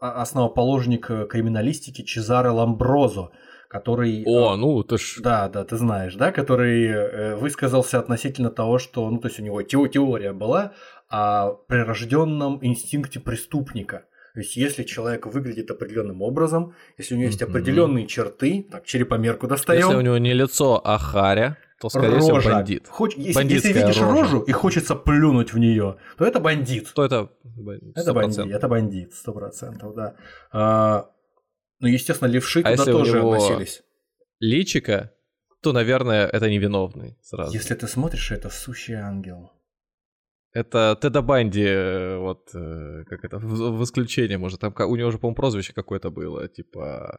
основоположник 0.00 1.06
криминалистики 1.06 2.02
Чезаре 2.02 2.50
Ламброзо 2.50 3.30
который... 3.72 4.22
О, 4.26 4.52
э, 4.52 4.56
ну 4.56 4.82
ты 4.82 4.98
ж... 4.98 5.16
Да, 5.20 5.48
да, 5.48 5.64
ты 5.64 5.76
знаешь, 5.76 6.14
да, 6.14 6.30
который 6.30 6.84
э, 6.84 7.36
высказался 7.36 7.98
относительно 7.98 8.50
того, 8.50 8.78
что, 8.78 9.08
ну, 9.08 9.18
то 9.18 9.28
есть 9.28 9.40
у 9.40 9.42
него 9.42 9.62
теория 9.62 10.34
была 10.34 10.74
о 11.08 11.52
прирожденном 11.52 12.58
инстинкте 12.60 13.18
преступника. 13.18 14.04
То 14.34 14.40
есть, 14.40 14.56
если 14.56 14.82
человек 14.82 15.26
выглядит 15.26 15.70
определенным 15.70 16.22
образом, 16.22 16.74
если 16.96 17.14
у 17.14 17.18
него 17.18 17.28
есть 17.28 17.42
определенные 17.42 18.06
черты, 18.06 18.66
так, 18.70 18.84
черепомерку 18.84 19.46
достаем. 19.46 19.80
Если 19.80 19.96
у 19.96 20.00
него 20.00 20.18
не 20.18 20.32
лицо, 20.32 20.80
а 20.82 20.96
харя, 20.98 21.58
то, 21.82 21.88
скорее 21.88 22.18
рожа. 22.18 22.40
всего, 22.40 22.54
бандит. 22.54 22.86
Хоч... 22.88 23.16
Если, 23.16 23.54
если 23.54 23.72
видишь 23.72 24.00
рожа. 24.00 24.22
рожу 24.22 24.40
и 24.42 24.52
хочется 24.52 24.94
плюнуть 24.94 25.52
в 25.52 25.58
нее, 25.58 25.96
то 26.16 26.24
это 26.24 26.38
бандит. 26.38 26.92
То 26.94 27.04
это... 27.04 27.28
100%. 27.44 27.92
Это 27.96 28.14
бандит, 28.14 28.46
это 28.46 28.68
бандит, 28.68 29.14
сто 29.14 29.32
процентов, 29.32 29.94
да. 29.94 30.14
А, 30.52 31.10
ну, 31.80 31.88
естественно, 31.88 32.28
левши 32.28 32.60
а 32.60 32.76
туда 32.76 32.84
тоже 32.84 33.18
относились. 33.18 33.82
Личика, 34.38 35.10
то, 35.60 35.72
наверное, 35.72 36.28
это 36.28 36.48
невиновный 36.48 37.18
сразу. 37.20 37.52
Если 37.52 37.74
ты 37.74 37.88
смотришь, 37.88 38.30
это 38.30 38.48
сущий 38.48 38.94
ангел. 38.94 39.50
Это 40.54 40.98
Теда 41.00 41.22
Банди, 41.22 41.64
э, 41.64 42.18
вот, 42.18 42.50
э, 42.54 43.04
как 43.08 43.24
это, 43.24 43.38
в, 43.38 43.78
в 43.78 43.84
исключение, 43.84 44.36
может, 44.36 44.60
там 44.60 44.74
у 44.78 44.96
него 44.96 45.10
же, 45.10 45.18
по-моему, 45.18 45.34
прозвище 45.34 45.72
какое-то 45.72 46.10
было, 46.10 46.46
типа, 46.46 47.18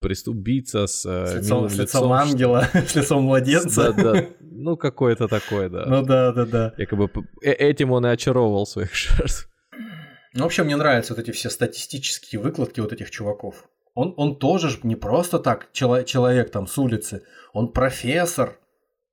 преступница 0.00 0.88
с, 0.88 1.06
э, 1.06 1.26
с 1.26 1.34
лицом, 1.36 1.68
с 1.68 1.78
лицом 1.78 2.12
ангела, 2.12 2.68
с 2.74 2.96
лицом 2.96 3.22
младенца. 3.22 3.92
Да, 3.92 4.12
да, 4.12 4.26
ну, 4.40 4.76
какое-то 4.76 5.28
такое, 5.28 5.68
да. 5.68 5.86
Ну 5.86 6.02
да, 6.02 6.32
да, 6.32 6.44
да. 6.44 6.74
Якобы 6.76 7.08
этим 7.40 7.92
он 7.92 8.04
и 8.06 8.08
очаровывал 8.08 8.66
своих 8.66 8.94
жертв. 8.94 9.48
Ну, 10.34 10.42
вообще, 10.42 10.64
мне 10.64 10.76
нравятся 10.76 11.14
вот 11.14 11.22
эти 11.22 11.30
все 11.30 11.50
статистические 11.50 12.40
выкладки 12.40 12.80
вот 12.80 12.92
этих 12.92 13.10
чуваков. 13.10 13.68
Он, 13.94 14.14
он 14.16 14.36
тоже 14.36 14.70
ж 14.70 14.78
не 14.82 14.96
просто 14.96 15.38
так 15.38 15.68
чело, 15.72 16.02
человек 16.02 16.50
там 16.50 16.66
с 16.66 16.78
улицы, 16.78 17.22
он 17.52 17.72
профессор, 17.72 18.58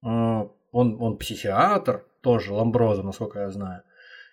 э, 0.03 0.07
он, 0.07 0.51
он 0.71 1.17
психиатр, 1.17 2.05
тоже 2.21 2.53
Ламброза, 2.53 3.03
насколько 3.03 3.39
я 3.39 3.49
знаю. 3.49 3.83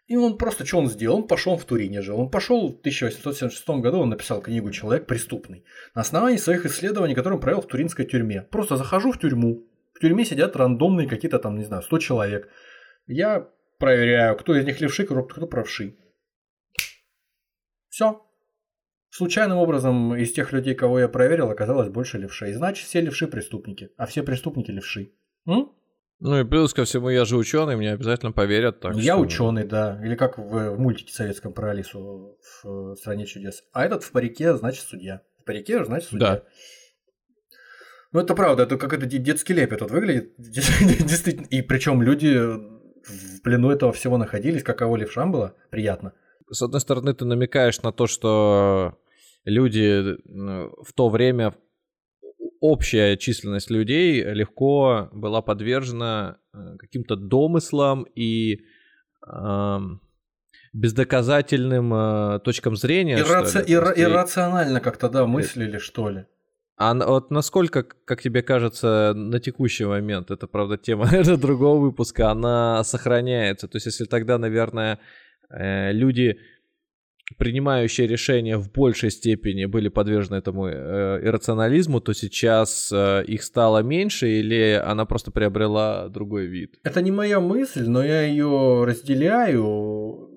И 0.06 0.16
он 0.16 0.38
просто, 0.38 0.64
что 0.64 0.78
он 0.78 0.88
сделал? 0.88 1.18
Он 1.18 1.26
пошел 1.26 1.56
в 1.56 1.64
Турине 1.64 2.00
жил. 2.00 2.20
Он 2.20 2.30
пошел 2.30 2.68
в 2.68 2.78
1876 2.78 3.68
году, 3.80 3.98
он 3.98 4.10
написал 4.10 4.40
книгу 4.40 4.70
«Человек 4.70 5.06
преступный» 5.06 5.64
на 5.94 6.02
основании 6.02 6.36
своих 6.36 6.64
исследований, 6.64 7.14
которые 7.14 7.36
он 7.36 7.40
провел 7.40 7.60
в 7.60 7.66
туринской 7.66 8.04
тюрьме. 8.04 8.42
Просто 8.42 8.76
захожу 8.76 9.10
в 9.10 9.18
тюрьму, 9.18 9.66
в 9.94 10.00
тюрьме 10.00 10.24
сидят 10.24 10.54
рандомные 10.54 11.08
какие-то 11.08 11.38
там, 11.38 11.58
не 11.58 11.64
знаю, 11.64 11.82
100 11.82 11.98
человек. 11.98 12.48
Я 13.06 13.48
проверяю, 13.78 14.36
кто 14.36 14.54
из 14.54 14.64
них 14.64 14.80
левши, 14.80 15.04
кто 15.04 15.46
правши. 15.46 15.96
Все, 17.88 18.26
Случайным 19.16 19.56
образом 19.56 20.14
из 20.14 20.34
тех 20.34 20.52
людей, 20.52 20.74
кого 20.74 21.00
я 21.00 21.08
проверил, 21.08 21.48
оказалось 21.48 21.88
больше 21.88 22.18
левшей. 22.18 22.52
Значит, 22.52 22.86
все 22.86 23.00
левши 23.00 23.26
преступники, 23.26 23.88
а 23.96 24.04
все 24.04 24.22
преступники 24.22 24.70
левши. 24.70 25.12
М? 25.46 25.72
Ну 26.18 26.40
и 26.40 26.44
плюс 26.44 26.72
ко 26.72 26.84
всему, 26.84 27.10
я 27.10 27.24
же 27.24 27.36
ученый, 27.36 27.76
мне 27.76 27.92
обязательно 27.92 28.32
поверят. 28.32 28.80
Так 28.80 28.96
я 28.96 29.14
что... 29.14 29.20
ученый, 29.20 29.64
да. 29.64 30.00
Или 30.02 30.14
как 30.14 30.38
в, 30.38 30.70
в 30.70 30.78
мультике 30.78 31.12
советском 31.12 31.52
про 31.52 31.70
Алису 31.70 32.38
в 32.62 32.96
«Стране 32.96 33.26
чудес». 33.26 33.64
А 33.72 33.84
этот 33.84 34.02
в 34.02 34.12
парике, 34.12 34.56
значит, 34.56 34.84
судья. 34.84 35.20
В 35.40 35.44
парике, 35.44 35.84
значит, 35.84 36.08
судья. 36.08 36.26
Да. 36.26 36.42
Ну, 38.12 38.20
это 38.20 38.34
правда, 38.34 38.62
это 38.62 38.78
как 38.78 38.94
это 38.94 39.04
детский 39.04 39.52
лепет 39.52 39.80
тут 39.80 39.90
выглядит. 39.90 40.32
Действительно. 40.38 41.46
И 41.48 41.60
причем 41.60 42.00
люди 42.00 42.38
в 42.38 43.42
плену 43.42 43.70
этого 43.70 43.92
всего 43.92 44.16
находились, 44.16 44.62
каково 44.62 44.96
левшам 44.96 45.32
было, 45.32 45.54
приятно. 45.70 46.14
С 46.50 46.62
одной 46.62 46.80
стороны, 46.80 47.12
ты 47.12 47.24
намекаешь 47.26 47.82
на 47.82 47.92
то, 47.92 48.06
что 48.06 48.96
люди 49.44 50.16
в 50.24 50.92
то 50.94 51.08
время, 51.10 51.54
общая 52.60 53.16
численность 53.16 53.70
людей 53.70 54.22
легко 54.22 55.08
была 55.12 55.42
подвержена 55.42 56.38
э, 56.52 56.76
каким-то 56.78 57.16
домыслам 57.16 58.06
и 58.14 58.60
э, 59.26 59.78
бездоказательным 60.72 61.92
э, 61.94 62.40
точкам 62.40 62.76
зрения. 62.76 63.18
Ирраци... 63.18 63.58
Ли, 63.58 63.64
Ир... 63.72 63.92
Иррационально 63.96 64.80
как-то, 64.80 65.08
да, 65.08 65.26
мыслили, 65.26 65.78
что 65.78 66.10
ли. 66.10 66.26
А 66.76 66.94
вот 66.94 67.30
насколько, 67.30 67.82
как 67.82 68.20
тебе 68.20 68.42
кажется, 68.42 69.14
на 69.14 69.40
текущий 69.40 69.86
момент, 69.86 70.30
это, 70.30 70.46
правда, 70.46 70.76
тема 70.76 71.08
это 71.12 71.36
другого 71.38 71.80
выпуска, 71.80 72.30
она 72.30 72.84
сохраняется? 72.84 73.66
То 73.68 73.76
есть, 73.76 73.86
если 73.86 74.04
тогда, 74.04 74.36
наверное, 74.38 74.98
э, 75.48 75.92
люди, 75.92 76.38
принимающие 77.38 78.06
решения 78.06 78.56
в 78.56 78.70
большей 78.70 79.10
степени 79.10 79.64
были 79.64 79.88
подвержены 79.88 80.36
этому 80.36 80.68
э, 80.68 81.20
иррационализму, 81.22 82.00
то 82.00 82.12
сейчас 82.12 82.90
э, 82.92 83.24
их 83.26 83.42
стало 83.42 83.82
меньше 83.82 84.28
или 84.28 84.80
она 84.84 85.04
просто 85.06 85.30
приобрела 85.30 86.08
другой 86.08 86.46
вид? 86.46 86.78
Это 86.84 87.02
не 87.02 87.10
моя 87.10 87.40
мысль, 87.40 87.88
но 87.88 88.04
я 88.04 88.22
ее 88.22 88.84
разделяю, 88.84 90.30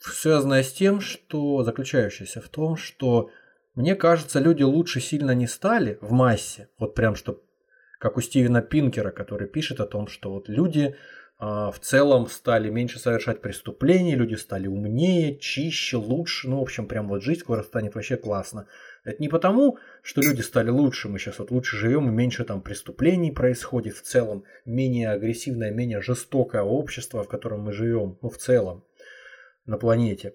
связанная 0.00 0.62
с 0.62 0.72
тем, 0.72 1.00
что 1.00 1.64
заключающаяся 1.64 2.40
в 2.40 2.48
том, 2.48 2.76
что 2.76 3.30
мне 3.74 3.94
кажется, 3.94 4.40
люди 4.40 4.62
лучше 4.62 5.00
сильно 5.00 5.32
не 5.32 5.46
стали 5.46 5.98
в 6.00 6.12
массе. 6.12 6.68
Вот 6.78 6.94
прям 6.94 7.14
что, 7.14 7.42
как 7.98 8.16
у 8.16 8.20
Стивена 8.20 8.62
Пинкера, 8.62 9.10
который 9.10 9.48
пишет 9.48 9.80
о 9.80 9.86
том, 9.86 10.06
что 10.06 10.32
вот 10.32 10.48
люди 10.48 10.94
в 11.38 11.76
целом 11.82 12.28
стали 12.28 12.70
меньше 12.70 12.98
совершать 12.98 13.42
преступлений, 13.42 14.14
люди 14.14 14.36
стали 14.36 14.68
умнее, 14.68 15.38
чище, 15.38 15.98
лучше. 15.98 16.48
Ну, 16.48 16.58
в 16.58 16.62
общем, 16.62 16.88
прям 16.88 17.08
вот 17.08 17.22
жизнь 17.22 17.40
скоро 17.40 17.62
станет 17.62 17.94
вообще 17.94 18.16
классно. 18.16 18.66
Это 19.04 19.22
не 19.22 19.28
потому, 19.28 19.78
что 20.02 20.22
люди 20.22 20.40
стали 20.40 20.70
лучше, 20.70 21.08
мы 21.08 21.18
сейчас 21.18 21.38
вот 21.38 21.50
лучше 21.50 21.76
живем 21.76 22.08
и 22.08 22.12
меньше 22.12 22.44
там 22.44 22.62
преступлений 22.62 23.30
происходит 23.30 23.96
в 23.96 24.02
целом, 24.02 24.44
менее 24.64 25.10
агрессивное, 25.10 25.70
менее 25.70 26.00
жестокое 26.00 26.62
общество, 26.62 27.22
в 27.22 27.28
котором 27.28 27.60
мы 27.60 27.72
живем, 27.72 28.18
ну, 28.22 28.30
в 28.30 28.38
целом 28.38 28.84
на 29.66 29.76
планете. 29.76 30.34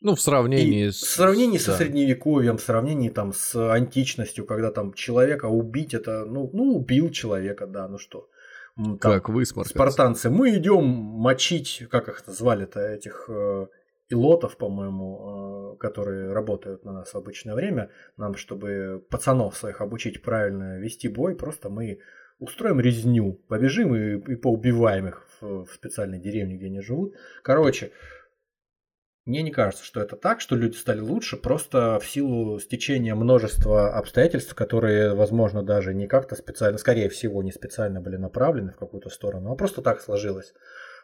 Ну, 0.00 0.14
в 0.14 0.20
сравнении 0.20 0.86
и 0.86 0.90
с... 0.90 1.02
В 1.02 1.08
сравнении 1.08 1.58
да. 1.58 1.64
со 1.64 1.76
средневековьем, 1.76 2.58
в 2.58 2.62
сравнении 2.62 3.08
там 3.08 3.32
с 3.32 3.54
античностью, 3.54 4.44
когда 4.44 4.70
там 4.70 4.92
человека 4.92 5.46
убить, 5.46 5.94
это, 5.94 6.24
ну, 6.26 6.50
ну 6.52 6.76
убил 6.76 7.10
человека, 7.10 7.66
да, 7.66 7.88
ну 7.88 7.96
что. 7.96 8.28
Там, 8.76 8.98
как 8.98 9.28
высморкаться. 9.30 9.74
Спартанцы, 9.74 10.28
мы 10.28 10.54
идем 10.56 10.84
мочить, 10.84 11.84
как 11.90 12.08
их 12.08 12.22
звали-то, 12.26 12.80
этих 12.80 13.24
э, 13.28 13.66
илотов, 14.10 14.58
по-моему, 14.58 15.74
э, 15.74 15.78
которые 15.78 16.32
работают 16.32 16.84
на 16.84 16.92
нас 16.92 17.14
в 17.14 17.16
обычное 17.16 17.54
время, 17.54 17.90
нам, 18.18 18.36
чтобы 18.36 19.02
пацанов 19.10 19.56
своих 19.56 19.80
обучить 19.80 20.22
правильно 20.22 20.78
вести 20.78 21.08
бой, 21.08 21.36
просто 21.36 21.70
мы 21.70 22.00
устроим 22.38 22.78
резню, 22.78 23.40
побежим 23.48 23.94
и, 23.94 24.32
и 24.32 24.36
поубиваем 24.36 25.08
их 25.08 25.26
в, 25.40 25.64
в 25.64 25.72
специальной 25.72 26.18
деревне, 26.18 26.56
где 26.56 26.66
они 26.66 26.82
живут. 26.82 27.14
Короче, 27.42 27.92
мне 29.26 29.42
не 29.42 29.50
кажется, 29.50 29.84
что 29.84 30.00
это 30.00 30.14
так, 30.14 30.40
что 30.40 30.54
люди 30.54 30.76
стали 30.76 31.00
лучше 31.00 31.36
просто 31.36 31.98
в 32.00 32.06
силу 32.06 32.60
стечения 32.60 33.14
множества 33.16 33.92
обстоятельств, 33.92 34.54
которые, 34.54 35.14
возможно, 35.14 35.64
даже 35.64 35.94
не 35.94 36.06
как-то 36.06 36.36
специально, 36.36 36.78
скорее 36.78 37.08
всего, 37.08 37.42
не 37.42 37.50
специально 37.50 38.00
были 38.00 38.16
направлены 38.16 38.70
в 38.70 38.76
какую-то 38.76 39.10
сторону, 39.10 39.50
а 39.50 39.56
просто 39.56 39.82
так 39.82 40.00
сложилось. 40.00 40.54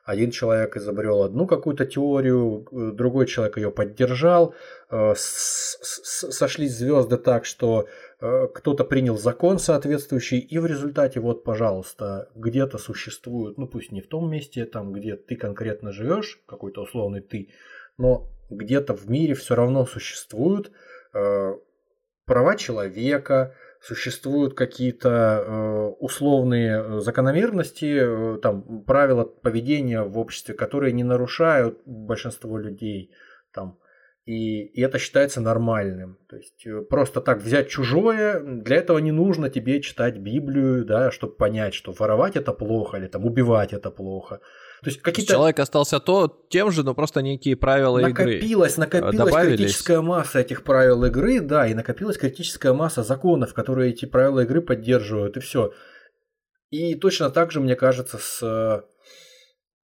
Один 0.04 0.32
человек 0.32 0.76
изобрел 0.76 1.22
одну 1.22 1.46
какую-то 1.46 1.84
теорию, 1.84 2.66
другой 2.72 3.26
человек 3.26 3.56
ее 3.56 3.70
поддержал, 3.70 4.54
э, 4.90 5.14
сошлись 5.16 6.76
звезды 6.76 7.18
так, 7.18 7.44
что 7.44 7.86
э, 8.20 8.48
кто-то 8.52 8.84
принял 8.84 9.16
закон 9.16 9.60
соответствующий, 9.60 10.38
и 10.38 10.58
в 10.58 10.66
результате 10.66 11.20
вот, 11.20 11.44
пожалуйста, 11.44 12.30
где-то 12.34 12.78
существует, 12.78 13.58
ну 13.58 13.68
пусть 13.68 13.92
не 13.92 14.00
в 14.00 14.08
том 14.08 14.28
месте, 14.28 14.64
там, 14.64 14.92
где 14.92 15.14
ты 15.14 15.36
конкретно 15.36 15.92
живешь, 15.92 16.40
какой-то 16.46 16.82
условный 16.82 17.20
ты, 17.20 17.50
но 17.98 18.28
где-то 18.50 18.94
в 18.94 19.08
мире 19.08 19.34
все 19.34 19.54
равно 19.54 19.86
существуют 19.86 20.72
э, 21.14 21.54
права 22.26 22.56
человека, 22.56 23.54
существуют 23.80 24.54
какие-то 24.54 25.08
э, 25.08 25.86
условные 25.98 26.82
э, 26.82 27.00
закономерности, 27.00 28.34
э, 28.36 28.38
там, 28.40 28.84
правила 28.84 29.24
поведения 29.24 30.02
в 30.02 30.18
обществе, 30.18 30.54
которые 30.54 30.92
не 30.92 31.04
нарушают 31.04 31.80
большинство 31.84 32.58
людей. 32.58 33.10
Там, 33.52 33.78
и, 34.24 34.66
и 34.66 34.80
это 34.80 34.98
считается 34.98 35.40
нормальным. 35.40 36.18
То 36.28 36.36
есть 36.36 36.64
э, 36.64 36.82
просто 36.82 37.20
так 37.20 37.38
взять 37.38 37.68
чужое, 37.68 38.40
для 38.40 38.76
этого 38.76 38.98
не 38.98 39.10
нужно 39.10 39.50
тебе 39.50 39.80
читать 39.80 40.16
Библию, 40.16 40.84
да, 40.84 41.10
чтобы 41.10 41.34
понять, 41.34 41.74
что 41.74 41.92
воровать 41.92 42.36
это 42.36 42.52
плохо 42.52 42.98
или 42.98 43.08
там 43.08 43.24
убивать 43.26 43.72
это 43.72 43.90
плохо. 43.90 44.40
То 44.82 44.90
есть 44.90 45.00
какие-то... 45.00 45.34
Человек 45.34 45.60
остался 45.60 46.00
то, 46.00 46.44
тем 46.48 46.72
же, 46.72 46.82
но 46.82 46.92
просто 46.92 47.22
некие 47.22 47.54
правила 47.54 47.98
накопилась, 47.98 48.74
игры 48.74 48.78
Накопилась, 48.78 49.14
накопилась 49.14 49.46
критическая 49.46 50.00
масса 50.00 50.40
этих 50.40 50.64
правил 50.64 51.04
игры, 51.04 51.40
да, 51.40 51.68
и 51.68 51.74
накопилась 51.74 52.18
критическая 52.18 52.72
масса 52.72 53.04
законов, 53.04 53.54
которые 53.54 53.90
эти 53.92 54.06
правила 54.06 54.40
игры 54.40 54.60
поддерживают, 54.60 55.36
и 55.36 55.40
все. 55.40 55.72
И 56.70 56.96
точно 56.96 57.30
так 57.30 57.52
же, 57.52 57.60
мне 57.60 57.76
кажется, 57.76 58.18
с 58.18 58.42
э, 58.42 58.82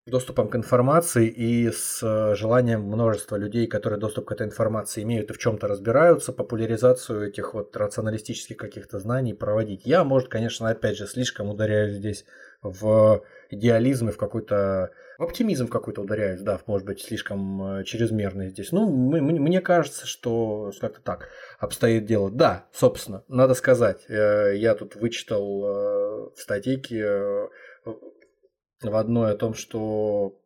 доступом 0.09 0.47
к 0.47 0.55
информации 0.55 1.27
и 1.27 1.71
с 1.71 1.99
э, 2.01 2.35
желанием 2.35 2.83
множества 2.83 3.35
людей, 3.35 3.67
которые 3.67 3.99
доступ 3.99 4.25
к 4.25 4.31
этой 4.31 4.47
информации 4.47 5.03
имеют 5.03 5.29
и 5.29 5.33
в 5.33 5.39
чем-то 5.39 5.67
разбираются, 5.67 6.31
популяризацию 6.31 7.27
этих 7.27 7.53
вот 7.53 7.75
рационалистических 7.75 8.55
каких-то 8.55 8.99
знаний 8.99 9.33
проводить. 9.33 9.81
Я, 9.85 10.05
может, 10.05 10.29
конечно, 10.29 10.69
опять 10.69 10.95
же, 10.95 11.07
слишком 11.07 11.49
ударяюсь 11.49 11.95
здесь 11.95 12.23
в 12.69 13.23
идеализм 13.49 14.09
и 14.09 14.11
в 14.11 14.17
какой-то 14.17 14.91
в 15.17 15.23
оптимизм 15.23 15.67
какой-то 15.67 16.01
ударяюсь, 16.01 16.41
да, 16.41 16.59
может 16.65 16.85
быть, 16.85 17.01
слишком 17.01 17.79
э, 17.79 17.83
чрезмерный 17.85 18.49
здесь. 18.49 18.71
Ну, 18.71 18.89
мне 18.89 19.61
кажется, 19.61 20.05
что 20.05 20.71
как-то 20.81 21.01
так 21.01 21.29
обстоит 21.57 22.05
дело. 22.05 22.29
Да, 22.29 22.65
собственно, 22.73 23.23
надо 23.27 23.53
сказать, 23.53 24.05
э, 24.09 24.55
я 24.57 24.75
тут 24.75 24.95
вычитал 24.95 25.63
э, 25.63 26.29
в 26.35 26.41
статейке 26.41 27.49
в 28.81 28.95
одной 28.95 29.31
о 29.31 29.37
том, 29.37 29.53
что, 29.53 30.37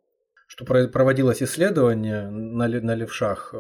что 0.48 0.66
проводилось 0.66 1.42
исследование 1.42 2.30
на, 2.30 2.68
на 2.68 2.96
левшах 2.96 3.54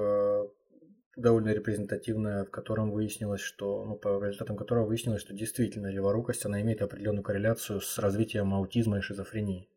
довольно 1.20 1.50
репрезентативная, 1.50 2.46
в 2.46 2.52
котором 2.52 2.91
выяснилось, 2.91 3.41
что, 3.41 3.86
ну, 3.86 3.96
по 3.96 4.24
результатам 4.24 4.58
которого 4.58 4.86
выяснилось, 4.86 5.22
что 5.22 5.34
действительно 5.34 5.88
леворукость, 5.88 6.46
она 6.46 6.62
имеет 6.62 6.82
определенную 6.82 7.24
корреляцию 7.24 7.82
с 7.82 7.98
развитием 7.98 8.54
аутизма 8.54 8.98
и 8.98 9.02
шизофрении. 9.02 9.70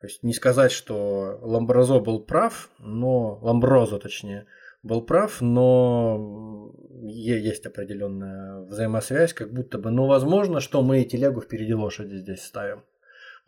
То 0.00 0.06
есть 0.06 0.22
не 0.22 0.32
сказать, 0.32 0.70
что 0.70 1.38
Ламброзо 1.42 1.98
был 1.98 2.24
прав, 2.24 2.70
но 2.78 3.38
Ламброзо, 3.42 3.98
точнее, 3.98 4.46
был 4.82 5.02
прав, 5.02 5.40
но 5.40 6.72
есть 7.02 7.66
определенная 7.66 8.60
взаимосвязь, 8.60 9.32
как 9.32 9.52
будто 9.52 9.78
бы, 9.78 9.90
ну, 9.90 10.06
возможно, 10.06 10.60
что 10.60 10.82
мы 10.82 11.02
телегу 11.04 11.40
впереди 11.40 11.74
лошади 11.74 12.16
здесь 12.16 12.42
ставим. 12.42 12.84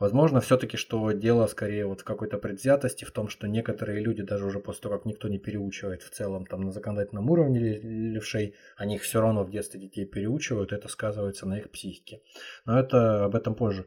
Возможно, 0.01 0.41
все-таки, 0.41 0.79
что 0.79 1.13
дело 1.13 1.47
скорее 1.47 1.85
вот 1.85 2.01
в 2.01 2.05
какой-то 2.05 2.39
предвзятости, 2.39 3.05
в 3.05 3.11
том, 3.11 3.29
что 3.29 3.47
некоторые 3.47 4.01
люди, 4.01 4.23
даже 4.23 4.47
уже 4.47 4.59
после 4.59 4.83
того, 4.85 4.97
как 4.97 5.05
никто 5.05 5.29
не 5.29 5.39
переучивает 5.39 6.03
в 6.03 6.09
целом 6.09 6.47
там 6.47 6.63
на 6.63 6.73
законодательном 6.73 7.29
уровне 7.29 7.79
левшей, 7.79 8.55
они 8.79 8.95
их 8.95 9.03
все 9.03 9.21
равно 9.21 9.45
в 9.45 9.51
детстве 9.51 9.79
детей 9.79 10.07
переучивают, 10.07 10.73
это 10.73 10.89
сказывается 10.89 11.47
на 11.47 11.59
их 11.59 11.71
психике. 11.71 12.23
Но 12.65 12.81
это 12.81 13.27
об 13.27 13.37
этом 13.37 13.55
позже. 13.55 13.85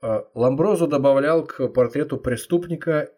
А, 0.00 0.28
Ламброзу 0.34 0.86
добавлял 0.86 1.44
к 1.44 1.66
портрету 1.66 2.16
преступника, 2.16 3.10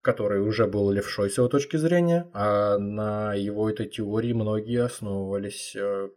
который 0.00 0.40
уже 0.40 0.66
был 0.66 0.90
левшой 0.90 1.28
с 1.28 1.36
его 1.36 1.48
точки 1.48 1.76
зрения, 1.76 2.30
а 2.32 2.78
на 2.78 3.34
его 3.34 3.68
этой 3.68 3.86
теории 3.86 4.32
многие 4.32 4.82
основывались, 4.82 5.76
э, 5.76 6.08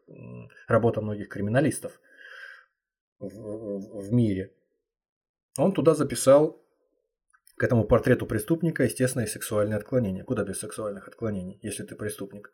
работа 0.70 1.02
многих 1.02 1.28
криминалистов 1.28 2.00
в, 3.20 4.00
в 4.00 4.14
мире. 4.14 4.54
Он 5.58 5.72
туда 5.72 5.94
записал 5.94 6.62
к 7.56 7.64
этому 7.64 7.84
портрету 7.86 8.26
преступника 8.26 8.84
естественное 8.84 9.28
сексуальное 9.28 9.78
отклонение. 9.78 10.24
Куда 10.24 10.44
без 10.44 10.60
сексуальных 10.60 11.08
отклонений, 11.08 11.60
если 11.62 11.84
ты 11.84 11.96
преступник? 11.96 12.52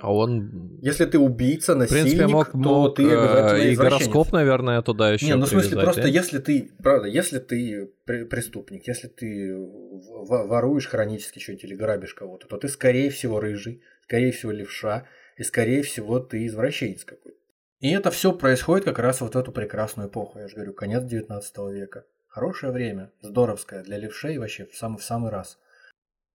А 0.00 0.12
он... 0.12 0.78
Если 0.82 1.06
ты 1.06 1.18
убийца, 1.18 1.74
насильник, 1.74 2.04
в 2.04 2.04
принципе, 2.04 2.26
мог, 2.26 2.52
то 2.52 2.58
мог, 2.58 2.96
ты 2.96 3.04
э, 3.04 3.72
и 3.72 3.76
гороскоп, 3.76 4.30
наверное, 4.30 4.82
туда 4.82 5.10
еще 5.10 5.26
Не, 5.26 5.36
ну 5.36 5.46
в 5.46 5.48
смысле, 5.48 5.80
просто 5.80 6.02
да? 6.02 6.08
если 6.08 6.38
ты, 6.38 6.70
правда, 6.82 7.08
если 7.08 7.38
ты 7.38 7.90
преступник, 8.04 8.86
если 8.86 9.08
ты 9.08 9.56
воруешь 9.56 10.86
хронически 10.86 11.38
что-нибудь 11.38 11.64
или 11.64 11.74
грабишь 11.74 12.12
кого-то, 12.12 12.46
то 12.46 12.58
ты, 12.58 12.68
скорее 12.68 13.08
всего, 13.08 13.40
рыжий, 13.40 13.82
скорее 14.02 14.32
всего, 14.32 14.52
левша, 14.52 15.06
и, 15.38 15.42
скорее 15.42 15.82
всего, 15.82 16.18
ты 16.18 16.46
извращенец 16.46 17.04
какой-то. 17.04 17.38
И 17.80 17.90
это 17.90 18.10
все 18.10 18.32
происходит 18.32 18.84
как 18.84 18.98
раз 18.98 19.20
вот 19.20 19.34
в 19.34 19.38
эту 19.38 19.52
прекрасную 19.52 20.08
эпоху. 20.08 20.38
Я 20.38 20.48
же 20.48 20.54
говорю, 20.54 20.72
конец 20.72 21.04
19 21.04 21.58
века. 21.72 22.06
Хорошее 22.26 22.72
время, 22.72 23.12
здоровское 23.20 23.82
для 23.82 23.98
левшей 23.98 24.38
вообще 24.38 24.66
в 24.66 24.76
самый, 24.76 24.98
в 24.98 25.04
самый 25.04 25.30
раз. 25.30 25.58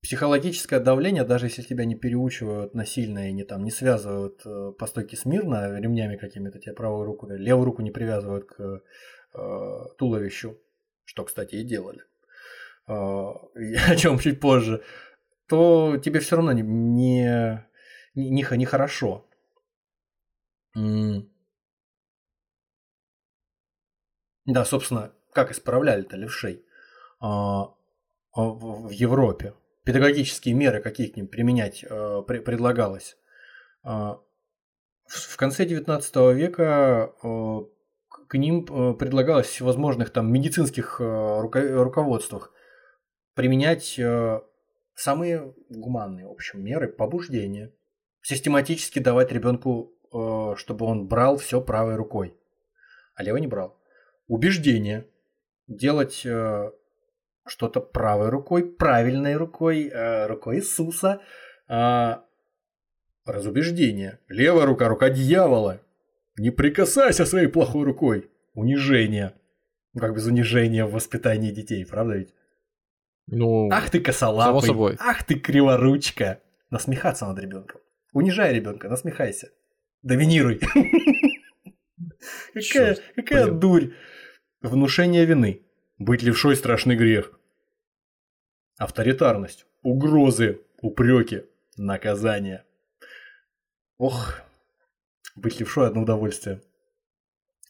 Психологическое 0.01 0.79
давление, 0.79 1.23
даже 1.23 1.45
если 1.45 1.61
тебя 1.61 1.85
не 1.85 1.95
переучивают 1.95 2.73
насильно 2.73 3.29
и 3.29 3.33
не, 3.33 3.43
там, 3.43 3.63
не 3.63 3.69
связывают 3.69 4.41
э, 4.45 4.71
по 4.77 4.87
стойке 4.87 5.15
смирно 5.15 5.79
ремнями 5.79 6.15
какими-то, 6.15 6.59
тебе 6.59 6.73
правую 6.73 7.05
руку, 7.05 7.27
левую 7.29 7.65
руку 7.65 7.83
не 7.83 7.91
привязывают 7.91 8.45
к 8.45 8.81
э, 9.33 9.85
туловищу, 9.99 10.59
что, 11.03 11.23
кстати, 11.23 11.55
и 11.55 11.63
делали, 11.63 12.01
э, 12.87 12.93
о 12.93 13.95
чем 13.95 14.17
чуть 14.17 14.39
позже, 14.39 14.81
то 15.47 15.97
тебе 16.03 16.19
все 16.19 16.35
равно 16.35 16.51
не, 16.53 16.63
не, 16.63 17.63
не, 18.15 18.47
не 18.57 18.65
хорошо. 18.65 19.27
Да, 24.45 24.65
собственно, 24.65 25.13
как 25.33 25.51
исправляли-то 25.51 26.17
левшей 26.17 26.65
а, 27.19 27.73
в 28.33 28.89
Европе? 28.89 29.53
Педагогические 29.83 30.55
меры, 30.55 30.81
какие 30.81 31.07
к 31.07 31.15
ним 31.15 31.27
применять 31.27 31.85
а, 31.87 32.21
предлагалось? 32.23 33.17
А, 33.83 34.19
в 35.05 35.37
конце 35.37 35.65
XIX 35.65 36.33
века 36.33 37.13
к 38.27 38.37
ним 38.37 38.65
предлагалось 38.95 39.47
в 39.47 39.49
всевозможных 39.49 40.09
там 40.09 40.31
медицинских 40.31 41.01
руководствах 41.01 42.53
применять 43.33 43.99
самые 44.95 45.53
гуманные, 45.69 46.27
в 46.27 46.31
общем, 46.31 46.63
меры 46.63 46.87
побуждения. 46.87 47.73
Систематически 48.21 48.99
давать 48.99 49.33
ребенку, 49.33 49.91
чтобы 50.55 50.85
он 50.85 51.09
брал 51.09 51.35
все 51.35 51.59
правой 51.59 51.97
рукой, 51.97 52.37
а 53.15 53.23
левой 53.23 53.41
не 53.41 53.47
брал 53.47 53.80
убеждение 54.31 55.07
делать 55.67 56.25
э, 56.25 56.71
что-то 57.45 57.81
правой 57.81 58.29
рукой, 58.29 58.63
правильной 58.63 59.35
рукой, 59.35 59.89
э, 59.89 60.27
рукой 60.27 60.57
Иисуса. 60.57 61.21
Э, 61.67 62.15
разубеждение. 63.25 64.19
Левая 64.29 64.65
рука, 64.65 64.87
рука 64.87 65.09
дьявола. 65.09 65.81
Не 66.37 66.49
прикасайся 66.49 67.25
своей 67.25 67.47
плохой 67.47 67.83
рукой. 67.83 68.31
Унижение. 68.53 69.33
Ну, 69.93 69.99
как 69.99 70.15
без 70.15 70.25
унижения 70.25 70.85
в 70.85 70.93
воспитании 70.93 71.51
детей, 71.51 71.85
правда 71.85 72.15
ведь? 72.15 72.33
Ну, 73.27 73.69
Ах 73.69 73.89
ты 73.89 73.99
косолапый. 73.99 74.67
Собой. 74.67 74.95
Ах 74.99 75.25
ты 75.25 75.35
криворучка. 75.35 76.39
Насмехаться 76.69 77.25
над 77.25 77.37
ребенком. 77.37 77.81
Унижай 78.13 78.53
ребенка, 78.53 78.87
насмехайся. 78.87 79.49
Доминируй. 80.03 80.61
Какая, 82.53 82.97
какая 83.15 83.47
дурь. 83.51 83.93
Внушение 84.61 85.25
вины. 85.25 85.63
Быть 85.97 86.21
левшой– 86.21 86.55
страшный 86.55 86.95
грех. 86.95 87.31
Авторитарность. 88.77 89.65
Угрозы. 89.81 90.61
Упреки. 90.83 91.45
Наказание. 91.77 92.63
Ох, 93.97 94.39
быть 95.35 95.59
левшой– 95.59 95.87
одно 95.87 96.03
удовольствие. 96.03 96.61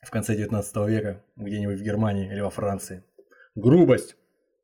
В 0.02 0.10
конце 0.10 0.36
19 0.36 0.76
века, 0.90 1.24
где-нибудь 1.38 1.80
в 1.80 1.84
Германии 1.84 2.30
или 2.30 2.42
во 2.42 2.50
Франции. 2.50 3.06
Грубость. 3.56 4.18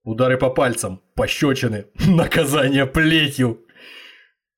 Удары 0.03 0.37
по 0.37 0.49
пальцам. 0.49 1.01
Пощечины. 1.15 1.85
Наказание 2.07 2.85
плетью. 2.85 3.65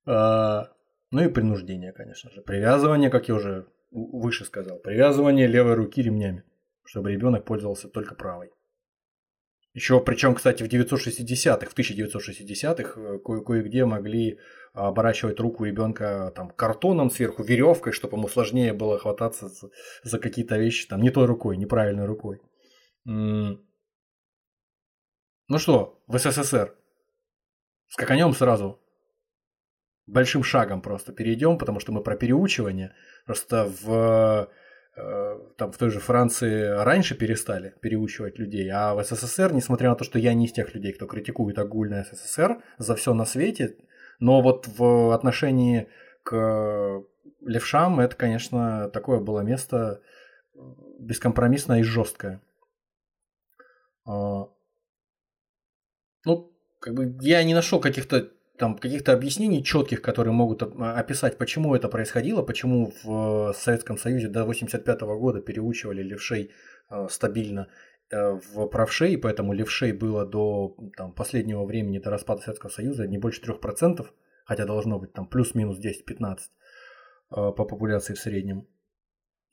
А, 0.07 0.71
ну 1.11 1.23
и 1.23 1.29
принуждение, 1.29 1.91
конечно 1.91 2.31
же. 2.31 2.41
Привязывание, 2.41 3.11
как 3.11 3.27
я 3.27 3.35
уже 3.35 3.67
выше 3.91 4.45
сказал. 4.45 4.79
Привязывание 4.79 5.45
левой 5.45 5.75
руки 5.75 6.01
ремнями 6.01 6.43
чтобы 6.89 7.11
ребенок 7.11 7.45
пользовался 7.45 7.87
только 7.87 8.15
правой. 8.15 8.49
Еще, 9.73 10.01
причем, 10.01 10.33
кстати, 10.33 10.63
в 10.63 10.67
960-х, 10.67 11.69
в 11.69 11.77
1960-х 11.77 12.99
э, 12.99 13.19
ко- 13.19 13.41
кое-где 13.41 13.85
могли 13.85 14.39
оборачивать 14.73 15.39
руку 15.39 15.65
ребенка 15.65 16.33
там 16.35 16.49
картоном 16.49 17.11
сверху, 17.11 17.43
веревкой, 17.43 17.93
чтобы 17.93 18.17
ему 18.17 18.27
сложнее 18.27 18.73
было 18.73 18.97
хвататься 18.97 19.49
за, 20.03 20.19
какие-то 20.19 20.57
вещи, 20.57 20.87
там, 20.87 21.01
не 21.01 21.11
той 21.11 21.27
рукой, 21.27 21.57
неправильной 21.57 22.05
рукой. 22.05 22.41
Ну 23.05 23.59
что, 25.57 26.01
в 26.07 26.17
СССР 26.17 26.75
скаканем 27.87 28.33
сразу 28.33 28.79
большим 30.07 30.43
шагом 30.43 30.81
просто 30.81 31.13
перейдем, 31.13 31.59
потому 31.59 31.79
что 31.79 31.91
мы 31.91 32.01
про 32.01 32.17
переучивание. 32.17 32.95
Просто 33.25 33.71
в 33.81 34.49
там 35.57 35.71
в 35.71 35.77
той 35.77 35.89
же 35.89 35.99
Франции 35.99 36.63
раньше 36.83 37.15
перестали 37.15 37.75
переучивать 37.81 38.39
людей, 38.39 38.69
а 38.69 38.93
в 38.95 39.03
СССР, 39.03 39.53
несмотря 39.53 39.89
на 39.89 39.95
то, 39.95 40.03
что 40.03 40.19
я 40.19 40.33
не 40.33 40.45
из 40.45 40.51
тех 40.51 40.73
людей, 40.73 40.93
кто 40.93 41.05
критикует 41.05 41.59
огульно 41.59 42.03
СССР 42.03 42.61
за 42.77 42.95
все 42.95 43.13
на 43.13 43.25
свете, 43.25 43.77
но 44.19 44.41
вот 44.41 44.67
в 44.67 45.13
отношении 45.13 45.87
к 46.23 47.03
левшам 47.41 47.99
это, 47.99 48.15
конечно, 48.15 48.89
такое 48.89 49.19
было 49.19 49.41
место 49.41 50.01
бескомпромиссное 50.99 51.79
и 51.79 51.83
жесткое. 51.83 52.41
А, 54.05 54.49
ну, 56.25 56.51
как 56.79 56.93
бы 56.93 57.17
я 57.21 57.43
не 57.43 57.53
нашел 57.53 57.79
каких-то 57.79 58.29
там 58.59 58.77
каких-то 58.77 59.13
объяснений 59.13 59.63
четких, 59.63 60.01
которые 60.01 60.33
могут 60.33 60.61
описать, 60.61 61.37
почему 61.37 61.73
это 61.75 61.87
происходило, 61.87 62.43
почему 62.43 62.91
в 63.03 63.53
Советском 63.53 63.97
Союзе 63.97 64.27
до 64.27 64.41
1985 64.41 65.01
года 65.17 65.41
переучивали 65.41 66.03
левшей 66.03 66.51
э, 66.89 67.07
стабильно 67.09 67.69
э, 68.11 68.33
в 68.33 68.67
правшей, 68.67 69.17
поэтому 69.17 69.53
левшей 69.53 69.93
было 69.93 70.25
до 70.25 70.75
там, 70.97 71.13
последнего 71.13 71.63
времени, 71.65 71.99
до 71.99 72.09
распада 72.09 72.41
Советского 72.41 72.69
Союза 72.69 73.07
не 73.07 73.17
больше 73.17 73.41
3%, 73.41 74.05
хотя 74.45 74.65
должно 74.65 74.99
быть 74.99 75.13
там 75.13 75.25
плюс-минус 75.25 75.79
10-15 75.79 76.37
э, 76.37 76.39
по 77.31 77.51
популяции 77.51 78.13
в 78.13 78.19
среднем. 78.19 78.67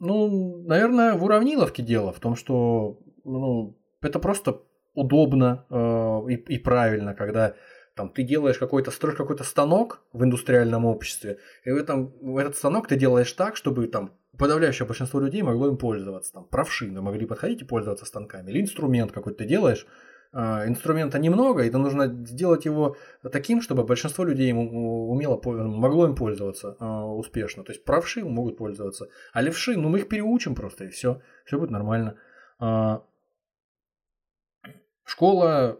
Ну, 0.01 0.63
наверное, 0.65 1.15
в 1.15 1.23
уравниловке 1.23 1.83
дело, 1.83 2.13
в 2.13 2.19
том, 2.19 2.35
что 2.35 2.99
ну, 3.25 3.79
это 4.03 4.19
просто 4.19 4.63
удобно 4.95 5.65
э, 5.71 6.33
и, 6.33 6.55
и 6.55 6.59
правильно, 6.59 7.15
когда 7.15 7.55
там 7.97 8.11
ты 8.11 8.23
делаешь 8.23 8.59
какой-то, 8.59 8.91
строишь 8.91 9.17
какой-то 9.17 9.43
станок 9.43 10.03
в 10.13 10.23
индустриальном 10.23 10.85
обществе, 10.85 11.39
и 11.65 11.71
в, 11.71 11.77
этом, 11.77 12.13
в 12.21 12.37
этот 12.37 12.55
станок 12.57 12.89
ты 12.89 12.97
делаешь 12.97 13.33
так, 13.33 13.57
чтобы 13.57 13.89
там 13.89 14.13
подавляющее 14.39 14.87
большинство 14.87 15.19
людей 15.19 15.43
могло 15.43 15.69
им 15.69 15.79
пользоваться. 15.79 16.35
Там 16.35 16.45
правши 16.45 16.91
могли 16.91 17.25
подходить 17.27 17.63
и 17.63 17.65
пользоваться 17.65 18.05
станками. 18.05 18.51
Или 18.51 18.61
инструмент 18.61 19.13
какой-то 19.13 19.39
ты 19.39 19.47
делаешь, 19.47 19.87
э, 20.35 20.69
инструмента 20.69 21.19
немного, 21.19 21.63
и 21.63 21.69
это 21.69 21.79
нужно 21.79 22.07
сделать 22.27 22.67
его 22.67 22.97
таким, 23.33 23.63
чтобы 23.63 23.85
большинство 23.85 24.25
людей 24.25 24.53
умело, 24.53 25.41
могло 25.43 26.07
им 26.07 26.15
пользоваться 26.15 26.77
э, 26.79 26.85
успешно. 26.85 27.65
То 27.65 27.73
есть 27.73 27.83
правши 27.83 28.23
могут 28.27 28.59
пользоваться, 28.59 29.09
а 29.33 29.41
левши, 29.41 29.75
ну 29.75 29.89
мы 29.89 30.01
их 30.01 30.09
переучим 30.09 30.55
просто, 30.55 30.85
и 30.85 30.89
все, 30.89 31.23
все 31.47 31.59
будет 31.59 31.71
нормально. 31.71 32.19
Э, 32.61 32.99
школа 35.05 35.79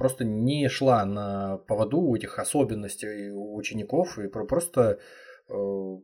просто 0.00 0.24
не 0.24 0.66
шла 0.70 1.04
на 1.04 1.58
поводу 1.58 1.98
у 1.98 2.16
этих 2.16 2.38
особенностей 2.38 3.30
у 3.32 3.54
учеников 3.54 4.18
и 4.18 4.28
просто 4.28 4.98
э, 5.46 5.96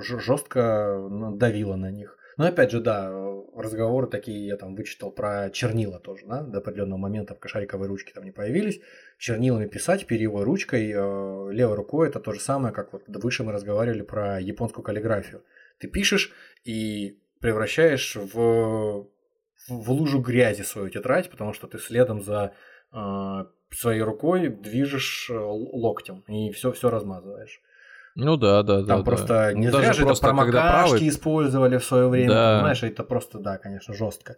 жестко 0.00 1.08
давила 1.34 1.74
на 1.74 1.90
них. 1.90 2.16
Но 2.36 2.46
опять 2.46 2.70
же, 2.70 2.80
да, 2.80 3.10
разговоры 3.56 4.06
такие 4.06 4.46
я 4.46 4.56
там 4.56 4.76
вычитал 4.76 5.10
про 5.10 5.50
чернила 5.50 5.98
тоже, 5.98 6.24
да, 6.28 6.42
до 6.42 6.58
определенного 6.58 7.00
момента 7.00 7.34
кошариковые 7.34 7.88
ручки 7.88 8.12
там 8.12 8.22
не 8.22 8.30
появились. 8.30 8.80
Чернилами 9.18 9.66
писать 9.66 10.06
перьевой 10.06 10.44
ручкой, 10.44 10.92
э, 10.92 11.52
левой 11.52 11.74
рукой 11.74 12.10
это 12.10 12.20
то 12.20 12.32
же 12.32 12.38
самое, 12.38 12.72
как 12.72 12.92
вот 12.92 13.02
выше 13.08 13.42
мы 13.42 13.50
разговаривали 13.50 14.02
про 14.02 14.40
японскую 14.40 14.84
каллиграфию. 14.84 15.42
Ты 15.80 15.88
пишешь 15.88 16.32
и 16.62 17.18
превращаешь 17.40 18.14
в, 18.14 19.08
в 19.68 19.90
лужу 19.90 20.20
грязи 20.20 20.62
свою 20.62 20.90
тетрадь, 20.90 21.28
потому 21.28 21.52
что 21.54 21.66
ты 21.66 21.78
следом 21.78 22.22
за 22.22 22.52
своей 23.74 24.02
рукой 24.02 24.48
движешь 24.48 25.30
э, 25.30 25.38
локтем 25.38 26.20
и 26.28 26.50
все 26.50 26.72
все 26.72 26.90
размазываешь. 26.90 27.60
Ну 28.14 28.36
да, 28.36 28.62
да, 28.62 28.82
да. 28.82 28.86
Там 28.86 28.98
да, 28.98 29.04
просто 29.04 29.26
да. 29.28 29.52
не 29.54 29.68
ну, 29.68 29.78
зря 29.78 29.92
же 29.92 30.02
просто, 30.02 30.26
это 30.26 30.34
промокашки 30.34 30.90
правый... 30.90 31.08
использовали 31.08 31.78
в 31.78 31.84
свое 31.84 32.08
время, 32.08 32.28
да. 32.28 32.56
понимаешь, 32.58 32.82
это 32.82 33.04
просто, 33.04 33.38
да, 33.38 33.58
конечно, 33.58 33.94
жестко. 33.94 34.36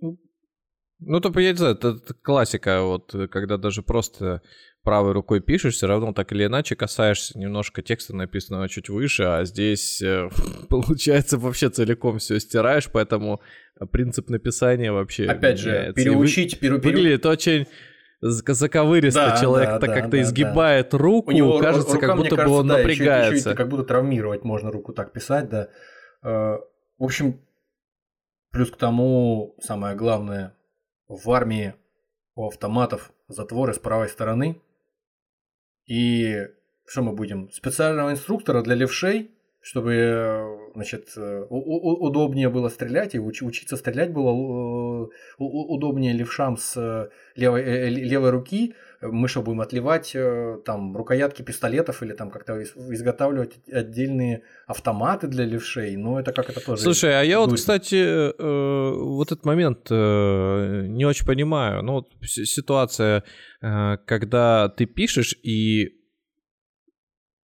Ну, 0.00 1.20
то, 1.20 1.38
я 1.40 1.52
не 1.52 1.56
знаю, 1.56 1.74
это, 1.74 1.88
это 1.88 2.14
классика, 2.14 2.82
вот, 2.82 3.14
когда 3.30 3.58
даже 3.58 3.82
просто 3.82 4.42
правой 4.84 5.12
рукой 5.12 5.40
пишешь, 5.40 5.74
все 5.74 5.86
равно 5.86 6.12
так 6.12 6.32
или 6.32 6.44
иначе 6.44 6.76
касаешься 6.76 7.38
немножко 7.38 7.82
текста, 7.82 8.14
написанного 8.14 8.68
чуть 8.68 8.88
выше, 8.88 9.24
а 9.24 9.44
здесь, 9.44 10.00
э, 10.02 10.28
получается, 10.68 11.38
вообще 11.38 11.70
целиком 11.70 12.18
все 12.18 12.38
стираешь, 12.38 12.88
поэтому 12.92 13.40
принцип 13.90 14.28
написания 14.28 14.92
вообще 14.92 15.26
Опять 15.26 15.58
же, 15.58 15.92
переучить... 15.96 16.60
Пере... 16.60 16.74
Выглядит 16.74 17.26
очень 17.26 17.66
заковыристо, 18.20 19.30
да, 19.30 19.40
человек 19.40 19.68
да, 19.68 19.78
так 19.80 19.90
да, 19.90 19.94
как-то 19.94 20.10
да, 20.12 20.22
изгибает 20.22 20.90
да. 20.90 20.98
руку, 20.98 21.30
У 21.30 21.34
него 21.34 21.58
кажется, 21.58 21.94
рука, 21.94 22.06
как 22.06 22.16
будто 22.16 22.36
кажется, 22.36 22.48
бы 22.48 22.60
он 22.60 22.68
да, 22.68 22.78
напрягается. 22.78 23.34
Еще, 23.34 23.48
еще 23.48 23.56
как 23.56 23.68
будто 23.68 23.84
травмировать 23.84 24.44
можно 24.44 24.70
руку 24.70 24.92
так 24.92 25.12
писать, 25.12 25.48
да. 25.48 25.68
Э, 26.22 26.58
в 26.98 27.04
общем, 27.04 27.40
плюс 28.50 28.70
к 28.70 28.76
тому, 28.76 29.56
самое 29.60 29.96
главное, 29.96 30.54
в 31.08 31.30
армии 31.30 31.74
у 32.34 32.46
автоматов 32.46 33.12
затворы 33.28 33.74
с 33.74 33.78
правой 33.78 34.08
стороны. 34.08 34.60
И 35.86 36.46
что 36.86 37.02
мы 37.02 37.12
будем? 37.12 37.50
Специального 37.50 38.10
инструктора 38.10 38.62
для 38.62 38.74
левшей, 38.74 39.30
чтобы 39.60 40.70
значит, 40.74 41.16
удобнее 41.16 42.50
было 42.50 42.68
стрелять, 42.68 43.14
и 43.14 43.18
учиться 43.18 43.76
стрелять 43.76 44.12
было 44.12 45.08
удобнее 45.38 46.12
левшам 46.12 46.56
с 46.56 47.10
левой, 47.34 47.88
левой 47.88 48.30
руки, 48.30 48.74
мы 49.12 49.28
что, 49.28 49.42
будем 49.42 49.60
отливать 49.60 50.12
э, 50.14 50.58
там 50.64 50.96
рукоятки 50.96 51.42
пистолетов 51.42 52.02
или 52.02 52.12
там 52.12 52.30
как-то 52.30 52.62
изготавливать 52.62 53.56
отдельные 53.70 54.42
автоматы 54.66 55.26
для 55.26 55.44
левшей? 55.44 55.96
Ну, 55.96 56.18
это 56.18 56.32
как 56.32 56.50
это 56.50 56.64
тоже... 56.64 56.82
Слушай, 56.82 57.20
а 57.20 57.22
я 57.22 57.38
будет. 57.38 57.50
вот, 57.50 57.58
кстати, 57.58 57.96
э, 57.96 58.92
вот 58.96 59.32
этот 59.32 59.44
момент 59.44 59.86
э, 59.90 60.86
не 60.88 61.04
очень 61.04 61.26
понимаю. 61.26 61.82
Ну, 61.82 61.92
вот 61.92 62.12
ситуация, 62.22 63.24
когда 63.60 64.68
ты 64.68 64.86
пишешь 64.86 65.34
и 65.42 65.92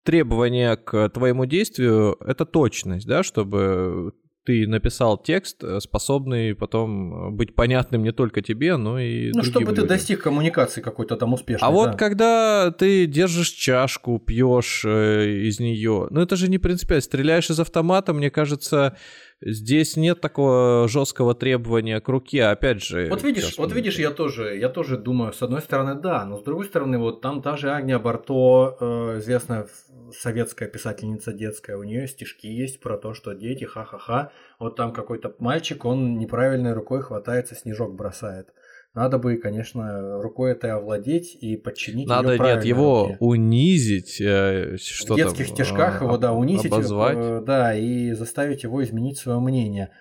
требование 0.03 0.75
к 0.75 1.09
твоему 1.09 1.45
действию— 1.45 2.17
это 2.25 2.45
точность, 2.45 3.07
да, 3.07 3.23
чтобы 3.23 4.13
ты 4.49 4.67
написал 4.67 5.21
текст, 5.21 5.63
э, 5.63 5.79
способный 5.79 6.55
потом 6.55 7.35
быть 7.37 7.53
понятным 7.53 8.01
не 8.01 8.11
только 8.11 8.41
тебе, 8.41 8.77
но 8.77 8.99
и 8.99 9.31
Ну, 9.31 9.43
чтобы 9.43 9.67
людям. 9.69 9.83
ты 9.83 9.89
достиг 9.89 10.23
коммуникации 10.23 10.81
какой-то 10.81 11.17
там 11.17 11.33
успешной. 11.33 11.69
А 11.69 11.71
да. 11.71 11.77
вот 11.77 11.95
когда 11.97 12.71
ты 12.71 13.05
держишь 13.05 13.49
чашку, 13.49 14.17
пьешь 14.17 14.81
э, 14.85 15.47
из 15.47 15.59
нее, 15.59 16.07
ну 16.09 16.21
это 16.21 16.35
же 16.35 16.49
не 16.49 16.57
принципиально. 16.57 17.01
Стреляешь 17.01 17.51
из 17.51 17.59
автомата, 17.59 18.11
мне 18.11 18.31
кажется, 18.31 18.97
Здесь 19.41 19.95
нет 19.95 20.19
такого 20.19 20.87
жесткого 20.89 21.33
требования 21.33 22.01
к 22.01 22.09
руке, 22.09 22.43
опять 22.43 22.83
же. 22.83 23.07
Вот 23.09 23.23
видишь, 23.23 23.57
вот 23.57 23.71
видишь, 23.71 23.97
я 23.97 24.11
тоже, 24.11 24.57
я 24.57 24.67
тоже 24.67 24.97
думаю, 24.97 25.31
с 25.31 25.41
одной 25.41 25.61
стороны, 25.61 25.95
да, 25.95 26.25
но 26.25 26.37
с 26.37 26.43
другой 26.43 26.65
стороны, 26.65 26.97
вот 26.97 27.21
там 27.21 27.41
та 27.41 27.55
же 27.55 27.71
Агния 27.71 27.99
Барто, 27.99 28.75
э, 28.79 29.19
известная 29.19 29.67
советская 30.11 30.67
писательница 30.67 31.31
детская, 31.31 31.77
у 31.77 31.83
нее 31.83 32.07
стишки 32.07 32.47
есть 32.47 32.81
про 32.81 32.97
то, 32.97 33.13
что 33.13 33.33
дети, 33.33 33.63
ха-ха-ха, 33.63 34.31
вот 34.59 34.75
там 34.75 34.91
какой-то 34.91 35.33
мальчик, 35.39 35.85
он 35.85 36.17
неправильной 36.17 36.73
рукой 36.73 37.01
хватается, 37.01 37.55
снежок 37.55 37.95
бросает. 37.95 38.49
Надо 38.95 39.19
бы, 39.19 39.37
конечно, 39.37 40.19
рукой 40.21 40.51
это 40.51 40.73
овладеть 40.75 41.35
и 41.35 41.57
подчинить 41.57 42.07
Надо, 42.07 42.33
ее 42.33 42.39
нет, 42.39 42.65
его 42.65 43.03
руке. 43.03 43.17
унизить, 43.19 44.19
э, 44.19 44.77
что 44.77 45.13
В 45.13 45.17
детских 45.17 45.45
там, 45.47 45.55
стежках 45.55 46.01
его, 46.01 46.17
да, 46.17 46.33
унизить, 46.33 46.71
обозвать. 46.71 47.17
Э, 47.17 47.41
да, 47.45 47.75
и 47.75 48.13
заставить 48.13 48.63
его 48.63 48.83
изменить 48.83 49.19
свое 49.19 49.39
мнение. 49.39 49.91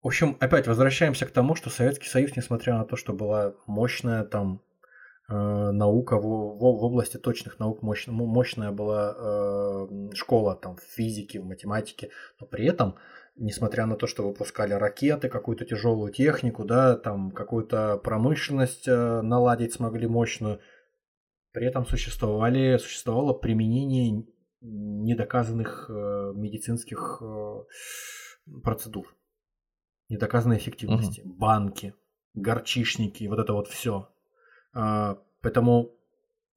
В 0.00 0.06
общем, 0.06 0.36
опять 0.38 0.68
возвращаемся 0.68 1.26
к 1.26 1.32
тому, 1.32 1.56
что 1.56 1.68
Советский 1.68 2.08
Союз, 2.08 2.36
несмотря 2.36 2.74
на 2.74 2.84
то, 2.84 2.94
что 2.94 3.12
была 3.12 3.54
мощная 3.66 4.22
там 4.22 4.62
э, 5.28 5.34
наука 5.34 6.18
в, 6.18 6.22
в, 6.22 6.58
в 6.58 6.84
области 6.84 7.16
точных 7.16 7.58
наук, 7.58 7.82
мощ, 7.82 8.06
мощная 8.06 8.70
была 8.70 9.16
э, 9.18 9.88
школа 10.14 10.54
там 10.54 10.76
в 10.76 10.82
физике, 10.82 11.40
в 11.40 11.46
математике, 11.46 12.10
но 12.40 12.46
при 12.46 12.66
этом 12.66 12.94
несмотря 13.36 13.86
на 13.86 13.96
то, 13.96 14.06
что 14.06 14.26
выпускали 14.26 14.72
ракеты, 14.72 15.28
какую-то 15.28 15.64
тяжелую 15.64 16.12
технику, 16.12 16.64
да, 16.64 16.96
там 16.96 17.30
какую-то 17.30 17.98
промышленность 17.98 18.88
э, 18.88 19.20
наладить 19.22 19.74
смогли 19.74 20.06
мощную, 20.06 20.60
при 21.52 21.66
этом 21.66 21.86
существовали, 21.86 22.78
существовало 22.78 23.32
применение 23.34 24.24
недоказанных 24.60 25.86
э, 25.88 26.32
медицинских 26.34 27.22
э, 27.22 27.64
процедур, 28.62 29.14
недоказанной 30.08 30.56
эффективности, 30.56 31.20
угу. 31.20 31.34
банки, 31.34 31.94
горчишники, 32.34 33.26
вот 33.26 33.38
это 33.38 33.52
вот 33.52 33.68
все. 33.68 34.08
А, 34.72 35.18
поэтому 35.40 35.92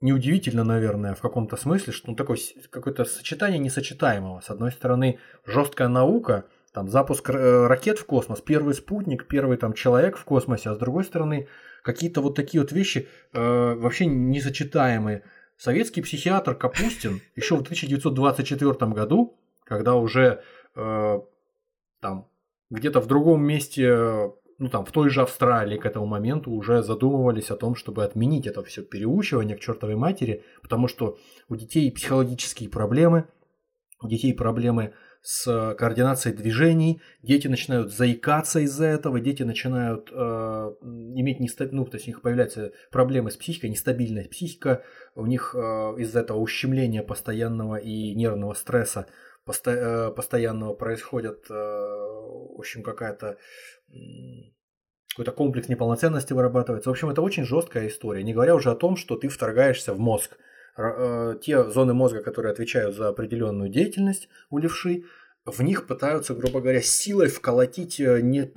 неудивительно, 0.02 0.64
наверное, 0.64 1.14
в 1.14 1.22
каком-то 1.22 1.58
смысле, 1.58 1.94
что 1.94 2.12
ну, 2.12 2.16
такое 2.16 2.38
какое-то 2.70 3.06
сочетание 3.06 3.60
несочетаемого. 3.60 4.42
С 4.42 4.50
одной 4.50 4.72
стороны, 4.72 5.20
жесткая 5.46 5.90
наука– 5.90 6.46
там 6.74 6.88
запуск 6.88 7.30
э, 7.30 7.68
ракет 7.68 7.98
в 8.00 8.06
космос, 8.06 8.42
первый 8.42 8.74
спутник, 8.74 9.28
первый 9.28 9.58
там 9.58 9.74
человек 9.74 10.18
в 10.18 10.24
космосе, 10.24 10.70
а 10.70 10.76
с 10.76 10.78
другой 10.78 11.04
стороны 11.04 11.48
какие-то 11.84 12.22
вот 12.22 12.36
такие 12.36 12.62
вот 12.62 12.72
вещи 12.72 13.08
э, 13.34 13.74
вообще 13.76 14.06
несочетаемые. 14.06 15.24
Советский 15.58 16.02
психиатр 16.02 16.56
Капустин 16.56 17.22
еще 17.36 17.56
в 17.56 17.62
1924 17.62 18.92
году, 18.92 19.38
когда 19.66 19.96
уже 19.96 20.42
э, 20.76 21.20
там 22.00 22.30
где-то 22.70 23.02
в 23.02 23.08
другом 23.08 23.44
месте, 23.44 24.32
ну 24.60 24.70
там 24.70 24.86
в 24.86 24.92
той 24.92 25.10
же 25.10 25.22
Австралии 25.24 25.78
к 25.78 25.86
этому 25.86 26.06
моменту 26.06 26.52
уже 26.52 26.84
задумывались 26.84 27.50
о 27.50 27.58
том, 27.58 27.76
чтобы 27.76 28.04
отменить 28.04 28.46
это 28.46 28.64
все 28.64 28.84
переучивание 28.84 29.58
к 29.58 29.60
чертовой 29.60 29.96
матери, 29.96 30.44
потому 30.62 30.88
что 30.88 31.18
у 31.50 31.56
детей 31.56 31.92
психологические 31.92 32.70
проблемы, 32.70 33.28
у 34.02 34.08
детей 34.08 34.34
проблемы 34.34 34.94
с 35.22 35.76
координацией 35.78 36.36
движений, 36.36 37.02
дети 37.22 37.48
начинают 37.48 37.94
заикаться 37.94 38.60
из-за 38.60 38.86
этого, 38.86 39.20
дети 39.20 39.44
начинают 39.44 40.10
э, 40.12 40.16
иметь 40.16 41.40
нестабильность, 41.40 41.74
ну, 41.74 41.86
то 41.86 41.98
есть 41.98 42.08
у 42.08 42.12
них 42.12 42.22
появляются 42.22 42.72
проблемы 42.92 43.30
с 43.30 43.36
психикой, 43.36 43.70
нестабильная 43.70 44.28
психика, 44.28 44.84
у 45.16 45.26
них 45.26 45.54
э, 45.56 45.60
из-за 45.98 46.22
этого 46.22 46.40
ущемления 46.40 47.04
постоянного 47.04 47.76
и 47.76 48.16
нервного 48.16 48.54
стресса 48.54 49.08
посто, 49.46 49.72
э, 49.72 50.12
постоянного 50.12 50.74
происходит, 50.74 51.46
э, 51.50 51.54
в 51.54 52.60
общем, 52.60 52.84
какая-то 52.84 53.38
какой-то 55.10 55.32
комплекс 55.32 55.68
неполноценности 55.68 56.34
вырабатывается. 56.34 56.90
В 56.90 56.94
общем, 56.94 57.10
это 57.10 57.22
очень 57.22 57.44
жесткая 57.44 57.88
история, 57.88 58.24
не 58.24 58.34
говоря 58.34 58.56
уже 58.56 58.72
о 58.72 58.76
том, 58.76 58.96
что 58.96 59.18
ты 59.18 59.28
вторгаешься 59.28 59.94
в 59.94 60.00
мозг. 60.00 60.38
Э, 60.38 60.49
те 61.42 61.70
зоны 61.70 61.94
мозга, 61.94 62.22
которые 62.22 62.52
отвечают 62.52 62.96
за 62.96 63.10
определенную 63.10 63.70
деятельность 63.70 64.30
у 64.50 64.60
левши, 64.60 65.04
в 65.46 65.62
них 65.62 65.88
пытаются, 65.88 66.34
грубо 66.34 66.62
говоря, 66.62 66.82
силой 66.82 67.28
вколотить 67.28 68.00
э, 68.00 68.22
не, 68.22 68.52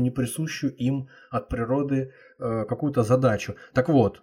не 0.00 0.10
присущую 0.10 0.74
им 0.76 1.08
от 1.30 1.48
природы 1.48 2.12
э, 2.38 2.64
какую-то 2.68 3.02
задачу. 3.02 3.56
Так 3.72 3.88
вот, 3.88 4.22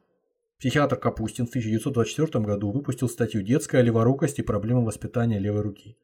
психиатр 0.60 0.98
Капустин 0.98 1.46
в 1.46 1.50
1924 1.50 2.44
году 2.44 2.72
выпустил 2.72 3.10
статью 3.10 3.42
«Детская 3.42 3.82
леворукость 3.82 4.40
и 4.40 4.44
проблемы 4.44 4.86
воспитания 4.86 5.40
левой 5.40 5.62
руки». 5.62 5.98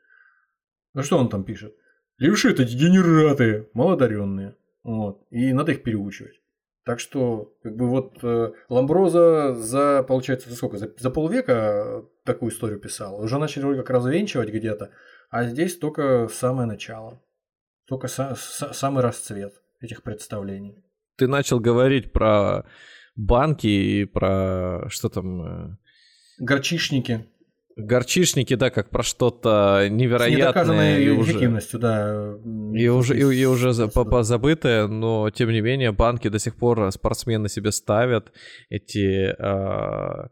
Ну 0.94 1.04
что 1.04 1.18
он 1.18 1.30
там 1.30 1.44
пишет? 1.44 1.76
Левши 2.18 2.52
это 2.52 2.66
дегенераты, 2.66 3.70
малодаренные. 3.74 4.56
Вот. 4.84 5.26
И 5.32 5.54
надо 5.54 5.72
их 5.72 5.84
переучивать. 5.84 6.42
Так 6.86 7.00
что, 7.00 7.54
как 7.64 7.76
бы 7.78 7.88
вот 7.88 8.20
э, 8.24 8.52
Ламброза 8.68 9.56
за, 9.56 10.04
получается, 10.04 10.50
за 10.50 10.56
сколько? 10.56 10.78
За, 10.78 10.92
за 10.98 11.10
полвека 11.10 12.04
такую 12.26 12.52
историю 12.52 12.80
писал. 12.80 13.22
Уже 13.22 13.38
начали 13.38 13.64
вроде 13.64 13.80
как 13.80 13.90
развенчивать 13.90 14.50
где-то, 14.50 14.92
а 15.30 15.46
здесь 15.46 15.78
только 15.78 16.28
самое 16.28 16.68
начало. 16.68 17.22
Только 17.88 18.08
са- 18.08 18.36
са- 18.36 18.74
самый 18.74 19.02
расцвет 19.02 19.54
этих 19.80 20.04
представлений. 20.04 20.84
Ты 21.16 21.28
начал 21.28 21.60
говорить 21.60 22.12
про 22.12 22.66
банки 23.16 23.68
и 23.68 24.06
про 24.06 24.90
что 24.90 25.08
там... 25.08 25.42
Э, 25.42 25.78
Горчишники. 26.40 27.30
Горчишники, 27.76 28.56
да, 28.56 28.70
как 28.70 28.90
про 28.90 29.02
что-то 29.02 29.88
невероятное. 29.90 31.00
и 31.00 31.22
эффективностью, 31.22 31.80
уже, 31.80 31.88
да. 31.88 32.36
И 32.78 32.88
уже, 32.88 33.18
и, 33.18 33.42
и 33.42 33.46
уже 33.46 33.74
забытое, 33.74 34.88
но 34.88 35.30
тем 35.32 35.50
не 35.50 35.62
менее 35.62 35.92
банки 35.92 36.28
до 36.28 36.40
сих 36.40 36.56
пор 36.56 36.92
спортсмены 36.92 37.50
себе 37.50 37.72
ставят 37.72 38.32
эти 38.70 39.36
э, 39.38 40.28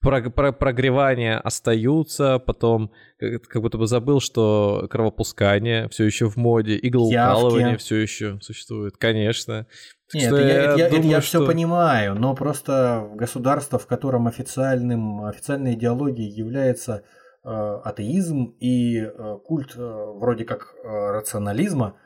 про, 0.00 0.30
про, 0.30 0.52
прогревания 0.52 1.38
остаются, 1.38 2.38
потом 2.38 2.92
как 3.18 3.60
будто 3.60 3.76
бы 3.76 3.86
забыл, 3.86 4.20
что 4.20 4.86
кровопускание 4.90 5.88
все 5.88 6.04
еще 6.04 6.30
в 6.30 6.36
моде, 6.36 6.78
иглоукалывание 6.80 7.76
все 7.76 7.96
еще 7.96 8.38
существует, 8.40 8.96
конечно. 8.98 9.66
Нет, 10.14 10.32
это, 10.32 10.40
я, 10.40 10.54
это, 10.54 10.76
думаю, 10.76 10.98
это 10.98 11.08
я 11.08 11.20
что... 11.20 11.38
все 11.38 11.46
понимаю, 11.46 12.14
но 12.14 12.34
просто 12.34 13.08
государство, 13.14 13.78
в 13.78 13.86
котором 13.86 14.28
официальным, 14.28 15.24
официальной 15.24 15.74
идеологией 15.74 16.30
является 16.30 17.02
э, 17.44 17.48
атеизм 17.48 18.54
и 18.60 19.00
э, 19.00 19.38
культ 19.44 19.74
э, 19.76 19.80
вроде 19.80 20.44
как 20.44 20.74
э, 20.82 20.88
рационализма, 21.10 21.96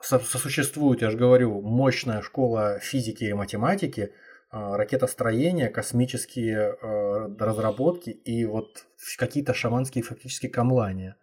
сосуществует, 0.00 1.02
я 1.02 1.10
же 1.10 1.16
говорю, 1.16 1.60
мощная 1.62 2.20
школа 2.20 2.78
физики 2.78 3.24
и 3.24 3.32
математики, 3.32 4.12
э, 4.52 4.76
ракетостроения, 4.76 5.70
космические 5.70 6.76
э, 6.80 7.36
разработки 7.38 8.10
и 8.10 8.44
вот 8.44 8.84
какие-то 9.16 9.54
шаманские 9.54 10.04
фактически 10.04 10.46
камлания. 10.48 11.16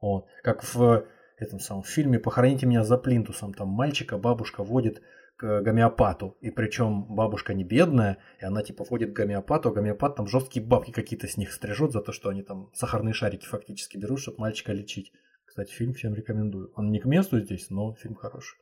Вот. 0.00 0.26
Как 0.42 0.64
в 0.64 1.06
этом 1.38 1.60
самом 1.60 1.82
фильме 1.82 2.18
«Похороните 2.18 2.66
меня 2.66 2.84
за 2.84 2.96
плинтусом», 2.96 3.52
там 3.52 3.68
мальчика 3.68 4.16
бабушка 4.16 4.64
водит 4.64 5.02
к 5.36 5.60
гомеопату. 5.60 6.36
И 6.40 6.50
причем 6.50 7.04
бабушка 7.04 7.54
не 7.54 7.64
бедная, 7.64 8.18
и 8.40 8.44
она 8.44 8.62
типа 8.62 8.84
входит 8.84 9.12
к 9.12 9.16
гомеопату, 9.16 9.68
а 9.68 9.72
гомеопат 9.72 10.16
там 10.16 10.26
жесткие 10.26 10.64
бабки 10.64 10.90
какие-то 10.90 11.28
с 11.28 11.36
них 11.36 11.52
стрижет 11.52 11.92
за 11.92 12.00
то, 12.00 12.12
что 12.12 12.28
они 12.30 12.42
там 12.42 12.70
сахарные 12.74 13.14
шарики 13.14 13.46
фактически 13.46 13.96
берут, 13.96 14.20
чтобы 14.20 14.40
мальчика 14.40 14.72
лечить. 14.72 15.12
Кстати, 15.44 15.72
фильм 15.72 15.94
всем 15.94 16.14
рекомендую. 16.14 16.72
Он 16.74 16.90
не 16.90 17.00
к 17.00 17.04
месту 17.04 17.40
здесь, 17.40 17.70
но 17.70 17.94
фильм 17.94 18.14
хороший. 18.14 18.58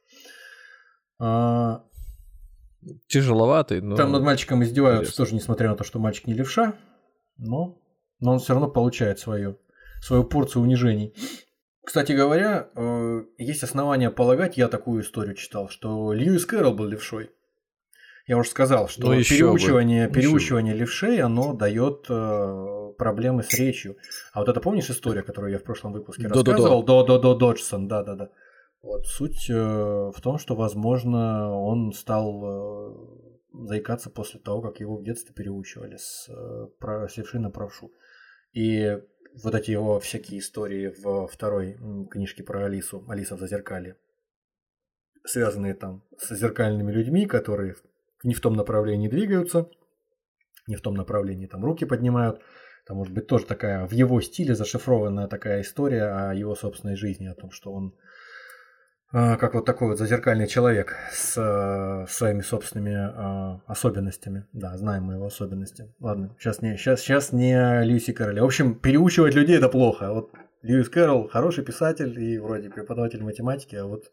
А, 1.19 1.85
Тяжеловатый, 3.09 3.81
но... 3.81 3.97
Там 3.97 4.13
над 4.13 4.23
мальчиком 4.23 4.63
издеваются 4.63 5.05
интересно. 5.05 5.25
тоже, 5.25 5.35
несмотря 5.35 5.71
на 5.71 5.77
то, 5.77 5.85
что 5.85 5.99
мальчик 5.99 6.27
не 6.27 6.35
левша, 6.35 6.75
но, 7.37 7.81
но 8.21 8.33
он 8.33 8.39
все 8.39 8.53
равно 8.53 8.69
получает 8.69 9.19
свою, 9.19 9.59
свою 10.03 10.25
порцию 10.25 10.63
унижений. 10.63 11.15
Кстати 11.85 12.13
говоря, 12.13 12.69
э, 12.75 13.25
есть 13.39 13.63
основания 13.63 14.11
полагать, 14.11 14.57
я 14.57 14.69
такую 14.69 15.03
историю 15.03 15.35
читал, 15.35 15.69
что 15.69 16.13
Льюис 16.13 16.47
Кэрролл 16.47 16.75
был 16.75 16.87
левшой. 16.87 17.31
Я 18.27 18.39
уже 18.39 18.49
сказал, 18.49 18.89
что 18.89 19.03
Ну, 19.03 19.09
бы. 19.17 19.23
переучивание, 19.23 20.01
Еще 20.05 20.09
бы. 20.09 20.15
переучивание 20.15 20.75
левшей, 20.75 21.21
оно 21.21 21.53
дает 21.53 22.07
э, 22.09 22.93
проблемы 22.97 23.43
с 23.43 23.53
речью. 23.59 23.97
А 24.33 24.41
вот 24.41 24.49
это 24.49 24.61
помнишь 24.61 24.89
история, 24.89 25.23
которую 25.23 25.53
я 25.53 25.59
в 25.59 25.63
прошлом 25.63 25.93
выпуске 25.93 26.23
До-до-до. 26.29 26.53
рассказывал? 26.53 26.83
До-до-до 26.85 27.35
Доджсон, 27.35 27.87
да-да-да. 27.87 28.31
Вот 28.83 29.07
суть 29.07 29.51
э, 29.51 29.55
в 29.55 30.21
том, 30.23 30.39
что, 30.39 30.55
возможно, 30.55 31.55
он 31.55 31.93
стал 31.93 33.05
заикаться 33.53 34.11
после 34.11 34.41
того, 34.41 34.63
как 34.63 34.81
его 34.81 34.97
в 34.97 35.05
детстве 35.05 35.35
переучивали 35.35 35.97
с, 35.97 36.29
э, 36.29 37.09
с 37.09 37.17
левши 37.17 37.39
на 37.39 37.51
правшу. 37.51 37.93
И 38.53 38.99
вот 39.43 39.55
эти 39.55 39.71
его 39.71 39.99
всякие 40.01 40.39
истории 40.39 40.95
во 41.03 41.27
второй 41.27 41.77
книжке 42.11 42.43
про 42.43 42.67
Алису, 42.67 43.05
Алиса 43.09 43.37
в 43.37 43.41
зазеркалье, 43.41 43.97
связанные 45.25 45.75
там 45.75 46.05
с 46.19 46.35
зеркальными 46.35 46.93
людьми, 46.93 47.27
которые 47.27 47.75
не 48.23 48.35
в 48.35 48.41
том 48.41 48.55
направлении 48.55 49.09
двигаются, 49.09 49.69
не 50.67 50.77
в 50.77 50.81
том 50.81 50.95
направлении 50.95 51.47
там 51.47 51.65
руки 51.65 51.85
поднимают. 51.85 52.41
Там 52.87 52.99
может 52.99 53.15
быть 53.15 53.27
тоже 53.27 53.47
такая 53.47 53.87
в 53.87 53.93
его 53.93 54.21
стиле 54.21 54.55
зашифрованная 54.55 55.27
такая 55.27 55.63
история 55.63 56.05
о 56.05 56.35
его 56.35 56.55
собственной 56.55 56.97
жизни, 56.97 57.27
о 57.27 57.35
том, 57.35 57.51
что 57.51 57.73
он 57.73 57.95
как 59.15 59.55
вот 59.55 59.65
такой 59.65 59.89
вот 59.89 59.99
зазеркальный 59.99 60.49
человек 60.49 60.97
с 61.13 61.37
э, 61.37 62.07
своими 62.11 62.41
собственными 62.41 62.91
э, 62.91 63.61
особенностями. 63.67 64.47
Да, 64.53 64.77
знаем 64.77 65.05
мы 65.05 65.15
его 65.15 65.27
особенности. 65.27 65.95
Ладно, 66.01 66.35
сейчас 66.37 66.63
не, 66.63 66.77
сейчас, 66.77 67.01
сейчас 67.01 67.33
не 67.33 67.53
о 67.53 67.85
Льюисе 67.85 68.13
Кэрролле. 68.13 68.43
В 68.43 68.47
общем, 68.47 68.75
переучивать 68.75 69.35
людей 69.35 69.57
это 69.57 69.69
плохо. 69.69 70.13
Вот 70.13 70.33
Льюис 70.63 70.89
Кэрролл 70.89 71.29
хороший 71.29 71.63
писатель 71.63 72.19
и 72.19 72.39
вроде 72.39 72.71
преподаватель 72.71 73.23
математики, 73.23 73.77
а 73.77 73.87
вот 73.87 74.11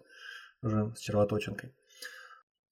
уже 0.61 0.93
с 0.95 0.99
червоточинкой. 0.99 1.73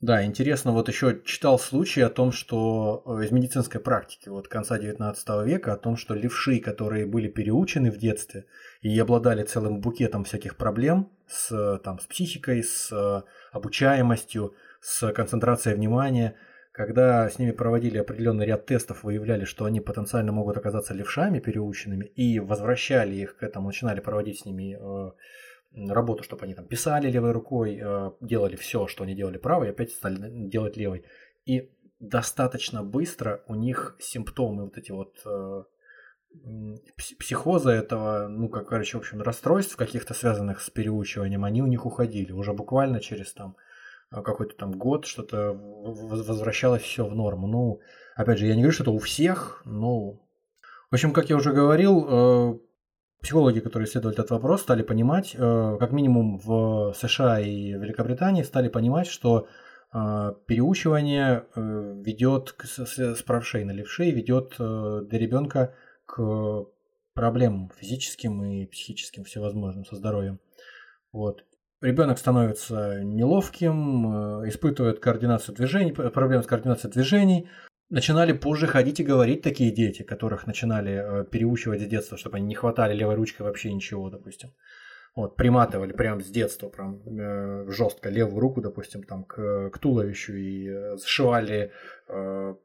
Да, 0.01 0.23
интересно, 0.23 0.71
вот 0.71 0.87
еще 0.87 1.21
читал 1.25 1.59
случай 1.59 1.99
о 1.99 2.09
том, 2.09 2.31
что 2.31 3.03
э, 3.05 3.25
из 3.25 3.31
медицинской 3.31 3.81
практики 3.81 4.29
вот 4.29 4.47
конца 4.47 4.79
19 4.79 5.45
века, 5.45 5.73
о 5.73 5.77
том, 5.77 5.97
что 5.97 6.13
левши, 6.13 6.59
которые 6.59 7.05
были 7.05 7.27
переучены 7.27 7.91
в 7.91 7.97
детстве 7.97 8.45
и 8.81 8.97
обладали 8.97 9.43
целым 9.43 9.81
букетом 9.81 10.23
всяких 10.23 10.55
проблем 10.55 11.11
с, 11.27 11.51
э, 11.51 11.79
там, 11.83 11.99
с 11.99 12.05
психикой, 12.05 12.63
с 12.63 12.89
э, 12.93 13.23
обучаемостью, 13.51 14.53
с 14.79 15.11
концентрацией 15.11 15.75
внимания, 15.75 16.37
когда 16.71 17.29
с 17.29 17.37
ними 17.37 17.51
проводили 17.51 17.97
определенный 17.97 18.45
ряд 18.45 18.65
тестов, 18.67 19.03
выявляли, 19.03 19.43
что 19.43 19.65
они 19.65 19.81
потенциально 19.81 20.31
могут 20.31 20.55
оказаться 20.55 20.93
левшами 20.93 21.39
переученными, 21.39 22.05
и 22.05 22.39
возвращали 22.39 23.15
их 23.15 23.35
к 23.35 23.43
этому, 23.43 23.67
начинали 23.67 23.99
проводить 23.99 24.39
с 24.39 24.45
ними 24.45 24.77
работу, 25.73 26.23
чтобы 26.23 26.43
они 26.45 26.53
там 26.53 26.65
писали 26.65 27.11
левой 27.11 27.31
рукой, 27.31 27.79
э, 27.81 28.11
делали 28.21 28.55
все, 28.55 28.87
что 28.87 29.03
они 29.03 29.15
делали 29.15 29.37
правой, 29.37 29.67
и 29.67 29.71
опять 29.71 29.91
стали 29.91 30.29
делать 30.49 30.77
левой. 30.77 31.05
И 31.45 31.71
достаточно 31.99 32.83
быстро 32.83 33.43
у 33.47 33.55
них 33.55 33.95
симптомы 33.99 34.63
вот 34.65 34.77
эти 34.77 34.91
вот 34.91 35.19
э, 35.25 35.63
психоза 37.17 37.71
этого, 37.71 38.27
ну, 38.27 38.49
как, 38.49 38.67
короче, 38.67 38.97
в 38.97 39.01
общем, 39.01 39.21
расстройств 39.21 39.75
каких-то 39.75 40.13
связанных 40.13 40.61
с 40.61 40.69
переучиванием, 40.69 41.43
они 41.43 41.61
у 41.61 41.67
них 41.67 41.85
уходили. 41.85 42.31
Уже 42.31 42.53
буквально 42.53 42.99
через 42.99 43.33
там 43.33 43.55
э, 44.11 44.21
какой-то 44.21 44.55
там 44.55 44.71
год 44.71 45.05
что-то 45.05 45.53
возвращалось 45.53 46.81
все 46.81 47.05
в 47.05 47.15
норму. 47.15 47.47
Ну, 47.47 47.79
опять 48.15 48.39
же, 48.39 48.47
я 48.47 48.55
не 48.55 48.61
говорю, 48.61 48.73
что 48.73 48.83
это 48.83 48.91
у 48.91 48.99
всех, 48.99 49.61
но... 49.65 50.25
В 50.91 50.95
общем, 50.95 51.13
как 51.13 51.29
я 51.29 51.35
уже 51.35 51.53
говорил, 51.53 52.07
э, 52.09 52.59
психологи, 53.21 53.59
которые 53.59 53.87
исследовали 53.87 54.17
этот 54.17 54.31
вопрос, 54.31 54.61
стали 54.61 54.81
понимать, 54.81 55.35
э, 55.35 55.77
как 55.79 55.91
минимум 55.91 56.37
в 56.37 56.93
США 56.97 57.39
и 57.39 57.73
Великобритании, 57.73 58.43
стали 58.43 58.69
понимать, 58.69 59.07
что 59.07 59.47
э, 59.93 60.33
переучивание 60.45 61.45
э, 61.55 62.01
ведет 62.05 62.53
к, 62.53 62.65
правшей 63.25 63.65
на 63.65 63.71
левшей, 63.71 64.11
ведет 64.11 64.55
для 64.57 65.19
ребенка 65.19 65.73
к 66.05 66.65
проблемам 67.13 67.71
физическим 67.77 68.43
и 68.43 68.65
психическим 68.65 69.25
всевозможным 69.25 69.85
со 69.85 69.95
здоровьем. 69.95 70.39
Вот. 71.11 71.43
Ребенок 71.81 72.17
становится 72.17 73.03
неловким, 73.03 74.47
испытывает 74.47 74.99
координацию 74.99 75.55
движений, 75.55 75.91
проблемы 75.91 76.43
с 76.43 76.47
координацией 76.47 76.91
движений. 76.91 77.49
Начинали 77.89 78.33
позже 78.33 78.67
ходить 78.67 78.99
и 78.99 79.03
говорить 79.03 79.41
такие 79.41 79.71
дети, 79.71 80.03
которых 80.03 80.45
начинали 80.45 81.21
э, 81.21 81.25
переучивать 81.25 81.81
с 81.81 81.87
детства, 81.87 82.17
чтобы 82.17 82.37
они 82.37 82.45
не 82.45 82.55
хватали 82.55 82.95
левой 82.95 83.15
ручкой 83.15 83.41
вообще 83.41 83.73
ничего, 83.73 84.09
допустим. 84.09 84.51
Вот, 85.15 85.35
приматывали 85.35 85.91
прям 85.93 86.21
с 86.21 86.27
детства, 86.27 86.69
прям 86.69 87.01
э, 87.05 87.65
жестко 87.71 88.09
левую 88.09 88.39
руку, 88.39 88.61
допустим, 88.61 89.03
там 89.03 89.23
к, 89.23 89.71
к 89.71 89.79
туловищу 89.79 90.33
и 90.33 90.67
э, 90.69 90.97
зашивали 90.97 91.71
э, 92.07 92.55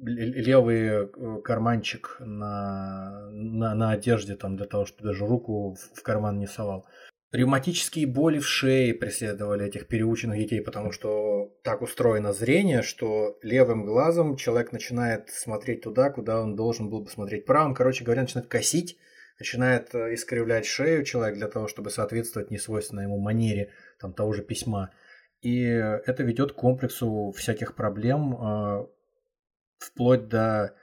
левый 0.00 0.80
э, 0.86 1.40
карманчик 1.44 2.16
на, 2.20 3.28
на, 3.30 3.74
на 3.74 3.90
одежде 3.90 4.34
там 4.34 4.56
для 4.56 4.66
того, 4.66 4.86
чтобы 4.86 5.08
даже 5.08 5.26
руку 5.26 5.74
в, 5.74 5.98
в 5.98 6.02
карман 6.02 6.38
не 6.38 6.46
совал. 6.46 6.86
Ревматические 7.32 8.08
боли 8.08 8.40
в 8.40 8.48
шее 8.48 8.92
преследовали 8.92 9.64
этих 9.64 9.86
переученных 9.86 10.36
детей, 10.36 10.60
потому 10.60 10.90
что 10.90 11.56
так 11.62 11.80
устроено 11.80 12.32
зрение, 12.32 12.82
что 12.82 13.38
левым 13.42 13.84
глазом 13.84 14.34
человек 14.34 14.72
начинает 14.72 15.30
смотреть 15.30 15.82
туда, 15.82 16.10
куда 16.10 16.42
он 16.42 16.56
должен 16.56 16.90
был 16.90 17.02
бы 17.02 17.08
смотреть 17.08 17.46
правым. 17.46 17.76
Короче 17.76 18.02
говоря, 18.02 18.22
начинает 18.22 18.48
косить, 18.48 18.98
начинает 19.38 19.94
э, 19.94 20.14
искривлять 20.14 20.66
шею 20.66 21.04
человек 21.04 21.36
для 21.36 21.46
того, 21.46 21.68
чтобы 21.68 21.90
соответствовать 21.90 22.50
несвойственной 22.50 23.04
ему 23.04 23.20
манере 23.20 23.70
там, 24.00 24.12
того 24.12 24.32
же 24.32 24.42
письма. 24.42 24.90
И 25.40 25.62
это 25.62 26.24
ведет 26.24 26.52
к 26.52 26.56
комплексу 26.56 27.32
всяких 27.36 27.76
проблем, 27.76 28.34
э, 28.34 28.86
вплоть 29.78 30.26
до 30.26 30.74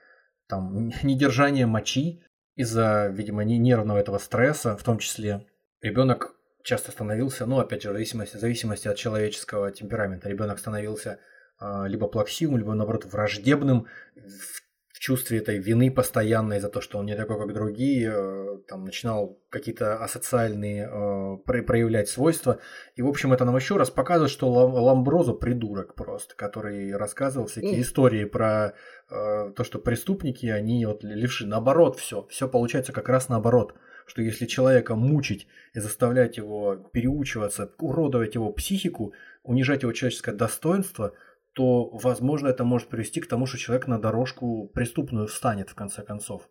там, 0.48 0.88
недержания 1.03 1.68
мочи 1.68 2.24
из-за, 2.56 3.07
видимо, 3.07 3.44
не- 3.44 3.57
нервного 3.57 3.98
этого 3.98 4.18
стресса, 4.18 4.78
в 4.78 4.84
том 4.84 4.99
числе. 4.99 5.45
Ребенок 5.82 6.37
часто 6.68 6.91
становился, 6.91 7.45
ну, 7.45 7.60
опять 7.60 7.81
же, 7.81 7.89
в 7.89 7.94
зависимости, 7.94 8.35
в 8.35 8.41
зависимости 8.41 8.89
от 8.89 8.98
человеческого 8.98 9.72
темперамента, 9.72 10.27
ребенок 10.27 10.60
становился 10.60 11.19
а, 11.60 11.85
либо 11.88 12.07
плаксивым, 12.07 12.57
либо, 12.57 12.73
наоборот, 12.73 13.06
враждебным, 13.06 13.88
в, 14.15 14.68
в 14.94 14.99
чувстве 14.99 15.38
этой 15.38 15.60
вины 15.60 15.89
постоянной 15.89 16.60
за 16.60 16.68
то, 16.68 16.81
что 16.81 16.98
он 16.98 17.06
не 17.06 17.15
такой, 17.15 17.38
как 17.39 17.53
другие, 17.53 18.11
э, 18.14 18.57
там, 18.68 18.84
начинал 18.84 19.39
какие-то 19.49 20.03
асоциальные 20.03 20.89
э, 20.91 21.38
про- 21.45 21.64
проявлять 21.64 22.10
свойства. 22.10 22.60
И, 22.98 23.02
в 23.02 23.07
общем, 23.07 23.31
это 23.31 23.45
нам 23.45 23.56
еще 23.56 23.77
раз 23.77 23.89
показывает, 23.89 24.31
что 24.31 24.49
Лам- 24.52 24.73
Ламброзо 24.73 25.34
придурок 25.34 25.95
просто, 25.95 26.35
который 26.35 26.94
рассказывал 26.98 27.48
всякие 27.48 27.73
Мгм. 27.73 27.81
истории 27.81 28.26
про 28.26 28.73
э, 29.10 29.52
то, 29.56 29.64
что 29.64 29.80
преступники, 29.80 30.48
они 30.48 30.85
вот 30.85 31.03
левши. 31.06 31.45
Наоборот, 31.48 31.98
все. 31.98 32.26
Все 32.30 32.49
получается 32.49 32.91
как 32.91 33.07
раз 33.07 33.30
наоборот. 33.30 33.73
Что 34.08 34.22
если 34.22 34.46
человека 34.46 34.96
мучить 34.96 35.48
и 35.74 35.80
заставлять 35.80 36.38
его 36.38 36.76
переучиваться, 36.76 37.70
уродовать 37.78 38.36
его 38.36 38.54
психику, 38.54 39.14
унижать 39.44 39.84
его 39.84 39.92
человеческое 39.92 40.34
достоинство, 40.34 41.14
то, 41.52 41.90
возможно, 41.90 42.48
это 42.48 42.64
может 42.64 42.88
привести 42.88 43.20
к 43.20 43.28
тому, 43.28 43.46
что 43.46 43.58
человек 43.58 43.86
на 43.88 44.00
дорожку 44.00 44.70
преступную 44.70 45.28
встанет 45.28 45.70
в 45.70 45.76
конце 45.76 46.04
концов. 46.04 46.50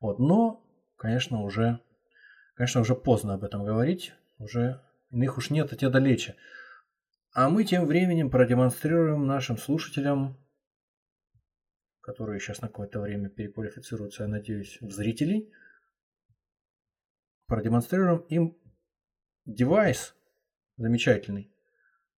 Вот. 0.00 0.18
Но, 0.18 0.66
конечно, 0.96 1.42
уже, 1.42 1.78
конечно, 2.54 2.80
уже 2.80 2.96
поздно 2.96 3.34
об 3.34 3.44
этом 3.44 3.64
говорить. 3.64 4.12
Уже 4.38 4.80
иных 5.10 5.38
уж 5.38 5.50
нет, 5.50 5.72
а 5.72 5.76
те 5.76 5.90
далече. 5.90 6.34
А 7.32 7.48
мы 7.48 7.62
тем 7.62 7.86
временем 7.86 8.28
продемонстрируем 8.28 9.24
нашим 9.24 9.56
слушателям, 9.56 10.36
которые 12.00 12.40
сейчас 12.40 12.60
на 12.60 12.66
какое-то 12.66 13.00
время 13.00 13.28
переквалифицируются, 13.28 14.24
я 14.24 14.28
надеюсь, 14.28 14.78
в 14.80 14.90
зрителей, 14.90 15.52
продемонстрируем 17.48 18.18
им 18.28 18.56
девайс 19.44 20.14
замечательный, 20.76 21.50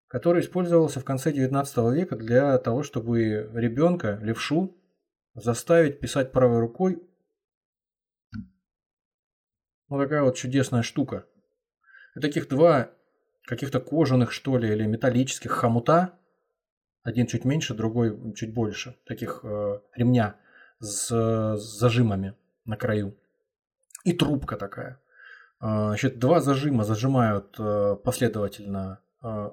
который 0.08 0.42
использовался 0.42 1.00
в 1.00 1.04
конце 1.04 1.32
19 1.32 1.76
века 1.94 2.16
для 2.16 2.58
того, 2.58 2.82
чтобы 2.82 3.50
ребенка, 3.54 4.18
левшу, 4.20 4.76
заставить 5.34 6.00
писать 6.00 6.32
правой 6.32 6.58
рукой. 6.58 7.02
Вот 9.88 10.02
такая 10.02 10.22
вот 10.22 10.36
чудесная 10.36 10.82
штука. 10.82 11.26
И 12.16 12.20
таких 12.20 12.48
два 12.48 12.90
каких-то 13.44 13.80
кожаных, 13.80 14.32
что 14.32 14.58
ли, 14.58 14.68
или 14.72 14.84
металлических 14.84 15.50
хомута, 15.50 16.18
один 17.02 17.26
чуть 17.26 17.44
меньше, 17.44 17.74
другой 17.74 18.34
чуть 18.34 18.52
больше, 18.52 18.96
таких 19.06 19.40
э, 19.42 19.80
ремня 19.94 20.36
с, 20.80 21.08
с 21.08 21.78
зажимами 21.78 22.34
на 22.64 22.76
краю. 22.76 23.16
И 24.04 24.12
трубка 24.12 24.56
такая. 24.56 25.00
А, 25.60 25.88
значит, 25.88 26.18
два 26.18 26.40
зажима 26.40 26.84
зажимают 26.84 27.54
э, 27.58 27.96
последовательно. 28.02 29.00
Э, 29.22 29.50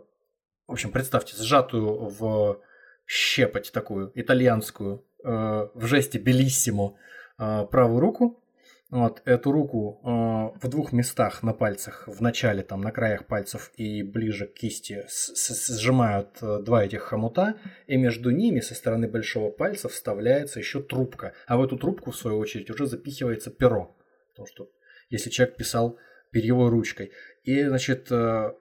в 0.67 0.71
общем, 0.71 0.91
представьте, 0.91 1.35
сжатую 1.35 2.07
в 2.07 2.61
щепоть 3.05 3.71
такую 3.73 4.11
итальянскую 4.15 5.05
э, 5.23 5.27
в 5.27 5.85
жесте 5.85 6.17
белиссимо 6.17 6.95
правую 7.37 7.99
руку. 7.99 8.43
Вот 8.89 9.21
эту 9.25 9.51
руку 9.51 9.99
в 10.03 10.67
двух 10.69 10.91
местах 10.91 11.43
на 11.43 11.53
пальцах, 11.53 12.07
в 12.07 12.19
начале, 12.19 12.63
там, 12.63 12.81
на 12.81 12.91
краях 12.91 13.27
пальцев 13.27 13.71
и 13.75 14.01
ближе 14.01 14.47
к 14.47 14.55
кисти 14.55 15.05
сжимают 15.07 16.39
два 16.41 16.83
этих 16.83 17.01
хомута, 17.03 17.57
и 17.85 17.95
между 17.95 18.31
ними 18.31 18.59
со 18.59 18.73
стороны 18.73 19.07
большого 19.07 19.51
пальца 19.51 19.87
вставляется 19.87 20.57
еще 20.57 20.81
трубка. 20.81 21.33
А 21.45 21.57
в 21.57 21.63
эту 21.63 21.77
трубку, 21.77 22.09
в 22.09 22.15
свою 22.15 22.39
очередь, 22.39 22.71
уже 22.71 22.87
запихивается 22.87 23.51
перо. 23.51 23.95
Потому 24.31 24.47
что 24.47 24.69
если 25.09 25.29
человек 25.29 25.57
писал 25.57 25.97
перьевой 26.31 26.69
ручкой. 26.69 27.11
И, 27.43 27.63
значит, 27.63 28.11
э, 28.11 28.51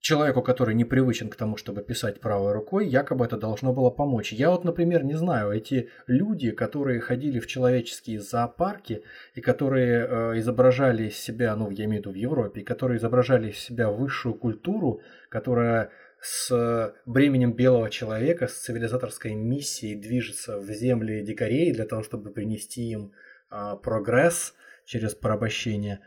человеку, 0.00 0.42
который 0.42 0.74
не 0.74 0.84
привычен 0.84 1.28
к 1.28 1.36
тому, 1.36 1.56
чтобы 1.56 1.82
писать 1.82 2.20
правой 2.20 2.52
рукой, 2.52 2.86
якобы 2.86 3.24
это 3.24 3.36
должно 3.36 3.72
было 3.72 3.90
помочь. 3.90 4.32
Я 4.32 4.50
вот, 4.50 4.64
например, 4.64 5.04
не 5.04 5.14
знаю, 5.14 5.50
эти 5.50 5.90
люди, 6.06 6.50
которые 6.50 7.00
ходили 7.00 7.40
в 7.40 7.46
человеческие 7.46 8.20
зоопарки 8.20 9.02
и 9.34 9.40
которые 9.40 10.06
э, 10.06 10.38
изображали 10.38 11.08
из 11.08 11.16
себя, 11.16 11.54
ну, 11.56 11.70
я 11.70 11.84
имею 11.84 12.02
в 12.02 12.06
виду 12.06 12.12
в 12.12 12.16
Европе, 12.16 12.60
и 12.60 12.64
которые 12.64 12.98
изображали 12.98 13.50
из 13.50 13.58
себя 13.58 13.90
высшую 13.90 14.34
культуру, 14.34 15.00
которая 15.30 15.90
с 16.20 16.94
бременем 17.06 17.52
белого 17.52 17.90
человека, 17.90 18.48
с 18.48 18.54
цивилизаторской 18.54 19.34
миссией 19.34 19.94
движется 19.94 20.58
в 20.58 20.66
земли 20.66 21.22
дикарей 21.22 21.72
для 21.72 21.84
того, 21.84 22.02
чтобы 22.02 22.30
принести 22.30 22.90
им 22.90 23.12
э, 23.50 23.76
прогресс– 23.82 24.54
через 24.88 25.14
порабощение. 25.14 26.00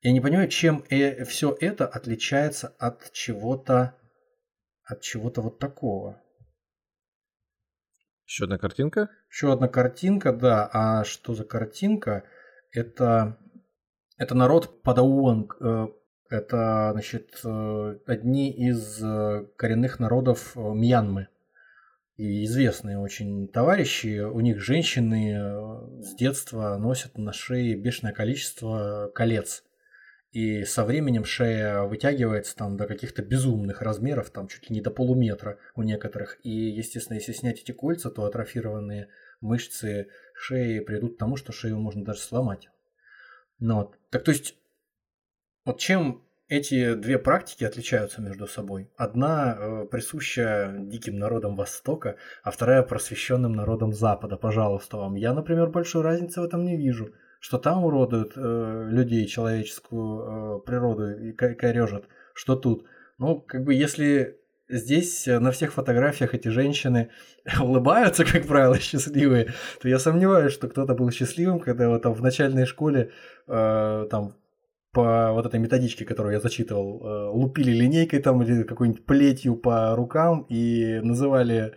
Я 0.00 0.12
не 0.12 0.20
понимаю, 0.22 0.48
чем 0.48 0.84
э, 0.88 1.24
все 1.24 1.54
это 1.60 1.86
отличается 1.86 2.68
от 2.78 3.12
чего-то 3.12 3.94
от 4.84 5.02
чего-то 5.02 5.42
вот 5.42 5.58
такого. 5.58 6.20
Еще 8.26 8.44
одна 8.44 8.58
картинка? 8.58 9.10
Еще 9.30 9.52
одна 9.52 9.68
картинка, 9.68 10.32
да. 10.32 10.68
А 10.72 11.04
что 11.04 11.34
за 11.34 11.44
картинка? 11.44 12.24
Это, 12.72 13.38
это 14.16 14.34
народ 14.34 14.82
Падауанг. 14.82 15.58
Э, 15.60 15.88
это, 16.30 16.90
значит, 16.92 17.38
э, 17.44 17.98
одни 18.06 18.50
из 18.50 19.02
э, 19.04 19.46
коренных 19.56 20.00
народов 20.00 20.56
Мьянмы 20.56 21.28
и 22.22 22.44
известные 22.44 23.00
очень 23.00 23.48
товарищи, 23.48 24.20
у 24.20 24.38
них 24.38 24.60
женщины 24.60 25.34
э, 25.34 26.02
с 26.02 26.14
детства 26.14 26.76
носят 26.76 27.18
на 27.18 27.32
шее 27.32 27.74
бешеное 27.74 28.12
количество 28.12 29.10
колец. 29.12 29.64
И 30.30 30.62
со 30.62 30.84
временем 30.84 31.24
шея 31.24 31.82
вытягивается 31.82 32.54
там 32.54 32.76
до 32.76 32.86
каких-то 32.86 33.22
безумных 33.22 33.82
размеров, 33.82 34.30
там 34.30 34.46
чуть 34.46 34.70
ли 34.70 34.76
не 34.76 34.80
до 34.80 34.92
полуметра 34.92 35.58
у 35.74 35.82
некоторых. 35.82 36.38
И, 36.44 36.50
естественно, 36.50 37.16
если 37.16 37.32
снять 37.32 37.60
эти 37.60 37.72
кольца, 37.72 38.08
то 38.08 38.24
атрофированные 38.24 39.08
мышцы 39.40 40.06
шеи 40.32 40.78
придут 40.78 41.16
к 41.16 41.18
тому, 41.18 41.34
что 41.34 41.50
шею 41.50 41.80
можно 41.80 42.04
даже 42.04 42.20
сломать. 42.20 42.68
Ну, 43.58 43.78
вот. 43.78 43.98
Так 44.10 44.22
то 44.22 44.30
есть, 44.30 44.54
вот 45.64 45.80
чем 45.80 46.24
эти 46.52 46.94
две 46.94 47.18
практики 47.18 47.64
отличаются 47.64 48.20
между 48.20 48.46
собой. 48.46 48.90
Одна 48.96 49.56
э, 49.58 49.86
присуща 49.90 50.74
диким 50.78 51.18
народам 51.18 51.56
Востока, 51.56 52.16
а 52.42 52.50
вторая 52.50 52.82
просвещенным 52.82 53.52
народам 53.52 53.94
Запада. 53.94 54.36
Пожалуйста 54.36 54.98
вам. 54.98 55.14
Я, 55.14 55.32
например, 55.32 55.68
большой 55.70 56.02
разницы 56.02 56.42
в 56.42 56.44
этом 56.44 56.66
не 56.66 56.76
вижу. 56.76 57.14
Что 57.40 57.56
там 57.56 57.84
уродуют 57.84 58.34
э, 58.36 58.86
людей, 58.90 59.26
человеческую 59.26 60.58
э, 60.58 60.60
природу 60.66 61.10
и 61.10 61.32
корежат, 61.32 62.04
что 62.34 62.54
тут. 62.54 62.84
Ну, 63.16 63.40
как 63.40 63.64
бы 63.64 63.72
если 63.72 64.38
здесь 64.68 65.26
на 65.26 65.52
всех 65.52 65.72
фотографиях 65.72 66.34
эти 66.34 66.48
женщины 66.48 67.08
улыбаются, 67.60 68.26
как 68.26 68.46
правило, 68.46 68.78
счастливые, 68.78 69.54
то 69.80 69.88
я 69.88 69.98
сомневаюсь, 69.98 70.52
что 70.52 70.68
кто-то 70.68 70.94
был 70.94 71.10
счастливым, 71.10 71.60
когда 71.60 71.88
вот 71.88 72.02
там 72.02 72.12
в 72.12 72.20
начальной 72.20 72.66
школе 72.66 73.10
э, 73.48 74.06
там 74.10 74.34
по 74.92 75.32
вот 75.32 75.46
этой 75.46 75.58
методичке, 75.58 76.04
которую 76.04 76.34
я 76.34 76.40
зачитывал, 76.40 77.00
э, 77.04 77.30
лупили 77.30 77.70
линейкой 77.72 78.20
там 78.20 78.42
или 78.42 78.62
какой-нибудь 78.62 79.06
плетью 79.06 79.56
по 79.56 79.94
рукам 79.96 80.42
и 80.48 81.00
называли 81.00 81.74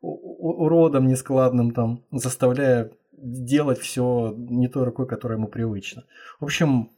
уродом 0.00 1.08
нескладным 1.08 1.72
там, 1.72 2.04
заставляя 2.12 2.90
делать 3.12 3.78
все 3.78 4.34
не 4.36 4.68
той 4.68 4.84
рукой, 4.84 5.06
которая 5.06 5.38
ему 5.38 5.48
привычна. 5.48 6.04
В 6.38 6.44
общем, 6.44 6.90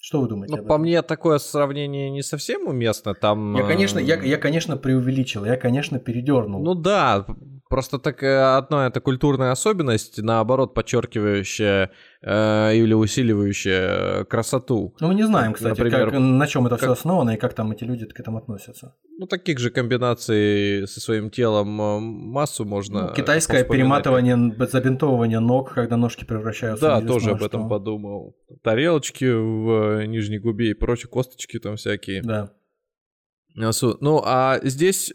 что 0.00 0.20
вы 0.20 0.28
думаете? 0.28 0.56
Ну, 0.56 0.64
по 0.64 0.78
мне 0.78 1.02
такое 1.02 1.38
сравнение 1.38 2.10
не 2.10 2.22
совсем 2.22 2.66
уместно. 2.66 3.14
Там. 3.14 3.56
Я, 3.56 3.66
конечно, 3.66 3.98
я, 3.98 4.20
я, 4.20 4.36
конечно, 4.38 4.76
преувеличил, 4.76 5.44
я, 5.44 5.56
конечно, 5.56 5.98
передернул. 5.98 6.62
Ну 6.62 6.74
да, 6.74 7.26
просто 7.68 7.98
так 7.98 8.22
э, 8.22 8.56
одна 8.56 8.86
это 8.86 9.00
культурная 9.00 9.52
особенность, 9.52 10.22
наоборот, 10.22 10.74
подчеркивающая 10.74 11.90
э, 12.22 12.74
или 12.76 12.94
усиливающая 12.94 14.24
красоту. 14.24 14.94
Ну, 15.00 15.08
мы 15.08 15.14
не 15.14 15.24
знаем, 15.24 15.52
кстати, 15.52 15.78
Например, 15.78 16.10
как, 16.10 16.20
на 16.20 16.46
чем 16.46 16.66
это 16.66 16.76
как... 16.76 16.82
все 16.82 16.92
основано 16.92 17.30
и 17.30 17.36
как 17.36 17.54
там 17.54 17.72
эти 17.72 17.84
люди 17.84 18.06
к 18.06 18.18
этому 18.18 18.38
относятся. 18.38 18.94
Ну, 19.18 19.26
таких 19.26 19.58
же 19.58 19.70
комбинаций 19.70 20.86
со 20.86 21.00
своим 21.00 21.30
телом 21.30 21.80
э, 21.80 21.98
массу 22.00 22.64
можно. 22.64 23.08
Ну, 23.08 23.14
китайское 23.14 23.64
перематывание, 23.64 24.54
забинтовывание 24.66 25.40
ног, 25.40 25.72
когда 25.74 25.96
ножки 25.96 26.24
превращаются 26.24 26.86
да, 26.86 27.00
в 27.00 27.02
Да, 27.02 27.08
тоже 27.08 27.30
об 27.30 27.42
этом 27.42 27.62
что... 27.62 27.68
подумал. 27.68 28.36
Тарелочки 28.62 29.24
в 29.24 30.06
нижней 30.06 30.38
губе 30.38 30.70
и 30.70 30.74
прочие 30.74 31.08
косточки 31.08 31.58
там 31.58 31.76
всякие. 31.76 32.22
Да. 32.22 32.52
Ну, 33.54 34.22
а 34.24 34.60
здесь 34.62 35.12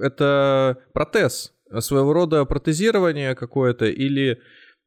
это 0.00 0.78
протез, 0.92 1.53
своего 1.80 2.12
рода 2.12 2.44
протезирование 2.44 3.34
какое-то 3.34 3.86
или 3.86 4.40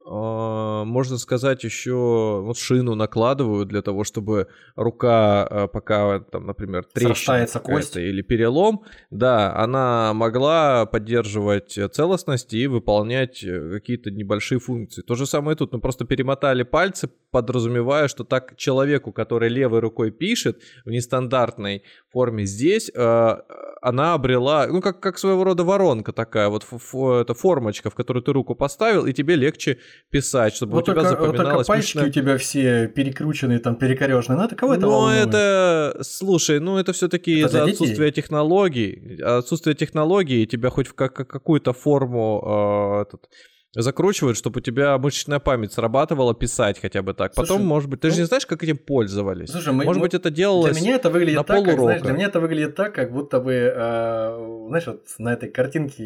можно 0.10 1.18
сказать, 1.18 1.64
еще 1.64 2.42
вот 2.42 2.58
шину 2.58 2.96
накладывают 2.96 3.68
для 3.68 3.82
того, 3.82 4.06
чтобы 4.06 4.48
рука, 4.76 5.46
а, 5.46 5.68
пока 5.68 6.20
там, 6.20 6.46
например, 6.46 6.86
трещина 6.86 7.46
кость 7.60 7.98
или 7.98 8.22
перелом, 8.22 8.84
да, 9.12 9.54
она 9.56 10.14
могла 10.14 10.86
поддерживать 10.86 11.78
целостность 11.92 12.54
и 12.54 12.68
выполнять 12.68 13.44
э, 13.44 13.72
какие-то 13.72 14.10
небольшие 14.10 14.60
функции. 14.60 15.02
То 15.02 15.16
же 15.16 15.26
самое 15.26 15.58
тут, 15.58 15.74
мы 15.74 15.82
просто 15.82 16.06
перемотали 16.06 16.64
пальцы, 16.64 17.10
подразумевая, 17.32 18.08
что 18.08 18.24
так 18.24 18.56
человеку, 18.56 19.12
который 19.12 19.50
левой 19.50 19.80
рукой 19.80 20.12
пишет 20.12 20.62
в 20.86 20.90
нестандартной 20.90 21.84
форме 22.12 22.46
здесь, 22.46 22.90
а, 22.96 23.44
она 23.82 24.14
обрела, 24.14 24.68
ну, 24.68 24.82
как, 24.82 25.00
как 25.00 25.18
своего 25.18 25.44
рода 25.44 25.64
воронка 25.64 26.12
такая, 26.14 26.50
вот 26.50 26.64
это 26.64 27.34
формочка, 27.34 27.90
в 27.90 27.96
которую 27.96 28.24
ты 28.24 28.34
руку 28.34 28.56
поставил, 28.56 29.06
и 29.06 29.14
тебе 29.14 29.36
легче 29.36 29.80
писать, 30.10 30.56
чтобы 30.56 30.74
вот 30.74 30.90
у 30.90 30.92
тебя 30.92 31.02
только, 31.02 31.10
запоминалось. 31.10 31.38
Вот 31.38 31.54
только 31.54 31.68
пальчики 31.68 31.98
у 32.00 32.10
тебя 32.10 32.38
все 32.38 32.88
перекрученные, 32.88 33.60
там, 33.60 33.76
перекореженные, 33.76 34.40
ну, 34.40 34.46
это 34.46 34.56
кого 34.56 34.74
это 34.74 34.82
Ну, 34.82 34.92
волнует? 34.92 35.28
это, 35.28 35.98
слушай, 36.02 36.60
ну, 36.60 36.78
это 36.78 36.94
все 36.94 37.08
таки 37.08 37.42
из-за 37.42 37.64
отсутствия 37.64 38.12
технологий, 38.12 39.22
отсутствие 39.22 39.76
технологий 39.76 40.46
тебя 40.46 40.70
хоть 40.70 40.88
в 40.88 40.94
как, 40.94 41.14
какую-то 41.14 41.74
форму 41.74 42.44
э, 42.46 43.02
этот, 43.04 43.30
закручивают, 43.74 44.38
чтобы 44.38 44.60
у 44.60 44.62
тебя 44.62 44.98
мышечная 44.98 45.40
память 45.40 45.74
срабатывала 45.74 46.34
писать 46.34 46.80
хотя 46.80 47.02
бы 47.02 47.14
так. 47.14 47.34
Слушай, 47.34 47.48
Потом, 47.50 47.66
может 47.66 47.90
быть, 47.90 48.02
ты 48.02 48.08
ну, 48.08 48.14
же 48.14 48.22
не 48.22 48.26
знаешь, 48.26 48.46
как 48.46 48.64
этим 48.64 48.78
пользовались. 48.78 49.50
Слушай, 49.50 49.74
мы, 49.74 49.84
может 49.86 50.00
мы, 50.00 50.08
быть, 50.08 50.14
это 50.14 50.30
делалось 50.32 50.74
Для 50.74 50.82
меня 50.82 50.96
это 50.96 51.10
выглядит 51.10 51.38
на 51.38 51.44
так, 51.44 51.66
как, 51.66 51.80
знаешь, 51.80 52.02
для 52.02 52.14
меня 52.14 52.28
это 52.28 52.40
выглядит 52.40 52.76
так, 52.76 52.96
как 52.96 53.12
будто 53.12 53.40
бы, 53.40 53.54
э, 53.54 54.68
знаешь, 54.70 54.88
вот 54.88 55.04
на 55.20 55.34
этой 55.34 55.50
картинке 55.50 56.04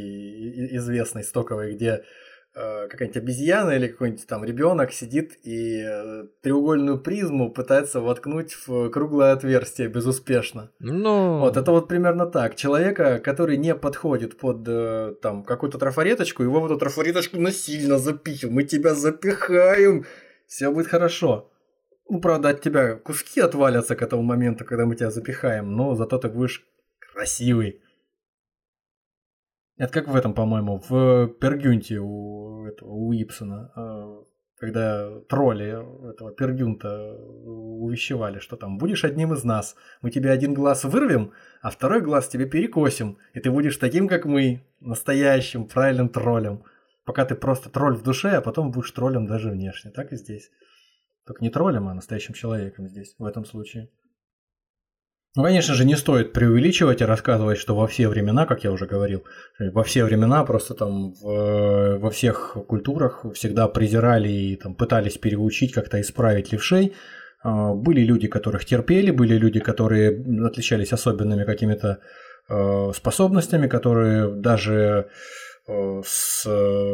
известной, 0.76 1.24
стоковой, 1.24 1.76
где 1.76 2.04
какая-нибудь 2.54 3.18
обезьяна 3.18 3.72
или 3.72 3.88
какой-нибудь 3.88 4.28
там 4.28 4.44
ребенок 4.44 4.92
сидит 4.92 5.40
и 5.44 5.84
э, 5.86 6.26
треугольную 6.42 7.00
призму 7.00 7.52
пытается 7.52 8.02
воткнуть 8.02 8.58
в 8.68 8.90
круглое 8.90 9.32
отверстие 9.32 9.88
безуспешно. 9.88 10.72
Ну... 10.80 11.40
Вот 11.40 11.58
это 11.58 11.72
вот 11.72 11.88
примерно 11.88 12.26
так. 12.26 12.56
Человека, 12.56 13.20
который 13.20 13.58
не 13.58 13.74
подходит 13.74 14.38
под 14.38 14.68
э, 14.68 15.16
там 15.22 15.44
какую-то 15.44 15.78
трафареточку, 15.78 16.44
его 16.44 16.60
в 16.60 16.66
эту 16.66 16.78
трафареточку 16.78 17.40
насильно 17.40 17.98
запихиваем. 17.98 18.56
Мы 18.56 18.64
тебя 18.64 18.96
запихаем, 18.96 20.06
все 20.48 20.70
будет 20.72 20.88
хорошо. 20.88 21.50
Ну, 22.10 22.20
правда, 22.20 22.50
от 22.50 22.62
тебя 22.62 22.96
куски 22.96 23.40
отвалятся 23.40 23.96
к 23.96 24.02
этому 24.02 24.24
моменту, 24.24 24.66
когда 24.66 24.86
мы 24.86 24.98
тебя 24.98 25.12
запихаем, 25.12 25.72
но 25.72 25.96
зато 25.96 26.18
ты 26.18 26.28
будешь 26.28 26.66
красивый. 27.14 27.82
Это 29.82 29.94
как 29.94 30.10
в 30.10 30.16
этом, 30.16 30.36
по-моему, 30.36 30.80
в 30.88 31.28
Пергюнте 31.40 31.98
у, 31.98 32.68
этого, 32.68 32.90
у 32.92 33.12
Ипсона, 33.14 33.72
а, 33.76 34.24
когда 34.56 35.10
тролли 35.22 35.70
этого 36.12 36.32
Пергюнта 36.32 37.16
увещевали, 37.16 38.38
что 38.38 38.58
там 38.58 38.78
будешь 38.78 39.04
одним 39.04 39.34
из 39.34 39.44
нас, 39.44 39.76
мы 40.04 40.12
тебе 40.12 40.30
один 40.30 40.54
глаз 40.54 40.84
вырвем, 40.84 41.32
а 41.64 41.72
второй 41.72 42.02
глаз 42.02 42.28
тебе 42.28 42.46
перекосим, 42.46 43.18
и 43.34 43.40
ты 43.40 43.50
будешь 43.50 43.78
таким, 43.78 44.08
как 44.08 44.26
мы, 44.26 44.64
настоящим, 44.82 45.68
правильным 45.68 46.10
троллем. 46.10 46.64
Пока 47.04 47.26
ты 47.26 47.34
просто 47.34 47.72
тролль 47.72 47.96
в 47.96 48.04
душе, 48.04 48.30
а 48.34 48.42
потом 48.42 48.70
будешь 48.70 48.92
троллем 48.92 49.26
даже 49.26 49.50
внешне. 49.50 49.90
Так 49.90 50.14
и 50.14 50.16
здесь. 50.16 50.52
Только 51.26 51.44
не 51.44 51.50
троллем, 51.50 51.88
а 51.88 51.96
настоящим 51.96 52.36
человеком 52.36 52.88
здесь, 52.88 53.16
в 53.18 53.26
этом 53.26 53.46
случае. 53.46 53.90
Ну, 55.34 55.44
конечно 55.44 55.76
же, 55.76 55.86
не 55.86 55.96
стоит 55.96 56.34
преувеличивать 56.34 57.00
и 57.00 57.06
рассказывать, 57.06 57.58
что 57.58 57.74
во 57.74 57.88
все 57.88 58.10
времена, 58.10 58.46
как 58.46 58.66
я 58.66 58.72
уже 58.72 58.86
говорил, 58.86 59.24
во 59.60 59.84
все 59.84 60.04
времена 60.04 60.44
просто 60.44 60.74
там 60.74 61.14
в, 61.14 62.00
во 62.00 62.10
всех 62.10 62.58
культурах 62.68 63.26
всегда 63.34 63.70
презирали 63.70 64.28
и 64.30 64.56
там 64.58 64.76
пытались 64.76 65.18
переучить, 65.18 65.72
как-то 65.72 66.02
исправить 66.02 66.52
левшей. 66.52 66.94
А, 67.44 67.74
были 67.74 68.02
люди, 68.02 68.28
которых 68.28 68.66
терпели, 68.66 69.12
были 69.12 69.36
люди, 69.38 69.62
которые 69.62 70.22
отличались 70.46 70.92
особенными 70.92 71.46
какими-то 71.46 72.00
э, 72.50 72.92
способностями, 72.94 73.68
которые 73.68 74.30
даже 74.36 75.08
э, 75.66 76.02
с 76.06 76.44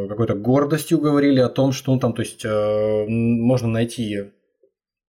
какой-то 0.08 0.34
гордостью 0.34 0.98
говорили 1.00 1.40
о 1.40 1.48
том, 1.48 1.72
что 1.72 1.92
ну, 1.92 1.98
там, 1.98 2.14
то 2.14 2.22
есть, 2.22 2.44
э, 2.44 3.04
можно 3.08 3.66
найти 3.66 4.16
Э, 4.16 4.37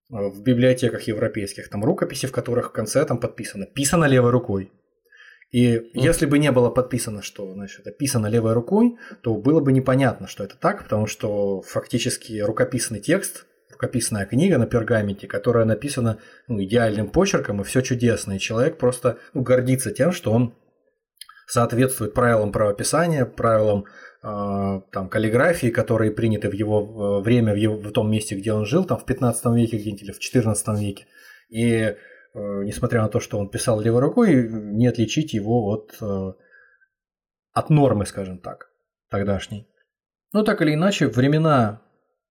в 0.09 0.41
библиотеках 0.41 1.03
европейских, 1.03 1.69
там 1.69 1.83
рукописи, 1.83 2.25
в 2.25 2.31
которых 2.31 2.69
в 2.69 2.71
конце 2.71 3.05
там 3.05 3.19
подписано 3.19 3.65
«писано 3.65 4.05
левой 4.05 4.31
рукой». 4.31 4.71
И 5.51 5.75
mm. 5.75 5.83
если 5.93 6.25
бы 6.25 6.37
не 6.37 6.51
было 6.51 6.69
подписано, 6.69 7.21
что 7.21 7.51
значит, 7.53 7.81
это 7.81 7.91
писано 7.91 8.27
левой 8.27 8.53
рукой, 8.53 8.97
то 9.21 9.35
было 9.35 9.59
бы 9.61 9.71
непонятно, 9.71 10.27
что 10.27 10.43
это 10.43 10.55
так, 10.57 10.83
потому 10.83 11.07
что 11.07 11.61
фактически 11.61 12.39
рукописный 12.39 12.99
текст, 12.99 13.45
рукописная 13.71 14.25
книга 14.25 14.57
на 14.57 14.67
пергаменте, 14.67 15.27
которая 15.27 15.65
написана 15.65 16.19
ну, 16.47 16.61
идеальным 16.63 17.09
почерком, 17.09 17.61
и 17.61 17.63
все 17.63 17.81
чудесно. 17.81 18.33
И 18.33 18.39
человек 18.39 18.77
просто 18.77 19.17
ну, 19.33 19.41
гордится 19.41 19.91
тем, 19.91 20.11
что 20.11 20.31
он 20.31 20.53
соответствует 21.49 22.13
правилам 22.13 22.51
правописания, 22.51 23.25
правилам 23.25 23.85
а, 24.21 24.81
там, 24.91 25.09
каллиграфии, 25.09 25.67
которые 25.67 26.11
приняты 26.11 26.49
в 26.49 26.53
его 26.53 27.21
время, 27.21 27.53
в, 27.53 27.57
его, 27.57 27.75
в 27.75 27.91
том 27.91 28.11
месте, 28.11 28.35
где 28.35 28.53
он 28.53 28.65
жил, 28.65 28.85
там 28.85 28.99
в 28.99 29.05
15 29.05 29.45
веке 29.55 29.77
где-нибудь 29.77 30.03
или 30.03 30.11
в 30.11 30.19
14 30.19 30.79
веке. 30.79 31.07
И 31.49 31.71
э, 31.73 31.95
несмотря 32.33 33.01
на 33.01 33.09
то, 33.09 33.19
что 33.19 33.39
он 33.39 33.49
писал 33.49 33.81
левой 33.81 34.01
рукой, 34.01 34.47
не 34.49 34.87
отличить 34.87 35.33
его 35.33 35.69
от, 35.69 35.95
э, 36.01 36.33
от 37.53 37.69
нормы, 37.69 38.05
скажем 38.05 38.39
так, 38.39 38.69
тогдашней. 39.09 39.67
Но 40.33 40.43
так 40.43 40.61
или 40.61 40.75
иначе, 40.75 41.07
времена 41.07 41.81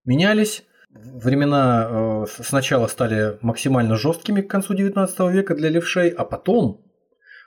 менялись, 0.05 0.65
времена 0.91 1.89
э, 1.91 2.27
сначала 2.45 2.87
стали 2.87 3.39
максимально 3.41 3.97
жесткими 3.97 4.43
к 4.43 4.51
концу 4.51 4.75
19 4.75 5.21
века 5.33 5.55
для 5.55 5.71
левшей, 5.71 6.11
а 6.11 6.25
потом, 6.25 6.88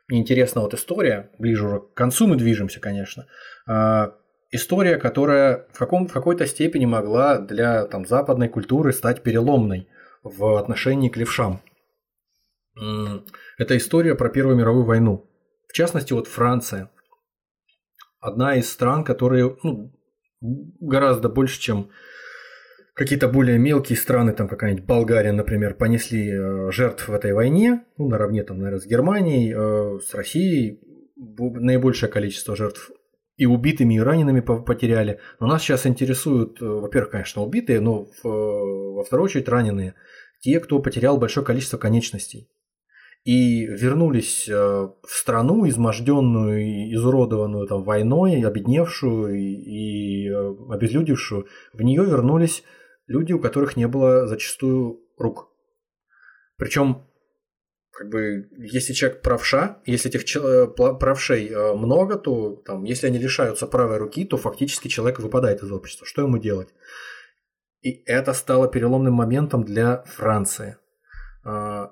мне 0.08 0.20
интересна 0.20 0.62
вот 0.62 0.74
история, 0.74 1.32
ближе 1.40 1.66
уже 1.66 1.80
к 1.80 1.94
концу 1.94 2.28
мы 2.28 2.36
движемся, 2.36 2.80
конечно, 2.80 3.28
а, 3.68 4.16
история, 4.52 4.98
которая 4.98 5.68
в, 5.72 5.78
каком, 5.80 6.08
в 6.08 6.14
какой-то 6.14 6.46
степени 6.46 6.86
могла 6.86 7.40
для 7.40 7.86
там, 7.86 8.06
западной 8.06 8.50
культуры 8.50 8.94
стать 8.94 9.24
переломной 9.24 9.88
в 10.24 10.58
отношении 10.58 11.10
к 11.10 11.18
левшам. 11.18 11.62
Это 13.58 13.78
история 13.78 14.16
про 14.16 14.30
Первую 14.30 14.56
мировую 14.56 14.86
войну. 14.86 15.30
В 15.68 15.74
частности, 15.74 16.14
вот 16.14 16.28
Франция. 16.28 16.90
Одна 18.20 18.56
из 18.56 18.70
стран, 18.70 19.04
которые 19.04 19.58
ну, 19.64 19.94
гораздо 20.80 21.28
больше, 21.28 21.60
чем 21.60 21.90
какие-то 23.02 23.28
более 23.28 23.58
мелкие 23.58 23.98
страны, 23.98 24.32
там 24.32 24.48
какая-нибудь 24.48 24.86
Болгария, 24.86 25.32
например, 25.32 25.74
понесли 25.74 26.30
э, 26.30 26.72
жертв 26.72 27.08
в 27.08 27.14
этой 27.14 27.34
войне, 27.34 27.84
ну, 27.98 28.08
наравне 28.08 28.44
там, 28.44 28.60
наверное, 28.60 28.80
с 28.80 28.86
Германией, 28.86 29.52
э, 29.56 30.00
с 30.08 30.14
Россией, 30.14 30.80
наибольшее 31.18 32.12
количество 32.12 32.56
жертв 32.56 32.92
и 33.38 33.48
убитыми, 33.48 33.96
и 33.96 34.00
ранеными 34.00 34.42
потеряли. 34.42 35.18
Но 35.40 35.48
нас 35.48 35.64
сейчас 35.64 35.88
интересуют, 35.88 36.62
э, 36.62 36.66
во-первых, 36.66 37.10
конечно, 37.10 37.42
убитые, 37.42 37.80
но 37.80 38.06
в, 38.22 38.24
во 38.24 39.04
вторую 39.04 39.26
очередь 39.26 39.50
раненые. 39.50 39.96
Те, 40.40 40.60
кто 40.60 40.78
потерял 40.78 41.18
большое 41.18 41.44
количество 41.44 41.80
конечностей. 41.80 42.52
И 43.24 43.66
вернулись 43.66 44.48
в 44.48 44.96
страну, 45.06 45.68
изможденную, 45.68 46.94
изуродованную 46.94 47.68
там, 47.68 47.84
войной, 47.84 48.42
обедневшую 48.42 49.36
и, 49.36 50.28
обезлюдившую. 50.28 51.46
В 51.74 51.82
нее 51.84 52.04
вернулись 52.04 52.64
люди, 53.12 53.34
у 53.34 53.40
которых 53.40 53.78
не 53.78 53.88
было 53.88 54.28
зачастую 54.28 55.00
рук. 55.18 55.50
Причем 56.58 57.08
как 57.92 58.10
бы, 58.10 58.50
если 58.58 58.94
человек 58.94 59.22
правша, 59.22 59.78
если 59.86 60.10
этих 60.10 60.36
э, 60.38 60.68
правшей 60.68 61.50
э, 61.50 61.74
много, 61.76 62.18
то 62.18 62.56
там, 62.56 62.84
если 62.84 63.08
они 63.08 63.20
лишаются 63.20 63.68
правой 63.68 63.98
руки, 63.98 64.26
то 64.26 64.38
фактически 64.38 64.88
человек 64.88 65.20
выпадает 65.20 65.62
из 65.62 65.72
общества. 65.72 66.08
Что 66.08 66.22
ему 66.22 66.38
делать? 66.38 66.70
И 67.82 68.04
это 68.06 68.34
стало 68.34 68.68
переломным 68.68 69.14
моментом 69.14 69.64
для 69.64 70.04
Франции. 70.04 70.78
А, 71.44 71.92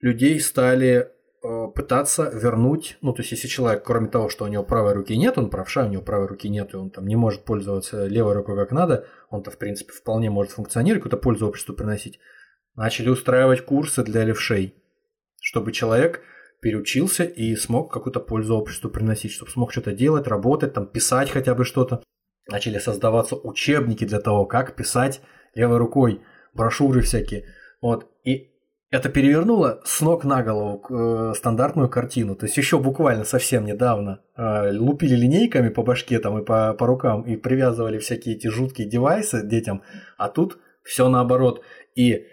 людей 0.00 0.38
стали 0.40 1.10
пытаться 1.40 2.30
вернуть, 2.34 2.98
ну, 3.00 3.12
то 3.12 3.22
есть, 3.22 3.32
если 3.32 3.48
человек, 3.48 3.84
кроме 3.84 4.08
того, 4.08 4.28
что 4.28 4.44
у 4.44 4.48
него 4.48 4.64
правой 4.64 4.94
руки 4.94 5.16
нет, 5.16 5.38
он 5.38 5.50
правша, 5.50 5.86
у 5.86 5.88
него 5.88 6.02
правой 6.02 6.26
руки 6.26 6.48
нет, 6.48 6.74
и 6.74 6.76
он 6.76 6.90
там 6.90 7.06
не 7.06 7.16
может 7.16 7.44
пользоваться 7.44 8.06
левой 8.06 8.34
рукой 8.34 8.56
как 8.56 8.72
надо, 8.72 9.06
он-то, 9.30 9.50
в 9.50 9.58
принципе, 9.58 9.92
вполне 9.92 10.30
может 10.30 10.52
функционировать, 10.52 11.02
какую-то 11.02 11.22
пользу 11.22 11.46
обществу 11.46 11.74
приносить, 11.74 12.18
начали 12.74 13.08
устраивать 13.08 13.64
курсы 13.64 14.02
для 14.02 14.24
левшей 14.24 14.74
чтобы 15.40 15.72
человек 15.72 16.22
переучился 16.60 17.24
и 17.24 17.54
смог 17.56 17.92
какую-то 17.92 18.20
пользу 18.20 18.56
обществу 18.56 18.90
приносить, 18.90 19.32
чтобы 19.32 19.50
смог 19.50 19.72
что-то 19.72 19.92
делать, 19.92 20.26
работать, 20.26 20.74
там, 20.74 20.86
писать 20.86 21.30
хотя 21.30 21.54
бы 21.54 21.64
что-то. 21.64 22.02
Начали 22.48 22.78
создаваться 22.78 23.36
учебники 23.36 24.04
для 24.04 24.20
того, 24.20 24.46
как 24.46 24.74
писать 24.74 25.20
левой 25.54 25.78
рукой, 25.78 26.20
брошюры 26.54 27.02
всякие. 27.02 27.46
Вот. 27.80 28.10
И 28.24 28.52
это 28.90 29.10
перевернуло 29.10 29.80
с 29.84 30.00
ног 30.00 30.24
на 30.24 30.42
голову 30.42 30.82
э, 30.88 31.34
стандартную 31.36 31.90
картину. 31.90 32.36
То 32.36 32.46
есть 32.46 32.56
еще 32.56 32.78
буквально 32.78 33.24
совсем 33.24 33.66
недавно 33.66 34.20
э, 34.36 34.72
лупили 34.72 35.14
линейками 35.14 35.68
по 35.68 35.82
башке 35.82 36.18
там 36.18 36.38
и 36.38 36.44
по, 36.44 36.72
по 36.72 36.86
рукам 36.86 37.22
и 37.22 37.36
привязывали 37.36 37.98
всякие 37.98 38.36
эти 38.36 38.46
жуткие 38.46 38.88
девайсы 38.88 39.46
детям, 39.46 39.82
а 40.16 40.28
тут 40.28 40.58
все 40.82 41.08
наоборот. 41.08 41.62
И 41.96 42.26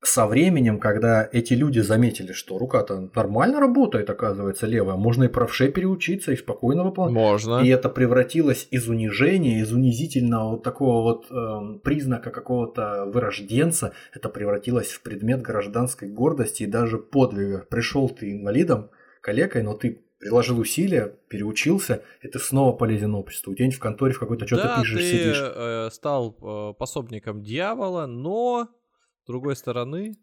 со 0.00 0.26
временем, 0.26 0.78
когда 0.78 1.28
эти 1.32 1.54
люди 1.54 1.80
заметили, 1.80 2.32
что 2.32 2.56
рука-то 2.56 3.10
нормально 3.14 3.58
работает, 3.58 4.08
оказывается, 4.08 4.66
левая, 4.66 4.96
можно 4.96 5.24
и 5.24 5.28
правше 5.28 5.72
переучиться 5.72 6.32
и 6.32 6.36
спокойно 6.36 6.84
выполнять. 6.84 7.14
Можно. 7.14 7.60
И 7.64 7.68
это 7.68 7.88
превратилось 7.88 8.68
из 8.70 8.88
унижения, 8.88 9.60
из 9.60 9.72
унизительного 9.72 10.52
вот 10.52 10.62
такого 10.62 11.02
вот 11.02 11.26
э, 11.30 11.78
признака 11.82 12.30
какого-то 12.30 13.06
вырожденца, 13.12 13.92
это 14.14 14.28
превратилось 14.28 14.88
в 14.88 15.02
предмет 15.02 15.42
гражданской 15.42 16.08
гордости 16.08 16.62
и 16.62 16.66
даже 16.66 16.98
подвига. 16.98 17.66
Пришел 17.68 18.08
ты 18.08 18.32
инвалидом, 18.32 18.90
калекой, 19.20 19.62
но 19.62 19.74
ты 19.74 20.04
приложил 20.20 20.58
усилия, 20.58 21.14
переучился, 21.28 22.02
и 22.22 22.28
ты 22.28 22.38
снова 22.38 22.72
полезен 22.76 23.14
обществу. 23.14 23.52
Где-нибудь 23.52 23.76
в 23.76 23.80
конторе 23.80 24.12
в 24.12 24.18
какой-то 24.18 24.46
что-то 24.46 24.64
да, 24.64 24.80
пишешь, 24.80 24.98
ты, 24.98 25.04
сидишь. 25.04 25.42
Э, 25.42 25.88
стал 25.92 26.36
э, 26.40 26.74
пособником 26.78 27.42
дьявола, 27.42 28.06
но 28.06 28.68
другой 29.28 29.56
стороны... 29.56 30.16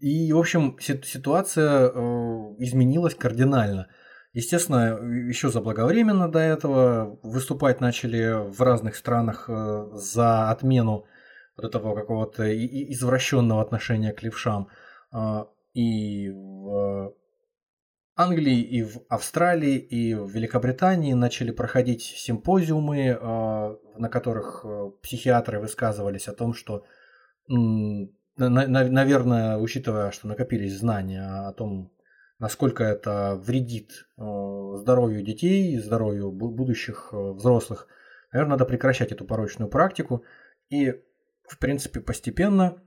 И, 0.00 0.32
в 0.32 0.38
общем, 0.38 0.78
ситуация 0.80 1.88
э, 1.88 1.90
изменилась 2.58 3.14
кардинально. 3.14 3.88
Естественно, 4.32 4.98
еще 5.28 5.50
заблаговременно 5.50 6.30
до 6.30 6.38
этого 6.38 7.18
выступать 7.22 7.80
начали 7.80 8.50
в 8.50 8.60
разных 8.62 8.96
странах 8.96 9.44
э, 9.48 9.90
за 9.92 10.50
отмену 10.50 11.04
вот 11.56 11.66
этого 11.66 11.94
какого-то 11.94 12.44
извращенного 12.92 13.60
отношения 13.60 14.12
к 14.12 14.22
левшам. 14.22 14.68
Э, 15.12 15.44
и 15.74 16.30
в 16.30 17.14
Англии, 18.16 18.62
и 18.62 18.82
в 18.82 19.02
Австралии, 19.08 19.76
и 19.76 20.14
в 20.14 20.30
Великобритании 20.30 21.12
начали 21.12 21.52
проходить 21.52 22.02
симпозиумы, 22.02 23.16
на 23.96 24.08
которых 24.08 24.64
психиатры 25.02 25.60
высказывались 25.60 26.26
о 26.26 26.32
том, 26.32 26.52
что 26.52 26.84
наверное, 28.38 29.58
учитывая, 29.58 30.10
что 30.10 30.28
накопились 30.28 30.78
знания 30.78 31.24
о 31.24 31.52
том, 31.52 31.92
насколько 32.38 32.84
это 32.84 33.34
вредит 33.36 34.06
э, 34.16 34.22
здоровью 34.76 35.22
детей, 35.22 35.76
здоровью 35.78 36.30
будущих 36.30 37.10
э, 37.12 37.16
взрослых, 37.16 37.88
наверное, 38.32 38.52
надо 38.52 38.64
прекращать 38.64 39.12
эту 39.12 39.24
порочную 39.24 39.68
практику 39.68 40.24
и, 40.70 41.02
в 41.48 41.58
принципе, 41.58 42.00
постепенно 42.00 42.80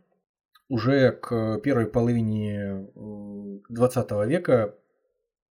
уже 0.69 1.11
к 1.11 1.59
первой 1.59 1.87
половине 1.87 2.87
20 2.95 4.11
века 4.27 4.75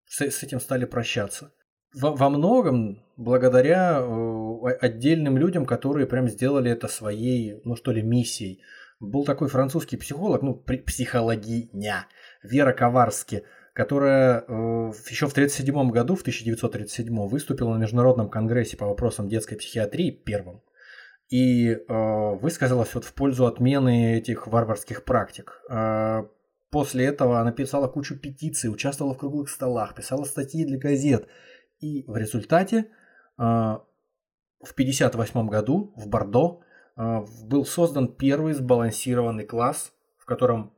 с, 0.05 0.21
этим 0.21 0.61
стали 0.61 0.85
прощаться. 0.85 1.51
Во, 1.93 2.29
многом 2.29 3.03
благодаря 3.17 3.99
э, 3.99 4.67
отдельным 4.79 5.37
людям, 5.37 5.65
которые 5.65 6.07
прям 6.07 6.29
сделали 6.29 6.71
это 6.71 6.87
своей, 6.87 7.61
ну 7.65 7.75
что 7.75 7.91
ли, 7.91 8.01
миссией– 8.01 8.61
был 8.99 9.25
такой 9.25 9.47
французский 9.47 9.97
психолог, 9.97 10.41
ну, 10.41 10.55
психологиня, 10.55 12.07
Вера 12.43 12.73
Коварски, 12.73 13.43
которая 13.73 14.41
э, 14.41 14.43
еще 15.09 15.27
в 15.27 15.31
1937 15.31 15.89
году, 15.89 16.15
в 16.15 16.21
1937 16.21 17.27
выступила 17.27 17.73
на 17.73 17.79
Международном 17.79 18.29
конгрессе 18.29 18.77
по 18.77 18.85
вопросам 18.85 19.29
детской 19.29 19.55
психиатрии 19.55 20.11
первым. 20.11 20.61
и 21.29 21.69
э, 21.69 22.35
высказалась 22.41 22.93
вот 22.95 23.05
в 23.05 23.13
пользу 23.13 23.45
отмены 23.45 24.17
этих 24.17 24.47
варварских 24.47 25.05
практик. 25.05 25.61
Э, 25.69 26.23
после 26.71 27.05
этого 27.05 27.39
она 27.39 27.51
писала 27.51 27.87
кучу 27.87 28.19
петиций, 28.19 28.71
участвовала 28.71 29.13
в 29.13 29.19
круглых 29.19 29.49
столах, 29.49 29.95
писала 29.95 30.23
статьи 30.25 30.65
для 30.65 30.79
газет. 30.79 31.27
И 31.79 32.03
в 32.07 32.17
результате 32.17 32.77
э, 32.77 32.85
в 33.37 34.71
1958 34.73 35.47
году 35.47 35.93
в 35.95 36.07
Бордо 36.07 36.61
был 36.99 37.65
создан 37.65 38.07
первый 38.09 38.53
сбалансированный 38.53 39.45
класс, 39.45 39.93
в 40.17 40.25
котором 40.25 40.73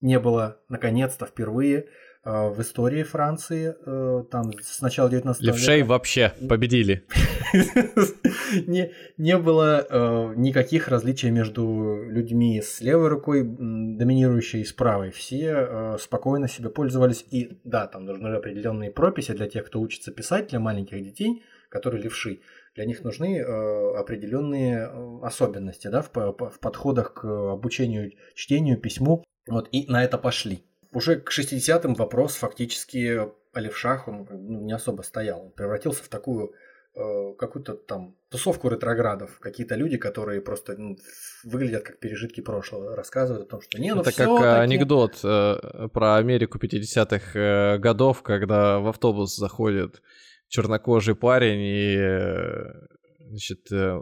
не 0.00 0.18
было 0.18 0.58
наконец-то 0.68 1.26
впервые 1.26 1.86
Э, 2.22 2.50
в 2.50 2.60
истории 2.60 3.02
Франции, 3.02 3.74
э, 3.86 4.24
там 4.30 4.52
с 4.60 4.82
начала 4.82 5.08
19 5.08 5.40
века. 5.40 5.56
Левшей 5.56 5.82
вообще 5.84 6.34
победили. 6.50 7.06
не, 8.66 8.92
не 9.16 9.38
было 9.38 9.86
э, 9.88 10.34
никаких 10.36 10.88
различий 10.88 11.30
между 11.30 12.04
людьми 12.06 12.60
с 12.60 12.82
левой 12.82 13.08
рукой, 13.08 13.42
доминирующей, 13.42 14.60
и 14.60 14.64
с 14.64 14.72
правой. 14.74 15.10
Все 15.12 15.96
спокойно 15.98 16.46
себе 16.46 16.68
пользовались. 16.68 17.24
И 17.30 17.58
да, 17.64 17.86
там 17.86 18.04
нужны 18.04 18.28
определенные 18.28 18.90
прописи 18.90 19.32
для 19.32 19.48
тех, 19.48 19.64
кто 19.64 19.80
учится 19.80 20.12
писать, 20.12 20.48
для 20.48 20.60
маленьких 20.60 21.02
детей, 21.02 21.42
которые 21.70 22.02
левши. 22.02 22.40
Для 22.74 22.84
них 22.84 23.02
нужны 23.02 23.40
определенные 23.40 24.86
особенности 25.22 25.88
да, 25.88 26.02
в, 26.02 26.12
в 26.14 26.60
подходах 26.60 27.14
к 27.14 27.24
обучению, 27.24 28.12
чтению, 28.34 28.78
письму. 28.78 29.24
Вот, 29.48 29.68
и 29.72 29.86
на 29.90 30.04
это 30.04 30.18
пошли 30.18 30.64
уже 30.92 31.16
к 31.16 31.30
60-м 31.30 31.94
вопрос 31.94 32.34
фактически 32.34 33.20
о 33.52 33.60
левшах 33.60 34.08
он 34.08 34.26
ну, 34.30 34.60
не 34.62 34.72
особо 34.72 35.02
стоял. 35.02 35.40
Он 35.40 35.50
превратился 35.50 36.02
в 36.04 36.08
такую 36.08 36.52
э, 36.94 37.34
какую-то 37.38 37.74
там 37.74 38.16
тусовку 38.28 38.68
ретроградов. 38.68 39.38
Какие-то 39.40 39.74
люди, 39.74 39.96
которые 39.96 40.40
просто 40.40 40.76
ну, 40.76 40.96
выглядят 41.44 41.84
как 41.84 41.98
пережитки 41.98 42.40
прошлого, 42.40 42.96
рассказывают 42.96 43.46
о 43.46 43.50
том, 43.50 43.60
что 43.60 43.80
не, 43.80 43.94
ну 43.94 44.02
Это 44.02 44.12
как 44.12 44.60
анекдот 44.60 45.20
э, 45.24 45.88
про 45.92 46.16
Америку 46.16 46.58
50-х 46.58 47.38
э, 47.38 47.78
годов, 47.78 48.22
когда 48.22 48.78
в 48.78 48.88
автобус 48.88 49.36
заходит 49.36 50.02
чернокожий 50.50 51.14
парень 51.14 51.60
и 51.60 51.96
э, 51.96 52.72
значит, 53.20 53.72
э, 53.72 54.00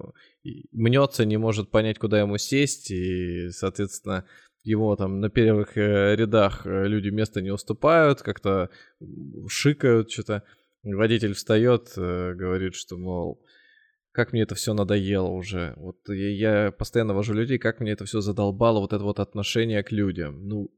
мнется, 0.73 1.25
не 1.25 1.37
может 1.37 1.71
понять, 1.71 1.99
куда 1.99 2.19
ему 2.19 2.39
сесть, 2.39 2.91
и, 2.91 3.51
соответственно, 3.51 4.25
его 4.65 4.97
там 4.97 5.21
на 5.21 5.29
первых 5.29 5.77
э, 5.77 6.17
рядах 6.17 6.63
люди 6.65 7.11
места 7.11 7.43
не 7.43 7.51
уступают, 7.51 8.23
как-то 8.23 8.71
шикают 9.49 10.11
что-то. 10.11 10.43
Водитель 10.83 11.35
встает, 11.35 11.93
говорит, 11.97 12.75
что, 12.75 12.97
мол, 12.97 13.45
как 14.13 14.33
мне 14.33 14.43
это 14.43 14.55
все 14.55 14.73
надоело 14.73 15.29
уже. 15.29 15.75
Вот 15.77 15.97
я 16.09 16.73
постоянно 16.73 17.15
вожу 17.15 17.35
людей, 17.35 17.59
как 17.59 17.81
мне 17.81 17.93
это 17.93 18.05
все 18.05 18.21
задолбало, 18.21 18.81
вот 18.81 18.93
это 18.93 19.05
вот 19.05 19.19
отношение 19.19 19.83
к 19.83 19.93
людям. 19.93 20.47
Ну, 20.47 20.71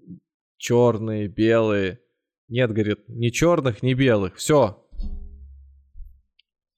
черные, 0.56 1.28
белые. 1.28 2.00
Нет, 2.48 2.72
говорит, 2.72 3.08
ни 3.08 3.28
черных, 3.28 3.82
ни 3.82 3.94
белых. 3.94 4.36
Все. 4.36 4.84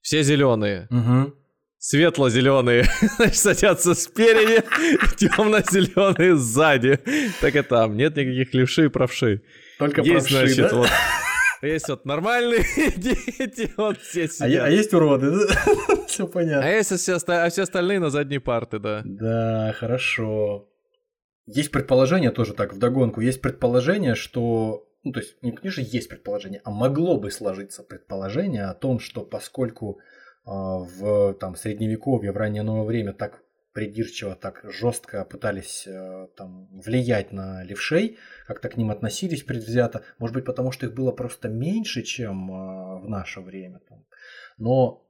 Все 0.02 0.22
зеленые. 0.22 0.88
Угу 0.90 1.32
светло-зеленые 1.82 2.84
садятся 3.32 3.94
спереди, 3.94 4.62
темно-зеленые 5.16 6.36
сзади. 6.36 7.00
Так 7.40 7.56
и 7.56 7.62
там, 7.62 7.96
нет 7.96 8.16
никаких 8.16 8.54
левши 8.54 8.84
и 8.84 8.88
правши. 8.88 9.42
Только 9.80 10.00
есть, 10.02 10.28
правши, 10.28 10.54
значит, 10.54 10.70
да? 10.70 10.76
вот 10.76 10.88
есть 11.62 11.88
вот 11.88 12.04
нормальные 12.04 12.64
дети, 12.96 13.72
вот 13.76 14.00
все 14.00 14.28
сидят. 14.28 14.62
А, 14.62 14.66
а 14.66 14.70
есть 14.70 14.94
уроды, 14.94 15.32
да? 15.32 16.06
все 16.06 16.26
понятно. 16.28 16.68
А 16.68 16.70
есть 16.70 16.96
все, 16.96 17.16
а 17.26 17.50
все 17.50 17.62
остальные 17.62 17.98
на 17.98 18.10
задней 18.10 18.38
парты, 18.38 18.78
да. 18.78 19.02
Да, 19.04 19.74
хорошо. 19.76 20.68
Есть 21.46 21.72
предположение 21.72 22.30
тоже 22.30 22.54
так, 22.54 22.74
вдогонку, 22.74 23.20
есть 23.20 23.40
предположение, 23.40 24.14
что 24.14 24.86
ну, 25.04 25.12
то 25.12 25.20
есть, 25.20 25.42
не 25.42 25.52
конечно, 25.52 25.80
есть 25.80 26.08
предположение, 26.08 26.60
а 26.64 26.70
могло 26.70 27.18
бы 27.18 27.30
сложиться 27.30 27.82
предположение 27.82 28.64
о 28.64 28.74
том, 28.74 29.00
что 29.00 29.24
поскольку 29.24 30.00
а, 30.44 30.78
в 30.78 31.34
там, 31.34 31.56
средневековье, 31.56 32.32
в 32.32 32.36
раннее 32.36 32.62
новое 32.62 32.84
время 32.84 33.12
так 33.12 33.42
придирчиво, 33.72 34.34
так 34.36 34.60
жестко 34.64 35.24
пытались 35.24 35.86
э, 35.86 36.26
там, 36.36 36.68
влиять 36.72 37.32
на 37.32 37.64
левшей, 37.64 38.18
как-то 38.46 38.68
к 38.68 38.76
ним 38.76 38.90
относились 38.90 39.42
предвзято, 39.42 40.02
может 40.18 40.34
быть, 40.34 40.44
потому 40.44 40.72
что 40.72 40.84
их 40.84 40.94
было 40.94 41.10
просто 41.10 41.48
меньше, 41.48 42.02
чем 42.02 42.52
а, 42.52 42.98
в 42.98 43.08
наше 43.08 43.40
время. 43.40 43.80
Но 44.58 45.02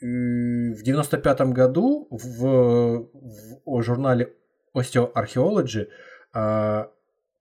в 0.00 0.82
95 0.82 1.40
году 1.52 2.06
в, 2.10 3.08
в 3.64 3.82
журнале 3.82 4.32
Osteoarchaeology 4.74 5.88
а, 6.32 6.90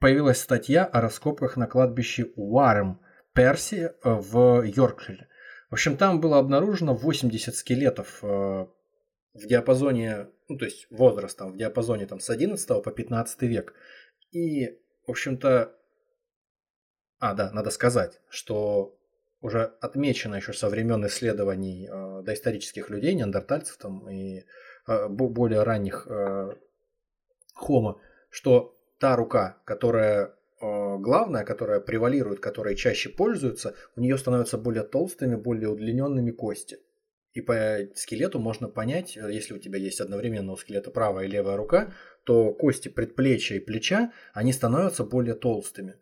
появилась 0.04 0.42
статья 0.42 0.84
о 0.84 1.00
раскопках 1.00 1.56
на 1.56 1.66
кладбище 1.66 2.34
Уарем, 2.36 3.00
Перси 3.32 3.84
э, 3.86 3.92
в 4.04 4.62
Йоркшире. 4.62 5.30
В 5.70 5.76
общем, 5.76 5.96
там 5.96 6.20
было 6.20 6.40
обнаружено 6.40 6.94
80 6.94 7.56
скелетов 7.56 8.20
э, 8.22 8.28
в 8.28 9.48
диапазоне, 9.48 10.28
ну, 10.50 10.58
то 10.58 10.66
есть 10.66 10.88
возрастом 10.90 11.54
в 11.54 11.58
диапазоне 11.58 12.06
там, 12.06 12.20
с 12.20 12.30
11 12.30 12.84
по 12.84 12.92
15 12.92 13.42
век. 13.44 13.76
И, 14.32 14.78
в 15.08 15.12
общем-то, 15.12 15.74
а, 17.20 17.34
да, 17.34 17.50
надо 17.54 17.70
сказать, 17.70 18.20
что 18.28 19.00
уже 19.40 19.72
отмечено 19.80 20.36
еще 20.36 20.52
со 20.52 20.68
времен 20.68 21.08
исследований 21.08 21.88
э, 21.90 22.24
доисторических 22.24 22.90
людей, 22.90 23.14
неандертальцев 23.14 23.78
там, 23.78 24.10
и 24.10 24.44
э, 24.86 25.08
более 25.08 25.64
ранних 25.64 26.08
э, 26.10 26.58
хомо, 27.56 28.02
что 28.30 28.78
та 29.04 29.16
рука, 29.16 29.58
которая 29.66 30.34
Э, 30.64 30.98
главная, 30.98 31.44
которая 31.44 31.82
превалирует, 31.82 32.40
которой 32.40 32.76
чаще 32.76 33.10
пользуются, 33.10 33.76
у 33.98 34.02
нее 34.02 34.18
становятся 34.18 34.58
более 34.58 34.84
толстыми, 34.84 35.36
более 35.36 35.70
удлиненными 35.70 36.32
кости. 36.32 36.78
И 37.34 37.42
по 37.42 37.80
скелету 37.96 38.40
можно 38.40 38.70
понять, 38.70 39.18
э, 39.18 39.30
если 39.30 39.56
у 39.56 39.58
тебя 39.58 39.78
есть 39.78 40.00
одновременно 40.00 40.54
у 40.54 40.56
скелета 40.56 40.90
правая 40.90 41.26
и 41.26 41.28
левая 41.28 41.58
рука, 41.58 41.94
то 42.24 42.54
кости 42.54 42.88
предплечья 42.88 43.58
и 43.58 43.60
плеча, 43.60 44.14
они 44.34 44.54
становятся 44.54 45.04
более 45.04 45.36
толстыми 45.36 45.96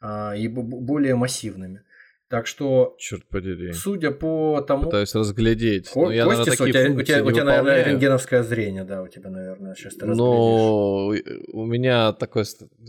а, 0.00 0.36
и 0.36 0.46
более 0.46 1.16
массивными. 1.16 1.82
Так 2.28 2.46
что, 2.46 2.96
Черт 2.98 3.26
подери. 3.28 3.72
судя 3.72 4.10
по 4.10 4.64
тому... 4.66 4.84
Пытаюсь 4.84 5.14
разглядеть. 5.14 5.90
Ко- 5.90 6.10
я, 6.10 6.24
наверное, 6.24 6.44
такие 6.46 6.68
у 6.68 6.72
тебя, 6.72 6.90
у 6.90 7.02
тебя, 7.02 7.24
у 7.24 7.30
тебя 7.30 7.44
наверное, 7.44 7.84
рентгеновское 7.84 8.42
зрение, 8.42 8.84
да, 8.84 9.02
у 9.02 9.08
тебя, 9.08 9.30
наверное, 9.30 9.74
сейчас 9.74 9.94
ты 9.94 10.06
Но 10.06 11.08
у 11.08 11.66
меня 11.66 12.12
такое, 12.12 12.46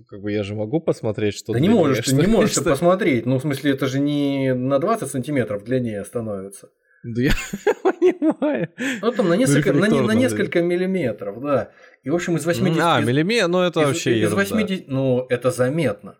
как 0.07 0.21
бы 0.21 0.31
я 0.31 0.43
же 0.43 0.55
могу 0.55 0.79
посмотреть, 0.79 1.35
что... 1.35 1.53
Да 1.53 1.59
не 1.59 1.69
можешь, 1.69 2.05
ты 2.05 2.15
не 2.15 2.27
можешь 2.27 2.51
что... 2.51 2.63
посмотреть. 2.63 3.25
Ну, 3.25 3.37
в 3.37 3.41
смысле, 3.41 3.71
это 3.71 3.87
же 3.87 3.99
не 3.99 4.53
на 4.53 4.79
20 4.79 5.09
сантиметров 5.11 5.63
длиннее 5.63 6.05
становится. 6.05 6.69
Да 7.03 7.21
я 7.21 7.33
понимаю. 7.83 8.69
Ну, 9.01 9.11
там 9.11 9.29
на 9.29 9.35
несколько, 9.35 9.73
на, 9.73 9.87
на 9.87 10.13
несколько 10.13 10.61
миллиметров, 10.63 11.39
да. 11.41 11.71
И, 12.03 12.09
в 12.09 12.15
общем, 12.15 12.37
из 12.37 12.45
80... 12.45 12.81
А, 12.81 13.01
миллиметр, 13.01 13.47
ну 13.47 13.61
это 13.61 13.81
из, 13.81 13.87
вообще 13.87 14.19
из 14.21 14.33
80, 14.33 14.87
Ну, 14.87 15.25
это 15.29 15.51
заметно. 15.51 16.17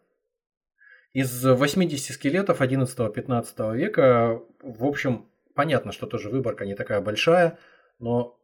Из 1.16 1.46
80 1.46 2.14
скелетов 2.14 2.60
11-15 2.60 3.78
века, 3.78 4.42
в 4.62 4.84
общем, 4.84 5.30
понятно, 5.54 5.94
что 5.94 6.08
тоже 6.08 6.30
выборка 6.30 6.66
не 6.66 6.76
такая 6.76 7.00
большая, 7.00 7.58
но 8.00 8.38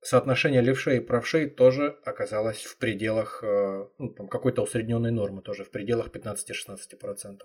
соотношение 0.00 0.60
левшей 0.60 0.98
и 0.98 1.00
правшей 1.00 1.50
тоже 1.50 1.98
оказалось 2.04 2.62
в 2.62 2.78
пределах 2.78 3.42
э, 3.42 3.88
ну, 3.98 4.10
там 4.10 4.28
какой-то 4.28 4.62
усредненной 4.62 5.10
нормы, 5.10 5.42
тоже 5.42 5.64
в 5.64 5.72
пределах 5.72 6.10
15-16%. 6.10 7.40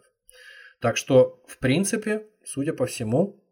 Так 0.80 0.98
что, 0.98 1.42
в 1.48 1.58
принципе, 1.58 2.28
судя 2.46 2.74
по 2.74 2.86
всему, 2.86 3.44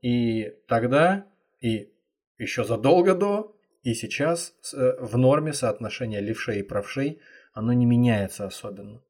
и 0.00 0.52
тогда, 0.66 1.28
и 1.60 1.92
еще 2.38 2.64
задолго 2.64 3.14
до, 3.14 3.56
и 3.84 3.94
сейчас 3.94 4.52
э, 4.74 4.96
в 4.98 5.16
норме 5.16 5.52
соотношение 5.52 6.20
левшей 6.20 6.58
и 6.58 6.64
правшей, 6.64 7.20
оно 7.52 7.72
не 7.72 7.86
меняется 7.86 8.46
особенно. 8.46 9.00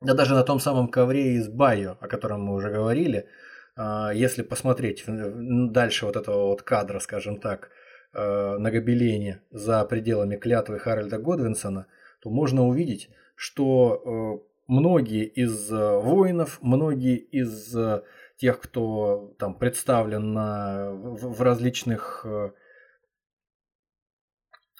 Да 0.00 0.14
даже 0.14 0.34
на 0.34 0.42
том 0.42 0.60
самом 0.60 0.88
ковре 0.88 1.36
из 1.36 1.48
Байо, 1.48 1.96
о 2.00 2.08
котором 2.08 2.42
мы 2.42 2.54
уже 2.54 2.70
говорили, 2.70 3.28
а, 3.76 4.10
если 4.12 4.42
посмотреть 4.42 5.04
дальше 5.06 6.06
вот 6.06 6.16
этого 6.16 6.48
вот 6.48 6.62
кадра, 6.62 6.98
скажем 6.98 7.40
так, 7.40 7.70
а, 8.12 8.58
на 8.58 8.70
гобелене 8.70 9.42
за 9.50 9.84
пределами 9.84 10.36
клятвы 10.36 10.78
Харальда 10.78 11.18
Годвинсона, 11.18 11.86
то 12.20 12.30
можно 12.30 12.66
увидеть, 12.66 13.08
что 13.36 14.02
а, 14.04 14.38
многие 14.66 15.24
из 15.24 15.70
воинов, 15.70 16.58
многие 16.60 17.16
из 17.16 17.74
тех, 18.36 18.60
кто 18.60 19.34
там 19.38 19.58
представлен 19.58 20.34
на, 20.34 20.92
в, 20.92 21.32
в 21.32 21.42
различных 21.42 22.24
в, 22.24 22.52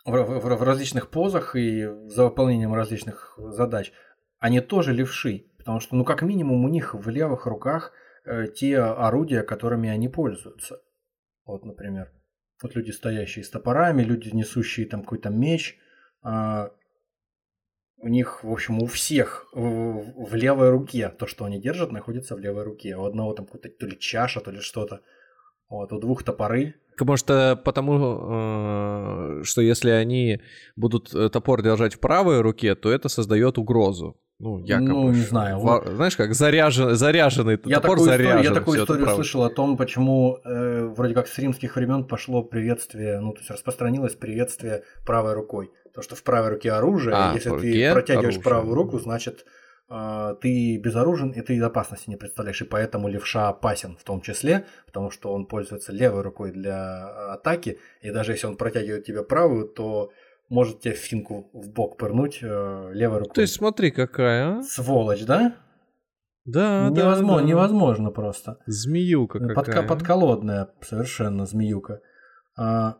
в, 0.05 0.57
в 0.57 0.63
различных 0.63 1.11
позах 1.11 1.57
и 1.57 1.87
за 2.07 2.25
выполнением 2.25 2.75
различных 2.75 3.39
задач, 3.39 3.93
они 4.39 4.61
тоже 4.61 4.93
левши, 4.93 5.47
потому 5.59 5.81
что, 5.81 5.97
ну, 5.97 6.05
как 6.05 6.23
минимум, 6.23 6.65
у 6.65 6.69
них 6.69 6.95
в 6.95 7.09
левых 7.09 7.47
руках 7.47 7.93
э, 8.25 8.47
те 8.49 8.79
орудия, 8.79 9.43
которыми 9.43 9.89
они 9.89 10.09
пользуются. 10.09 10.81
Вот, 11.45 11.65
например. 11.65 12.13
Вот 12.63 12.75
люди, 12.75 12.91
стоящие 12.91 13.45
с 13.45 13.51
топорами, 13.51 14.03
люди, 14.03 14.31
несущие 14.31 14.87
там 14.87 15.03
какой-то 15.03 15.31
меч. 15.31 15.79
А, 16.23 16.71
у 17.99 18.09
них, 18.09 18.45
в 18.45 18.51
общем, 18.51 18.83
у 18.83 18.87
всех 18.87 19.47
в, 19.53 20.27
в 20.29 20.35
левой 20.35 20.71
руке 20.71 21.09
то, 21.09 21.27
что 21.27 21.45
они 21.45 21.61
держат, 21.61 21.93
находится 21.93 22.35
в 22.35 22.41
левой 22.41 22.63
руке. 22.65 22.97
У 22.97 23.05
одного 23.05 23.35
там 23.35 23.47
какой-то 23.47 23.69
то 23.69 23.87
ли 23.87 23.99
чаша, 23.99 24.41
то 24.41 24.51
ли 24.51 24.61
что-то. 24.61 25.03
Вот, 25.69 25.93
у 25.93 25.99
двух 25.99 26.23
топоры. 26.23 26.75
Может, 26.99 27.27
потому, 27.65 29.41
э, 29.41 29.43
что 29.45 29.61
если 29.61 29.91
они 29.91 30.41
будут 30.77 31.15
э, 31.15 31.29
топор 31.29 31.63
держать 31.63 31.95
в 31.95 32.01
правой 32.01 32.41
руке, 32.41 32.75
то 32.75 32.91
это 32.91 33.09
создает 33.09 33.59
угрозу. 33.59 34.17
Ну, 34.39 34.59
якобы. 34.59 34.89
Ну, 34.89 35.13
не 35.13 35.23
знаю. 35.23 35.59
Во, 35.61 35.83
знаешь, 35.87 36.17
как 36.17 36.35
заряжен, 36.35 36.95
заряженный 36.95 37.59
я 37.65 37.77
топор 37.81 37.97
такую 37.97 38.11
заряжен. 38.11 38.33
Историю, 38.33 38.53
я 38.53 38.55
такую 38.55 38.83
историю 38.83 39.09
слышал 39.09 39.45
о 39.45 39.51
том, 39.51 39.77
почему 39.79 40.39
э, 40.45 40.87
вроде 40.87 41.15
как 41.15 41.27
с 41.27 41.39
римских 41.39 41.77
времен 41.77 42.05
пошло 42.05 42.43
приветствие, 42.43 43.21
ну, 43.21 43.33
то 43.33 43.39
есть 43.39 43.51
распространилось 43.51 44.15
приветствие 44.15 44.83
правой 45.07 45.33
рукой. 45.33 45.71
То, 45.95 46.03
что 46.03 46.17
в 46.17 46.23
правой 46.23 46.51
руке 46.51 46.73
оружие, 46.73 47.17
А, 47.17 47.33
если 47.35 47.49
ты 47.59 47.93
протягиваешь 47.93 48.35
оружие. 48.35 48.43
правую 48.43 48.75
руку, 48.75 48.99
значит, 48.99 49.41
э, 49.41 49.45
ты 49.89 50.79
безоружен 50.79 51.31
и 51.31 51.41
ты 51.43 51.61
опасности 51.61 52.11
не 52.11 52.17
представляешь. 52.17 52.61
И 52.61 52.65
поэтому 52.65 53.09
левша 53.09 53.49
опасен 53.49 53.97
в 53.97 54.05
том 54.05 54.21
числе, 54.21 54.67
потому 54.87 55.11
что 55.11 55.33
он 55.33 55.47
пользуется 55.47 55.93
левой 55.93 56.23
рукой 56.23 56.51
для 56.51 57.33
атаки. 57.33 57.79
И 58.01 58.11
даже 58.11 58.33
если 58.33 58.47
он 58.47 58.57
протягивает 58.57 59.05
тебе 59.05 59.23
правую, 59.23 59.69
то 59.69 60.11
может 60.49 60.81
тебе 60.81 60.95
финку 60.95 61.51
в 61.53 61.71
бок 61.71 61.99
пырнуть 61.99 62.39
э, 62.43 62.91
левой 62.93 63.19
рукой. 63.19 63.35
То 63.35 63.41
есть 63.41 63.55
смотри, 63.55 63.91
какая, 63.91 64.59
а? 64.59 64.63
Сволочь, 64.63 65.25
да? 65.25 65.57
Да, 66.45 66.91
да, 66.91 67.03
невозможно, 67.03 67.43
да. 67.43 67.49
невозможно 67.49 68.11
просто. 68.11 68.59
Змеюка 68.67 69.39
Подка- 69.39 69.55
какая. 69.55 69.89
подколодная 69.89 70.69
совершенно 70.81 71.45
змеюка. 71.45 72.01
А, 72.57 72.99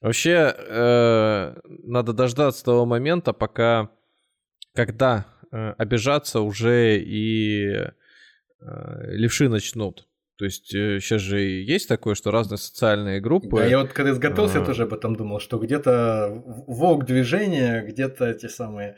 Вообще, 0.00 0.54
э, 0.56 1.54
надо 1.66 2.12
дождаться 2.12 2.64
того 2.64 2.86
момента, 2.86 3.32
пока, 3.32 3.90
когда 4.74 5.26
э, 5.52 5.74
обижаться 5.76 6.40
уже 6.40 6.98
и 6.98 7.70
э, 7.70 7.90
левши 9.12 9.48
начнут. 9.48 10.06
То 10.38 10.46
есть 10.46 10.68
сейчас 10.68 11.20
же 11.20 11.44
и 11.44 11.62
есть 11.62 11.86
такое, 11.86 12.14
что 12.14 12.30
разные 12.30 12.56
социальные 12.56 13.20
группы. 13.20 13.58
да, 13.58 13.66
я 13.66 13.78
вот 13.78 13.92
когда 13.92 14.10
изготовился, 14.10 14.56
я 14.56 14.62
А. 14.62 14.66
тоже 14.66 14.84
об 14.84 14.94
этом 14.94 15.14
думал, 15.14 15.38
что 15.38 15.58
где-то 15.58 16.42
вок 16.66 17.04
движение, 17.04 17.84
где-то 17.86 18.24
эти 18.24 18.46
самые, 18.46 18.96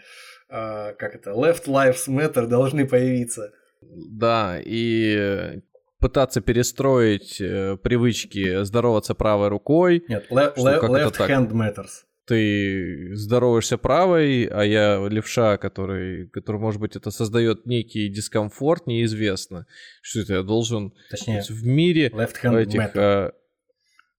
а, 0.48 0.92
как 0.92 1.16
это, 1.16 1.30
left 1.32 1.66
lives 1.66 2.06
matter 2.06 2.46
должны 2.46 2.86
появиться. 2.86 3.50
Да, 3.80 4.60
и 4.64 5.60
пытаться 6.02 6.40
перестроить 6.42 7.40
э, 7.40 7.76
привычки 7.82 8.62
здороваться 8.64 9.14
правой 9.14 9.48
рукой. 9.48 10.04
Нет, 10.08 10.26
le- 10.30 10.52
le- 10.56 10.80
left 10.80 11.16
hand 11.28 11.50
matters. 11.52 12.04
Ты 12.26 13.14
здороваешься 13.16 13.78
правой, 13.78 14.44
а 14.44 14.62
я 14.64 15.08
левша, 15.08 15.56
который, 15.58 16.28
который, 16.28 16.60
может 16.60 16.80
быть, 16.80 16.94
это 16.94 17.10
создает 17.10 17.66
некий 17.66 18.08
дискомфорт, 18.08 18.86
неизвестно. 18.86 19.66
Что 20.02 20.20
это 20.20 20.34
я 20.34 20.42
должен 20.42 20.92
Точнее, 21.10 21.38
быть 21.38 21.50
в 21.50 21.66
мире 21.66 22.08
left 22.08 22.34
hand 22.42 22.60
этих... 22.62 22.80
matter. 22.80 23.28
э, 23.28 23.32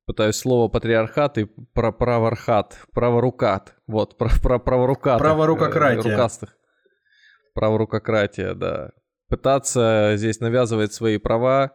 пытаюсь 0.06 0.36
слово 0.36 0.68
патриархат 0.68 1.38
и 1.38 1.48
про 1.74 1.92
праворхат, 1.94 2.78
праворукат. 2.94 3.76
Вот, 3.88 4.18
про, 4.18 4.30
про 4.42 4.60
праворукатых. 4.60 5.22
Праворукократия. 5.22 6.02
э, 6.12 6.14
Рукастых. 6.16 6.58
Праворукократия, 7.54 8.54
да. 8.54 8.92
Пытаться 9.34 10.14
здесь 10.16 10.40
навязывать 10.42 10.94
свои 10.94 11.18
права, 11.18 11.72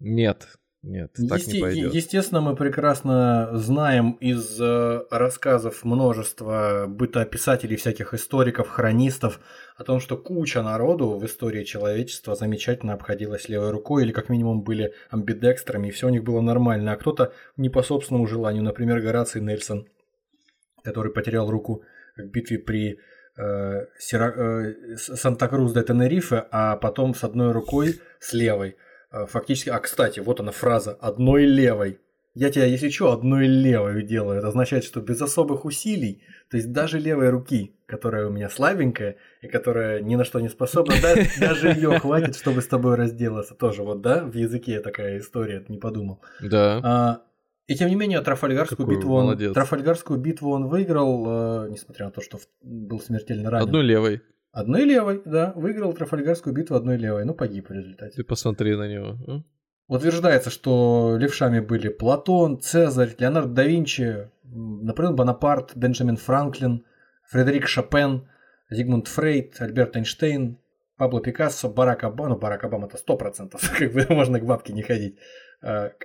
нет, 0.00 0.48
нет, 0.82 1.12
так 1.28 1.46
не 1.46 1.60
пойдет. 1.60 1.94
Естественно, 1.94 2.40
мы 2.40 2.56
прекрасно 2.56 3.50
знаем 3.52 4.18
из 4.20 4.60
э, 4.60 5.02
рассказов 5.08 5.84
множества 5.84 6.86
бытоописателей, 6.88 7.76
всяких 7.76 8.12
историков, 8.12 8.68
хронистов 8.68 9.38
о 9.76 9.84
том, 9.84 10.00
что 10.00 10.16
куча 10.16 10.62
народу 10.62 11.10
в 11.10 11.24
истории 11.24 11.62
человечества 11.62 12.34
замечательно 12.34 12.94
обходилась 12.94 13.48
левой 13.48 13.70
рукой 13.70 14.02
или 14.02 14.10
как 14.10 14.28
минимум 14.28 14.62
были 14.62 14.92
амбидекстрами, 15.10 15.86
и 15.86 15.90
все 15.92 16.08
у 16.08 16.10
них 16.10 16.24
было 16.24 16.40
нормально, 16.40 16.94
а 16.94 16.96
кто-то 16.96 17.32
не 17.56 17.68
по 17.68 17.84
собственному 17.84 18.26
желанию, 18.26 18.64
например, 18.64 19.00
Гораций 19.00 19.40
Нельсон, 19.40 19.86
который 20.82 21.12
потерял 21.12 21.48
руку 21.48 21.84
в 22.16 22.24
битве 22.24 22.58
при 22.58 22.98
э, 23.40 23.86
Сира- 23.98 24.34
э, 24.36 24.96
Санта-Крус 24.96 25.72
де 25.72 25.82
Тенерифе, 25.82 26.44
а 26.50 26.76
потом 26.76 27.14
с 27.14 27.24
одной 27.24 27.52
рукой, 27.52 28.00
с 28.20 28.32
левой. 28.34 28.76
Э, 29.12 29.26
Фактически, 29.26 29.70
а 29.70 29.78
кстати, 29.78 30.20
вот 30.20 30.40
она 30.40 30.52
фраза 30.52 30.92
«одной 31.00 31.44
левой». 31.46 31.98
Я 32.34 32.50
тебя, 32.50 32.64
если 32.66 32.90
что, 32.90 33.10
одной 33.10 33.46
левой 33.48 34.04
делаю. 34.04 34.38
Это 34.38 34.48
означает, 34.48 34.84
что 34.84 35.00
без 35.00 35.20
особых 35.20 35.64
усилий, 35.64 36.22
то 36.48 36.56
есть 36.58 36.70
даже 36.72 37.00
левой 37.00 37.30
руки, 37.30 37.74
которая 37.86 38.26
у 38.28 38.30
меня 38.30 38.48
слабенькая 38.48 39.16
и 39.42 39.48
которая 39.48 40.00
ни 40.00 40.14
на 40.14 40.24
что 40.24 40.38
не 40.40 40.48
способна, 40.48 40.94
да- 41.02 41.16
даже 41.40 41.68
ее 41.70 41.98
хватит, 41.98 42.36
чтобы 42.36 42.60
с 42.62 42.68
тобой 42.68 42.94
разделаться. 42.94 43.54
Тоже 43.56 43.82
вот, 43.82 44.00
да, 44.00 44.24
в 44.24 44.34
языке 44.36 44.78
такая 44.80 45.18
история, 45.18 45.64
не 45.68 45.78
подумал. 45.78 46.20
Да. 46.40 47.20
И 47.70 47.76
тем 47.76 47.88
не 47.88 47.94
менее, 47.94 48.20
Трафальгарскую 48.20 48.78
Какой 48.84 48.96
битву, 48.96 49.14
он, 49.14 49.24
молодец. 49.26 49.54
Трафальгарскую 49.54 50.18
битву 50.18 50.50
он 50.50 50.66
выиграл, 50.66 51.66
э, 51.66 51.70
несмотря 51.70 52.06
на 52.06 52.10
то, 52.10 52.20
что 52.20 52.40
был 52.62 52.98
смертельно 52.98 53.48
ранен. 53.48 53.64
Одной 53.64 53.84
левой. 53.84 54.22
Одной 54.50 54.82
левой, 54.82 55.22
да, 55.24 55.52
выиграл 55.54 55.92
Трафальгарскую 55.92 56.52
битву 56.52 56.74
одной 56.74 56.96
левой, 56.96 57.24
ну 57.24 57.32
погиб 57.32 57.68
в 57.68 57.72
результате. 57.72 58.16
Ты 58.16 58.24
посмотри 58.24 58.74
на 58.74 58.88
него. 58.92 59.16
а. 59.28 59.42
Утверждается, 59.86 60.50
что 60.50 61.16
левшами 61.16 61.60
были 61.60 61.90
Платон, 61.90 62.60
Цезарь, 62.60 63.14
Леонардо 63.16 63.54
да 63.54 63.62
Винчи, 63.62 64.28
Наполеон 64.42 65.14
Бонапарт, 65.14 65.76
Бенджамин 65.76 66.16
Франклин, 66.16 66.84
Фредерик 67.28 67.68
Шопен, 67.68 68.26
Зигмунд 68.68 69.06
Фрейд, 69.06 69.60
Альберт 69.60 69.96
Эйнштейн, 69.96 70.58
Пабло 70.96 71.20
Пикассо, 71.20 71.68
Барак 71.68 72.02
Обама, 72.02 72.30
ну 72.30 72.36
Барак 72.36 72.64
Обама 72.64 72.88
это 72.88 72.96
сто 72.96 73.16
процентов, 73.16 73.62
как 73.78 73.92
бы 73.92 74.04
можно 74.08 74.40
к 74.40 74.44
бабке 74.44 74.72
не 74.72 74.82
ходить, 74.82 75.18
к, 75.60 75.98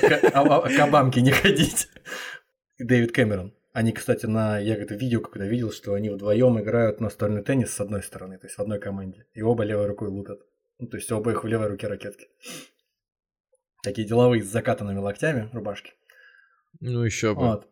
к- 0.00 0.30
а- 0.34 0.56
а- 0.58 0.68
к 0.68 0.78
Обамке 0.80 1.20
не 1.20 1.30
ходить. 1.30 1.88
Дэвид 2.78 3.12
Кэмерон. 3.12 3.54
Они, 3.72 3.92
кстати, 3.92 4.26
на 4.26 4.58
я 4.58 4.74
это 4.76 4.94
видео 4.94 5.20
когда 5.20 5.46
видел, 5.46 5.70
что 5.70 5.94
они 5.94 6.08
вдвоем 6.10 6.58
играют 6.60 7.00
настольный 7.00 7.42
теннис 7.42 7.72
с 7.72 7.80
одной 7.80 8.02
стороны, 8.02 8.38
то 8.38 8.46
есть 8.46 8.56
в 8.56 8.60
одной 8.60 8.78
команде, 8.80 9.26
и 9.34 9.42
оба 9.42 9.64
левой 9.64 9.86
рукой 9.86 10.08
лупят. 10.08 10.40
Ну, 10.78 10.86
то 10.88 10.96
есть 10.96 11.10
оба 11.12 11.30
их 11.32 11.44
в 11.44 11.46
левой 11.46 11.68
руке 11.68 11.86
ракетки. 11.86 12.26
Такие 13.82 14.06
деловые 14.06 14.42
с 14.42 14.46
закатанными 14.46 14.98
локтями 14.98 15.48
рубашки. 15.52 15.92
Ну 16.80 17.02
еще 17.02 17.34
бы. 17.34 17.40
Вот. 17.42 17.68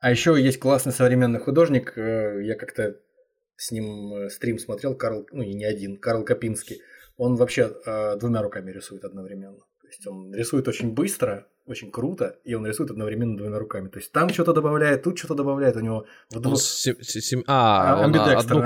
А 0.00 0.10
еще 0.10 0.36
есть 0.40 0.58
классный 0.60 0.92
современный 0.92 1.40
художник. 1.40 1.96
э, 1.98 2.40
Я 2.44 2.54
как-то 2.54 2.96
с 3.56 3.70
ним 3.72 4.14
э, 4.14 4.30
стрим 4.30 4.58
смотрел, 4.58 4.96
Карл, 4.96 5.26
ну 5.32 5.42
и 5.42 5.52
не 5.54 5.64
один, 5.64 5.98
Карл 5.98 6.24
Копинский. 6.24 6.80
Он 7.16 7.34
вообще 7.34 7.72
э, 7.84 8.16
двумя 8.16 8.42
руками 8.42 8.70
рисует 8.70 9.04
одновременно. 9.04 9.58
То 9.88 9.92
есть 9.92 10.06
он 10.06 10.34
рисует 10.34 10.68
очень 10.68 10.92
быстро, 10.92 11.46
очень 11.64 11.90
круто, 11.90 12.36
и 12.44 12.54
он 12.54 12.66
рисует 12.66 12.90
одновременно 12.90 13.36
двумя 13.36 13.58
руками. 13.58 13.88
То 13.88 13.98
есть 13.98 14.12
там 14.12 14.28
что-то 14.30 14.52
добавляет, 14.52 15.02
тут 15.02 15.18
что-то 15.18 15.34
добавляет. 15.34 15.76
У 15.76 15.80
него 15.80 16.04
в 16.30 16.46
Он 16.46 16.56
сем- 16.56 17.00
се- 17.02 17.20
сем- 17.20 17.44
А, 17.46 17.98
он 17.98 18.04
амбидекстер, 18.06 18.36
одну 18.38 18.60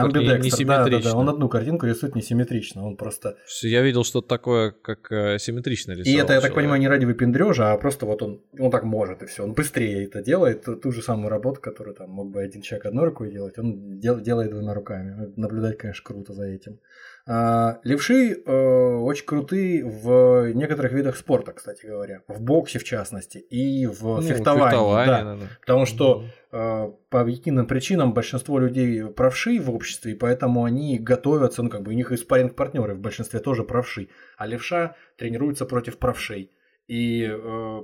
да, 0.67 0.85
да, 0.89 1.01
да, 1.01 1.17
он 1.17 1.29
одну 1.29 1.49
картинку 1.49 1.87
рисует 1.87 2.15
несимметрично, 2.15 2.85
он 2.87 2.97
просто... 2.97 3.37
Я 3.63 3.83
видел 3.83 4.05
что-то 4.05 4.29
такое, 4.29 4.71
как 4.71 5.13
э, 5.13 5.39
симметрично 5.39 5.93
рисовал 5.93 6.13
И 6.13 6.23
это, 6.23 6.33
я 6.33 6.41
так 6.41 6.55
понимаю, 6.55 6.81
не 6.81 6.89
ради 6.89 7.05
выпендрежа, 7.05 7.73
а 7.73 7.79
просто 7.79 8.07
вот 8.07 8.23
он, 8.23 8.41
он 8.59 8.71
так 8.71 8.85
может, 8.85 9.23
и 9.23 9.27
все. 9.27 9.45
Он 9.45 9.53
быстрее 9.53 10.05
это 10.05 10.23
делает, 10.23 10.65
ту, 10.65 10.77
ту 10.77 10.93
же 10.93 11.03
самую 11.03 11.29
работу, 11.31 11.61
которую 11.61 11.95
там 11.95 12.11
мог 12.11 12.31
бы 12.31 12.41
один 12.43 12.63
человек 12.63 12.87
одной 12.87 13.07
рукой 13.07 13.31
делать, 13.31 13.59
он 13.59 13.99
дел- 13.99 14.21
делает 14.21 14.51
двумя 14.51 14.75
руками. 14.75 15.33
Наблюдать, 15.37 15.79
конечно, 15.79 16.05
круто 16.05 16.35
за 16.35 16.45
этим. 16.47 16.79
А, 17.25 17.79
левши 17.85 18.33
э, 18.33 18.97
очень 18.97 19.25
крутые 19.25 19.85
в 19.85 20.53
некоторых 20.55 20.93
видах 20.93 21.17
спорта, 21.17 21.53
кстати 21.53 21.87
говоря. 21.87 22.23
В 22.27 22.41
боксе, 22.43 22.81
в 22.81 22.85
частности, 22.85 23.39
и 23.39 23.87
в 23.87 24.03
Ну, 24.03 24.23
фехтовании. 24.23 24.71
фехтование, 24.71 25.25
да. 25.25 25.37
да. 25.37 25.47
Потому 25.61 25.87
что 25.87 26.25
э, 26.51 26.91
по 27.11 27.21
объективным 27.21 27.67
причинам 27.67 28.13
большинство 28.13 28.59
людей 28.59 29.05
правши 29.05 29.61
в 29.61 29.71
обществе, 29.71 30.13
и 30.13 30.17
поэтому 30.17 30.65
они 30.65 30.99
готовятся, 30.99 31.63
ну 31.63 31.71
как 31.71 31.83
бы 31.83 31.93
у 31.93 31.95
них 31.95 32.11
и 32.11 32.17
спарринг 32.17 32.57
партнеры 32.57 32.95
в 32.95 33.01
большинстве 33.01 33.39
тоже 33.39 33.63
правши, 33.63 34.09
а 34.37 34.47
левша 34.47 34.97
тренируется 35.17 35.65
против 35.65 35.99
правшей. 35.99 36.51
И 36.89 37.25
э, 37.31 37.81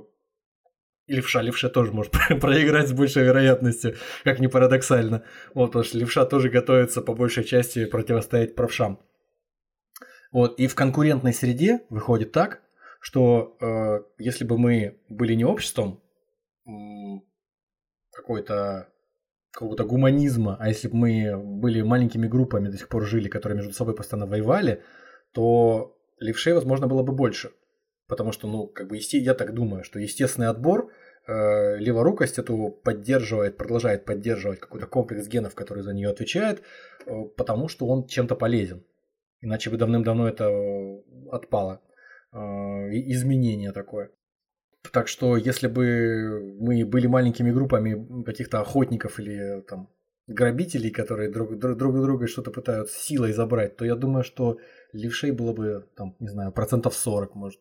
и 1.07 1.15
левша, 1.15 1.41
левша 1.41 1.69
тоже 1.69 1.91
может 1.91 2.11
проиграть 2.41 2.89
с 2.89 2.93
большей 2.93 3.23
вероятностью, 3.23 3.95
как 4.23 4.39
ни 4.39 4.47
парадоксально. 4.47 5.23
Вот, 5.55 5.67
потому 5.67 5.83
что 5.83 5.97
левша 5.97 6.25
тоже 6.25 6.49
готовится 6.49 7.01
по 7.01 7.15
большей 7.15 7.43
части 7.43 7.85
противостоять 7.85 8.53
правшам. 8.53 8.99
Вот, 10.31 10.59
и 10.59 10.67
в 10.67 10.75
конкурентной 10.75 11.33
среде 11.33 11.81
выходит 11.89 12.31
так, 12.31 12.61
что 13.01 13.57
э, 13.59 14.03
если 14.17 14.45
бы 14.45 14.57
мы 14.57 14.99
были 15.09 15.33
не 15.33 15.45
обществом, 15.45 16.01
какой-то 18.11 18.89
какого-то 19.51 19.83
гуманизма, 19.83 20.57
а 20.59 20.67
если 20.67 20.87
бы 20.87 20.95
мы 20.95 21.37
были 21.37 21.81
маленькими 21.81 22.27
группами 22.27 22.69
до 22.69 22.77
сих 22.77 22.87
пор 22.87 23.05
жили, 23.05 23.27
которые 23.27 23.57
между 23.57 23.73
собой 23.73 23.95
постоянно 23.95 24.27
воевали, 24.27 24.83
то 25.33 25.97
левшей, 26.19 26.53
возможно, 26.53 26.87
было 26.87 27.01
бы 27.01 27.13
больше. 27.13 27.51
Потому 28.07 28.31
что, 28.31 28.47
ну, 28.47 28.67
как 28.67 28.87
бы, 28.87 28.99
я 28.99 29.33
так 29.33 29.53
думаю, 29.53 29.83
что 29.83 29.99
естественный 29.99 30.49
отбор 30.49 30.91
э, 31.27 31.77
леворукость 31.77 32.39
эту 32.39 32.69
поддерживает, 32.83 33.57
продолжает 33.57 34.05
поддерживать 34.05 34.59
какой-то 34.59 34.87
комплекс 34.87 35.27
генов, 35.27 35.55
который 35.55 35.83
за 35.83 35.93
нее 35.93 36.09
отвечает, 36.09 36.61
э, 37.05 37.11
потому 37.35 37.67
что 37.67 37.87
он 37.87 38.07
чем-то 38.07 38.35
полезен. 38.35 38.83
Иначе 39.41 39.69
бы 39.69 39.77
давным-давно 39.77 40.27
это 40.27 40.45
э, 40.45 41.01
отпало. 41.31 41.81
Э, 42.31 42.37
изменение 42.91 43.71
такое. 43.71 44.11
Так 44.91 45.07
что 45.07 45.37
если 45.37 45.67
бы 45.67 46.55
мы 46.59 46.85
были 46.85 47.07
маленькими 47.07 47.51
группами 47.51 48.23
каких-то 48.23 48.61
охотников 48.61 49.19
или 49.19 49.61
там 49.67 49.89
грабителей, 50.27 50.91
которые 50.91 51.31
друг, 51.31 51.57
друг, 51.57 51.77
друг 51.77 52.01
друга 52.01 52.27
что-то 52.27 52.51
пытаются 52.51 52.97
силой 52.99 53.33
забрать, 53.33 53.75
то 53.75 53.85
я 53.85 53.95
думаю, 53.95 54.23
что 54.23 54.59
левшей 54.93 55.31
было 55.31 55.53
бы, 55.53 55.87
там, 55.95 56.15
не 56.19 56.29
знаю, 56.29 56.51
процентов 56.51 56.93
40, 56.93 57.35
может. 57.35 57.59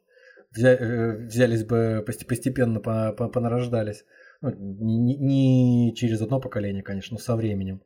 Взя, 0.50 0.74
э, 0.74 1.26
взялись 1.26 1.64
бы 1.64 2.04
постепенно, 2.06 2.80
понарождались. 2.80 4.04
Ну, 4.40 4.50
не, 4.50 5.16
не 5.16 5.94
через 5.94 6.20
одно 6.22 6.40
поколение, 6.40 6.82
конечно, 6.82 7.14
но 7.14 7.18
со 7.18 7.36
временем. 7.36 7.82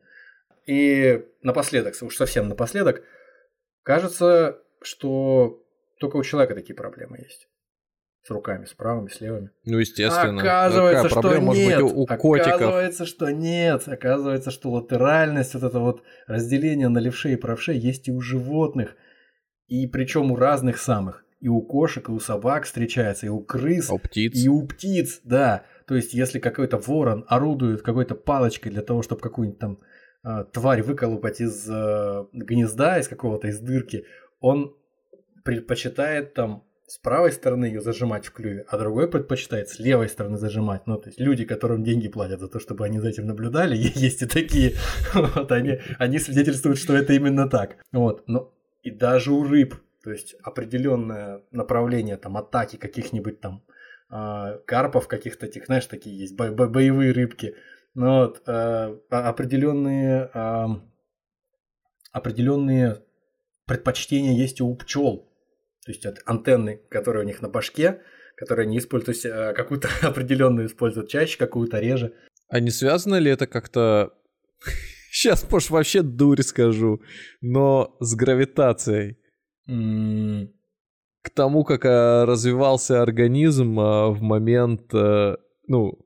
И 0.67 1.25
напоследок, 1.43 1.95
уж 2.03 2.17
совсем 2.17 2.49
напоследок, 2.49 3.03
кажется, 3.83 4.59
что 4.83 5.63
только 6.01 6.17
у 6.17 6.23
человека 6.23 6.55
такие 6.55 6.75
проблемы 6.75 7.19
есть 7.19 7.49
с 8.25 8.31
руками, 8.31 8.67
с 8.67 8.73
правыми, 8.73 9.09
с 9.09 9.21
левыми. 9.21 9.51
Ну, 9.65 9.79
естественно. 9.79 10.41
Оказывается, 10.41 11.09
Какая 11.09 11.33
что 11.33 11.41
может 11.41 11.67
нет. 11.67 11.81
быть 11.83 11.93
у, 11.93 12.01
у 12.03 12.07
котиков? 12.07 12.55
Оказывается, 12.55 13.07
что 13.07 13.31
нет. 13.31 13.89
Оказывается, 13.89 14.51
что 14.51 14.71
латеральность, 14.71 15.55
вот 15.55 15.63
это 15.65 15.81
вот 15.81 16.03
разделение 16.27 16.89
на 16.89 16.99
левшей 16.99 17.33
и 17.33 17.37
правшей 17.37 17.79
есть 17.79 18.09
и 18.09 18.13
у 18.13 18.21
животных. 18.21 18.97
И 19.67 19.87
причем 19.89 20.31
у 20.31 20.37
разных 20.37 20.79
самых. 20.79 21.25
И 21.41 21.49
у 21.49 21.61
кошек, 21.61 22.09
и 22.09 22.13
у 22.13 22.21
собак 22.21 22.67
встречается, 22.67 23.27
и 23.27 23.29
у 23.29 23.41
крыс, 23.41 23.91
а 23.91 23.95
у 23.95 23.99
птиц. 23.99 24.33
и 24.37 24.49
у 24.49 24.65
птиц, 24.65 25.21
да. 25.25 25.65
То 25.89 25.97
есть, 25.97 26.15
если 26.15 26.39
какой-то 26.39 26.79
ворон 26.79 27.25
орудует 27.27 27.83
какой-то 27.83 28.15
палочкой 28.15 28.71
для 28.71 28.83
того, 28.83 29.03
чтобы 29.03 29.21
какую-нибудь 29.23 29.59
там 29.59 29.81
тварь 30.53 30.83
выколупать 30.83 31.41
из 31.41 31.69
э, 31.69 32.25
гнезда, 32.33 32.99
из 32.99 33.09
какого-то, 33.09 33.49
из 33.49 33.59
дырки, 33.59 34.05
он 34.41 34.77
предпочитает 35.45 36.35
там 36.35 36.65
с 36.87 36.99
правой 36.99 37.33
стороны 37.33 37.65
ее 37.65 37.81
зажимать 37.81 38.27
в 38.27 38.33
клюве, 38.33 38.67
а 38.69 38.77
другой 38.77 39.09
предпочитает 39.09 39.71
с 39.71 39.79
левой 39.79 40.11
стороны 40.11 40.37
зажимать. 40.37 40.87
Ну, 40.87 40.99
то 40.99 41.09
есть 41.09 41.19
люди, 41.19 41.45
которым 41.47 41.83
деньги 41.85 42.09
платят 42.09 42.41
за 42.41 42.49
то, 42.49 42.61
чтобы 42.61 42.85
они 42.85 43.01
за 43.01 43.09
этим 43.09 43.27
наблюдали, 43.27 43.75
есть 43.95 44.23
и 44.23 44.27
такие. 44.27 44.75
Вот, 45.15 45.51
они, 45.53 45.81
они 45.99 46.19
свидетельствуют, 46.19 46.79
что 46.79 46.95
это 46.95 47.15
именно 47.15 47.49
так. 47.49 47.77
Вот, 47.93 48.29
но 48.29 48.53
и 48.83 48.91
даже 48.91 49.33
у 49.33 49.43
рыб, 49.43 49.75
то 50.05 50.11
есть 50.11 50.35
определенное 50.43 51.41
направление 51.51 52.17
там 52.17 52.37
атаки 52.37 52.77
каких-нибудь 52.77 53.41
там 53.41 53.63
э, 54.11 54.59
карпов 54.67 55.09
каких-то 55.09 55.47
этих, 55.47 55.67
знаешь, 55.67 55.87
такие 55.87 56.19
есть 56.19 56.37
бо- 56.37 56.51
бо- 56.51 56.69
боевые 56.69 57.13
рыбки. 57.13 57.55
Ну, 57.95 58.21
вот, 58.21 58.43
э, 58.47 58.99
определенные, 59.11 60.31
э, 60.33 60.67
определенные 62.13 63.03
предпочтения 63.67 64.33
есть 64.33 64.61
у 64.61 64.75
пчел 64.75 65.33
то 65.85 65.91
есть 65.91 66.07
от 66.07 66.19
антенны, 66.27 66.81
которые 66.89 67.25
у 67.25 67.27
них 67.27 67.43
на 67.43 67.49
башке, 67.49 68.01
которые 68.37 68.67
они 68.67 68.79
используют, 68.79 69.25
э, 69.25 69.53
какую-то 69.53 69.89
определенную 70.03 70.67
используют 70.67 71.09
чаще, 71.09 71.39
какую-то 71.39 71.81
реже. 71.81 72.15
А 72.49 72.61
не 72.61 72.71
связано 72.71 73.17
ли 73.17 73.31
это 73.31 73.47
как-то... 73.47 74.13
Сейчас, 75.11 75.49
может, 75.51 75.71
вообще 75.71 76.03
дурь 76.03 76.43
скажу, 76.43 77.03
но 77.41 77.97
с 78.01 78.15
гравитацией. 78.15 79.19
Mm. 79.69 80.49
К 81.23 81.31
тому, 81.31 81.65
как 81.65 81.85
э, 81.85 82.25
развивался 82.25 83.03
организм 83.03 83.79
э, 83.79 84.11
в 84.11 84.23
момент, 84.23 84.93
ну, 84.93 85.99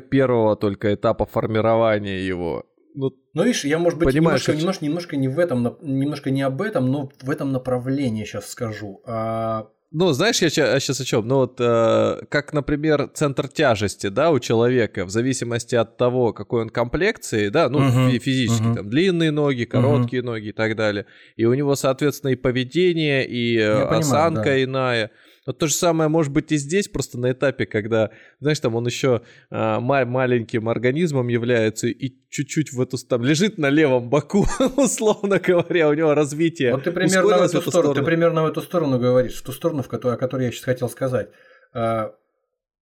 первого 0.00 0.56
только 0.56 0.94
этапа 0.94 1.26
формирования 1.26 2.26
его. 2.26 2.64
Ну, 2.96 3.12
ну, 3.34 3.42
видишь, 3.42 3.64
я, 3.64 3.78
может 3.78 3.98
быть, 3.98 4.14
немножко, 4.14 4.54
немножко, 4.54 4.84
немножко 4.84 5.16
не 5.16 5.28
в 5.28 5.38
этом, 5.38 5.76
немножко 5.82 6.30
не 6.30 6.40
об 6.40 6.62
этом, 6.62 6.90
но 6.90 7.10
в 7.20 7.30
этом 7.30 7.52
направлении 7.52 8.24
сейчас 8.24 8.48
скажу. 8.48 9.02
А... 9.06 9.68
Ну, 9.92 10.12
знаешь, 10.12 10.40
я 10.40 10.48
сейчас 10.48 11.00
о 11.00 11.04
чем? 11.04 11.28
Ну, 11.28 11.36
вот 11.36 11.60
э, 11.60 12.20
как, 12.30 12.54
например, 12.54 13.08
центр 13.12 13.48
тяжести, 13.48 14.08
да, 14.08 14.30
у 14.30 14.38
человека, 14.38 15.04
в 15.04 15.10
зависимости 15.10 15.74
от 15.74 15.98
того, 15.98 16.32
какой 16.32 16.62
он 16.62 16.70
комплекции, 16.70 17.50
да, 17.50 17.68
ну, 17.68 17.80
uh-huh, 17.80 18.18
физически, 18.18 18.62
uh-huh. 18.62 18.74
там, 18.74 18.90
длинные 18.90 19.30
ноги, 19.30 19.64
короткие 19.64 20.22
uh-huh. 20.22 20.26
ноги 20.26 20.48
и 20.48 20.52
так 20.52 20.74
далее. 20.74 21.04
И 21.36 21.44
у 21.44 21.52
него, 21.52 21.76
соответственно, 21.76 22.30
и 22.30 22.36
поведение, 22.36 23.26
и 23.26 23.54
я 23.54 23.88
осанка 23.88 24.42
понимаю, 24.42 24.44
да. 24.44 24.64
иная. 24.64 25.10
Вот 25.46 25.58
то 25.58 25.68
же 25.68 25.74
самое 25.74 26.10
может 26.10 26.32
быть 26.32 26.50
и 26.50 26.56
здесь, 26.56 26.88
просто 26.88 27.18
на 27.18 27.30
этапе, 27.30 27.66
когда, 27.66 28.10
знаешь, 28.40 28.58
там 28.58 28.74
он 28.74 28.84
еще 28.84 29.22
а, 29.48 29.78
маленьким 29.80 30.68
организмом 30.68 31.28
является 31.28 31.86
и 31.86 32.14
чуть-чуть 32.28 32.72
в 32.72 32.80
эту 32.80 32.98
там 32.98 33.22
лежит 33.22 33.56
на 33.56 33.70
левом 33.70 34.10
боку, 34.10 34.44
условно 34.76 35.38
говоря, 35.38 35.88
у 35.88 35.94
него 35.94 36.14
развитие. 36.14 36.72
Вот 36.72 36.84
ты 36.84 36.90
примерно 36.90 37.38
в 37.38 37.42
эту, 37.42 37.58
эту 37.58 37.70
сторону, 37.70 37.94
ты 37.94 38.02
примерно 38.02 38.42
в 38.42 38.46
эту 38.46 38.60
сторону 38.60 38.98
говоришь, 38.98 39.36
в 39.36 39.42
ту 39.42 39.52
сторону, 39.52 39.82
в 39.82 39.88
которую, 39.88 40.16
о 40.16 40.18
которой 40.18 40.46
я 40.46 40.50
сейчас 40.50 40.64
хотел 40.64 40.88
сказать. 40.88 41.30
А, 41.72 42.12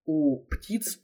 у 0.06 0.38
птиц, 0.46 1.00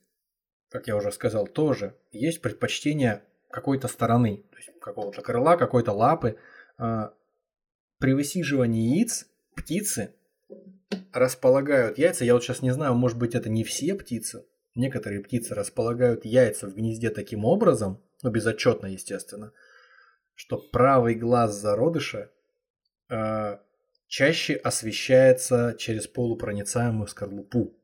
как 0.71 0.87
я 0.87 0.97
уже 0.97 1.13
сказал, 1.13 1.47
тоже 1.47 1.95
есть 2.11 2.41
предпочтение 2.41 3.23
какой-то 3.51 3.89
стороны, 3.89 4.45
то 4.51 4.57
есть 4.57 4.71
какого-то 4.81 5.21
крыла, 5.21 5.57
какой-то 5.57 5.93
лапы. 5.93 6.37
А, 6.79 7.13
при 7.99 8.15
высиживании 8.15 8.97
яиц 8.97 9.27
птицы 9.55 10.15
располагают 11.13 11.99
яйца, 11.99 12.25
я 12.25 12.35
вот 12.35 12.43
сейчас 12.43 12.63
не 12.63 12.73
знаю, 12.73 12.95
может 12.95 13.19
быть 13.19 13.35
это 13.35 13.49
не 13.49 13.65
все 13.65 13.95
птицы, 13.95 14.45
некоторые 14.75 15.23
птицы 15.23 15.55
располагают 15.55 16.25
яйца 16.25 16.67
в 16.67 16.75
гнезде 16.75 17.11
таким 17.11 17.45
образом, 17.45 18.03
ну 18.23 18.31
безотчетно, 18.31 18.87
естественно, 18.87 19.53
что 20.35 20.59
правый 20.59 21.15
глаз 21.15 21.55
зародыша 21.55 22.31
э, 23.09 23.59
чаще 24.09 24.55
освещается 24.55 25.75
через 25.79 26.07
полупроницаемую 26.07 27.09
скорлупу. 27.09 27.77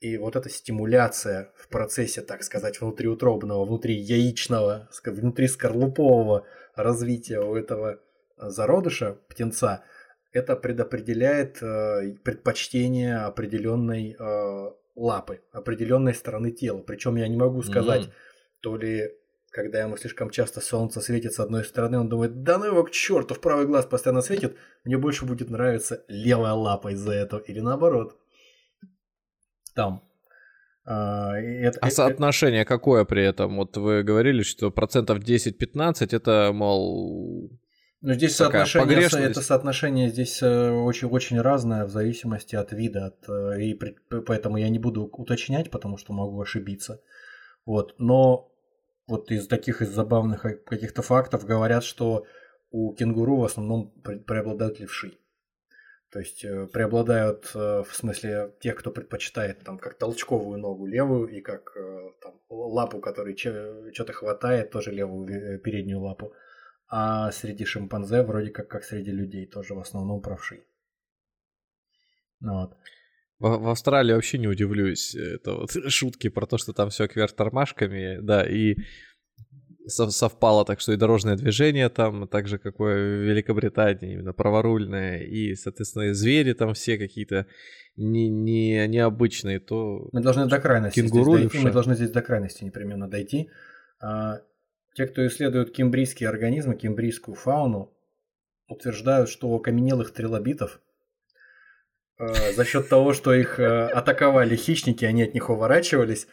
И 0.00 0.18
вот 0.18 0.36
эта 0.36 0.50
стимуляция 0.50 1.52
в 1.56 1.68
процессе, 1.68 2.20
так 2.20 2.42
сказать, 2.42 2.80
внутриутробного, 2.80 3.64
внутри 3.64 3.94
яичного, 3.94 4.90
внутри 5.04 5.48
скорлупового 5.48 6.46
развития 6.74 7.40
у 7.40 7.56
этого 7.56 8.00
зародыша, 8.36 9.16
птенца– 9.28 9.84
это 10.32 10.56
предопределяет 10.56 11.62
э, 11.62 12.16
предпочтение 12.22 13.18
определенной 13.18 14.16
э, 14.18 14.70
лапы, 14.94 15.40
определенной 15.52 16.14
стороны 16.14 16.50
тела. 16.50 16.82
Причем 16.82 17.16
я 17.16 17.28
не 17.28 17.36
могу 17.36 17.62
сказать, 17.62 18.02
mm-hmm. 18.02 18.60
то 18.60 18.76
ли 18.76 19.10
когда 19.56 19.80
ему 19.80 19.96
слишком 19.96 20.28
часто 20.28 20.60
солнце 20.60 21.00
светит 21.00 21.32
с 21.32 21.40
одной 21.40 21.64
стороны, 21.64 21.98
он 21.98 22.10
думает, 22.10 22.42
да 22.42 22.58
ну 22.58 22.66
его 22.66 22.84
к 22.84 22.90
черту, 22.90 23.34
в 23.34 23.40
правый 23.40 23.66
глаз 23.66 23.86
постоянно 23.86 24.20
светит, 24.20 24.54
мне 24.84 24.98
больше 24.98 25.24
будет 25.24 25.48
нравиться 25.48 26.04
левая 26.08 26.52
лапа 26.52 26.92
из-за 26.92 27.12
этого, 27.12 27.40
или 27.40 27.60
наоборот. 27.60 28.18
Там. 29.74 30.02
А, 30.84 31.38
это, 31.38 31.78
а 31.80 31.90
соотношение 31.90 32.66
какое 32.66 33.06
при 33.06 33.24
этом? 33.24 33.56
Вот 33.56 33.78
вы 33.78 34.02
говорили, 34.02 34.42
что 34.42 34.70
процентов 34.70 35.20
10-15 35.20 36.14
это, 36.14 36.50
мол, 36.52 37.50
но 38.06 38.14
здесь 38.14 38.36
соотношение, 38.36 39.00
это 39.00 39.42
соотношение 39.42 40.08
здесь 40.08 40.40
очень-очень 40.40 41.38
э, 41.38 41.40
разное 41.40 41.84
в 41.84 41.90
зависимости 41.90 42.54
от 42.54 42.70
вида, 42.70 43.06
от, 43.06 43.28
э, 43.28 43.60
и 43.60 43.74
поэтому 43.74 44.58
я 44.58 44.68
не 44.68 44.78
буду 44.78 45.06
уточнять, 45.06 45.72
потому 45.72 45.96
что 45.96 46.12
могу 46.12 46.40
ошибиться. 46.40 47.02
Вот, 47.64 47.96
но 47.98 48.52
вот 49.08 49.32
из 49.32 49.48
таких 49.48 49.82
из 49.82 49.88
забавных 49.88 50.46
э, 50.46 50.54
каких-то 50.54 51.02
фактов 51.02 51.44
говорят, 51.44 51.82
что 51.82 52.26
у 52.70 52.94
кенгуру 52.94 53.38
в 53.38 53.44
основном 53.44 53.90
преобладают 54.24 54.78
левши. 54.78 55.18
То 56.12 56.20
есть 56.20 56.42
преобладают 56.72 57.52
в 57.54 57.88
смысле 57.90 58.54
тех, 58.60 58.76
кто 58.76 58.92
предпочитает 58.92 59.64
там 59.64 59.78
как 59.78 59.98
толчковую 59.98 60.60
ногу 60.60 60.86
левую 60.86 61.26
и 61.26 61.40
как 61.40 61.76
там, 62.22 62.34
лапу, 62.48 63.00
которой 63.00 63.36
что-то 63.36 64.12
хватает, 64.12 64.70
тоже 64.70 64.92
левую 64.92 65.58
переднюю 65.58 66.00
лапу 66.00 66.32
а 66.88 67.32
среди 67.32 67.64
шимпанзе 67.64 68.22
вроде 68.22 68.50
как, 68.50 68.68
как 68.68 68.84
среди 68.84 69.10
людей, 69.10 69.46
тоже 69.46 69.74
в 69.74 69.80
основном 69.80 70.20
правши. 70.20 70.64
Ну 72.40 72.60
вот. 72.60 72.76
В, 73.38 73.58
в 73.58 73.68
Австралии 73.68 74.14
вообще 74.14 74.38
не 74.38 74.48
удивлюсь. 74.48 75.14
Это 75.14 75.52
вот 75.52 75.70
шутки 75.88 76.28
про 76.28 76.46
то, 76.46 76.58
что 76.58 76.72
там 76.72 76.90
все 76.90 77.08
кверх 77.08 77.32
тормашками, 77.32 78.18
да, 78.20 78.46
и 78.46 78.76
совпало 79.88 80.64
так, 80.64 80.80
что 80.80 80.92
и 80.92 80.96
дорожное 80.96 81.36
движение 81.36 81.88
там, 81.88 82.26
так 82.28 82.48
же, 82.48 82.58
как 82.58 82.78
в 82.78 82.84
Великобритании, 82.84 84.14
именно 84.14 84.32
праворульное, 84.32 85.20
и, 85.20 85.54
соответственно, 85.54 86.04
и 86.04 86.12
звери 86.12 86.54
там 86.54 86.74
все 86.74 86.98
какие-то 86.98 87.46
не, 87.96 88.28
не, 88.28 88.86
необычные, 88.88 89.60
то... 89.60 90.08
Мы 90.12 90.22
должны 90.22 90.46
до 90.46 90.58
крайности 90.58 91.00
кенгуру 91.00 91.38
здесь 91.38 91.50
дойти, 91.50 91.64
мы 91.64 91.72
должны 91.72 91.94
здесь 91.94 92.10
до 92.10 92.22
крайности 92.22 92.64
непременно 92.64 93.08
дойти. 93.08 93.48
А, 94.96 95.02
те, 95.02 95.06
кто 95.06 95.26
исследует 95.26 95.72
кембрийские 95.72 96.28
организмы, 96.28 96.74
кембрийскую 96.74 97.34
фауну, 97.34 97.92
утверждают, 98.68 99.28
что 99.28 99.48
у 99.48 99.56
окаменелых 99.56 100.12
трилобитов 100.12 100.80
э, 102.18 102.52
за 102.52 102.64
счет 102.64 102.88
того, 102.88 103.12
что 103.12 103.32
их 103.32 103.60
э, 103.60 103.86
атаковали 103.86 104.56
хищники, 104.56 105.04
они 105.04 105.22
от 105.22 105.34
них 105.34 105.50
уворачивались, 105.50 106.26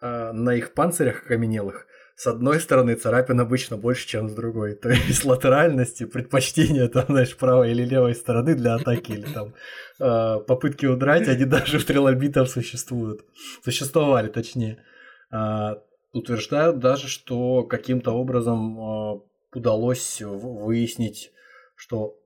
э, 0.00 0.32
на 0.32 0.54
их 0.54 0.74
панцирях 0.74 1.24
окаменелых 1.24 1.86
с 2.18 2.26
одной 2.26 2.58
стороны 2.58 2.96
царапин 2.96 3.38
обычно 3.38 3.76
больше, 3.76 4.08
чем 4.08 4.28
с 4.28 4.34
другой. 4.34 4.74
То 4.74 4.88
есть 4.88 5.24
латеральности, 5.24 6.04
предпочтения 6.04 6.88
там, 6.88 7.04
знаешь, 7.08 7.36
правой 7.36 7.70
или 7.70 7.84
левой 7.84 8.16
стороны 8.16 8.56
для 8.56 8.74
атаки 8.74 9.12
или 9.12 9.32
там 9.32 9.54
э, 10.00 10.40
попытки 10.44 10.86
удрать, 10.86 11.28
они 11.28 11.44
даже 11.44 11.78
в 11.78 11.84
трилобитов 11.84 12.50
существуют. 12.50 13.24
Существовали, 13.62 14.28
точнее. 14.28 14.84
Э, 15.30 15.76
утверждают 16.12 16.78
даже, 16.78 17.08
что 17.08 17.64
каким-то 17.64 18.12
образом 18.12 18.78
э, 18.78 19.20
удалось 19.54 20.20
выяснить, 20.20 21.32
что 21.74 22.16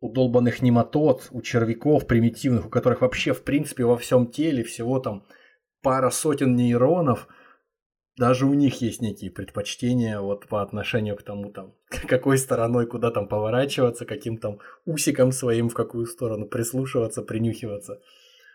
у 0.00 0.12
долбанных 0.12 0.60
нематод, 0.60 1.28
у 1.30 1.40
червяков 1.40 2.06
примитивных, 2.06 2.66
у 2.66 2.70
которых 2.70 3.00
вообще 3.00 3.32
в 3.32 3.42
принципе 3.42 3.84
во 3.84 3.96
всем 3.96 4.30
теле 4.30 4.62
всего 4.62 4.98
там 5.00 5.26
пара 5.82 6.10
сотен 6.10 6.56
нейронов– 6.56 7.28
даже 8.16 8.46
у 8.46 8.54
них 8.54 8.80
есть 8.80 9.02
некие 9.02 9.30
предпочтения 9.30 10.20
вот 10.20 10.46
по 10.46 10.62
отношению 10.62 11.16
к 11.16 11.22
тому, 11.22 11.50
там, 11.50 11.74
какой 12.08 12.38
стороной 12.38 12.86
куда 12.86 13.10
там 13.10 13.28
поворачиваться, 13.28 14.06
каким 14.06 14.38
там 14.38 14.60
усиком 14.84 15.32
своим 15.32 15.68
в 15.68 15.74
какую 15.74 16.06
сторону 16.06 16.46
прислушиваться, 16.46 17.22
принюхиваться. 17.22 18.00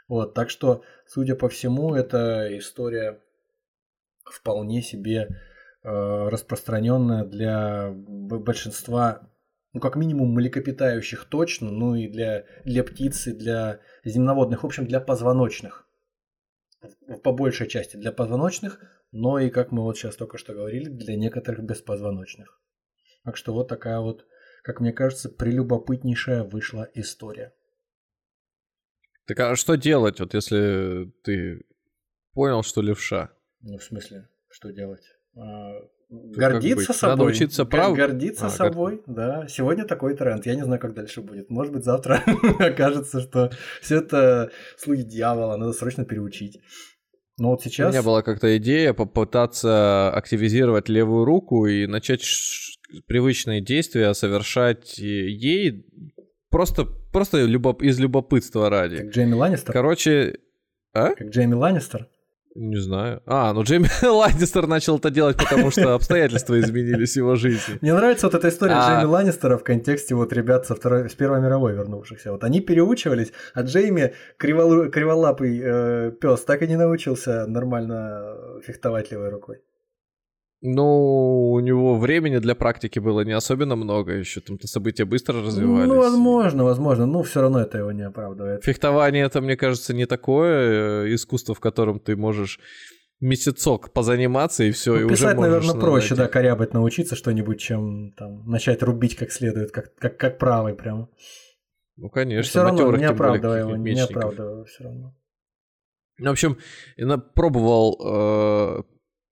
Вот, 0.08 0.34
так 0.34 0.50
что, 0.50 0.82
судя 1.06 1.36
по 1.36 1.50
всему, 1.50 1.94
эта 1.94 2.58
история 2.58 3.22
вполне 4.32 4.82
себе 4.82 5.28
э, 5.84 6.30
распространенная 6.30 7.26
для 7.26 7.92
большинства, 7.94 9.30
ну, 9.74 9.80
как 9.80 9.96
минимум, 9.96 10.34
млекопитающих 10.34 11.26
точно, 11.26 11.72
ну 11.72 11.96
и 11.96 12.08
для, 12.08 12.46
для 12.66 12.84
птиц, 12.84 13.28
и 13.28 13.34
для 13.34 13.80
земноводных, 14.04 14.64
в 14.64 14.66
общем, 14.66 14.86
для 14.86 15.00
позвоночных. 15.00 15.88
По 17.24 17.32
большей 17.32 17.68
части 17.68 17.98
для 17.98 18.12
позвоночных, 18.12 18.80
но 19.12 19.40
и, 19.40 19.50
как 19.50 19.72
мы 19.72 19.84
вот 19.84 19.98
сейчас 19.98 20.16
только 20.16 20.38
что 20.38 20.54
говорили, 20.54 20.90
для 20.90 21.16
некоторых 21.16 21.64
беспозвоночных. 21.64 22.62
Так 23.24 23.36
что 23.38 23.54
вот 23.54 23.68
такая 23.68 24.00
вот, 24.00 24.26
как 24.64 24.80
мне 24.80 24.94
кажется, 24.94 25.30
прелюбопытнейшая 25.30 26.44
вышла 26.44 26.88
история. 26.94 27.54
Так 29.26 29.40
а 29.42 29.56
что 29.56 29.76
делать, 29.76 30.20
вот 30.20 30.34
если 30.34 31.12
ты 31.24 31.62
понял, 32.34 32.64
что 32.64 32.82
левша? 32.82 33.30
Ну, 33.62 33.78
в 33.78 33.84
смысле, 33.84 34.28
что 34.50 34.72
делать? 34.72 35.04
А, 35.36 35.74
гордиться 36.10 36.94
собой. 36.94 37.16
Надо 37.16 37.24
учиться 37.30 37.66
прав... 37.66 37.96
Гордиться 37.96 38.48
а, 38.48 38.50
собой, 38.50 38.98
как... 38.98 39.16
да. 39.16 39.48
Сегодня 39.48 39.86
такой 39.86 40.16
тренд. 40.16 40.46
Я 40.46 40.56
не 40.56 40.64
знаю, 40.64 40.80
как 40.80 40.94
дальше 40.94 41.22
будет. 41.22 41.50
Может 41.50 41.74
быть, 41.74 41.84
завтра 41.84 42.24
окажется, 42.60 43.22
что 43.22 43.52
все 43.82 43.98
это 43.98 44.52
слуги 44.78 45.04
дьявола, 45.04 45.58
надо 45.58 45.74
срочно 45.74 46.06
переучить. 46.06 46.60
Но 47.38 47.52
вот 47.52 47.62
сейчас... 47.62 47.90
У 47.90 47.92
меня 47.92 48.04
была 48.04 48.22
как-то 48.22 48.58
идея 48.58 48.94
попытаться 48.94 50.12
активизировать 50.12 50.90
левую 50.90 51.26
руку 51.26 51.68
и 51.68 51.88
начать 51.88 52.24
привычные 53.08 53.62
действия 53.62 54.14
совершать 54.14 54.98
ей 54.98 55.86
просто, 56.50 56.86
просто 56.86 57.46
любоп... 57.46 57.82
из 57.82 58.00
любопытства 58.00 58.70
ради. 58.70 58.98
Как 58.98 59.10
Джейми 59.12 59.34
Ланнистер? 59.34 59.74
Короче... 59.74 60.40
А? 60.92 61.12
Как 61.12 61.30
Джейми 61.30 61.54
Ланнистер? 61.54 62.10
Не 62.60 62.76
знаю. 62.76 63.22
А, 63.26 63.54
ну 63.54 63.64
Джейми 63.64 63.88
Ланнистер 64.06 64.68
начал 64.68 64.98
это 64.98 65.10
делать, 65.10 65.38
потому 65.38 65.72
что 65.72 65.94
обстоятельства 65.96 66.60
изменились 66.60 67.16
его 67.16 67.36
жизни. 67.36 67.78
Мне 67.80 67.94
нравится 67.94 68.28
вот 68.28 68.36
эта 68.36 68.50
история 68.50 68.74
а... 68.74 68.86
Джейми 68.86 69.06
Ланнистера 69.10 69.58
в 69.58 69.64
контексте 69.64 70.14
вот 70.14 70.34
ребят 70.34 70.66
со 70.66 70.76
второй, 70.76 71.10
с 71.10 71.14
Первой 71.14 71.40
мировой 71.40 71.74
вернувшихся. 71.74 72.34
Вот 72.34 72.44
они 72.44 72.60
переучивались, 72.60 73.32
а 73.54 73.62
Джейми, 73.62 74.14
кривол, 74.36 74.90
криволапый 74.90 75.62
э, 75.64 76.12
пес, 76.20 76.42
так 76.42 76.62
и 76.62 76.68
не 76.68 76.76
научился 76.76 77.48
нормально 77.48 78.36
фехтовать 78.62 79.10
левой 79.10 79.30
рукой. 79.30 79.62
Ну, 80.62 81.52
у 81.52 81.60
него 81.62 81.98
времени 81.98 82.38
для 82.40 82.54
практики 82.54 83.00
было 83.00 83.22
не 83.22 83.32
особенно 83.32 83.78
много, 83.78 84.12
еще 84.12 84.42
там-то 84.42 84.68
события 84.68 85.06
быстро 85.06 85.42
развивались. 85.42 85.88
Ну, 85.88 85.96
возможно, 85.96 86.66
возможно, 86.66 87.06
но 87.06 87.24
все 87.24 87.42
равно 87.42 87.62
это 87.62 87.78
его 87.78 87.94
не 87.94 88.02
оправдывает. 88.02 88.64
Фехтование 88.66 89.24
это, 89.24 89.40
мне 89.40 89.56
кажется, 89.56 89.94
не 89.94 90.06
такое 90.06 91.06
э, 91.06 91.14
искусство, 91.14 91.56
в 91.56 91.62
котором 91.62 92.00
ты 92.02 92.18
можешь 92.18 92.60
месяцок 93.22 93.94
позаниматься 93.94 94.66
и 94.66 94.72
все, 94.72 94.96
ну, 94.96 95.06
и 95.06 95.10
писать, 95.10 95.38
уже 95.38 95.48
наверное, 95.48 95.76
проще, 95.76 96.16
да, 96.16 96.28
корябать 96.28 96.74
научиться 96.74 97.16
что-нибудь, 97.16 97.60
чем 97.60 98.12
там 98.18 98.46
начать 98.46 98.84
рубить 98.84 99.16
как 99.16 99.32
следует, 99.32 99.72
как, 99.72 99.96
как, 99.96 100.18
как 100.18 100.38
правый 100.38 100.74
прямо. 100.74 101.10
Ну, 101.96 102.10
конечно. 102.10 102.50
Все 102.50 102.64
равно 102.64 102.98
не 102.98 103.06
оправдывая 103.06 103.60
его, 103.60 103.76
не 103.78 104.00
оправдывая 104.00 104.66
все 104.66 104.84
равно. 104.84 105.16
Ну, 106.18 106.28
в 106.28 106.32
общем, 106.32 106.58
я 106.98 107.18
пробовал 107.18 107.98
э, 108.04 108.84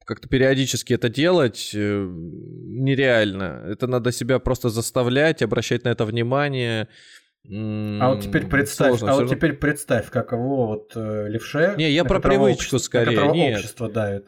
как-то 0.07 0.29
периодически 0.29 0.93
это 0.93 1.09
делать 1.09 1.71
э, 1.75 2.07
нереально. 2.09 3.61
Это 3.67 3.87
надо 3.87 4.13
себя 4.13 4.39
просто 4.39 4.69
заставлять, 4.69 5.41
обращать 5.41 5.83
на 5.83 5.89
это 5.89 6.05
внимание. 6.05 6.87
А 7.49 8.13
вот 8.13 8.21
теперь 8.23 8.47
представь, 8.47 8.99
Сложно, 8.99 9.11
а 9.11 9.15
вот 9.15 9.29
теперь 9.29 9.53
представь, 9.53 10.09
каково 10.09 10.67
вот 10.67 10.93
э, 10.95 11.27
левше. 11.27 11.75
Не, 11.77 11.91
я 11.91 12.05
про 12.05 12.21
привычку 12.21 12.79
скорее. 12.79 13.19
На 13.19 13.31
Нет. 13.31 13.57
общество 13.57 13.89
давит. 13.89 14.27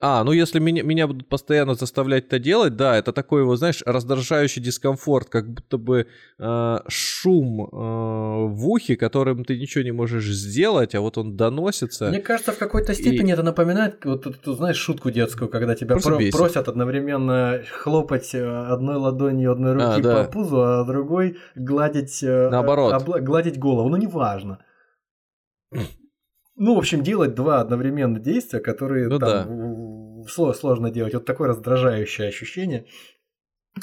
А, 0.00 0.22
ну 0.22 0.30
если 0.30 0.60
меня, 0.60 0.84
меня 0.84 1.08
будут 1.08 1.28
постоянно 1.28 1.74
заставлять 1.74 2.26
это 2.26 2.38
делать, 2.38 2.76
да, 2.76 2.96
это 2.96 3.12
такой, 3.12 3.42
вот, 3.42 3.56
знаешь, 3.56 3.82
раздражающий 3.84 4.62
дискомфорт, 4.62 5.28
как 5.28 5.48
будто 5.50 5.76
бы 5.76 6.06
э, 6.38 6.78
шум 6.86 7.64
э, 7.64 7.66
в 7.72 8.68
ухе, 8.68 8.96
которым 8.96 9.44
ты 9.44 9.58
ничего 9.58 9.82
не 9.82 9.90
можешь 9.90 10.26
сделать, 10.26 10.94
а 10.94 11.00
вот 11.00 11.18
он 11.18 11.36
доносится. 11.36 12.10
Мне 12.10 12.20
кажется, 12.20 12.52
в 12.52 12.58
какой-то 12.58 12.94
степени 12.94 13.30
и... 13.30 13.32
это 13.32 13.42
напоминает, 13.42 14.04
вот 14.04 14.22
ты, 14.22 14.30
ты 14.30 14.52
знаешь, 14.52 14.76
шутку 14.76 15.10
детскую, 15.10 15.48
когда 15.48 15.74
тебя 15.74 15.96
про- 15.96 16.20
просят 16.30 16.68
одновременно 16.68 17.60
хлопать 17.68 18.32
э, 18.36 18.46
одной 18.46 18.96
ладонью 18.96 19.50
одной 19.50 19.72
руки 19.72 19.84
а, 19.84 20.00
да. 20.00 20.24
по 20.24 20.30
пузу, 20.30 20.62
а 20.62 20.84
другой 20.84 21.38
гладить, 21.56 22.22
э, 22.22 22.48
Наоборот. 22.50 22.94
Обла- 22.94 23.20
гладить 23.20 23.58
голову. 23.58 23.88
Ну, 23.88 23.96
неважно. 23.96 24.64
Ну, 26.58 26.74
в 26.74 26.78
общем, 26.78 27.02
делать 27.02 27.34
два 27.34 27.60
одновременно 27.60 28.18
действия, 28.18 28.58
которые 28.58 29.08
ну, 29.08 29.18
там 29.20 30.24
да. 30.24 30.52
сложно 30.54 30.90
делать. 30.90 31.14
Вот 31.14 31.24
такое 31.24 31.48
раздражающее 31.48 32.28
ощущение. 32.28 32.86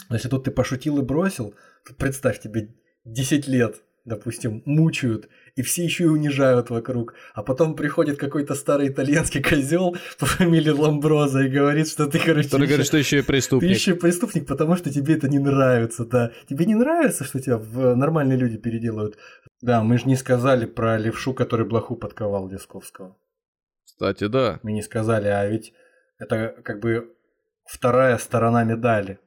Если 0.09 0.27
тут 0.27 0.43
ты 0.43 0.51
пошутил 0.51 0.99
и 0.99 1.01
бросил, 1.01 1.55
то 1.87 1.95
представь 1.95 2.41
тебе 2.41 2.75
10 3.05 3.47
лет, 3.47 3.81
допустим, 4.03 4.61
мучают, 4.65 5.29
и 5.55 5.61
все 5.61 5.83
еще 5.83 6.05
и 6.05 6.07
унижают 6.07 6.69
вокруг. 6.69 7.13
А 7.33 7.43
потом 7.43 7.75
приходит 7.75 8.17
какой-то 8.17 8.55
старый 8.55 8.89
итальянский 8.89 9.41
козел 9.41 9.95
по 10.19 10.25
фамилии 10.25 10.69
Ламброза 10.69 11.43
и 11.43 11.49
говорит, 11.49 11.87
что 11.87 12.07
ты, 12.07 12.19
короче... 12.19 12.49
Который 12.49 12.67
говорит, 12.67 12.85
что 12.85 12.97
еще 12.97 13.19
и 13.19 13.21
преступник. 13.21 13.69
Ты 13.69 13.73
еще 13.73 13.91
и 13.91 13.95
преступник, 13.95 14.47
потому 14.47 14.75
что 14.75 14.91
тебе 14.91 15.15
это 15.15 15.29
не 15.29 15.39
нравится, 15.39 16.05
да. 16.05 16.31
Тебе 16.49 16.65
не 16.65 16.75
нравится, 16.75 17.23
что 17.23 17.39
тебя 17.39 17.57
в 17.57 17.95
нормальные 17.95 18.37
люди 18.37 18.57
переделают 18.57 19.17
да, 19.61 19.81
мы 19.81 19.97
же 19.97 20.05
не 20.05 20.15
сказали 20.15 20.65
про 20.65 20.97
левшу, 20.97 21.33
который 21.33 21.65
блоху 21.65 21.95
подковал 21.95 22.47
Лесковского. 22.47 23.17
Кстати, 23.83 24.27
да. 24.27 24.59
Мы 24.63 24.73
не 24.73 24.81
сказали, 24.81 25.27
а 25.27 25.47
ведь 25.47 25.73
это 26.19 26.55
как 26.63 26.81
бы 26.81 27.15
вторая 27.65 28.17
сторона 28.17 28.63
медали. 28.63 29.19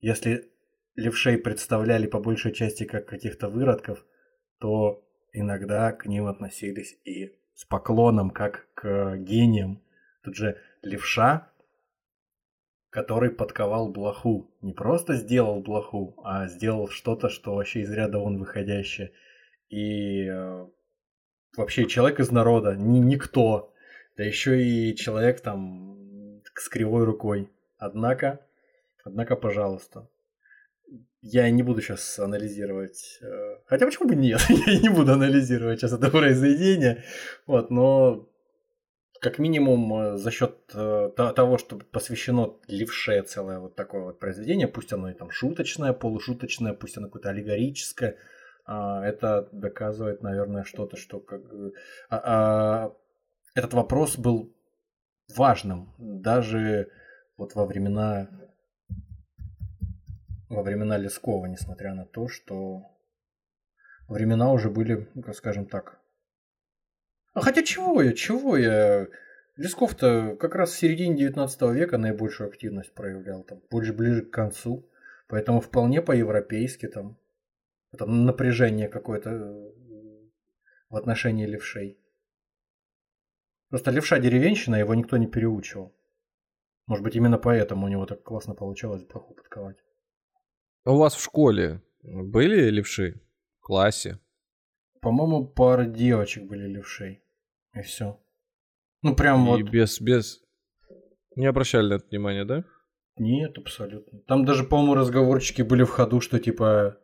Если 0.00 0.50
левшей 0.96 1.38
представляли 1.38 2.06
по 2.06 2.20
большей 2.20 2.52
части 2.52 2.84
как 2.84 3.06
каких-то 3.06 3.48
выродков, 3.48 4.04
то 4.58 5.02
иногда 5.32 5.92
к 5.92 6.06
ним 6.06 6.26
относились 6.26 6.98
и 7.04 7.36
с 7.54 7.64
поклоном, 7.64 8.30
как 8.30 8.68
к 8.74 9.16
гениям. 9.18 9.82
Тут 10.22 10.36
же 10.36 10.60
левша, 10.82 11.50
который 12.90 13.30
подковал 13.30 13.88
блоху. 13.88 14.50
Не 14.60 14.72
просто 14.72 15.14
сделал 15.14 15.60
блоху, 15.60 16.14
а 16.24 16.46
сделал 16.48 16.88
что-то, 16.88 17.28
что 17.28 17.54
вообще 17.54 17.80
из 17.80 17.92
ряда 17.92 18.18
он 18.18 18.38
выходящее– 18.38 19.12
и 19.70 20.26
э, 20.26 20.66
вообще 21.56 21.86
человек 21.86 22.20
из 22.20 22.30
народа, 22.30 22.74
ни, 22.76 22.98
никто, 22.98 23.72
да 24.16 24.24
еще 24.24 24.62
и 24.62 24.94
человек 24.96 25.40
там 25.40 26.42
с 26.54 26.68
кривой 26.68 27.04
рукой. 27.04 27.48
Однако, 27.78 28.44
однако, 29.04 29.36
пожалуйста, 29.36 30.08
я 31.22 31.50
не 31.50 31.62
буду 31.62 31.80
сейчас 31.80 32.18
анализировать, 32.18 33.18
э, 33.22 33.56
хотя 33.66 33.86
почему 33.86 34.08
бы 34.08 34.16
нет, 34.16 34.40
я 34.48 34.78
не 34.78 34.88
буду 34.88 35.12
анализировать 35.12 35.80
сейчас 35.80 35.92
это 35.92 36.10
произведение, 36.10 37.04
вот, 37.46 37.70
но 37.70 38.28
как 39.20 39.38
минимум 39.38 39.94
э, 39.94 40.16
за 40.16 40.30
счет 40.30 40.66
того, 40.66 41.58
что 41.58 41.78
посвящено 41.92 42.54
левше 42.68 43.22
целое 43.22 43.58
вот 43.58 43.76
такое 43.76 44.02
вот 44.02 44.18
произведение, 44.18 44.68
пусть 44.68 44.92
оно 44.92 45.10
и 45.10 45.14
там 45.14 45.30
шуточное, 45.30 45.92
полушуточное, 45.92 46.72
пусть 46.72 46.96
оно 46.96 47.08
какое-то 47.08 47.30
аллегорическое, 47.30 48.16
а, 48.72 49.04
это 49.04 49.48
доказывает, 49.50 50.22
наверное, 50.22 50.62
что-то, 50.62 50.96
что 50.96 51.18
как 51.18 51.42
а, 52.08 52.20
а, 52.22 52.96
этот 53.56 53.74
вопрос 53.74 54.16
был 54.16 54.54
важным 55.34 55.92
даже 55.98 56.88
вот 57.36 57.56
во 57.56 57.66
времена 57.66 58.28
во 60.50 60.62
времена 60.62 60.98
Лескова, 60.98 61.46
несмотря 61.46 61.94
на 61.94 62.04
то, 62.04 62.28
что 62.28 62.82
времена 64.08 64.52
уже 64.52 64.68
были, 64.68 65.08
ну, 65.14 65.32
скажем 65.32 65.66
так. 65.66 66.00
А 67.32 67.40
хотя 67.40 67.62
чего 67.62 68.02
я, 68.02 68.12
чего 68.12 68.56
я? 68.56 69.06
Лесков-то 69.56 70.36
как 70.36 70.54
раз 70.54 70.70
в 70.72 70.78
середине 70.78 71.16
19 71.16 71.62
века 71.72 71.98
наибольшую 71.98 72.48
активность 72.48 72.92
проявлял, 72.94 73.44
там, 73.44 73.62
больше 73.70 73.92
ближе 73.92 74.22
к 74.22 74.30
концу. 74.30 74.88
Поэтому 75.28 75.60
вполне 75.60 76.02
по-европейски 76.02 76.88
там, 76.88 77.16
там 77.96 78.24
напряжение 78.24 78.88
какое-то 78.88 79.30
э, 79.30 79.70
в 80.88 80.96
отношении 80.96 81.46
левшей. 81.46 81.98
Просто 83.68 83.92
левша 83.92 84.18
деревенщина, 84.18 84.74
его 84.74 84.94
никто 84.94 85.16
не 85.16 85.28
переучивал. 85.28 85.94
Может 86.86 87.04
быть, 87.04 87.14
именно 87.14 87.38
поэтому 87.38 87.86
у 87.86 87.88
него 87.88 88.06
так 88.06 88.24
классно 88.24 88.54
получалось 88.54 89.04
плохо 89.04 89.34
подковать. 89.34 89.76
А 90.84 90.92
у 90.92 90.98
вас 90.98 91.14
в 91.14 91.22
школе 91.22 91.82
были 92.02 92.70
левши? 92.70 93.20
В 93.58 93.66
классе? 93.66 94.18
По-моему, 95.00 95.46
пара 95.46 95.84
девочек 95.84 96.44
были 96.44 96.66
левшей. 96.66 97.22
И 97.74 97.82
все. 97.82 98.20
Ну, 99.02 99.14
прям 99.14 99.46
И 99.46 99.62
вот. 99.62 99.70
без, 99.70 100.00
без... 100.00 100.42
Не 101.36 101.46
обращали 101.46 101.88
на 101.88 101.94
это 101.94 102.06
внимания, 102.10 102.44
да? 102.44 102.64
Нет, 103.16 103.56
абсолютно. 103.58 104.20
Там 104.20 104.44
даже, 104.44 104.64
по-моему, 104.64 104.94
разговорчики 104.94 105.62
были 105.62 105.84
в 105.84 105.90
ходу, 105.90 106.20
что 106.20 106.38
типа 106.38 106.98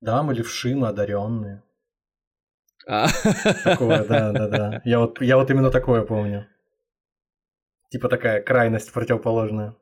да, 0.00 0.22
мы 0.22 0.34
левши, 0.34 0.74
мы 0.74 0.88
одаренные. 0.88 1.62
А. 2.86 3.08
Такое, 3.64 4.04
да, 4.04 4.32
да, 4.32 4.48
да. 4.48 4.82
Я 4.84 5.00
вот, 5.00 5.20
я 5.20 5.36
вот 5.36 5.50
именно 5.50 5.70
такое 5.70 6.02
помню. 6.02 6.46
Типа 7.90 8.08
такая 8.08 8.42
крайность 8.42 8.92
противоположная. 8.92 9.74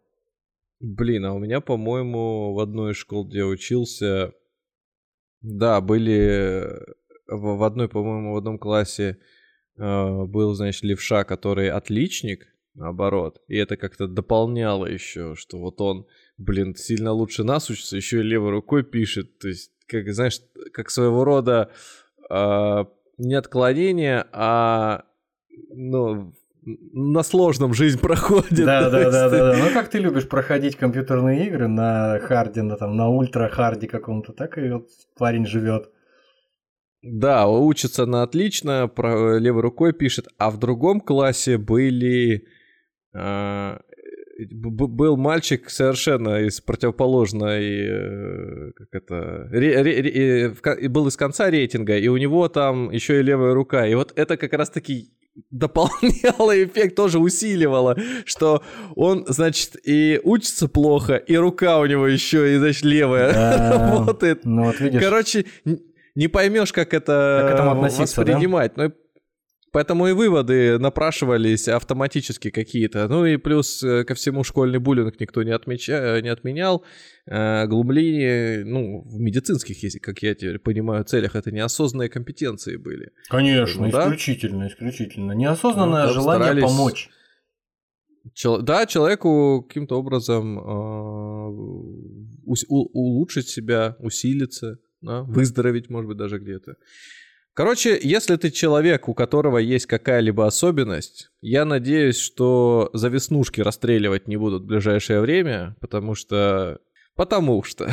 Блин, 0.87 1.25
а 1.25 1.33
у 1.33 1.39
меня, 1.39 1.63
по-моему, 1.63 2.53
в 2.53 2.61
одной 2.61 2.93
из 2.93 2.99
школ, 2.99 3.27
где 3.27 3.39
я 3.39 3.47
учился, 3.47 4.35
да, 5.41 5.81
были 5.81 6.79
в, 7.27 7.65
одной, 7.65 7.89
по-моему, 7.89 8.35
в 8.35 8.37
одном 8.37 8.59
классе 8.59 9.17
э, 9.79 10.25
был, 10.27 10.53
значит, 10.53 10.83
левша, 10.83 11.25
который 11.25 11.71
отличник, 11.71 12.49
наоборот, 12.75 13.41
и 13.49 13.57
это 13.57 13.79
как-то 13.79 14.07
дополняло 14.07 14.85
еще, 14.85 15.35
что 15.37 15.59
вот 15.59 15.81
он, 15.81 16.07
блин, 16.37 16.75
сильно 16.75 17.13
лучше 17.13 17.45
нас 17.45 17.71
учится, 17.71 17.97
еще 17.97 18.21
и 18.21 18.23
левой 18.23 18.51
рукой 18.51 18.85
пишет, 18.85 19.39
то 19.39 19.49
есть, 19.49 19.73
как, 19.87 20.13
знаешь, 20.13 20.43
как 20.75 20.91
своего 20.91 21.25
рода 21.25 21.71
э, 22.29 22.85
не 23.17 23.35
отклонение, 23.37 24.27
а, 24.33 25.07
ну, 25.71 26.35
на 26.65 27.23
сложном 27.23 27.75
жизнь 27.75 27.99
проходит. 28.03 28.65
Да, 28.65 28.91
да, 28.91 29.11
да, 29.11 29.29
да, 29.29 29.53
да. 29.53 29.57
Ну 29.57 29.73
как 29.73 29.89
ты 29.89 29.99
любишь 29.99 30.29
проходить 30.29 30.77
компьютерные 30.77 31.47
игры 31.47 31.69
на 31.69 32.19
харде, 32.21 32.63
на 32.63 32.77
там 32.77 32.97
на 32.97 33.09
ультра 33.09 33.49
харде 33.49 33.87
каком-то, 33.87 34.33
так 34.33 34.59
и 34.59 34.71
вот 34.71 34.89
парень 35.19 35.47
живет. 35.47 35.91
Да, 37.03 37.47
учится 37.47 38.07
на 38.07 38.23
отлично, 38.23 38.91
левой 38.97 39.61
рукой 39.61 39.93
пишет, 39.93 40.27
а 40.39 40.51
в 40.51 40.59
другом 40.59 41.01
классе 41.01 41.59
были 41.59 42.47
э, 43.15 43.77
был 44.51 45.17
мальчик 45.17 45.71
совершенно 45.71 46.41
из 46.41 46.61
противоположной, 46.61 47.87
э, 47.87 48.73
как 48.73 48.89
это, 48.93 49.49
ре, 49.51 49.83
ре, 49.83 50.01
ре, 50.01 50.89
был 50.89 51.07
из 51.09 51.17
конца 51.17 51.51
рейтинга, 51.51 51.97
и 51.99 52.09
у 52.09 52.17
него 52.17 52.49
там 52.49 52.91
еще 52.91 53.21
и 53.21 53.23
левая 53.23 53.55
рука. 53.55 53.87
И 53.87 53.95
вот 53.95 54.13
это 54.17 54.37
как 54.37 54.53
раз-таки 54.55 55.11
дополняло 55.51 56.63
эффект, 56.63 56.95
тоже 56.95 57.19
усиливало, 57.19 57.97
что 58.25 58.63
он, 58.95 59.25
значит, 59.29 59.77
и 59.85 60.21
учится 60.23 60.69
плохо, 60.69 61.17
и 61.17 61.37
рука 61.37 61.79
у 61.79 61.87
него 61.87 62.07
еще, 62.07 62.55
и, 62.55 62.59
значит, 62.59 62.85
левая 62.85 63.33
да, 63.33 63.91
работает. 63.91 64.45
Ну, 64.45 64.65
вот 64.65 64.81
видишь. 64.81 65.03
Короче, 65.03 65.45
не 66.15 66.29
поймешь, 66.29 66.73
как 66.73 66.95
это 66.95 67.57
как 67.57 67.99
воспринимать. 67.99 68.73
Да? 68.77 68.85
Но 68.85 68.93
Поэтому 69.75 70.07
и 70.07 70.13
выводы 70.13 70.79
напрашивались 70.79 71.67
автоматически 71.67 72.51
какие-то. 72.51 73.09
Ну 73.09 73.27
и 73.27 73.37
плюс 73.37 73.83
э, 73.83 74.05
ко 74.05 74.15
всему 74.15 74.45
школьный 74.45 74.79
буллинг 74.79 75.19
никто 75.19 75.43
не, 75.43 75.51
отмеча... 75.51 76.21
не 76.23 76.29
отменял. 76.29 76.85
Э, 77.27 77.67
глумление, 77.67 78.65
ну, 78.65 79.03
в 79.03 79.19
медицинских, 79.19 79.83
если, 79.83 79.99
как 79.99 80.23
я 80.23 80.37
теперь 80.37 80.61
понимаю, 80.61 81.03
целях 81.03 81.35
это 81.35 81.51
неосознанные 81.51 82.09
компетенции 82.09 82.77
были. 82.77 83.11
Конечно, 83.29 83.83
ну, 83.83 83.91
исключительно, 83.91 84.61
да? 84.61 84.69
исключительно. 84.69 85.33
Неосознанное 85.33 86.07
ну, 86.07 86.13
желание 86.13 86.45
старались... 86.45 86.63
помочь. 86.63 87.11
Чел... 88.33 88.63
Да, 88.63 88.87
человеку 88.87 89.67
каким-то 89.69 89.99
образом 89.99 90.57
э, 90.57 90.63
у... 92.45 92.55
улучшить 92.69 93.49
себя, 93.49 93.97
усилиться, 93.99 94.79
да? 95.01 95.23
выздороветь, 95.23 95.91
может 95.91 96.07
быть, 96.07 96.17
даже 96.17 96.39
где-то. 96.39 96.77
Короче, 97.55 97.97
если 98.03 98.35
ты 98.35 98.51
человек, 98.51 99.09
у 99.09 99.15
которого 99.15 99.59
есть 99.59 99.87
какая-либо 99.87 100.45
особенность, 100.45 101.31
я 101.41 101.65
надеюсь, 101.65 102.19
что 102.19 102.91
за 102.93 103.09
веснушки 103.09 103.61
расстреливать 103.61 104.27
не 104.27 104.37
будут 104.37 104.65
в 104.65 104.67
ближайшее 104.67 105.21
время, 105.21 105.77
потому 105.81 106.17
что... 106.17 106.81
Потому 107.15 107.63
что. 107.63 107.89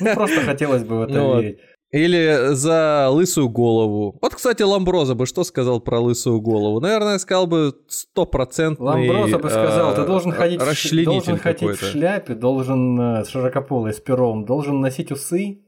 Ну, 0.00 0.14
просто 0.14 0.42
хотелось 0.42 0.84
бы 0.84 0.98
в 0.98 1.02
это 1.02 1.12
ну, 1.12 1.40
верить. 1.40 1.58
Или 1.90 2.54
за 2.54 3.08
лысую 3.10 3.48
голову. 3.48 4.16
Вот, 4.22 4.34
кстати, 4.36 4.62
Ламброза 4.62 5.16
бы 5.16 5.26
что 5.26 5.42
сказал 5.42 5.80
про 5.80 5.98
лысую 5.98 6.40
голову? 6.40 6.80
Наверное, 6.80 7.18
сказал 7.18 7.48
бы 7.48 7.74
стопроцентный 7.88 8.86
Ламброза 8.86 9.38
бы 9.38 9.50
сказал, 9.50 9.94
ты 9.96 10.04
должен 10.04 10.30
ходить, 10.30 10.60
должен 11.04 11.38
ходить 11.38 11.80
в 11.80 11.82
шляпе, 11.82 12.34
должен 12.34 13.00
э, 13.00 13.24
широкополый 13.24 13.92
с 13.92 13.98
пером, 13.98 14.44
должен 14.44 14.80
носить 14.80 15.10
усы 15.10 15.62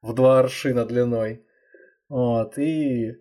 в 0.00 0.12
два 0.12 0.40
аршина 0.40 0.84
длиной. 0.84 1.42
Вот, 2.12 2.58
и... 2.58 3.14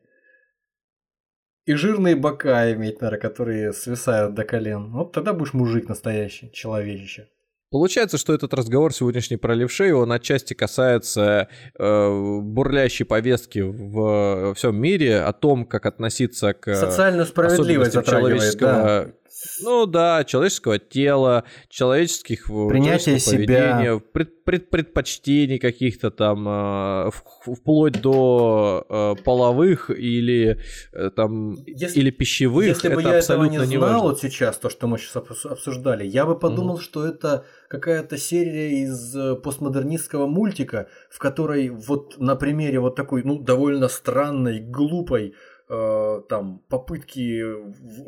И 1.65 1.73
жирные 1.73 2.17
бока 2.17 2.73
иметь, 2.73 2.99
наверное, 2.99 3.21
которые 3.21 3.71
свисают 3.71 4.33
до 4.33 4.43
колен. 4.43 4.91
Вот 4.91 5.13
тогда 5.13 5.31
будешь 5.31 5.53
мужик 5.53 5.87
настоящий, 5.87 6.51
человечище. 6.51 7.29
Получается, 7.69 8.17
что 8.17 8.33
этот 8.33 8.53
разговор 8.53 8.93
сегодняшний 8.93 9.37
про 9.37 9.53
левшей, 9.53 9.93
он 9.93 10.11
отчасти 10.11 10.53
касается 10.53 11.47
э, 11.79 12.39
бурлящей 12.41 13.05
повестки 13.05 13.59
в, 13.59 13.93
во 13.93 14.53
всем 14.55 14.75
мире 14.75 15.21
о 15.21 15.31
том, 15.31 15.65
как 15.65 15.85
относиться 15.85 16.53
к 16.53 16.75
Социальную 16.75 17.25
справедливость 17.25 17.93
человеческого, 18.05 18.71
да. 18.71 19.13
Ну 19.61 19.85
да, 19.85 20.23
человеческого 20.23 20.79
тела, 20.79 21.43
человеческих 21.69 22.47
принятия 22.47 23.19
себя, 23.19 23.99
пред, 24.13 24.43
пред, 24.43 24.69
предпочтений 24.69 25.59
каких-то 25.59 26.11
там, 26.11 26.47
э, 26.47 27.11
вплоть 27.45 28.01
до 28.01 28.85
э, 28.89 29.23
половых 29.23 29.89
или 29.89 30.59
э, 30.93 31.09
там 31.15 31.55
если, 31.65 31.99
или 31.99 32.09
пищевых. 32.11 32.67
Если 32.67 32.93
бы 32.93 33.01
я 33.01 33.19
этого 33.19 33.45
не 33.45 33.59
знал 33.59 34.03
вот 34.03 34.19
сейчас, 34.19 34.57
то, 34.57 34.69
что 34.69 34.87
мы 34.87 34.97
сейчас 34.97 35.15
обсуждали, 35.45 36.05
я 36.05 36.25
бы 36.25 36.37
подумал, 36.37 36.77
mm-hmm. 36.77 36.81
что 36.81 37.05
это 37.05 37.45
какая-то 37.67 38.17
серия 38.17 38.83
из 38.83 39.15
э, 39.15 39.35
постмодернистского 39.35 40.27
мультика, 40.27 40.87
в 41.09 41.19
которой 41.19 41.69
вот 41.69 42.17
на 42.17 42.35
примере 42.35 42.79
вот 42.79 42.95
такой, 42.95 43.23
ну, 43.23 43.39
довольно 43.39 43.87
странной, 43.87 44.59
глупой 44.59 45.29
э, 45.29 45.50
там 45.71 46.59
попытки 46.67 47.41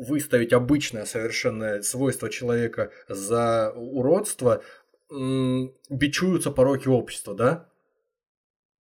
выставить 0.06 0.52
обычное 0.52 1.06
совершенное 1.06 1.80
свойство 1.80 2.28
человека 2.28 2.90
за 3.08 3.72
уродство 3.74 4.62
бичуются 5.08 6.50
пороки 6.50 6.88
общества, 6.88 7.34
да? 7.34 7.70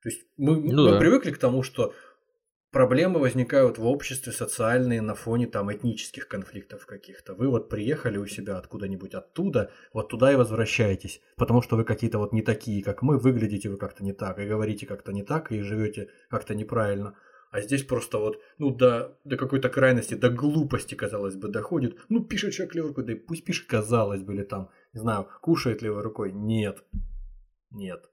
То 0.02 0.08
есть 0.08 0.26
мы, 0.36 0.56
ну, 0.56 0.86
мы 0.86 0.92
да. 0.92 0.98
привыкли 0.98 1.30
к 1.30 1.38
тому, 1.38 1.62
что 1.62 1.94
проблемы 2.72 3.20
возникают 3.20 3.78
в 3.78 3.86
обществе 3.86 4.32
социальные 4.32 5.00
на 5.00 5.14
фоне 5.14 5.46
там 5.46 5.72
этнических 5.72 6.26
конфликтов 6.26 6.84
каких-то. 6.84 7.34
Вы 7.34 7.48
вот 7.48 7.68
приехали 7.68 8.18
у 8.18 8.26
себя 8.26 8.56
откуда-нибудь 8.56 9.14
оттуда, 9.14 9.70
вот 9.92 10.08
туда 10.08 10.32
и 10.32 10.36
возвращаетесь, 10.36 11.20
потому 11.36 11.62
что 11.62 11.76
вы 11.76 11.84
какие-то 11.84 12.18
вот 12.18 12.32
не 12.32 12.42
такие, 12.42 12.82
как 12.82 13.02
мы, 13.02 13.18
выглядите 13.18 13.68
вы 13.68 13.76
как-то 13.76 14.02
не 14.02 14.12
так, 14.12 14.40
и 14.40 14.46
говорите 14.46 14.86
как-то 14.86 15.12
не 15.12 15.22
так, 15.22 15.52
и 15.52 15.60
живете 15.60 16.08
как-то 16.28 16.56
неправильно. 16.56 17.14
А 17.52 17.60
здесь 17.60 17.84
просто 17.84 18.18
вот, 18.18 18.40
ну, 18.58 18.70
до, 18.74 19.18
до 19.24 19.36
какой-то 19.36 19.68
крайности, 19.68 20.14
до 20.14 20.30
глупости, 20.30 20.94
казалось 20.94 21.36
бы, 21.36 21.48
доходит. 21.48 21.96
Ну, 22.08 22.24
пишет 22.24 22.54
человек 22.54 22.74
левой 22.74 22.88
рукой, 22.88 23.04
да 23.04 23.12
и 23.12 23.16
пусть 23.16 23.44
пишет, 23.44 23.68
казалось 23.68 24.22
бы, 24.22 24.34
или 24.34 24.42
там, 24.42 24.70
не 24.94 25.00
знаю, 25.00 25.28
кушает 25.42 25.82
левой 25.82 26.02
рукой. 26.02 26.32
Нет. 26.32 26.82
Нет 27.70 28.08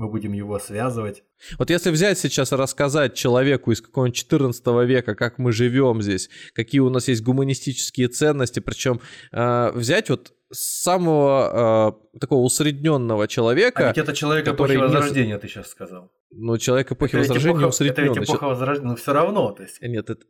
мы 0.00 0.08
будем 0.08 0.32
его 0.32 0.58
связывать. 0.58 1.22
Вот 1.58 1.68
если 1.68 1.90
взять 1.90 2.18
сейчас 2.18 2.52
и 2.52 2.56
рассказать 2.56 3.14
человеку 3.14 3.70
из 3.70 3.82
какого-нибудь 3.82 4.16
14 4.16 4.66
века, 4.86 5.14
как 5.14 5.36
мы 5.36 5.52
живем 5.52 6.00
здесь, 6.00 6.30
какие 6.54 6.80
у 6.80 6.88
нас 6.88 7.06
есть 7.08 7.22
гуманистические 7.22 8.08
ценности, 8.08 8.60
причем 8.60 9.02
э, 9.30 9.70
взять 9.74 10.08
вот 10.08 10.32
самого 10.50 11.98
э, 12.14 12.18
такого 12.18 12.40
усредненного 12.40 13.28
человека. 13.28 13.84
А 13.84 13.88
ведь 13.88 13.98
это 13.98 14.14
человек 14.14 14.48
эпохи 14.48 14.76
Возрождения, 14.76 15.34
не... 15.34 15.38
ты 15.38 15.48
сейчас 15.48 15.68
сказал. 15.68 16.10
Ну, 16.32 16.58
человек 16.58 16.92
эпохи 16.92 17.10
это 17.10 17.18
Возрождения 17.18 17.54
эпоха, 17.54 17.68
усредненный. 17.68 18.10
Это 18.10 18.20
ведь 18.20 18.28
эпоха 18.28 18.44
Возрождения, 18.46 18.88
но 18.90 18.96
все 18.96 19.12
равно. 19.12 19.52
То 19.52 19.62
есть... 19.62 19.82
Нет, 19.82 20.10
это, 20.10 20.22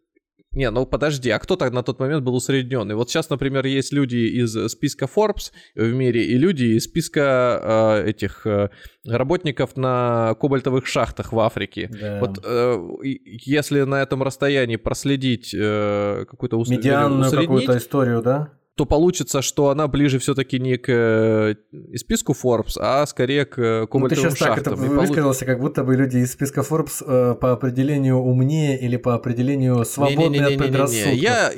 Не, 0.52 0.70
ну 0.70 0.84
подожди, 0.86 1.30
а 1.30 1.38
кто 1.38 1.56
так 1.56 1.72
на 1.72 1.82
тот 1.82 2.00
момент 2.00 2.24
был 2.24 2.34
усредненный? 2.34 2.94
Вот 2.94 3.08
сейчас, 3.08 3.30
например, 3.30 3.66
есть 3.66 3.92
люди 3.92 4.16
из 4.16 4.52
списка 4.72 5.04
Forbes 5.04 5.52
в 5.76 5.92
мире 5.92 6.24
и 6.24 6.36
люди 6.38 6.64
из 6.76 6.84
списка 6.84 8.00
э, 8.02 8.10
этих 8.10 8.46
э, 8.46 8.70
работников 9.06 9.76
на 9.76 10.34
кобальтовых 10.40 10.86
шахтах 10.86 11.32
в 11.32 11.38
Африке. 11.38 11.88
Да. 11.92 12.18
Вот 12.18 12.40
э, 12.42 12.78
если 13.02 13.82
на 13.82 14.02
этом 14.02 14.22
расстоянии 14.22 14.76
проследить 14.76 15.54
э, 15.54 16.24
какую-то 16.28 16.58
ус... 16.58 16.68
Медианную 16.68 17.30
какую-то 17.30 17.76
историю, 17.76 18.22
да? 18.22 18.59
То 18.80 18.86
получится, 18.86 19.42
что 19.42 19.68
она 19.68 19.88
ближе 19.88 20.18
все-таки 20.18 20.58
не 20.58 20.78
к 20.78 20.88
э, 20.88 21.54
списку 21.96 22.32
Forbes, 22.32 22.78
а 22.78 23.04
скорее 23.04 23.44
к 23.44 23.58
ну, 23.58 23.86
кобальтовым 23.86 24.30
ну, 24.30 24.36
шахтам. 24.36 24.64
так 24.64 24.72
это 24.72 24.74
высказался, 24.74 25.44
как 25.44 25.60
будто 25.60 25.84
бы 25.84 25.94
люди 25.96 26.16
из 26.16 26.32
списка 26.32 26.62
Forbes 26.62 27.04
э, 27.06 27.34
по 27.34 27.52
определению 27.52 28.16
умнее 28.16 28.80
или 28.80 28.96
по 28.96 29.14
определению 29.14 29.84
свободнее 29.84 30.46
от 30.46 30.56
предрассудков. 30.56 31.12
Я, 31.12 31.52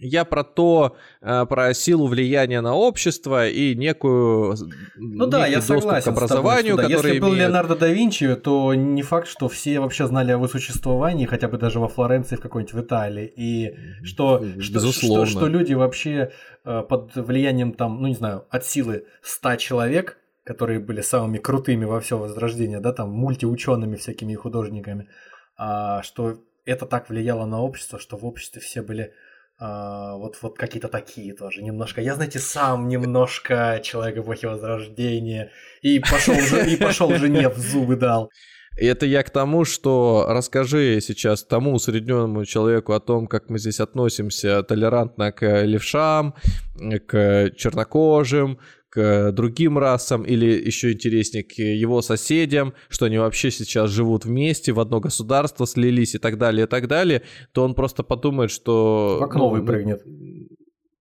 я 0.00 0.24
про 0.24 0.44
то, 0.44 0.96
э, 1.20 1.46
про 1.46 1.74
силу 1.74 2.06
влияния 2.06 2.60
на 2.60 2.74
общество 2.74 3.48
и 3.48 3.74
некую 3.74 4.56
Ну 4.96 5.26
да, 5.26 5.46
я 5.46 5.60
согласен 5.60 6.12
к 6.12 6.16
образованию, 6.16 6.76
тобой, 6.76 6.90
который 6.90 7.08
Если 7.08 7.20
был 7.20 7.28
имеет... 7.28 7.42
Леонардо 7.42 7.76
да 7.76 7.88
Винчи, 7.88 8.34
то 8.36 8.74
не 8.74 9.02
факт, 9.02 9.28
что 9.28 9.48
все 9.48 9.80
вообще 9.80 10.06
знали 10.06 10.30
о 10.30 10.34
его 10.34 10.48
существовании, 10.48 11.26
хотя 11.26 11.48
бы 11.48 11.58
даже 11.58 11.80
во 11.80 11.88
Флоренции, 11.88 12.36
в 12.36 12.40
какой-нибудь 12.40 12.74
в 12.74 12.80
Италии, 12.80 13.26
и 13.26 13.76
что, 14.04 14.44
что, 14.60 14.80
что, 14.92 15.26
что 15.26 15.46
люди 15.46 15.74
вообще 15.74 16.32
э, 16.64 16.82
под 16.88 17.14
влиянием 17.14 17.72
там, 17.72 18.00
ну 18.00 18.08
не 18.08 18.14
знаю, 18.14 18.44
от 18.50 18.64
силы 18.64 19.04
100 19.22 19.56
человек, 19.56 20.18
которые 20.44 20.80
были 20.80 21.02
самыми 21.02 21.38
крутыми 21.38 21.84
во 21.84 22.00
все 22.00 22.16
Возрождение, 22.16 22.80
да, 22.80 22.92
там 22.92 23.10
мультиучеными 23.10 23.96
всякими 23.96 24.34
художниками, 24.34 25.08
а, 25.58 26.02
что 26.02 26.38
это 26.64 26.86
так 26.86 27.10
влияло 27.10 27.46
на 27.46 27.60
общество, 27.60 27.98
что 27.98 28.16
в 28.16 28.24
обществе 28.24 28.60
все 28.60 28.82
были 28.82 29.12
а, 29.60 30.16
вот, 30.16 30.38
вот 30.40 30.56
какие-то 30.56 30.88
такие 30.88 31.34
тоже 31.34 31.62
немножко. 31.62 32.00
Я, 32.00 32.14
знаете, 32.14 32.38
сам 32.38 32.88
немножко 32.88 33.80
человек 33.82 34.18
эпохи 34.18 34.46
Возрождения. 34.46 35.50
И 35.82 35.98
пошел, 35.98 36.34
и 36.34 36.76
пошел 36.76 37.14
жене 37.16 37.48
в 37.48 37.58
зубы 37.58 37.96
дал. 37.96 38.30
Это 38.80 39.06
я 39.06 39.22
к 39.22 39.30
тому, 39.30 39.64
что 39.64 40.26
расскажи 40.28 41.00
сейчас 41.00 41.42
тому 41.42 41.74
усредненному 41.74 42.44
человеку 42.44 42.92
о 42.92 43.00
том, 43.00 43.26
как 43.26 43.50
мы 43.50 43.58
здесь 43.58 43.80
относимся 43.80 44.62
толерантно 44.62 45.32
к 45.32 45.64
левшам, 45.64 46.34
к 47.06 47.50
чернокожим, 47.56 48.58
к 48.88 49.32
другим 49.32 49.78
расам 49.78 50.22
или 50.22 50.46
еще 50.46 50.92
интереснее 50.92 51.44
к 51.44 51.58
его 51.58 52.02
соседям, 52.02 52.72
что 52.88 53.06
они 53.06 53.18
вообще 53.18 53.50
сейчас 53.50 53.90
живут 53.90 54.24
вместе, 54.24 54.72
в 54.72 54.80
одно 54.80 55.00
государство 55.00 55.66
слились 55.66 56.14
и 56.14 56.18
так 56.18 56.38
далее, 56.38 56.64
и 56.64 56.68
так 56.68 56.86
далее, 56.86 57.22
то 57.52 57.64
он 57.64 57.74
просто 57.74 58.02
подумает, 58.02 58.50
что... 58.50 59.18
В 59.20 59.24
окно 59.24 59.50
ну, 59.50 59.56
выпрыгнет. 59.56 60.02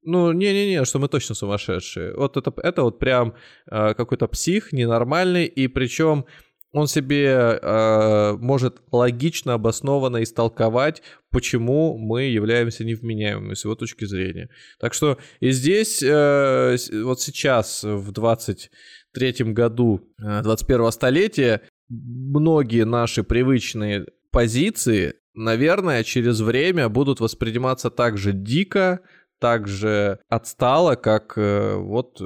Ну, 0.04 0.32
не-не-не, 0.32 0.86
что 0.86 1.00
мы 1.00 1.10
точно 1.10 1.36
сумасшедшие. 1.36 2.16
Вот 2.16 2.38
это, 2.38 2.54
это 2.64 2.84
вот 2.84 2.98
прям 2.98 3.34
э, 3.70 3.94
какой-то 3.94 4.28
псих 4.28 4.72
ненормальный, 4.72 5.46
и 5.46 5.68
причем 5.68 6.26
он 6.74 6.88
себе 6.88 7.60
э, 7.62 8.38
может 8.40 8.82
логично, 8.92 9.54
обоснованно 9.54 10.22
истолковать, 10.24 11.02
почему 11.32 11.98
мы 11.98 12.24
являемся 12.24 12.84
невменяемыми 12.84 13.54
с 13.54 13.64
его 13.64 13.76
точки 13.76 14.06
зрения. 14.06 14.50
Так 14.80 14.94
что 14.94 15.18
и 15.40 15.52
здесь, 15.52 16.04
э, 16.04 16.76
вот 17.04 17.22
сейчас, 17.22 17.84
в 17.84 18.12
23-м 18.12 19.54
году 19.54 20.02
э, 20.20 20.42
21-го 20.42 20.92
столетия, 20.92 21.62
многие 21.90 22.86
наши 22.86 23.24
привычные 23.24 24.06
позиции, 24.32 25.16
наверное, 25.34 26.04
через 26.04 26.42
время 26.42 26.90
будут 26.90 27.20
восприниматься 27.22 27.90
так 27.90 28.18
же 28.18 28.34
дико, 28.34 29.00
так 29.40 29.68
же 29.68 30.20
отстало, 30.28 30.96
как 30.96 31.34
э, 31.38 31.76
вот 31.76 32.22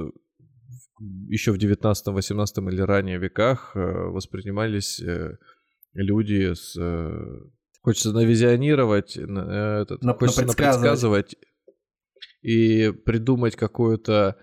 еще 1.28 1.52
в 1.52 1.58
19, 1.58 2.08
18 2.08 2.58
или 2.58 2.82
ранее 2.82 3.18
веках 3.18 3.72
э, 3.76 3.80
воспринимались 3.80 5.00
э, 5.00 5.38
люди 5.94 6.54
с... 6.54 6.76
Э, 6.78 7.40
хочется 7.82 8.12
навизионировать, 8.12 9.18
этот, 9.18 10.04
на, 10.04 10.14
хочется 10.14 10.46
напредсказывать. 10.46 11.36
и 12.42 12.92
придумать 12.92 13.56
какую-то 13.56 14.38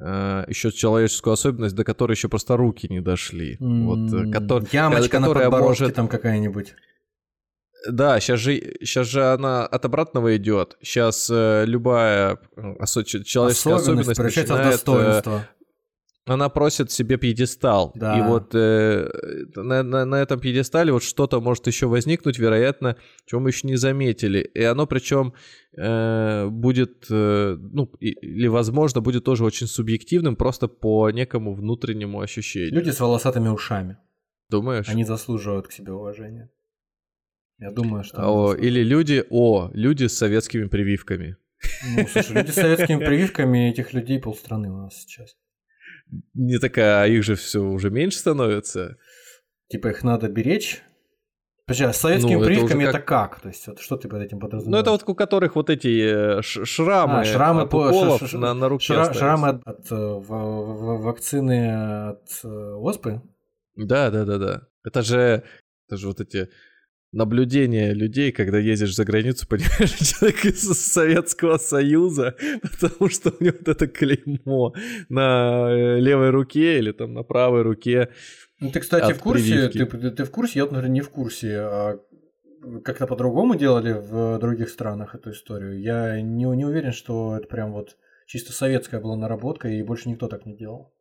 еще 0.00 0.70
человеческую 0.70 1.34
особенность, 1.34 1.74
до 1.74 1.82
которой 1.82 2.12
еще 2.12 2.28
просто 2.28 2.56
руки 2.56 2.86
не 2.88 3.00
дошли. 3.00 3.56
Вот, 3.58 4.32
который, 4.32 4.68
Ямочка 4.70 5.18
которая 5.18 5.50
на 5.50 5.58
может 5.58 5.96
там 5.96 6.06
какая-нибудь. 6.06 6.76
Да, 7.90 8.20
сейчас 8.20 8.38
же, 8.38 8.60
сейчас 8.80 9.08
же 9.08 9.24
она 9.24 9.66
от 9.66 9.84
обратного 9.84 10.36
идет. 10.36 10.76
Сейчас 10.82 11.28
э, 11.30 11.64
любая 11.66 12.38
осо- 12.56 13.02
человеческая 13.02 13.74
особенность, 13.74 14.08
особенность 14.08 14.36
начинает, 14.36 14.68
в 14.68 14.70
достоинство 14.70 15.48
она 16.28 16.48
просит 16.48 16.90
себе 16.90 17.16
пьедестал. 17.16 17.92
Да. 17.94 18.18
И 18.18 18.22
вот 18.22 18.54
э, 18.54 19.08
на, 19.56 19.82
на, 19.82 20.04
на 20.04 20.16
этом 20.16 20.38
пьедестале 20.38 20.92
вот 20.92 21.02
что-то 21.02 21.40
может 21.40 21.66
еще 21.66 21.86
возникнуть, 21.86 22.38
вероятно, 22.38 22.96
чего 23.24 23.40
мы 23.40 23.50
еще 23.50 23.66
не 23.66 23.76
заметили. 23.76 24.40
И 24.40 24.62
оно 24.62 24.86
причем 24.86 25.32
э, 25.76 26.46
будет, 26.48 27.06
э, 27.10 27.56
ну, 27.58 27.90
или 28.00 28.46
возможно, 28.48 29.00
будет 29.00 29.24
тоже 29.24 29.44
очень 29.44 29.66
субъективным, 29.66 30.36
просто 30.36 30.68
по 30.68 31.10
некому 31.10 31.54
внутреннему 31.54 32.20
ощущению. 32.20 32.74
Люди 32.74 32.90
с 32.90 33.00
волосатыми 33.00 33.48
ушами. 33.48 33.96
Думаешь? 34.50 34.88
Они 34.88 35.04
заслуживают 35.04 35.68
к 35.68 35.72
себе 35.72 35.92
уважения. 35.92 36.50
Я 37.58 37.70
думаю, 37.70 38.04
что... 38.04 38.22
О, 38.22 38.54
или 38.54 38.82
люди, 38.84 39.24
о, 39.30 39.70
люди 39.72 40.06
с 40.06 40.16
советскими 40.16 40.68
прививками. 40.68 41.36
Ну, 41.84 42.06
слушай, 42.06 42.36
люди 42.36 42.50
с 42.50 42.54
советскими 42.54 43.04
прививками, 43.04 43.70
этих 43.70 43.92
людей 43.92 44.20
полстраны 44.20 44.70
у 44.70 44.76
нас 44.76 44.94
сейчас 44.94 45.34
не 46.34 46.58
такая, 46.58 47.02
а 47.02 47.06
их 47.06 47.22
же 47.24 47.34
все 47.34 47.60
уже 47.60 47.90
меньше 47.90 48.18
становится. 48.18 48.96
Типа 49.68 49.88
их 49.88 50.02
надо 50.02 50.28
беречь. 50.28 50.82
Подожди, 51.66 51.84
а 51.84 51.92
с 51.92 51.98
советскими 51.98 52.36
ну, 52.36 52.44
прививками 52.46 52.84
это, 52.84 52.92
как... 52.92 53.00
это 53.00 53.06
как? 53.06 53.40
То 53.42 53.48
есть, 53.48 53.66
вот, 53.66 53.78
что 53.80 53.98
ты 53.98 54.08
под 54.08 54.22
этим 54.22 54.40
подразумеваешь? 54.40 54.72
Ну, 54.72 54.80
это 54.80 54.90
вот 54.90 55.06
у 55.06 55.14
которых 55.14 55.54
вот 55.54 55.68
эти 55.68 56.38
э, 56.38 56.42
шрамы, 56.42 57.20
а, 57.20 57.24
шрамы 57.24 57.62
от 57.62 57.74
уколов 57.74 58.20
ш- 58.20 58.26
ш- 58.26 58.38
на, 58.38 58.54
на 58.54 58.70
руке 58.70 58.94
шра- 58.94 59.12
Шрамы 59.12 59.48
от, 59.48 59.66
от 59.66 59.90
в, 59.90 60.20
в, 60.20 61.02
вакцины 61.02 62.08
от 62.08 62.22
э, 62.42 62.48
оспы? 62.48 63.20
Да, 63.76 64.10
да, 64.10 64.24
да, 64.24 64.38
да. 64.38 64.62
Это 64.82 65.02
же, 65.02 65.44
это 65.86 65.98
же 65.98 66.06
вот 66.06 66.22
эти 66.22 66.48
наблюдение 67.12 67.94
людей, 67.94 68.32
когда 68.32 68.58
ездишь 68.58 68.94
за 68.94 69.04
границу, 69.04 69.46
понимаешь, 69.48 69.94
человек 69.94 70.44
из 70.44 70.62
Советского 70.62 71.58
Союза, 71.58 72.36
потому 72.62 73.10
что 73.10 73.32
у 73.38 73.44
него 73.44 73.56
вот 73.58 73.68
это 73.68 73.86
клеймо 73.86 74.74
на 75.08 75.68
э, 75.70 76.00
левой 76.00 76.30
руке 76.30 76.78
или 76.78 76.92
там 76.92 77.14
на 77.14 77.22
правой 77.22 77.62
руке. 77.62 78.10
Ну, 78.60 78.70
ты, 78.70 78.80
кстати, 78.80 79.12
в 79.12 79.20
курсе, 79.20 79.68
ты, 79.68 79.86
ты 79.86 80.24
в 80.24 80.30
курсе, 80.30 80.60
я, 80.60 80.64
например, 80.64 80.88
не 80.88 81.00
в 81.00 81.10
курсе, 81.10 81.58
а 81.58 82.00
как-то 82.84 83.06
по-другому 83.06 83.54
делали 83.54 83.92
в 83.92 84.38
других 84.38 84.68
странах 84.68 85.14
эту 85.14 85.30
историю. 85.30 85.80
Я 85.80 86.20
не, 86.20 86.44
не 86.44 86.64
уверен, 86.64 86.92
что 86.92 87.36
это 87.36 87.46
прям 87.46 87.72
вот 87.72 87.96
чисто 88.26 88.52
советская 88.52 89.00
была 89.00 89.16
наработка, 89.16 89.68
и 89.68 89.82
больше 89.82 90.08
никто 90.08 90.28
так 90.28 90.44
не 90.44 90.56
делал. 90.56 90.92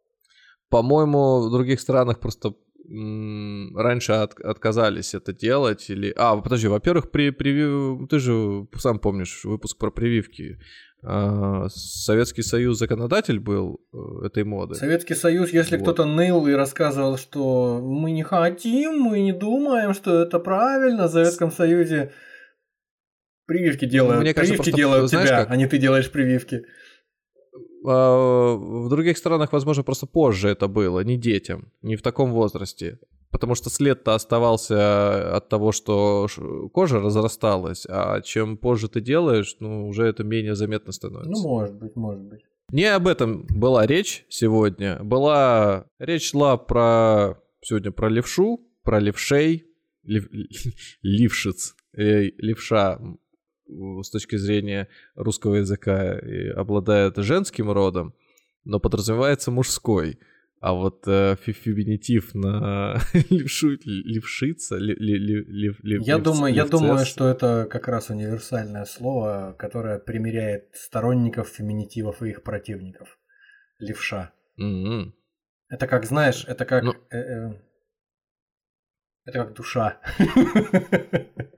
По-моему, 0.70 1.48
в 1.48 1.52
других 1.52 1.80
странах 1.80 2.20
просто 2.20 2.54
раньше 2.88 4.14
от, 4.14 4.40
отказались 4.40 5.14
это 5.14 5.34
делать 5.34 5.90
или... 5.90 6.14
А, 6.16 6.38
подожди, 6.38 6.68
во-первых, 6.68 7.12
при, 7.12 7.32
при... 7.32 8.08
ты 8.08 8.20
же 8.20 8.68
сам 8.78 9.00
помнишь 9.00 9.44
выпуск 9.44 9.78
про 9.78 9.92
прививки. 9.92 10.58
А, 11.04 11.68
Советский 11.70 12.42
Союз 12.42 12.80
законодатель 12.80 13.40
был 13.40 13.82
э, 13.94 14.28
этой 14.28 14.44
моды. 14.44 14.76
Советский 14.76 15.16
Союз, 15.16 15.52
если 15.52 15.78
вот. 15.78 15.84
кто-то 15.84 16.06
ныл 16.06 16.48
и 16.48 16.54
рассказывал, 16.54 17.18
что 17.18 17.80
мы 17.82 18.12
не 18.12 18.24
хотим, 18.24 19.00
мы 19.00 19.20
не 19.20 19.34
думаем, 19.34 19.94
что 19.94 20.22
это 20.22 20.40
правильно, 20.40 21.08
в 21.08 21.12
Советском 21.12 21.52
Союзе 21.52 22.14
прививки 23.46 23.86
делают, 23.86 24.22
Мне 24.22 24.34
прививки 24.34 24.58
кажется, 24.58 24.78
делают 24.78 25.10
знаешь, 25.10 25.28
тебя, 25.28 25.40
как... 25.40 25.52
а 25.52 25.56
не 25.56 25.68
ты 25.68 25.78
делаешь 25.78 26.10
прививки. 26.10 26.64
А, 27.88 28.56
в 28.56 28.90
других 28.90 29.18
странах, 29.18 29.54
возможно, 29.54 29.84
просто 29.84 30.08
позже 30.08 30.50
это 30.50 30.68
было, 30.68 31.04
не 31.04 31.18
детям, 31.18 31.72
не 31.82 31.96
в 31.96 32.02
таком 32.02 32.32
возрасте. 32.32 33.00
Потому 33.32 33.56
что 33.56 33.70
след-то 33.70 34.16
оставался 34.16 35.36
от 35.36 35.50
того, 35.50 35.72
что 35.72 36.28
кожа 36.74 37.00
разрасталась, 37.00 37.86
а 37.90 38.22
чем 38.22 38.58
позже 38.58 38.88
ты 38.88 39.02
делаешь, 39.02 39.58
ну, 39.60 39.88
уже 39.88 40.06
это 40.06 40.24
менее 40.24 40.56
заметно 40.56 40.92
становится. 40.92 41.32
Ну, 41.32 41.42
может 41.48 41.76
быть, 41.76 41.96
может 41.96 42.24
быть. 42.24 42.42
Не 42.72 42.86
об 42.86 43.08
этом 43.08 43.46
была 43.50 43.86
речь 43.86 44.26
сегодня. 44.30 45.00
Была 45.04 45.86
речь 46.00 46.32
шла 46.32 46.58
про 46.58 47.38
сегодня 47.62 47.92
про 47.92 48.10
левшу, 48.10 48.62
про 48.84 49.00
левшей, 49.00 49.66
лев, 50.04 50.28
лившиц, 51.02 51.76
э, 51.98 52.32
левша 52.38 53.00
с 53.68 54.10
точки 54.10 54.36
зрения 54.36 54.88
русского 55.16 55.56
языка 55.56 56.18
и 56.20 56.48
обладает 56.50 57.18
женским 57.18 57.72
родом, 57.72 58.14
но 58.64 58.80
подразумевается 58.80 59.52
мужской. 59.52 60.20
А 60.60 60.74
вот 60.74 61.08
э, 61.08 61.36
феминитив 61.36 62.34
на 62.34 63.00
левшу, 63.30 63.78
левшица, 63.84 64.78
ли, 64.78 64.96
ли, 64.96 65.46
ли, 65.46 66.00
я, 66.02 66.18
думаю, 66.18 66.52
я 66.52 66.66
думаю, 66.66 67.06
что 67.06 67.28
это 67.28 67.68
как 67.70 67.88
раз 67.88 68.10
универсальное 68.10 68.86
слово, 68.86 69.56
которое 69.60 70.00
примеряет 70.00 70.70
сторонников 70.74 71.50
феминитивов 71.50 72.24
и 72.24 72.30
их 72.30 72.42
противников. 72.42 73.20
Левша. 73.78 74.34
Mm-hmm. 74.60 75.12
Это 75.70 75.86
как, 75.88 76.06
знаешь, 76.06 76.44
это 76.48 76.66
как... 76.66 76.84
Ну... 76.84 76.94
Э, 77.12 77.18
э, 77.18 77.54
это 79.26 79.40
как 79.40 79.54
душа. 79.54 80.02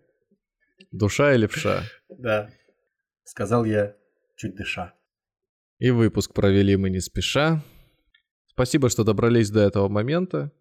Душа 0.92 1.34
и 1.34 1.38
левша. 1.38 1.84
Да. 2.10 2.50
Сказал 3.24 3.64
я, 3.64 3.96
чуть 4.36 4.56
дыша. 4.56 4.94
И 5.78 5.92
выпуск 5.92 6.34
провели 6.34 6.76
мы 6.76 6.90
не 6.90 7.00
спеша. 7.00 7.64
Спасибо, 8.48 8.90
что 8.90 9.04
добрались 9.04 9.52
до 9.52 9.62
этого 9.62 9.88
момента. 9.88 10.52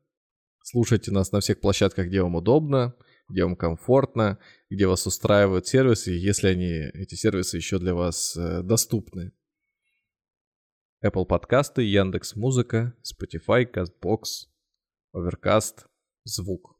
Слушайте 0.62 1.10
нас 1.10 1.32
на 1.32 1.40
всех 1.40 1.60
площадках, 1.60 2.07
где 2.07 2.23
вам 2.23 2.36
удобно, 2.36 2.94
где 3.28 3.44
вам 3.44 3.57
комфортно, 3.57 4.39
где 4.70 4.86
вас 4.86 5.07
устраивают 5.07 5.66
сервисы, 5.66 6.10
если 6.10 6.48
они, 6.48 6.90
эти 6.94 7.15
сервисы 7.15 7.57
еще 7.57 7.78
для 7.78 7.94
вас 7.94 8.36
э, 8.36 8.62
доступны. 8.62 9.32
Apple 11.05 11.24
подкасты, 11.24 11.82
Яндекс 11.82 12.36
Музыка, 12.36 12.94
Spotify, 13.02 13.66
CastBox, 13.70 14.48
Overcast, 15.15 15.86
Звук. 16.24 16.76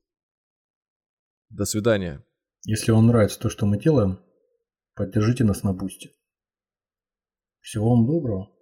До 1.49 1.65
свидания. 1.65 2.23
Если 2.65 2.91
вам 2.91 3.07
нравится 3.07 3.39
то, 3.39 3.49
что 3.49 3.67
мы 3.67 3.78
делаем, 3.78 4.20
поддержите 4.95 5.45
нас 5.45 5.62
на 5.62 5.73
бусте. 5.73 6.15
Всего 7.61 7.91
вам 7.91 8.07
доброго. 8.07 8.58